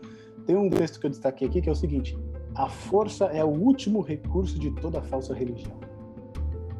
Tem 0.47 0.56
um 0.56 0.70
texto 0.70 1.01
que 1.01 1.06
eu 1.06 1.10
destaquei 1.10 1.48
aqui 1.48 1.60
que 1.60 1.68
é 1.68 1.73
o 1.73 1.77
seguinte: 1.77 2.16
a 2.55 2.68
força 2.68 3.27
é 3.27 3.44
o 3.44 3.48
último 3.48 4.01
recurso 4.01 4.59
de 4.59 4.70
toda 4.70 5.02
falsa 5.02 5.35
religião. 5.35 5.77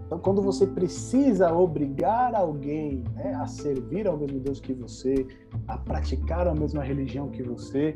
Então, 0.07 0.21
quando 0.21 0.41
você 0.41 0.65
precisa 0.65 1.53
obrigar 1.53 2.33
alguém 2.35 3.03
né, 3.15 3.35
a 3.35 3.47
servir 3.49 4.07
ao 4.07 4.17
mesmo 4.17 4.39
Deus 4.39 4.61
que 4.61 4.73
você, 4.73 5.27
a 5.67 5.77
praticar 5.77 6.47
a 6.47 6.55
mesma 6.55 6.83
religião 6.83 7.29
que 7.29 7.43
você, 7.43 7.93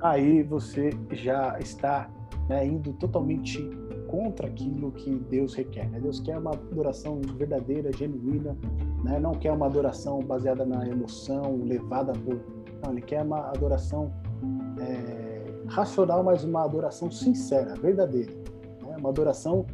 aí 0.00 0.42
você 0.42 0.90
já 1.12 1.58
está 1.60 2.10
né, 2.48 2.66
indo 2.66 2.94
totalmente 2.94 3.62
contra 4.08 4.46
aquilo 4.46 4.90
que 4.92 5.10
Deus 5.10 5.52
requer. 5.52 5.88
Né? 5.90 6.00
Deus 6.00 6.18
quer 6.18 6.38
uma 6.38 6.52
adoração 6.52 7.20
verdadeira, 7.36 7.92
genuína, 7.92 8.56
né? 9.04 9.20
não 9.20 9.32
quer 9.32 9.52
uma 9.52 9.66
adoração 9.66 10.20
baseada 10.20 10.64
na 10.64 10.88
emoção, 10.88 11.60
levada 11.62 12.14
por. 12.14 12.40
Não, 12.82 12.92
ele 12.92 13.02
quer 13.02 13.22
uma 13.22 13.50
adoração 13.50 14.10
é, 14.80 15.42
racional, 15.66 16.22
mas 16.22 16.44
uma 16.44 16.64
adoração 16.64 17.10
sincera, 17.10 17.74
verdadeira. 17.74 18.32
Né? 18.82 18.96
Uma 18.98 19.08
adoração 19.08 19.66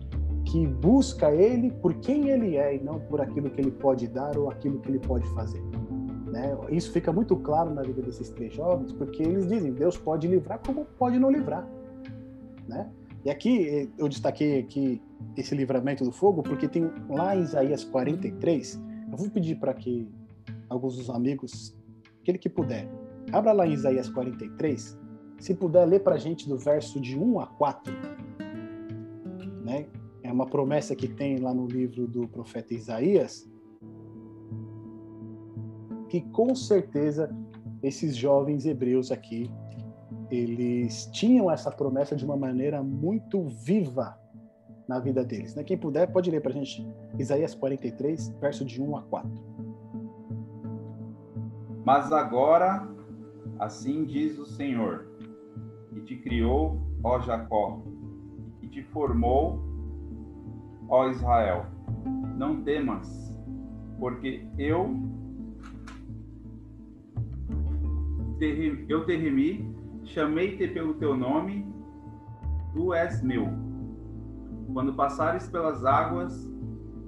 que 0.45 0.67
busca 0.67 1.33
Ele 1.33 1.71
por 1.71 1.95
quem 1.95 2.29
Ele 2.29 2.57
é 2.57 2.77
e 2.77 2.81
não 2.83 3.01
por 3.01 3.21
aquilo 3.21 3.51
que 3.51 3.61
Ele 3.61 3.71
pode 3.71 4.07
dar 4.07 4.37
ou 4.39 4.51
aquilo 4.51 4.79
que 4.81 4.91
Ele 4.91 5.01
pode 5.01 5.27
fazer. 5.35 5.63
Né? 6.27 6.57
Isso 6.71 6.93
fica 6.93 7.13
muito 7.13 7.37
claro 7.37 7.73
na 7.73 7.83
vida 7.83 8.03
desses 8.03 8.29
três 8.31 8.55
jovens, 8.55 8.93
porque 8.93 9.23
eles 9.23 9.47
dizem 9.49 9.73
Deus 9.73 9.97
pode 9.97 10.27
livrar 10.27 10.61
como 10.65 10.85
pode 10.99 11.19
não 11.19 11.31
livrar. 11.31 11.67
Né? 12.69 12.91
E 13.25 13.31
aqui 13.31 13.69
eh, 13.69 13.89
eu 13.99 14.09
destaquei 14.09 14.61
aqui 14.61 15.03
esse 15.37 15.55
livramento 15.55 16.05
do 16.05 16.13
fogo, 16.13 16.43
porque 16.43 16.69
tem 16.69 16.91
lá 17.09 17.35
em 17.35 17.43
Isaías 17.43 17.85
43, 17.85 18.81
eu 19.11 19.17
vou 19.17 19.31
pedir 19.31 19.57
para 19.57 19.73
que 19.75 20.09
alguns 20.69 20.97
dos 20.97 21.11
amigos, 21.11 21.77
aquele 22.21 22.39
que 22.39 22.49
puder, 22.49 22.89
abra 23.33 23.53
lá 23.53 23.67
em 23.67 23.73
Isaías 23.73 24.09
43, 24.09 24.99
se 25.39 25.55
puder 25.55 25.85
ler 25.85 26.01
para 26.01 26.15
a 26.15 26.19
gente 26.19 26.49
do 26.49 26.57
verso 26.57 27.01
de 27.01 27.19
1 27.19 27.41
a 27.41 27.47
4, 27.47 27.93
né? 29.65 29.87
É 30.23 30.33
uma 30.33 30.47
promessa 30.47 30.97
que 30.97 31.07
tem 31.07 31.39
lá 31.39 31.55
no 31.55 31.67
livro 31.67 32.07
do 32.07 32.27
profeta 32.27 32.75
Isaías, 32.75 33.49
que 36.09 36.21
com 36.21 36.55
certeza 36.55 37.35
esses 37.83 38.17
jovens 38.17 38.67
hebreus 38.67 39.13
aqui 39.13 39.51
eles 40.31 41.07
tinham 41.13 41.51
essa 41.51 41.71
promessa 41.71 42.17
de 42.17 42.25
uma 42.25 42.37
maneira 42.37 42.83
muito 42.83 43.45
viva 43.45 44.19
na 44.89 44.99
vida 44.99 45.25
deles. 45.25 45.55
Né? 45.55 45.63
Quem 45.63 45.79
puder, 45.79 46.11
pode 46.11 46.31
ler 46.31 46.41
para 46.41 46.51
a 46.51 46.55
gente 46.55 46.87
Isaías 47.19 47.55
43, 47.55 48.29
verso 48.41 48.65
de 48.65 48.83
1 48.83 48.97
a 48.97 49.03
4. 49.03 49.31
Mas 51.85 52.11
agora, 52.13 52.89
assim 53.59 54.05
diz 54.05 54.39
o 54.39 54.47
Senhor, 54.47 55.07
que 55.91 56.01
te 56.03 56.17
criou, 56.17 56.81
ó 57.03 57.21
Jacó, 57.21 57.83
que 58.61 58.69
te 58.69 58.83
formou, 58.83 59.61
ó 60.89 61.09
Israel. 61.09 61.67
Não 62.37 62.63
temas, 62.63 63.35
porque 63.99 64.47
eu 64.59 64.95
te, 68.39 68.85
eu 68.89 69.07
te 69.07 69.17
remi 69.17 69.77
Chamei-te 70.07 70.69
pelo 70.69 70.95
teu 70.95 71.17
nome, 71.17 71.67
tu 72.73 72.95
és 72.95 73.23
meu. 73.23 73.49
Quando 74.73 74.95
passares 74.95 75.49
pelas 75.49 75.85
águas, 75.85 76.49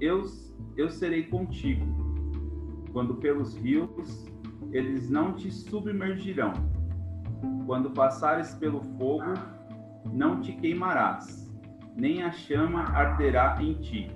eu, 0.01 0.25
eu 0.77 0.91
serei 0.91 1.23
contigo. 1.25 1.87
Quando 2.93 3.15
pelos 3.15 3.55
rios, 3.57 4.27
eles 4.73 5.09
não 5.09 5.35
te 5.35 5.51
submergirão. 5.51 6.53
Quando 7.67 7.91
passares 7.91 8.55
pelo 8.55 8.81
fogo, 8.99 9.35
não 10.13 10.41
te 10.41 10.53
queimarás, 10.53 11.49
nem 11.97 12.23
a 12.23 12.31
chama 12.31 12.83
arderá 12.83 13.57
em 13.61 13.75
ti. 13.75 14.11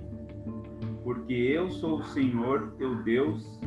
Porque 1.03 1.33
eu 1.33 1.69
sou 1.69 1.99
o 1.99 2.03
Senhor 2.03 2.73
teu 2.77 3.03
Deus, 3.03 3.59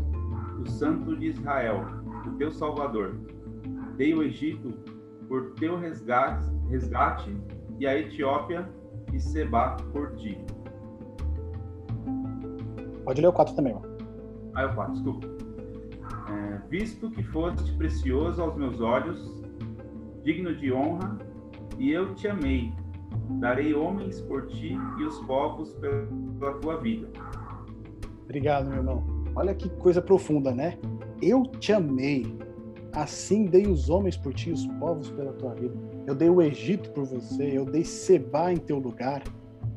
o 0.61 0.69
Santo 0.69 1.17
de 1.17 1.27
Israel, 1.27 1.85
o 2.27 2.31
teu 2.33 2.51
Salvador. 2.51 3.15
Dei 3.97 4.15
o 4.15 4.23
Egito 4.23 4.71
por 5.29 5.53
teu 5.55 5.79
resgate, 5.79 6.49
resgate 6.69 7.37
e 7.79 7.87
a 7.87 7.99
Etiópia 7.99 8.69
e 9.13 9.21
Seba 9.21 9.77
por 9.93 10.15
ti. 10.17 10.39
Pode 13.05 13.21
ler 13.21 13.29
o 13.29 13.33
4 13.33 13.55
também, 13.55 13.75
ó. 13.75 13.81
Ah, 14.55 14.63
é 14.63 14.67
o 14.67 14.75
4, 14.75 14.95
desculpa. 14.95 15.46
É, 16.29 16.69
visto 16.69 17.11
que 17.11 17.23
foste 17.25 17.73
precioso 17.77 18.43
aos 18.43 18.57
meus 18.57 18.81
olhos, 18.81 19.43
digno 20.25 20.55
de 20.57 20.73
honra, 20.73 21.19
e 21.79 21.93
eu 21.93 22.15
te 22.15 22.27
amei, 22.29 22.73
darei 23.41 23.75
homens 23.75 24.21
por 24.23 24.47
ti 24.47 24.77
e 24.99 25.05
os 25.05 25.19
povos 25.21 25.73
pela 25.75 26.55
tua 26.61 26.81
vida. 26.81 27.09
Obrigado, 28.25 28.69
meu 28.69 28.79
irmão. 28.79 29.05
Olha 29.35 29.55
que 29.55 29.69
coisa 29.69 30.03
profunda, 30.03 30.53
né? 30.53 30.79
Eu 31.23 31.43
te 31.45 31.73
amei, 31.73 32.37
Assim 32.97 33.45
dei 33.45 33.67
os 33.67 33.91
homens 33.91 34.17
por 34.17 34.33
ti, 34.33 34.51
os 34.51 34.67
povos 34.79 35.11
pela 35.11 35.31
tua 35.35 35.53
vida. 35.53 35.75
Eu 36.07 36.15
dei 36.15 36.31
o 36.31 36.41
Egito 36.41 36.91
por 36.93 37.05
você, 37.05 37.59
eu 37.59 37.67
dei 37.67 37.85
Seba 37.85 38.51
em 38.51 38.57
teu 38.57 38.79
lugar. 38.79 39.23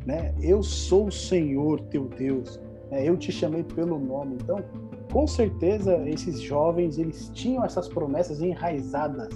Né? 0.06 0.34
Eu 0.42 0.64
sou 0.64 1.08
o 1.08 1.12
Senhor 1.12 1.82
teu 1.82 2.06
Deus. 2.06 2.58
Né? 2.90 3.06
Eu 3.06 3.18
te 3.18 3.30
chamei 3.30 3.62
pelo 3.62 4.00
nome. 4.00 4.38
Então, 4.42 4.64
com 5.12 5.26
certeza, 5.26 5.98
esses 6.08 6.40
jovens 6.40 6.98
eles 6.98 7.30
tinham 7.34 7.66
essas 7.66 7.88
promessas 7.88 8.42
enraizadas 8.42 9.30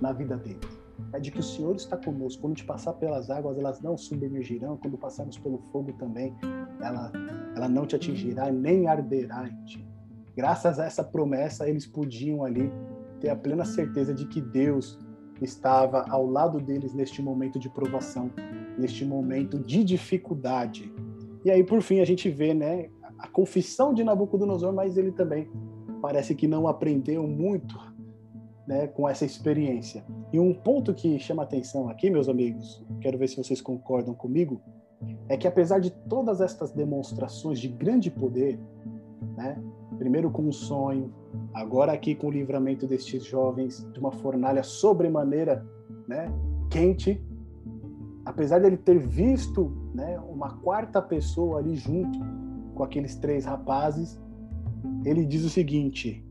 na 0.00 0.12
vida 0.12 0.36
deles. 0.36 0.80
É 1.12 1.18
de 1.18 1.30
que 1.30 1.40
o 1.40 1.42
Senhor 1.42 1.74
está 1.74 1.96
conosco. 1.96 2.42
Quando 2.42 2.56
te 2.56 2.64
passar 2.64 2.92
pelas 2.94 3.30
águas, 3.30 3.58
elas 3.58 3.80
não 3.80 3.96
submergirão. 3.96 4.76
Quando 4.76 4.98
passarmos 4.98 5.38
pelo 5.38 5.58
fogo 5.72 5.92
também, 5.94 6.36
ela, 6.80 7.10
ela 7.56 7.68
não 7.68 7.86
te 7.86 7.96
atingirá 7.96 8.52
nem 8.52 8.86
arderá 8.86 9.48
em 9.48 9.64
ti. 9.64 9.88
Graças 10.36 10.78
a 10.78 10.84
essa 10.84 11.02
promessa, 11.02 11.68
eles 11.68 11.86
podiam 11.86 12.44
ali 12.44 12.70
ter 13.20 13.30
a 13.30 13.36
plena 13.36 13.64
certeza 13.64 14.14
de 14.14 14.26
que 14.26 14.40
Deus 14.40 14.98
estava 15.40 16.04
ao 16.08 16.26
lado 16.26 16.60
deles 16.60 16.94
neste 16.94 17.22
momento 17.22 17.58
de 17.58 17.68
provação, 17.68 18.30
neste 18.78 19.04
momento 19.04 19.58
de 19.58 19.82
dificuldade. 19.82 20.92
E 21.44 21.50
aí, 21.50 21.64
por 21.64 21.80
fim, 21.80 22.00
a 22.00 22.04
gente 22.04 22.28
vê 22.28 22.52
né, 22.54 22.90
a 23.20 23.28
confissão 23.28 23.92
de 23.92 24.02
Nabucodonosor, 24.02 24.72
mas 24.72 24.96
ele 24.96 25.12
também 25.12 25.48
parece 26.00 26.34
que 26.34 26.48
não 26.48 26.66
aprendeu 26.66 27.26
muito 27.26 27.78
né, 28.66 28.86
com 28.86 29.08
essa 29.08 29.24
experiência. 29.24 30.04
E 30.32 30.40
um 30.40 30.54
ponto 30.54 30.94
que 30.94 31.18
chama 31.18 31.42
atenção 31.42 31.88
aqui, 31.88 32.08
meus 32.08 32.28
amigos, 32.28 32.82
quero 33.00 33.18
ver 33.18 33.28
se 33.28 33.36
vocês 33.36 33.60
concordam 33.60 34.14
comigo, 34.14 34.60
é 35.28 35.36
que 35.36 35.46
apesar 35.46 35.80
de 35.80 35.90
todas 35.90 36.40
estas 36.40 36.72
demonstrações 36.72 37.60
de 37.60 37.68
grande 37.68 38.10
poder, 38.10 38.58
né, 39.36 39.62
primeiro 39.98 40.30
com 40.30 40.42
um 40.42 40.52
sonho, 40.52 41.12
agora 41.52 41.92
aqui 41.92 42.14
com 42.14 42.28
o 42.28 42.30
livramento 42.30 42.86
destes 42.86 43.24
jovens 43.24 43.86
de 43.92 44.00
uma 44.00 44.12
fornalha 44.12 44.62
sobremaneira 44.62 45.66
né, 46.08 46.32
quente, 46.70 47.22
apesar 48.24 48.60
dele 48.60 48.76
ter 48.78 48.98
visto 48.98 49.70
né, 49.94 50.18
uma 50.20 50.56
quarta 50.58 51.02
pessoa 51.02 51.58
ali 51.58 51.74
junto 51.76 52.39
com 52.80 52.84
aqueles 52.84 53.14
três 53.14 53.44
rapazes, 53.44 54.18
ele 55.04 55.26
diz 55.26 55.44
o 55.44 55.50
seguinte: 55.50 56.24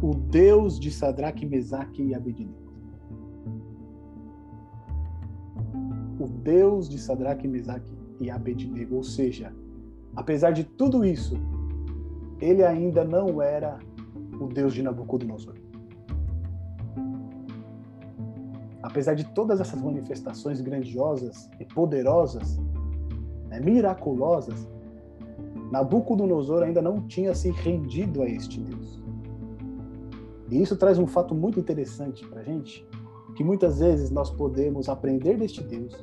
o 0.00 0.14
Deus 0.14 0.80
de 0.80 0.90
Sadraque, 0.90 1.44
Mesaque 1.44 2.02
e 2.02 2.14
Abednego. 2.14 2.56
O 6.18 6.26
Deus 6.26 6.88
de 6.88 6.98
Sadraque, 6.98 7.46
Mesaque 7.46 7.92
e 8.18 8.30
Abednego, 8.30 8.96
ou 8.96 9.02
seja, 9.02 9.52
apesar 10.16 10.52
de 10.52 10.64
tudo 10.64 11.04
isso, 11.04 11.36
ele 12.40 12.64
ainda 12.64 13.04
não 13.04 13.42
era 13.42 13.78
o 14.40 14.46
Deus 14.46 14.72
de 14.72 14.82
Nabucodonosor. 14.82 15.56
Apesar 18.82 19.12
de 19.12 19.24
todas 19.34 19.60
essas 19.60 19.82
manifestações 19.82 20.62
grandiosas 20.62 21.50
e 21.60 21.66
poderosas, 21.66 22.58
né, 23.50 23.60
miraculosas, 23.60 24.66
Nabucodonosor 25.70 26.62
ainda 26.62 26.80
não 26.80 27.02
tinha 27.06 27.34
se 27.34 27.50
rendido 27.50 28.22
a 28.22 28.28
este 28.28 28.60
Deus. 28.60 29.02
E 30.50 30.62
isso 30.62 30.76
traz 30.76 30.98
um 30.98 31.06
fato 31.06 31.34
muito 31.34 31.60
interessante 31.60 32.26
para 32.26 32.40
a 32.40 32.44
gente, 32.44 32.86
que 33.34 33.44
muitas 33.44 33.78
vezes 33.78 34.10
nós 34.10 34.30
podemos 34.30 34.88
aprender 34.88 35.36
deste 35.36 35.62
Deus, 35.62 35.94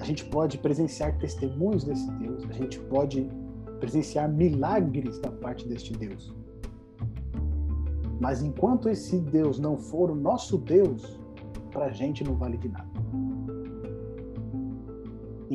a 0.00 0.04
gente 0.04 0.24
pode 0.24 0.58
presenciar 0.58 1.18
testemunhos 1.18 1.84
desse 1.84 2.10
Deus, 2.12 2.44
a 2.48 2.52
gente 2.52 2.78
pode 2.80 3.30
presenciar 3.80 4.30
milagres 4.30 5.18
da 5.18 5.30
parte 5.30 5.68
deste 5.68 5.92
Deus. 5.92 6.34
Mas 8.20 8.42
enquanto 8.42 8.88
esse 8.88 9.18
Deus 9.18 9.58
não 9.58 9.76
for 9.76 10.10
o 10.10 10.14
nosso 10.14 10.56
Deus, 10.56 11.18
para 11.70 11.86
a 11.86 11.90
gente 11.90 12.24
não 12.24 12.34
vale 12.34 12.56
de 12.56 12.68
nada. 12.68 12.95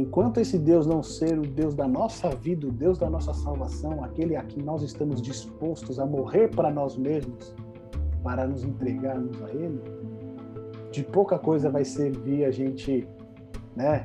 Enquanto 0.02 0.40
esse 0.40 0.58
Deus 0.58 0.88
não 0.88 1.04
ser 1.04 1.38
o 1.38 1.44
Deus 1.44 1.76
da 1.76 1.88
nossa 1.88 2.30
vida, 2.36 2.68
o 2.68 2.72
Deus 2.72 2.98
da 2.98 3.08
nossa 3.08 3.36
salvação, 3.36 4.04
aquele 4.04 4.36
a 4.36 4.42
quem 4.42 4.64
nós 4.64 4.82
estamos 4.82 5.22
dispostos 5.22 6.00
a 6.00 6.06
morrer 6.08 6.48
para 6.48 6.72
nós 6.72 6.98
mesmos, 6.98 7.54
para 8.24 8.48
nos 8.48 8.64
entregarmos 8.64 9.40
a 9.44 9.50
Ele, 9.52 9.80
de 10.92 11.04
pouca 11.04 11.38
coisa 11.38 11.70
vai 11.70 11.86
servir 11.86 12.46
a 12.46 12.50
gente, 12.50 13.08
né, 13.76 14.04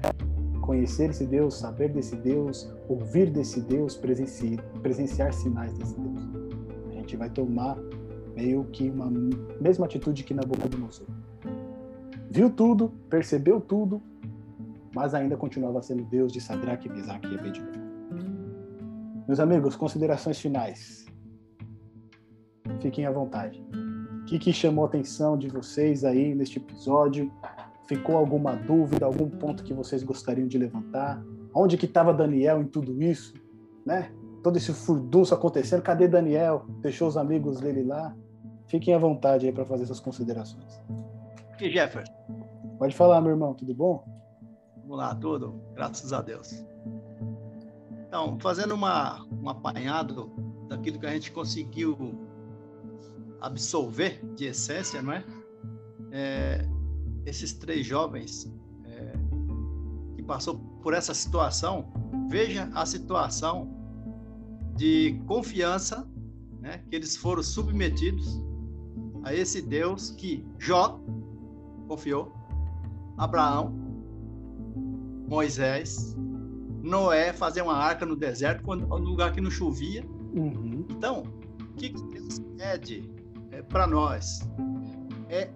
conhecer 0.60 1.09
esse 1.09 1.24
Deus, 1.24 1.55
saber 1.55 1.89
desse 1.89 2.14
Deus, 2.14 2.70
ouvir 2.90 3.31
desse 3.31 3.62
Deus, 3.62 3.97
presenciar, 3.97 4.62
presenciar 4.82 5.32
sinais 5.32 5.73
desse 5.78 5.98
Deus. 5.98 6.20
A 6.90 6.93
gente 6.93 7.16
vai 7.16 7.31
tomar 7.31 7.78
meio 8.36 8.64
que 8.64 8.90
uma 8.90 9.10
mesma 9.59 9.86
atitude 9.86 10.24
que 10.24 10.35
Nabucodonosor. 10.35 11.06
Viu 12.31 12.51
tudo, 12.51 12.93
percebeu 13.09 13.62
tudo, 13.62 14.02
mas 14.97 15.12
ainda 15.12 15.36
continuava 15.36 15.82
sendo 15.82 16.05
Deus 16.05 16.32
de 16.32 16.40
Sadraque, 16.40 16.89
Mesaque 16.89 17.28
e 17.28 17.39
Abednego. 17.39 17.70
Meus 19.28 19.39
amigos, 19.39 19.77
considerações 19.77 20.40
finais. 20.40 21.05
Fiquem 22.81 23.05
à 23.05 23.10
vontade. 23.10 23.62
O 24.23 24.24
que, 24.24 24.39
que 24.39 24.55
chamou 24.55 24.86
a 24.86 24.89
atenção 24.89 25.36
de 25.36 25.48
vocês 25.48 26.02
aí 26.02 26.35
neste 26.35 26.56
episódio? 26.59 27.31
Ficou 27.86 28.16
alguma 28.16 28.56
dúvida, 28.56 29.05
algum 29.05 29.28
ponto 29.28 29.62
que 29.64 29.74
vocês 29.74 30.02
gostariam 30.02 30.48
de 30.48 30.56
levantar? 30.56 31.23
Onde 31.55 31.77
que 31.77 31.85
estava 31.85 32.14
Daniel 32.14 32.62
em 32.62 32.66
tudo 32.66 33.02
isso? 33.02 33.35
Né? 33.85 34.10
Todo 34.43 34.56
esse 34.56 34.73
furdunço 34.73 35.35
acontecendo, 35.35 35.82
cadê 35.82 36.09
Daniel? 36.09 36.64
Deixou 36.81 37.06
os 37.06 37.18
amigos 37.18 37.60
dele 37.60 37.82
lá? 37.82 38.16
Fiquem 38.66 38.94
à 38.94 38.98
vontade 38.98 39.44
aí 39.44 39.52
para 39.52 39.66
fazer 39.66 39.82
essas 39.82 40.01
considerações. 40.01 40.81
Aqui, 41.52 41.70
Jefferson. 41.70 42.14
Pode 42.78 42.97
falar, 42.97 43.20
meu 43.20 43.32
irmão, 43.32 43.52
tudo 43.52 43.74
bom? 43.74 44.16
Vamos 44.86 44.98
lá, 44.98 45.12
tudo, 45.16 45.60
graças 45.74 46.12
a 46.12 46.22
Deus. 46.22 46.64
Então, 48.06 48.38
fazendo 48.38 48.72
uma, 48.72 49.26
um 49.32 49.48
apanhado 49.48 50.30
daquilo 50.68 51.00
que 51.00 51.06
a 51.06 51.10
gente 51.10 51.32
conseguiu 51.32 51.96
absolver 53.40 54.24
de 54.36 54.44
essência, 54.44 55.02
não 55.02 55.12
é? 55.12 55.24
é 56.12 56.68
esses 57.24 57.52
três 57.52 57.84
jovens 57.84 58.48
é, 58.84 59.12
que 60.14 60.22
passou 60.22 60.60
por 60.80 60.94
essa 60.94 61.12
situação, 61.12 61.92
veja 62.28 62.70
a 62.72 62.86
situação 62.86 63.68
de 64.76 65.20
confiança 65.26 66.08
né, 66.60 66.84
que 66.88 66.94
eles 66.94 67.16
foram 67.16 67.42
submetidos 67.42 68.40
a 69.24 69.34
esse 69.34 69.60
Deus 69.60 70.10
que 70.10 70.46
Jó 70.60 71.00
confiou, 71.88 72.32
Abraão 73.18 73.85
Moisés, 75.26 76.16
Noé 76.82 77.32
fazer 77.32 77.62
uma 77.62 77.74
arca 77.74 78.06
no 78.06 78.14
deserto, 78.14 78.62
quando, 78.62 78.86
no 78.86 78.96
lugar 78.98 79.32
que 79.32 79.40
não 79.40 79.50
chovia. 79.50 80.04
Uhum. 80.34 80.86
Então, 80.88 81.24
o 81.60 81.74
que 81.74 81.88
Deus 81.88 82.38
pede 82.56 83.10
é, 83.50 83.60
para 83.62 83.86
nós? 83.86 84.48
É 85.28 85.50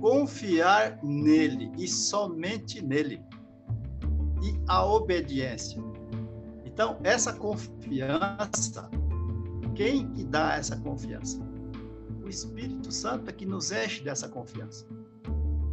confiar 0.00 0.98
nele 1.02 1.72
e 1.76 1.88
somente 1.88 2.80
nele. 2.80 3.20
E 4.42 4.54
a 4.68 4.84
obediência. 4.84 5.82
Então, 6.64 6.98
essa 7.02 7.32
confiança, 7.32 8.88
quem 9.74 10.08
que 10.12 10.22
dá 10.24 10.54
essa 10.54 10.76
confiança? 10.76 11.40
O 12.22 12.28
Espírito 12.28 12.92
Santo 12.92 13.28
é 13.28 13.32
que 13.32 13.46
nos 13.46 13.72
enche 13.72 14.02
dessa 14.02 14.28
confiança. 14.28 14.86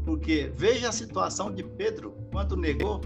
Porque 0.06 0.52
veja 0.56 0.90
a 0.90 0.92
situação 0.92 1.54
de 1.54 1.64
Pedro 1.64 2.16
quando 2.32 2.58
negou 2.58 3.02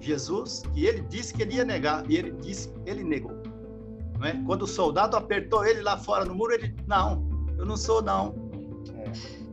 Jesus, 0.00 0.62
que 0.72 0.84
ele 0.84 1.00
disse 1.02 1.34
que 1.34 1.42
ele 1.42 1.54
ia 1.56 1.64
negar, 1.64 2.08
e 2.10 2.16
ele 2.16 2.32
disse, 2.32 2.72
ele 2.86 3.02
negou. 3.02 3.32
Não 4.18 4.26
é? 4.26 4.42
Quando 4.44 4.62
o 4.62 4.66
soldado 4.66 5.16
apertou 5.16 5.64
ele 5.64 5.82
lá 5.82 5.96
fora 5.96 6.24
no 6.24 6.34
muro, 6.34 6.52
ele, 6.52 6.74
não, 6.86 7.26
eu 7.58 7.64
não 7.64 7.76
sou 7.76 8.02
não. 8.02 8.34
É. 8.94 9.12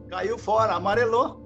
Caiu 0.09 0.37
fora, 0.37 0.73
amarelou. 0.73 1.41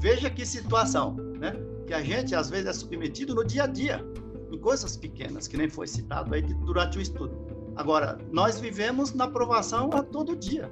Veja 0.00 0.28
que 0.28 0.44
situação, 0.44 1.14
né? 1.38 1.54
Que 1.86 1.94
a 1.94 2.02
gente 2.02 2.34
às 2.34 2.50
vezes 2.50 2.66
é 2.66 2.72
submetido 2.72 3.34
no 3.34 3.44
dia 3.44 3.64
a 3.64 3.66
dia, 3.66 4.04
em 4.50 4.58
coisas 4.58 4.96
pequenas, 4.96 5.48
que 5.48 5.56
nem 5.56 5.68
foi 5.68 5.86
citado 5.86 6.34
aí 6.34 6.42
durante 6.42 6.98
o 6.98 7.00
estudo. 7.00 7.34
Agora, 7.76 8.18
nós 8.30 8.60
vivemos 8.60 9.14
na 9.14 9.28
provação 9.28 9.90
a 9.92 10.02
todo 10.02 10.36
dia. 10.36 10.70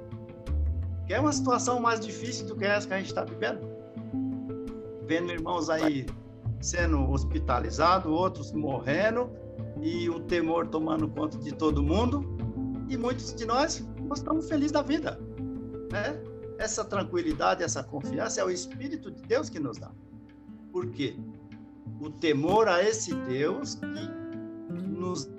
Quer 1.07 1.19
uma 1.19 1.33
situação 1.33 1.79
mais 1.79 1.99
difícil 1.99 2.45
do 2.45 2.55
que 2.55 2.65
essa 2.65 2.87
que 2.87 2.93
a 2.93 2.97
gente 2.97 3.07
está 3.07 3.23
vivendo? 3.23 3.67
Vendo 5.07 5.31
irmãos 5.31 5.69
aí 5.69 6.05
sendo 6.61 7.09
hospitalizado, 7.09 8.11
outros 8.11 8.51
morrendo 8.51 9.29
e 9.81 10.09
o 10.09 10.19
temor 10.19 10.67
tomando 10.67 11.07
conta 11.07 11.37
de 11.37 11.51
todo 11.53 11.81
mundo. 11.81 12.23
E 12.89 12.97
muitos 12.97 13.33
de 13.33 13.45
nós, 13.45 13.85
nós 14.01 14.19
estamos 14.19 14.47
felizes 14.47 14.71
da 14.71 14.81
vida, 14.81 15.19
né? 15.91 16.21
Essa 16.57 16.85
tranquilidade, 16.85 17.63
essa 17.63 17.83
confiança 17.83 18.41
é 18.41 18.43
o 18.43 18.49
Espírito 18.49 19.09
de 19.09 19.21
Deus 19.23 19.49
que 19.49 19.59
nos 19.59 19.77
dá. 19.77 19.91
Por 20.71 20.91
quê? 20.91 21.15
O 21.99 22.09
temor 22.09 22.67
a 22.67 22.83
esse 22.83 23.13
Deus 23.13 23.75
que 23.75 24.71
nos 24.71 25.29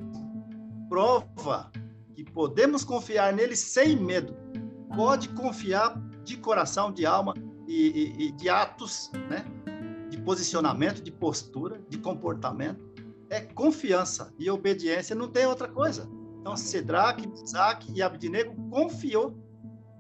prova 0.88 1.70
que 2.14 2.24
podemos 2.24 2.84
confiar 2.84 3.32
nele 3.32 3.56
sem 3.56 3.96
medo. 3.96 4.34
Pode 4.94 5.28
confiar 5.30 5.98
de 6.24 6.36
coração, 6.36 6.92
de 6.92 7.06
alma 7.06 7.34
e, 7.66 8.14
e, 8.18 8.26
e 8.26 8.32
de 8.32 8.48
atos, 8.48 9.10
né? 9.28 9.44
Posicionamento, 10.24 11.02
de 11.02 11.10
postura, 11.10 11.80
de 11.88 11.98
comportamento, 11.98 12.80
é 13.30 13.40
confiança 13.40 14.32
e 14.38 14.50
obediência, 14.50 15.16
não 15.16 15.28
tem 15.28 15.46
outra 15.46 15.68
coisa. 15.68 16.08
Então, 16.40 16.56
Cedraque, 16.56 17.30
Isaac 17.42 17.90
e 17.94 18.02
Abdinego 18.02 18.54
confiou, 18.68 19.34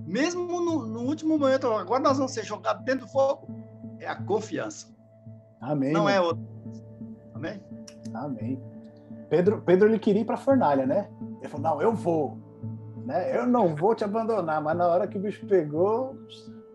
mesmo 0.00 0.60
no, 0.60 0.86
no, 0.86 1.00
último 1.02 1.38
momento, 1.38 1.66
agora 1.68 2.02
nós 2.02 2.18
vamos 2.18 2.32
ser 2.32 2.44
jogados 2.44 2.84
dentro 2.84 3.06
do 3.06 3.12
fogo. 3.12 3.48
É 4.00 4.08
a 4.08 4.16
confiança. 4.16 4.92
Amém. 5.60 5.92
Não 5.92 6.08
é 6.08 6.20
outra. 6.20 6.42
Amém? 7.34 7.62
Amém. 8.12 8.62
Pedro, 9.30 9.62
Pedro 9.62 9.88
ele 9.88 9.98
queria 9.98 10.22
ir 10.22 10.24
para 10.24 10.34
a 10.34 10.38
fornalha, 10.38 10.84
né? 10.84 11.08
Ele 11.40 11.48
falou: 11.48 11.70
Não, 11.70 11.80
eu 11.80 11.94
vou. 11.94 12.36
Né? 13.06 13.36
Eu 13.36 13.46
não 13.46 13.74
vou 13.74 13.94
te 13.94 14.04
abandonar, 14.04 14.60
mas 14.60 14.76
na 14.76 14.86
hora 14.86 15.06
que 15.06 15.16
o 15.16 15.20
bicho 15.20 15.46
pegou. 15.46 16.14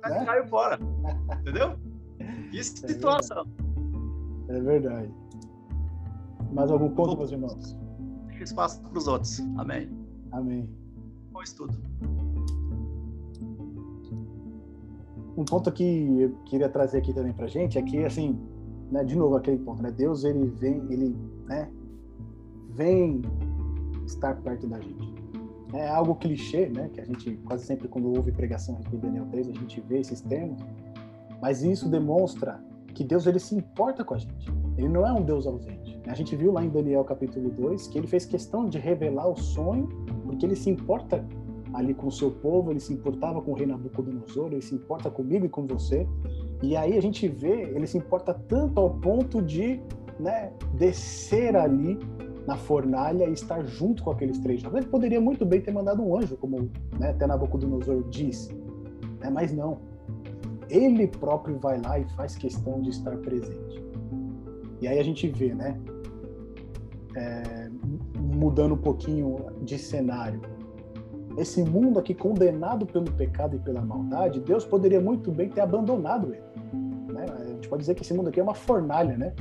Né? 0.03 0.25
Caiu 0.25 0.47
fora. 0.47 0.79
Entendeu? 1.41 1.77
Que 2.51 2.63
situação. 2.63 3.45
É 4.49 4.59
verdade. 4.59 5.11
Mais 6.51 6.71
algum 6.71 6.89
ponto, 6.89 7.17
meus 7.17 7.31
irmãos? 7.31 7.77
Deixa 8.27 8.43
espaço 8.43 8.81
para 8.81 8.97
os 8.97 9.07
outros. 9.07 9.39
Amém. 9.57 9.89
Amém. 10.31 10.69
Bom 11.31 11.41
estudo. 11.41 11.73
Um 15.35 15.45
ponto 15.45 15.71
que 15.71 16.21
eu 16.21 16.35
queria 16.45 16.69
trazer 16.69 16.99
aqui 16.99 17.13
também 17.13 17.33
para 17.33 17.47
gente 17.47 17.77
é 17.77 17.81
que, 17.81 18.03
assim, 18.03 18.39
né, 18.91 19.03
de 19.03 19.15
novo 19.15 19.35
aquele 19.35 19.57
ponto, 19.59 19.83
né? 19.83 19.91
Deus 19.91 20.23
ele 20.23 20.47
vem, 20.47 20.81
ele, 20.89 21.15
né, 21.45 21.69
vem 22.69 23.21
estar 24.05 24.35
perto 24.37 24.67
da 24.67 24.79
gente. 24.79 25.13
É 25.73 25.89
algo 25.89 26.15
clichê, 26.15 26.69
né? 26.69 26.89
Que 26.93 27.01
a 27.01 27.05
gente 27.05 27.37
quase 27.45 27.65
sempre 27.65 27.87
quando 27.87 28.07
ouve 28.07 28.31
pregação 28.31 28.77
aqui 28.77 28.97
Daniel 28.97 29.25
3, 29.29 29.49
a 29.49 29.53
gente 29.53 29.81
vê 29.81 29.99
esses 29.99 30.21
termos. 30.21 30.61
Mas 31.41 31.63
isso 31.63 31.89
demonstra 31.89 32.59
que 32.93 33.03
Deus 33.03 33.27
ele 33.27 33.39
se 33.39 33.55
importa 33.55 34.03
com 34.03 34.15
a 34.15 34.17
gente. 34.17 34.51
Ele 34.77 34.89
não 34.89 35.05
é 35.05 35.11
um 35.11 35.23
Deus 35.23 35.45
ausente. 35.45 35.99
A 36.07 36.13
gente 36.13 36.35
viu 36.35 36.51
lá 36.51 36.63
em 36.63 36.69
Daniel 36.69 37.03
capítulo 37.03 37.49
2 37.49 37.87
que 37.87 37.97
ele 37.97 38.07
fez 38.07 38.25
questão 38.25 38.67
de 38.67 38.77
revelar 38.77 39.27
o 39.27 39.35
sonho, 39.35 39.87
porque 40.23 40.45
ele 40.45 40.55
se 40.55 40.69
importa 40.69 41.23
ali 41.73 41.93
com 41.93 42.07
o 42.07 42.11
seu 42.11 42.31
povo, 42.31 42.71
ele 42.71 42.79
se 42.79 42.93
importava 42.93 43.41
com 43.41 43.51
o 43.51 43.53
rei 43.53 43.67
Nabucodonosor, 43.67 44.47
ele 44.51 44.61
se 44.61 44.73
importa 44.73 45.11
comigo 45.11 45.45
e 45.45 45.49
com 45.49 45.67
você. 45.67 46.07
E 46.63 46.75
aí 46.75 46.97
a 46.97 47.01
gente 47.01 47.27
vê, 47.27 47.63
ele 47.63 47.85
se 47.85 47.97
importa 47.97 48.33
tanto 48.33 48.79
ao 48.79 48.91
ponto 48.91 49.41
de 49.41 49.79
né, 50.19 50.51
descer 50.73 51.55
ali 51.55 51.99
na 52.47 52.55
fornalha 52.55 53.25
e 53.25 53.33
estar 53.33 53.63
junto 53.65 54.03
com 54.03 54.11
aqueles 54.11 54.39
três 54.39 54.61
jovens. 54.61 54.83
Ele 54.83 54.89
poderia 54.89 55.21
muito 55.21 55.45
bem 55.45 55.61
ter 55.61 55.71
mandado 55.71 56.01
um 56.01 56.17
anjo, 56.17 56.37
como 56.37 56.69
né, 56.97 57.09
até 57.09 57.27
Nabucodonosor 57.27 58.07
disse, 58.09 58.55
né, 59.19 59.29
mas 59.29 59.53
não 59.53 59.77
ele 60.69 61.07
próprio 61.07 61.57
vai 61.57 61.79
lá 61.81 61.99
e 61.99 62.05
faz 62.15 62.35
questão 62.35 62.81
de 62.81 62.89
estar 62.89 63.15
presente. 63.17 63.83
E 64.81 64.87
aí 64.87 64.99
a 64.99 65.03
gente 65.03 65.27
vê, 65.27 65.53
né? 65.53 65.79
É, 67.15 67.69
mudando 68.37 68.75
um 68.75 68.77
pouquinho 68.77 69.37
de 69.61 69.77
cenário. 69.77 70.41
esse 71.37 71.63
mundo 71.63 71.99
aqui 71.99 72.13
condenado 72.13 72.85
pelo 72.85 73.11
pecado 73.11 73.55
e 73.55 73.59
pela 73.59 73.81
maldade, 73.81 74.39
Deus 74.39 74.65
poderia 74.65 74.99
muito 74.99 75.31
bem 75.31 75.49
ter 75.49 75.61
abandonado 75.61 76.33
ele. 76.33 76.43
Né? 77.13 77.25
A 77.39 77.45
gente 77.45 77.67
pode 77.67 77.81
dizer 77.81 77.95
que 77.95 78.01
esse 78.03 78.13
mundo 78.13 78.29
aqui 78.29 78.39
é 78.39 78.43
uma 78.43 78.55
fornalha, 78.55 79.17
né? 79.17 79.33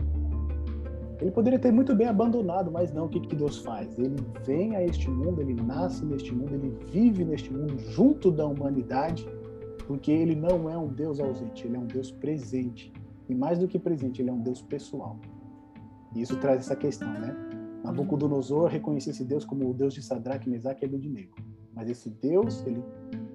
Ele 1.20 1.30
poderia 1.30 1.58
ter 1.58 1.72
muito 1.72 1.94
bem 1.94 2.06
abandonado, 2.06 2.70
mas 2.70 2.92
não. 2.92 3.06
O 3.06 3.08
que, 3.08 3.20
que 3.20 3.34
Deus 3.34 3.58
faz? 3.58 3.98
Ele 3.98 4.16
vem 4.44 4.76
a 4.76 4.84
este 4.84 5.10
mundo, 5.10 5.40
ele 5.40 5.54
nasce 5.54 6.04
neste 6.04 6.34
mundo, 6.34 6.54
ele 6.54 6.76
vive 6.90 7.24
neste 7.24 7.50
mundo 7.52 7.78
junto 7.78 8.30
da 8.30 8.46
humanidade, 8.46 9.26
porque 9.86 10.10
ele 10.10 10.34
não 10.34 10.68
é 10.68 10.76
um 10.76 10.88
Deus 10.88 11.20
ausente, 11.20 11.66
ele 11.66 11.76
é 11.76 11.78
um 11.78 11.86
Deus 11.86 12.10
presente. 12.10 12.92
E 13.28 13.34
mais 13.34 13.58
do 13.58 13.68
que 13.68 13.78
presente, 13.78 14.20
ele 14.20 14.30
é 14.30 14.32
um 14.32 14.40
Deus 14.40 14.62
pessoal. 14.62 15.18
E 16.14 16.20
isso 16.20 16.36
traz 16.38 16.60
essa 16.60 16.76
questão, 16.76 17.12
né? 17.12 17.34
Nabucodonosor 17.84 18.66
reconhecia 18.66 19.12
esse 19.12 19.24
Deus 19.24 19.44
como 19.44 19.68
o 19.68 19.74
Deus 19.74 19.94
de 19.94 20.02
Sadraque, 20.02 20.48
Mesaque 20.48 20.84
e 20.84 20.86
Abednego. 20.86 21.34
Mas 21.74 21.88
esse 21.88 22.10
Deus, 22.10 22.64
ele 22.66 22.82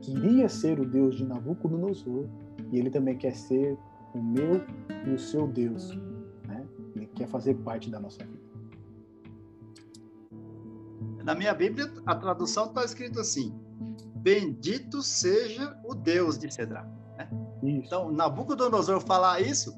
queria 0.02 0.50
ser 0.50 0.80
o 0.80 0.86
Deus 0.86 1.16
de 1.16 1.26
Nabucodonosor 1.26 2.26
e 2.72 2.78
ele 2.78 2.90
também 2.90 3.18
quer 3.18 3.36
ser 3.36 3.78
o 4.14 4.22
meu 4.22 4.62
e 5.08 5.12
o 5.12 5.20
seu 5.20 5.48
Deus. 5.48 5.96
Né? 6.48 6.66
Ele 6.96 7.08
quer 7.08 7.28
fazer 7.28 7.56
parte 7.56 7.90
da 7.90 8.00
nossa 8.00 8.24
vida. 8.24 8.42
Na 11.24 11.36
minha 11.36 11.54
Bíblia, 11.54 11.92
a 12.06 12.16
tradução 12.16 12.66
está 12.66 12.84
escrito 12.84 13.20
assim: 13.20 13.54
Bendito 14.22 15.02
seja 15.02 15.78
o 15.84 15.94
Deus 15.94 16.38
de 16.38 16.54
Cedrá. 16.54 16.88
Né? 17.18 17.30
Então, 17.64 18.12
Nabucodonosor 18.12 19.02
falar 19.02 19.42
isso, 19.42 19.76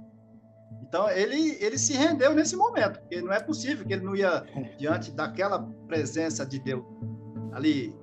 então 0.82 1.10
ele, 1.10 1.58
ele 1.60 1.78
se 1.78 1.94
rendeu 1.94 2.34
nesse 2.36 2.56
momento, 2.56 3.00
porque 3.00 3.22
não 3.22 3.34
é 3.34 3.40
possível 3.40 3.86
que 3.86 3.94
ele 3.94 4.04
não 4.04 4.16
ia 4.16 4.44
diante 4.78 5.12
daquela 5.12 5.60
presença 5.88 6.46
de 6.46 6.60
Deus 6.60 6.84
ali, 7.54 7.96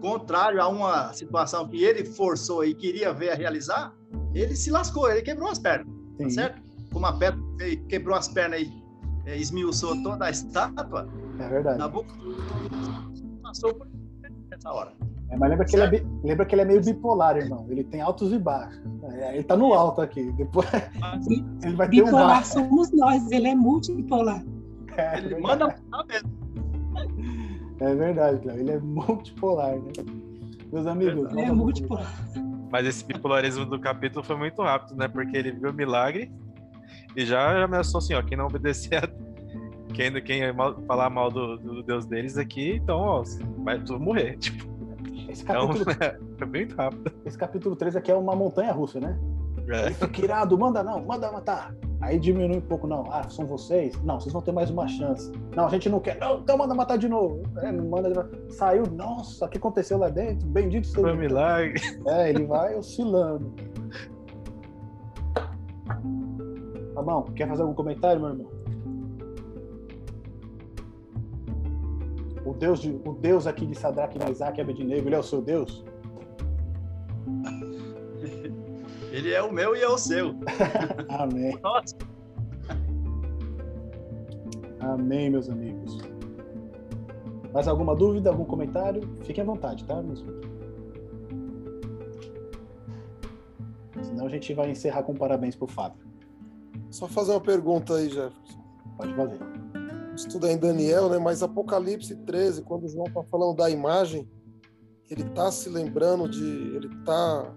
contrário 0.00 0.60
a 0.60 0.68
uma 0.68 1.12
situação 1.12 1.66
que 1.68 1.82
ele 1.82 2.04
forçou 2.04 2.64
e 2.64 2.74
queria 2.74 3.12
ver 3.12 3.34
realizar, 3.34 3.94
ele 4.34 4.54
se 4.54 4.70
lascou, 4.70 5.10
ele 5.10 5.22
quebrou 5.22 5.48
as 5.48 5.58
pernas, 5.58 5.86
tá 6.18 6.28
certo? 6.30 6.62
Como 6.92 7.06
a 7.06 7.12
pedra 7.12 7.40
quebrou 7.88 8.16
as 8.16 8.28
pernas 8.28 8.60
e 8.60 8.84
é, 9.24 9.36
esmiuçou 9.36 10.02
toda 10.02 10.26
a 10.26 10.30
estátua, 10.30 11.08
é 11.38 11.48
verdade. 11.48 11.78
Nabucodonosor 11.78 13.38
passou 13.42 13.74
por 13.74 13.88
essa 14.50 14.72
hora. 14.72 14.92
É, 15.28 15.36
mas 15.36 15.50
lembra 15.50 15.66
que, 15.66 15.76
ele 15.76 15.96
é, 15.96 16.02
lembra 16.22 16.46
que 16.46 16.54
ele 16.54 16.62
é 16.62 16.64
meio 16.64 16.82
bipolar, 16.82 17.36
irmão. 17.36 17.66
Ele 17.68 17.82
tem 17.82 18.00
altos 18.00 18.32
e 18.32 18.38
baixos. 18.38 18.80
É, 19.14 19.34
ele 19.34 19.44
tá 19.44 19.56
no 19.56 19.72
alto 19.72 20.00
aqui. 20.00 20.30
Depois 20.32 20.66
ele 21.62 21.74
vai 21.74 21.88
ter 21.88 22.02
um 22.02 22.12
baixo. 22.12 22.52
somos 22.52 22.92
nós, 22.92 23.30
ele 23.30 23.48
é 23.48 23.54
multipolar. 23.54 24.44
É, 24.96 25.18
ele 25.18 25.38
manda 25.40 25.74
É 27.80 27.94
verdade, 27.94 28.40
Cléo. 28.40 28.58
Ele 28.58 28.70
é 28.70 28.78
multipolar, 28.78 29.76
né? 29.76 29.92
Meus 30.72 30.86
amigos. 30.86 31.30
Ele 31.32 31.40
é 31.40 31.52
multipolar. 31.52 32.12
Mas 32.70 32.86
esse 32.86 33.04
bipolarismo 33.04 33.64
do 33.64 33.78
capítulo 33.78 34.24
foi 34.24 34.36
muito 34.36 34.62
rápido, 34.62 34.96
né? 34.96 35.08
Porque 35.08 35.36
ele 35.36 35.50
viu 35.50 35.70
o 35.70 35.74
milagre 35.74 36.30
e 37.16 37.24
já 37.24 37.64
ameaçou 37.64 37.98
assim, 37.98 38.14
ó, 38.14 38.22
quem 38.22 38.36
não 38.36 38.46
obedecer 38.46 39.02
a... 39.02 39.08
quem, 39.94 40.12
quem 40.22 40.42
falar 40.86 41.08
mal 41.10 41.30
do, 41.30 41.56
do 41.56 41.82
Deus 41.82 42.04
deles 42.06 42.36
aqui, 42.36 42.74
então, 42.74 42.98
ó, 42.98 43.24
vai 43.58 43.78
tudo 43.78 43.98
morrer. 43.98 44.36
Tipo, 44.38 44.75
esse 45.28 45.42
então, 45.42 45.68
capítulo, 45.68 45.92
então, 45.92 46.28
é 46.40 46.46
bem 46.46 46.68
rápido. 46.68 47.12
Esse 47.24 47.38
capítulo 47.38 47.76
3 47.76 47.96
aqui 47.96 48.10
é 48.10 48.14
uma 48.14 48.34
montanha 48.34 48.72
russa, 48.72 49.00
né? 49.00 49.18
É. 49.68 49.90
Fica 49.90 50.24
irado, 50.24 50.56
manda 50.56 50.82
não, 50.82 51.04
manda 51.04 51.30
matar. 51.32 51.74
Aí 52.00 52.18
diminui 52.18 52.58
um 52.58 52.60
pouco, 52.60 52.86
não. 52.86 53.04
Ah, 53.10 53.28
são 53.28 53.46
vocês? 53.46 54.00
Não, 54.02 54.20
vocês 54.20 54.32
vão 54.32 54.42
ter 54.42 54.52
mais 54.52 54.70
uma 54.70 54.86
chance. 54.86 55.32
Não, 55.56 55.66
a 55.66 55.70
gente 55.70 55.88
não 55.88 55.98
quer. 55.98 56.18
Não, 56.18 56.38
então 56.38 56.56
manda 56.58 56.74
matar 56.74 56.98
de 56.98 57.08
novo. 57.08 57.42
É, 57.58 57.72
manda 57.72 58.30
Saiu, 58.50 58.84
nossa, 58.86 59.46
o 59.46 59.48
que 59.48 59.58
aconteceu 59.58 59.98
lá 59.98 60.08
dentro? 60.08 60.46
Bendito 60.46 60.86
seja. 60.86 61.00
Foi 61.00 61.12
um 61.12 61.16
milagre. 61.16 61.80
É, 62.06 62.30
ele 62.30 62.44
vai 62.44 62.76
oscilando. 62.76 63.52
Tá 66.94 67.02
bom, 67.02 67.22
quer 67.34 67.48
fazer 67.48 67.62
algum 67.62 67.74
comentário, 67.74 68.20
meu 68.20 68.30
irmão? 68.30 68.55
O 72.46 72.54
Deus, 72.54 72.80
de, 72.80 72.90
o 73.04 73.12
Deus 73.12 73.46
aqui 73.46 73.66
de 73.66 73.76
Sadraque, 73.76 74.18
Isaac 74.30 74.58
e 74.58 74.62
Abednego, 74.62 75.08
ele 75.08 75.16
é 75.16 75.18
o 75.18 75.22
seu 75.22 75.42
Deus? 75.42 75.84
Ele 79.10 79.32
é 79.32 79.42
o 79.42 79.50
meu 79.50 79.74
e 79.74 79.80
é 79.80 79.88
o 79.88 79.96
seu. 79.96 80.34
Amém. 81.08 81.58
Nossa. 81.62 81.96
Amém, 84.78 85.30
meus 85.30 85.48
amigos. 85.48 85.96
Mais 87.50 87.66
alguma 87.66 87.96
dúvida, 87.96 88.28
algum 88.28 88.44
comentário? 88.44 89.00
Fiquem 89.22 89.42
à 89.42 89.46
vontade, 89.46 89.86
tá, 89.86 90.02
meus 90.02 90.20
amigos? 90.20 90.46
Senão 94.02 94.26
a 94.26 94.28
gente 94.28 94.52
vai 94.52 94.70
encerrar 94.70 95.02
com 95.02 95.14
parabéns 95.14 95.56
pro 95.56 95.66
Fábio. 95.66 96.06
Só 96.90 97.08
fazer 97.08 97.32
uma 97.32 97.40
pergunta 97.40 97.94
aí, 97.94 98.10
Jefferson. 98.10 98.62
Pode 98.98 99.14
fazer 99.14 99.38
estuda 100.16 100.50
em 100.50 100.58
Daniel, 100.58 101.08
né? 101.08 101.18
Mas 101.18 101.42
Apocalipse 101.42 102.14
13, 102.16 102.62
quando 102.62 102.88
João 102.88 103.06
está 103.06 103.22
falando 103.24 103.56
da 103.56 103.70
imagem, 103.70 104.28
ele 105.10 105.22
está 105.22 105.50
se 105.50 105.68
lembrando 105.68 106.28
de, 106.28 106.44
ele 106.44 106.88
está, 106.98 107.54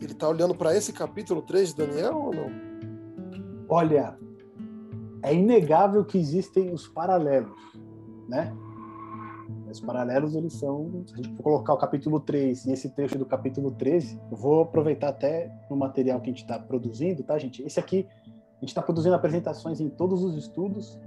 ele 0.00 0.14
tá 0.14 0.28
olhando 0.28 0.54
para 0.54 0.74
esse 0.74 0.92
capítulo 0.92 1.42
3 1.42 1.70
de 1.70 1.76
Daniel 1.76 2.16
ou 2.16 2.34
não? 2.34 2.50
Olha, 3.68 4.18
é 5.22 5.34
inegável 5.34 6.04
que 6.04 6.18
existem 6.18 6.72
os 6.72 6.88
paralelos, 6.88 7.58
né? 8.28 8.52
Os 9.70 9.80
paralelos, 9.80 10.34
eles 10.34 10.54
são. 10.54 11.04
Se 11.06 11.14
a 11.14 11.16
gente 11.16 11.36
for 11.36 11.42
colocar 11.42 11.74
o 11.74 11.78
capítulo 11.78 12.18
3 12.18 12.66
e 12.66 12.72
esse 12.72 12.88
trecho 12.88 13.16
do 13.16 13.24
capítulo 13.24 13.70
13, 13.70 14.20
eu 14.30 14.36
vou 14.36 14.62
aproveitar 14.62 15.10
até 15.10 15.52
no 15.70 15.76
material 15.76 16.20
que 16.20 16.28
a 16.28 16.32
gente 16.32 16.42
está 16.42 16.58
produzindo, 16.58 17.22
tá, 17.22 17.38
gente? 17.38 17.62
Esse 17.62 17.78
aqui, 17.78 18.06
a 18.26 18.60
gente 18.60 18.70
está 18.70 18.82
produzindo 18.82 19.14
apresentações 19.14 19.80
em 19.80 19.88
todos 19.88 20.24
os 20.24 20.36
estudos, 20.36 20.98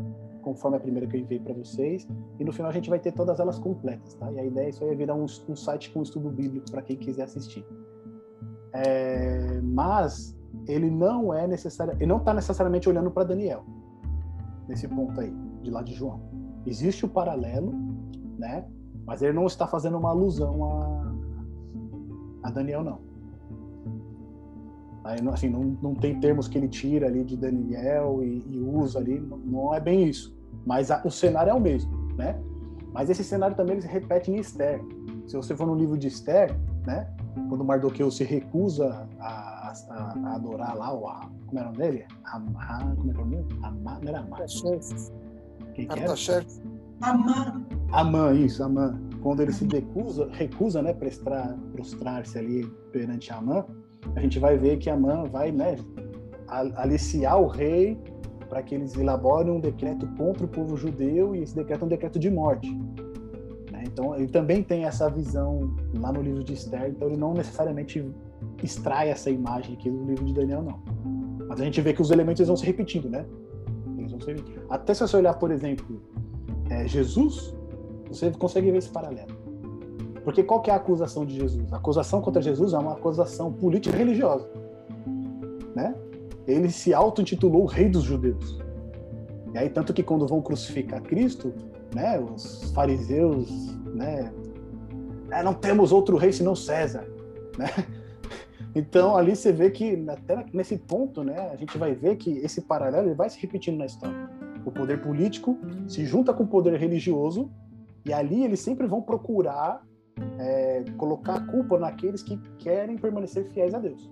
conforme 0.44 0.78
a 0.78 0.80
primeira 0.80 1.08
que 1.08 1.16
eu 1.16 1.22
enviei 1.22 1.40
para 1.40 1.54
vocês, 1.54 2.08
e 2.40 2.44
no 2.44 2.52
final 2.52 2.70
a 2.70 2.74
gente 2.74 2.90
vai 2.90 3.00
ter 3.00 3.12
todas 3.12 3.40
elas 3.40 3.58
completas, 3.58 4.14
tá? 4.16 4.32
E 4.32 4.40
a 4.40 4.46
ideia 4.46 4.68
é 4.68 4.70
isso 4.70 4.84
aí 4.84 4.92
é 4.92 4.96
virar 4.96 5.16
um, 5.16 5.26
um 5.50 5.56
site 5.56 5.92
com 5.92 6.02
estudo 6.02 6.30
bíblico 6.30 6.70
para 6.70 6.82
quem 6.82 6.98
quiser 6.98 7.24
assistir. 7.24 7.66
É, 8.74 9.62
mas 9.62 10.38
ele 10.68 10.90
não 10.90 11.34
é 11.34 11.48
necessário, 11.48 11.94
ele 11.94 12.06
não 12.06 12.18
está 12.18 12.34
necessariamente 12.34 12.88
olhando 12.88 13.10
para 13.10 13.24
Daniel 13.24 13.64
nesse 14.68 14.88
ponto 14.88 15.20
aí, 15.20 15.34
de 15.62 15.72
lá 15.72 15.82
de 15.82 15.94
João. 15.94 16.22
Existe 16.66 17.06
o 17.06 17.10
paralelo, 17.10 17.74
né? 18.38 18.66
Mas 19.06 19.22
ele 19.22 19.34
não 19.34 19.46
está 19.46 19.68
fazendo 19.68 19.98
uma 19.98 20.10
alusão 20.10 20.64
a, 22.44 22.48
a 22.48 22.52
Daniel, 22.52 22.84
não. 22.84 23.13
Aí, 25.04 25.20
assim, 25.28 25.50
não, 25.50 25.78
não 25.82 25.94
tem 25.94 26.20
termos 26.20 26.48
que 26.48 26.58
ele 26.58 26.68
tira 26.68 27.08
ali 27.08 27.24
de 27.24 27.36
Daniel 27.36 28.24
e, 28.24 28.44
e 28.50 28.60
usa 28.60 29.00
ali, 29.00 29.20
não, 29.20 29.38
não, 29.38 29.74
é 29.74 29.80
bem 29.80 30.08
isso. 30.08 30.36
Mas 30.66 30.90
a, 30.92 31.02
o 31.04 31.12
cenário 31.12 31.52
é 31.52 31.54
o 31.54 31.60
mesmo, 31.60 31.92
né? 32.16 32.40
Mas 32.94 33.10
esse 33.10 33.24
cenário 33.24 33.56
também 33.56 33.74
ele 33.74 33.82
se 33.82 33.88
repete 33.88 34.32
em 34.32 34.38
Esther. 34.38 34.82
Se 35.28 35.36
você 35.36 35.56
for 35.56 35.68
no 35.68 35.76
livro 35.76 35.98
de 35.98 36.08
Esther, 36.08 36.58
né? 36.86 37.08
Quando 37.50 37.66
Mardoqueu 37.66 38.12
se 38.12 38.24
recusa 38.24 39.08
a, 39.20 39.74
a, 39.90 40.14
a 40.26 40.36
adorar 40.36 40.78
lá, 40.78 40.94
o, 40.94 41.08
a, 41.08 41.30
como 41.48 41.60
era 41.60 41.70
o 41.70 41.72
nome 41.74 41.78
dele? 41.84 42.06
Amá, 42.26 42.96
como 42.96 43.12
é 43.12 43.14
que 43.14 43.20
é 43.20 43.24
o 43.24 43.26
nome? 43.26 43.48
Amá, 43.64 44.00
não 44.02 44.10
era 44.10 44.20
Amá. 44.20 44.38
Quem 45.74 45.88
que 45.88 46.00
era? 46.00 46.14
Amã. 47.02 47.66
Amã, 47.92 48.34
isso, 48.34 48.64
Amã. 48.64 49.00
Quando 49.22 49.42
ele 49.42 49.52
se 49.52 49.66
recusa, 49.66 50.30
recusa 50.32 50.82
né, 50.82 50.94
prostrar-se 50.94 52.38
ali 52.38 52.66
perante 52.92 53.32
Amã, 53.34 53.66
a 54.16 54.20
gente 54.20 54.40
vai 54.40 54.58
ver 54.58 54.78
que 54.78 54.90
Amã 54.90 55.26
vai 55.26 55.52
né, 55.52 55.78
aliciar 56.48 57.42
o 57.42 57.48
rei 57.48 57.98
para 58.50 58.62
que 58.62 58.76
eles 58.76 58.96
elaborem 58.96 59.52
um 59.52 59.60
decreto 59.60 60.08
contra 60.16 60.46
o 60.46 60.48
povo 60.48 60.78
judeu 60.78 61.36
e 61.36 61.42
esse 61.42 61.56
decreto 61.56 61.82
é 61.82 61.86
um 61.86 61.90
decreto 61.90 62.20
de 62.20 62.30
morte. 62.30 62.72
Né? 63.72 63.84
Então, 63.86 64.16
ele 64.16 64.28
também 64.28 64.62
tem 64.62 64.86
essa 64.86 65.10
visão 65.10 65.74
lá 65.96 66.12
no 66.12 66.22
livro 66.22 66.44
de 66.44 66.54
Esther, 66.54 66.90
então 66.90 67.08
ele 67.08 67.18
não 67.18 67.34
necessariamente 67.34 68.06
extrai 68.62 69.10
essa 69.10 69.30
imagem 69.30 69.76
aqui 69.76 69.90
do 69.90 70.04
livro 70.04 70.26
de 70.26 70.34
Daniel, 70.34 70.62
não. 70.62 70.80
Mas 71.48 71.60
a 71.60 71.66
gente 71.66 71.82
vê 71.82 71.94
que 71.94 72.02
os 72.02 72.12
elementos 72.12 72.46
vão 72.48 72.56
se 72.56 72.66
repetindo, 72.66 73.10
né? 73.10 73.26
Eles 73.98 74.12
vão 74.12 74.22
se 74.22 74.36
Até 74.70 74.94
se 74.94 75.02
você 75.02 75.18
olhar, 75.18 75.34
por 75.36 75.52
exemplo, 75.52 76.02
é, 76.70 76.88
Jesus, 76.88 77.56
você 78.08 78.32
consegue 78.32 78.72
ver 78.72 78.78
esse 78.78 78.90
paralelo. 78.90 79.43
Porque 80.24 80.44
qual 80.44 80.62
que 80.62 80.70
é 80.70 80.74
a 80.74 80.78
acusação 80.78 81.26
de 81.26 81.36
Jesus? 81.36 81.72
A 81.74 81.78
acusação 81.78 82.22
contra 82.22 82.42
Jesus 82.42 82.74
é 82.74 82.78
uma 82.78 82.94
acusação 82.94 83.52
política 83.52 83.96
e 83.96 84.00
religiosa. 84.00 84.48
Né? 85.76 85.94
Ele 86.48 86.70
se 86.70 86.94
auto-intitulou 86.94 87.66
rei 87.66 87.90
dos 87.90 88.04
judeus. 88.04 88.60
E 89.54 89.58
aí, 89.58 89.70
tanto 89.70 89.94
que 89.94 90.02
quando 90.02 90.28
vão 90.28 90.42
crucificar 90.42 91.02
Cristo, 91.02 91.54
né, 91.94 92.20
os 92.20 92.72
fariseus, 92.72 93.48
né, 93.94 94.34
é, 95.30 95.44
não 95.44 95.54
temos 95.54 95.92
outro 95.92 96.18
rei 96.18 96.32
senão 96.32 96.56
César, 96.56 97.08
né? 97.58 97.68
Então, 98.76 99.16
ali 99.16 99.36
você 99.36 99.52
vê 99.52 99.70
que, 99.70 100.04
até 100.10 100.44
nesse 100.52 100.80
ponto, 100.80 101.24
né, 101.24 101.52
a 101.52 101.56
gente 101.56 101.78
vai 101.78 101.94
ver 101.94 102.16
que 102.16 102.40
esse 102.40 102.60
paralelo 102.60 103.14
vai 103.14 103.30
se 103.30 103.40
repetindo 103.40 103.78
na 103.78 103.86
história. 103.86 104.28
O 104.66 104.72
poder 104.72 105.00
político 105.00 105.60
se 105.88 106.04
junta 106.08 106.34
com 106.34 106.42
o 106.42 106.48
poder 106.48 106.80
religioso, 106.80 107.52
e 108.04 108.12
ali 108.12 108.44
eles 108.44 108.62
sempre 108.62 108.88
vão 108.88 109.00
procurar 109.00 109.84
é, 110.40 110.84
colocar 110.98 111.36
a 111.36 111.46
culpa 111.48 111.78
naqueles 111.78 112.24
que 112.24 112.38
querem 112.58 112.98
permanecer 112.98 113.46
fiéis 113.52 113.74
a 113.74 113.80
Deus. 113.80 114.12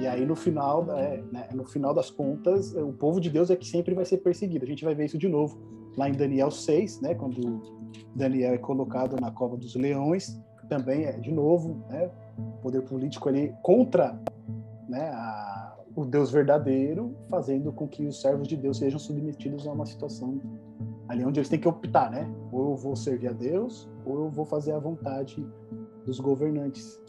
E 0.00 0.06
aí 0.06 0.24
no 0.24 0.34
final, 0.34 0.90
é, 0.92 1.22
né, 1.30 1.48
no 1.52 1.64
final 1.64 1.92
das 1.92 2.10
contas, 2.10 2.74
o 2.74 2.92
povo 2.92 3.20
de 3.20 3.28
Deus 3.28 3.50
é 3.50 3.56
que 3.56 3.66
sempre 3.66 3.94
vai 3.94 4.04
ser 4.04 4.18
perseguido. 4.18 4.64
A 4.64 4.68
gente 4.68 4.84
vai 4.84 4.94
ver 4.94 5.04
isso 5.04 5.18
de 5.18 5.28
novo 5.28 5.58
lá 5.96 6.08
em 6.08 6.12
Daniel 6.12 6.50
6, 6.50 7.00
né, 7.00 7.14
quando 7.14 7.60
Daniel 8.14 8.54
é 8.54 8.58
colocado 8.58 9.16
na 9.20 9.30
cova 9.30 9.56
dos 9.56 9.74
leões, 9.74 10.40
também 10.68 11.04
é 11.04 11.12
de 11.12 11.32
novo, 11.32 11.84
né, 11.88 12.10
o 12.38 12.62
poder 12.62 12.82
político 12.82 13.28
ali 13.28 13.52
contra, 13.62 14.18
né, 14.88 15.10
a, 15.12 15.76
o 15.94 16.04
Deus 16.04 16.30
verdadeiro, 16.30 17.14
fazendo 17.28 17.72
com 17.72 17.88
que 17.88 18.06
os 18.06 18.20
servos 18.20 18.46
de 18.46 18.56
Deus 18.56 18.78
sejam 18.78 18.98
submetidos 18.98 19.66
a 19.66 19.72
uma 19.72 19.84
situação 19.84 20.40
ali 21.10 21.24
onde 21.24 21.40
eles 21.40 21.48
têm 21.48 21.58
que 21.58 21.66
optar, 21.66 22.08
né? 22.08 22.30
Ou 22.52 22.70
eu 22.70 22.76
vou 22.76 22.94
servir 22.94 23.26
a 23.26 23.32
Deus, 23.32 23.90
ou 24.06 24.26
eu 24.26 24.30
vou 24.30 24.44
fazer 24.44 24.70
a 24.70 24.78
vontade 24.78 25.44
dos 26.06 26.20
governantes. 26.20 27.00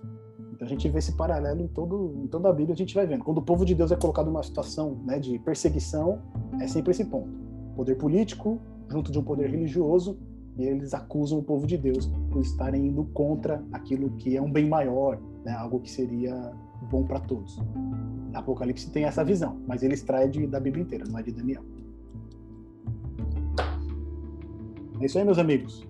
Então 0.52 0.66
a 0.66 0.70
gente 0.70 0.90
vê 0.90 0.98
esse 0.98 1.12
paralelo 1.16 1.62
em, 1.62 1.68
todo, 1.68 2.16
em 2.18 2.28
toda 2.28 2.50
a 2.50 2.54
Bíblia, 2.54 2.74
a 2.74 2.78
gente 2.78 2.96
vai 2.96 3.06
vendo. 3.06 3.24
Quando 3.24 3.38
o 3.38 3.44
povo 3.44 3.64
de 3.64 3.76
Deus 3.76 3.92
é 3.92 3.96
colocado 3.96 4.26
numa 4.26 4.42
situação 4.42 5.00
né, 5.06 5.20
de 5.20 5.38
perseguição, 5.38 6.20
é 6.60 6.68
sempre 6.68 6.92
esse 6.92 7.06
ponto. 7.06 7.30
Poder 7.76 7.96
político 7.96 8.60
junto 8.90 9.12
de 9.12 9.20
um 9.20 9.24
poder 9.24 9.50
religioso, 9.50 10.18
e 10.58 10.64
eles 10.64 10.94
acusam 10.96 11.38
o 11.38 11.44
povo 11.44 11.68
de 11.68 11.78
Deus 11.78 12.08
por 12.32 12.42
estarem 12.42 12.88
indo 12.88 13.06
contra 13.06 13.64
aquilo 13.72 14.10
que 14.18 14.36
é 14.36 14.42
um 14.42 14.52
bem 14.52 14.68
maior, 14.68 15.22
né, 15.46 15.54
algo 15.54 15.80
que 15.80 15.90
seria 15.90 16.52
bom 16.90 17.06
para 17.06 17.20
todos. 17.20 17.58
Apocalipse 18.34 18.90
tem 18.90 19.06
essa 19.06 19.24
visão, 19.24 19.62
mas 19.68 19.84
ele 19.84 19.94
extrai 19.94 20.28
de, 20.28 20.48
da 20.48 20.60
Bíblia 20.60 20.84
inteira, 20.84 21.06
não 21.08 21.20
é 21.20 21.24
de 21.24 21.32
Daniel. 21.32 21.64
É 25.02 25.06
isso 25.06 25.18
aí, 25.18 25.26
meus 25.26 25.40
amigos. 25.40 25.86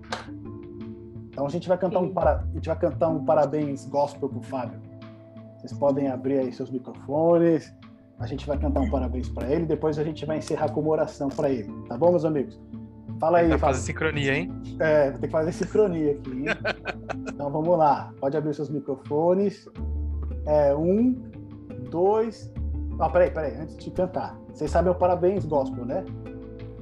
Então 1.28 1.46
a 1.46 1.50
gente 1.50 1.68
vai 1.68 1.76
cantar 1.76 2.00
um 2.00 2.12
para, 2.12 2.44
a 2.50 2.54
gente 2.54 2.66
vai 2.66 2.78
cantar 2.78 3.08
um 3.08 3.24
parabéns 3.24 3.86
gospel 3.86 4.28
pro 4.28 4.40
Fábio. 4.42 4.80
Vocês 5.58 5.72
podem 5.72 6.08
abrir 6.08 6.38
aí 6.38 6.52
seus 6.52 6.70
microfones. 6.70 7.72
A 8.18 8.26
gente 8.26 8.46
vai 8.46 8.58
cantar 8.58 8.80
um 8.80 8.90
parabéns 8.90 9.28
para 9.28 9.50
ele, 9.50 9.66
depois 9.66 9.98
a 9.98 10.04
gente 10.04 10.24
vai 10.24 10.38
encerrar 10.38 10.70
com 10.70 10.80
uma 10.80 10.90
oração 10.90 11.28
para 11.28 11.50
ele, 11.50 11.72
tá 11.88 11.98
bom, 11.98 12.10
meus 12.10 12.24
amigos? 12.24 12.60
Fala 13.18 13.38
aí. 13.38 13.48
Vai 13.48 13.58
fazer 13.58 13.80
sincronia, 13.80 14.34
hein? 14.34 14.52
É, 14.78 15.10
vou 15.10 15.20
ter 15.20 15.26
que 15.26 15.32
fazer 15.32 15.52
sincronia 15.52 16.12
aqui. 16.12 16.44
Então 17.32 17.50
vamos 17.50 17.76
lá. 17.76 18.12
Pode 18.20 18.36
abrir 18.36 18.54
seus 18.54 18.70
microfones. 18.70 19.68
É, 20.46 20.74
um, 20.74 21.12
dois. 21.90 22.52
Ah, 22.98 23.08
peraí, 23.08 23.30
peraí, 23.30 23.56
antes 23.56 23.76
de 23.76 23.90
cantar. 23.90 24.38
Vocês 24.52 24.70
sabem 24.70 24.92
o 24.92 24.94
parabéns 24.94 25.44
gospel, 25.44 25.84
né? 25.84 26.04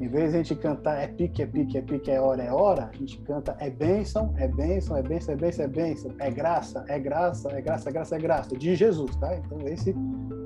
Em 0.00 0.08
vez 0.08 0.30
de 0.30 0.38
a 0.38 0.42
gente 0.42 0.54
cantar 0.54 0.98
é 0.98 1.06
pique, 1.06 1.42
é 1.42 1.46
pique, 1.46 1.76
é 1.76 1.82
pique, 1.82 2.10
é 2.10 2.18
hora, 2.18 2.42
é 2.42 2.50
hora, 2.50 2.88
a 2.90 2.96
gente 2.96 3.18
canta 3.18 3.54
é 3.60 3.68
bênção, 3.68 4.34
é 4.38 4.48
bênção, 4.48 4.96
é 4.96 5.02
bênção, 5.02 5.34
é 5.34 5.36
bênção, 5.36 5.64
é 5.66 5.68
bênção, 5.68 6.14
é 6.18 6.30
graça, 6.30 6.84
é 6.88 6.98
graça, 6.98 7.50
é 7.50 7.60
graça, 7.60 7.90
é 7.90 7.92
graça, 7.92 8.16
é 8.16 8.18
graça, 8.18 8.56
de 8.56 8.74
Jesus, 8.74 9.14
tá? 9.16 9.36
Então 9.36 9.58
esse 9.68 9.94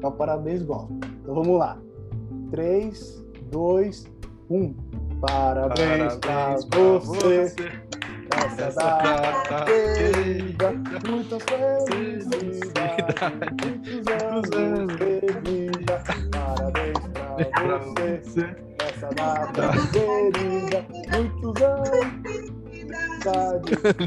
é 0.02 0.06
o 0.06 0.10
parabéns 0.10 0.64
gospel. 0.64 0.96
Então 1.22 1.36
vamos 1.36 1.56
lá. 1.56 1.78
3, 2.50 3.24
2, 3.52 4.06
1. 4.50 4.74
Parabéns, 5.20 6.16
Parabéns 6.16 6.64
pra 6.64 6.98
você. 6.98 7.44
você. 7.44 7.84
Essa 8.58 8.70
data 8.72 9.64
querida, 9.66 10.72
muitas 11.08 11.42
felicidades, 11.88 13.14
muitos 13.62 14.50
anos 14.52 14.96
de 14.96 15.20
vida. 15.48 16.02
Parabéns 16.32 16.98
pra 17.52 17.78
você 17.78 18.73
essa 18.94 19.08
data 19.10 19.72
querida, 19.92 20.86
muitos 21.12 21.62
anos, 21.62 21.90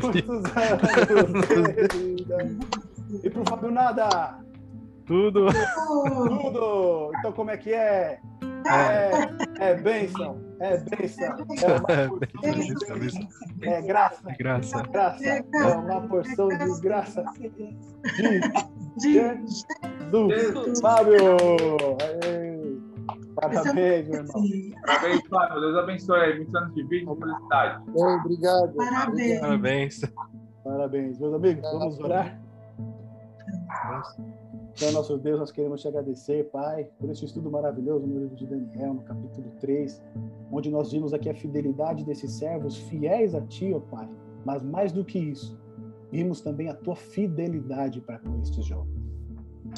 muitos 0.01 0.43
anos 0.55 1.45
querida. 1.45 2.37
E 3.23 3.29
pro 3.29 3.43
Fábio 3.49 3.71
Nada? 3.71 4.39
Tudo. 5.05 5.47
Tudo. 5.47 7.11
Então 7.19 7.31
como 7.33 7.51
é 7.51 7.57
que 7.57 7.73
é? 7.73 8.19
É, 8.69 9.11
é 9.59 9.75
bênção, 9.75 10.41
é 10.59 10.77
bênção, 10.77 11.23
é 11.25 11.67
uma 11.67 12.09
porção 12.09 12.19
de 12.19 12.97
bênção, 12.97 13.29
é 13.61 13.81
graça, 13.81 14.21
é 14.27 14.35
graça, 14.35 14.81
graça, 14.83 15.25
é 15.25 15.41
uma 15.67 16.01
porção 16.01 16.49
de 16.49 16.81
graça 16.81 17.23
de 18.97 19.13
Jesus. 19.13 19.63
Fábio! 20.81 21.37
Aê. 22.23 22.36
Parabéns, 23.39 24.07
meu 24.07 24.19
irmão. 24.19 24.43
Parabéns, 24.85 25.27
Fábio. 25.27 25.61
Deus 25.61 25.75
abençoe 25.77 26.19
aí. 26.19 26.35
Muitos 26.37 26.55
anos 26.55 26.73
de 26.73 26.83
vida 26.83 27.11
e 27.11 27.15
felicidade. 27.15 27.83
obrigado. 27.95 28.73
Parabéns. 28.75 29.39
Parabéns. 29.39 30.01
Parabéns. 30.63 31.19
Meus 31.19 31.33
amigos, 31.33 31.71
vamos 31.71 31.99
orar? 31.99 32.41
Então, 34.73 34.91
nosso 34.91 35.17
Deus, 35.17 35.39
nós 35.39 35.51
queremos 35.51 35.81
te 35.81 35.87
agradecer, 35.87 36.49
Pai, 36.51 36.89
por 36.99 37.09
esse 37.09 37.25
estudo 37.25 37.49
maravilhoso 37.49 38.05
no 38.05 38.19
livro 38.19 38.35
de 38.35 38.45
Daniel, 38.45 38.95
no 38.95 39.01
capítulo 39.01 39.51
3, 39.59 40.03
onde 40.51 40.69
nós 40.69 40.91
vimos 40.91 41.13
aqui 41.13 41.29
a 41.29 41.33
fidelidade 41.35 42.03
desses 42.03 42.31
servos 42.33 42.77
fiéis 42.77 43.33
a 43.33 43.41
Ti, 43.41 43.73
ó 43.73 43.79
Pai. 43.79 44.09
Mas 44.45 44.63
mais 44.63 44.91
do 44.91 45.03
que 45.05 45.19
isso, 45.19 45.59
vimos 46.11 46.41
também 46.41 46.69
a 46.69 46.75
Tua 46.75 46.95
fidelidade 46.95 48.01
para 48.01 48.19
com 48.19 48.39
estes 48.41 48.65
jovens. 48.65 49.16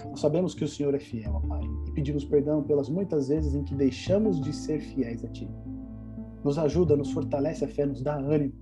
Nós 0.06 0.20
sabemos 0.20 0.54
que 0.54 0.64
o 0.64 0.68
Senhor 0.68 0.94
é 0.94 1.00
fiel, 1.00 1.42
Pai, 1.48 1.62
e 1.88 1.92
pedimos 1.92 2.26
perdão 2.26 2.64
pelas 2.64 2.90
muitas 2.90 3.28
vezes 3.28 3.56
em 3.56 3.64
que 3.64 3.74
deixamos 3.74 4.40
de 4.42 4.54
ser 4.54 4.80
fiéis 4.80 5.24
a 5.24 5.28
Ti. 5.28 5.50
Nos 6.44 6.58
ajuda, 6.58 6.96
nos 6.96 7.12
fortalece 7.12 7.66
a 7.66 7.68
fé, 7.68 7.86
nos 7.86 8.02
dá 8.02 8.16
ânimo, 8.16 8.54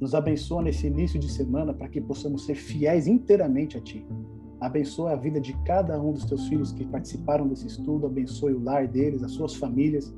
nos 0.00 0.14
abençoa 0.14 0.62
nesse 0.62 0.86
início 0.86 1.20
de 1.20 1.30
semana 1.30 1.72
para 1.72 1.88
que 1.88 2.00
possamos 2.00 2.44
ser 2.46 2.54
fiéis 2.54 3.06
inteiramente 3.06 3.76
a 3.76 3.80
Ti. 3.80 4.06
Abençoa 4.60 5.12
a 5.12 5.16
vida 5.16 5.40
de 5.40 5.52
cada 5.64 6.00
um 6.00 6.12
dos 6.12 6.24
Teus 6.24 6.48
filhos 6.48 6.72
que 6.72 6.84
participaram 6.84 7.46
desse 7.46 7.66
estudo, 7.66 8.06
abençoe 8.06 8.52
o 8.52 8.62
lar 8.62 8.86
deles, 8.88 9.22
as 9.22 9.32
suas 9.32 9.54
famílias, 9.54 10.14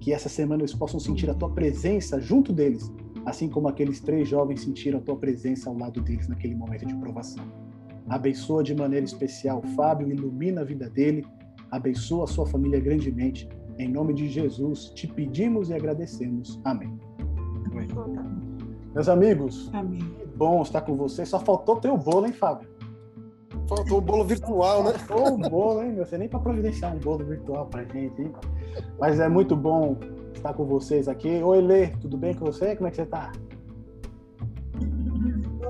que 0.00 0.12
essa 0.12 0.28
semana 0.28 0.62
eles 0.62 0.74
possam 0.74 1.00
sentir 1.00 1.28
a 1.30 1.34
Tua 1.34 1.50
presença 1.50 2.20
junto 2.20 2.52
deles, 2.52 2.92
assim 3.26 3.48
como 3.48 3.68
aqueles 3.68 4.00
três 4.00 4.28
jovens 4.28 4.60
sentiram 4.60 4.98
a 4.98 5.02
Tua 5.02 5.16
presença 5.16 5.68
ao 5.68 5.76
lado 5.76 6.00
deles 6.00 6.28
naquele 6.28 6.54
momento 6.54 6.86
de 6.86 6.94
provação. 6.96 7.63
Abençoa 8.08 8.62
de 8.62 8.74
maneira 8.74 9.04
especial 9.04 9.62
o 9.64 9.68
Fábio, 9.68 10.10
ilumina 10.10 10.60
a 10.60 10.64
vida 10.64 10.90
dele, 10.90 11.26
abençoa 11.70 12.24
a 12.24 12.26
sua 12.26 12.46
família 12.46 12.80
grandemente. 12.80 13.48
Em 13.78 13.88
nome 13.88 14.14
de 14.14 14.28
Jesus, 14.28 14.90
te 14.90 15.06
pedimos 15.06 15.70
e 15.70 15.74
agradecemos. 15.74 16.60
Amém. 16.64 16.98
Amém. 17.72 17.88
Meus 18.94 19.08
amigos, 19.08 19.70
Amém. 19.72 19.98
que 19.98 20.24
bom 20.36 20.62
estar 20.62 20.82
com 20.82 20.94
vocês. 20.94 21.28
Só 21.28 21.40
faltou 21.40 21.76
ter 21.76 21.90
o 21.90 21.96
bolo, 21.96 22.26
hein, 22.26 22.32
Fábio? 22.32 22.68
Faltou 23.66 23.98
o 23.98 24.00
bolo 24.00 24.24
virtual, 24.24 24.84
né? 24.84 24.92
Faltou 24.92 25.34
o 25.34 25.38
bolo, 25.50 25.82
hein? 25.82 25.96
Você 25.96 26.16
nem 26.16 26.28
para 26.28 26.38
providenciar 26.38 26.94
um 26.94 27.00
bolo 27.00 27.24
virtual 27.24 27.66
para 27.66 27.82
gente, 27.84 28.22
hein? 28.22 28.32
Mas 29.00 29.18
é 29.18 29.28
muito 29.28 29.56
bom 29.56 29.98
estar 30.34 30.52
com 30.52 30.64
vocês 30.64 31.08
aqui. 31.08 31.42
Oi, 31.42 31.60
Lê, 31.60 31.88
tudo 31.88 32.16
bem 32.16 32.34
com 32.34 32.44
você? 32.44 32.76
Como 32.76 32.86
é 32.86 32.90
que 32.90 32.96
você 32.96 33.02
está? 33.02 33.32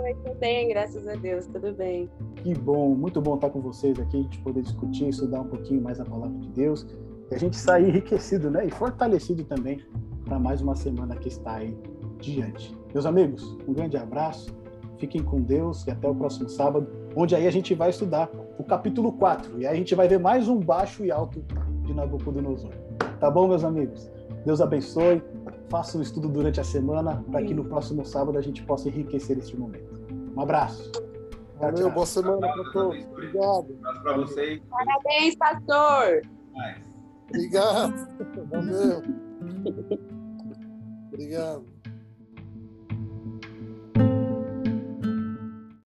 Oi, 0.05 0.13
tudo 0.23 0.35
bem, 0.35 0.69
graças 0.69 1.09
a 1.09 1.15
Deus, 1.15 1.47
tudo 1.47 1.73
bem. 1.73 2.11
Que 2.43 2.53
bom, 2.53 2.95
muito 2.95 3.23
bom 3.23 3.37
estar 3.37 3.49
com 3.49 3.63
vocês 3.63 3.99
aqui, 3.99 4.19
a 4.19 4.21
gente 4.21 4.39
poder 4.41 4.61
discutir, 4.61 5.09
estudar 5.09 5.41
um 5.41 5.49
pouquinho 5.49 5.81
mais 5.81 5.99
a 5.99 6.05
palavra 6.05 6.39
de 6.41 6.49
Deus, 6.51 6.87
e 7.31 7.35
a 7.35 7.39
gente 7.39 7.57
sair 7.57 7.89
enriquecido, 7.89 8.51
né? 8.51 8.67
E 8.67 8.71
fortalecido 8.71 9.45
também 9.45 9.81
para 10.27 10.39
mais 10.39 10.61
uma 10.61 10.77
semana 10.77 11.17
que 11.17 11.29
está 11.29 11.55
aí 11.55 11.75
diante. 12.21 12.77
Meus 12.93 13.07
amigos, 13.07 13.57
um 13.67 13.73
grande 13.73 13.97
abraço, 13.97 14.55
fiquem 14.99 15.23
com 15.23 15.41
Deus 15.41 15.87
e 15.87 15.91
até 15.91 16.07
o 16.07 16.15
próximo 16.15 16.51
sábado, 16.51 16.87
onde 17.17 17.35
aí 17.35 17.47
a 17.47 17.51
gente 17.51 17.75
vai 17.75 17.89
estudar 17.89 18.31
o 18.59 18.63
capítulo 18.63 19.11
4, 19.13 19.59
e 19.59 19.67
aí 19.67 19.73
a 19.73 19.79
gente 19.79 19.95
vai 19.95 20.07
ver 20.07 20.19
mais 20.19 20.49
um 20.49 20.61
baixo 20.61 21.03
e 21.03 21.11
alto 21.11 21.43
de 21.83 21.95
Nabucodonosor. 21.95 22.73
Tá 23.19 23.31
bom, 23.31 23.49
meus 23.49 23.65
amigos? 23.65 24.13
Deus 24.45 24.61
abençoe, 24.61 25.23
faça 25.71 25.97
o 25.97 26.03
estudo 26.03 26.29
durante 26.29 26.61
a 26.61 26.65
semana, 26.65 27.25
para 27.31 27.43
que 27.43 27.55
no 27.55 27.65
próximo 27.65 28.05
sábado 28.05 28.37
a 28.37 28.43
gente 28.43 28.63
possa 28.65 28.91
enriquecer 28.91 29.39
este 29.39 29.57
momento. 29.57 29.94
Um 30.37 30.41
abraço. 30.41 30.91
Valeu, 31.59 31.91
boa 31.91 32.07
semana 32.07 32.41
para 32.41 32.73
todos. 32.73 33.05
Obrigado. 33.07 33.67
Um 33.71 33.79
abraço 33.79 34.03
para 34.03 34.17
vocês. 34.17 34.63
Parabéns, 34.69 35.37
pastor. 35.37 36.23
Obrigado. 37.29 38.09
Valeu. 38.51 39.03
Obrigado. 41.13 41.74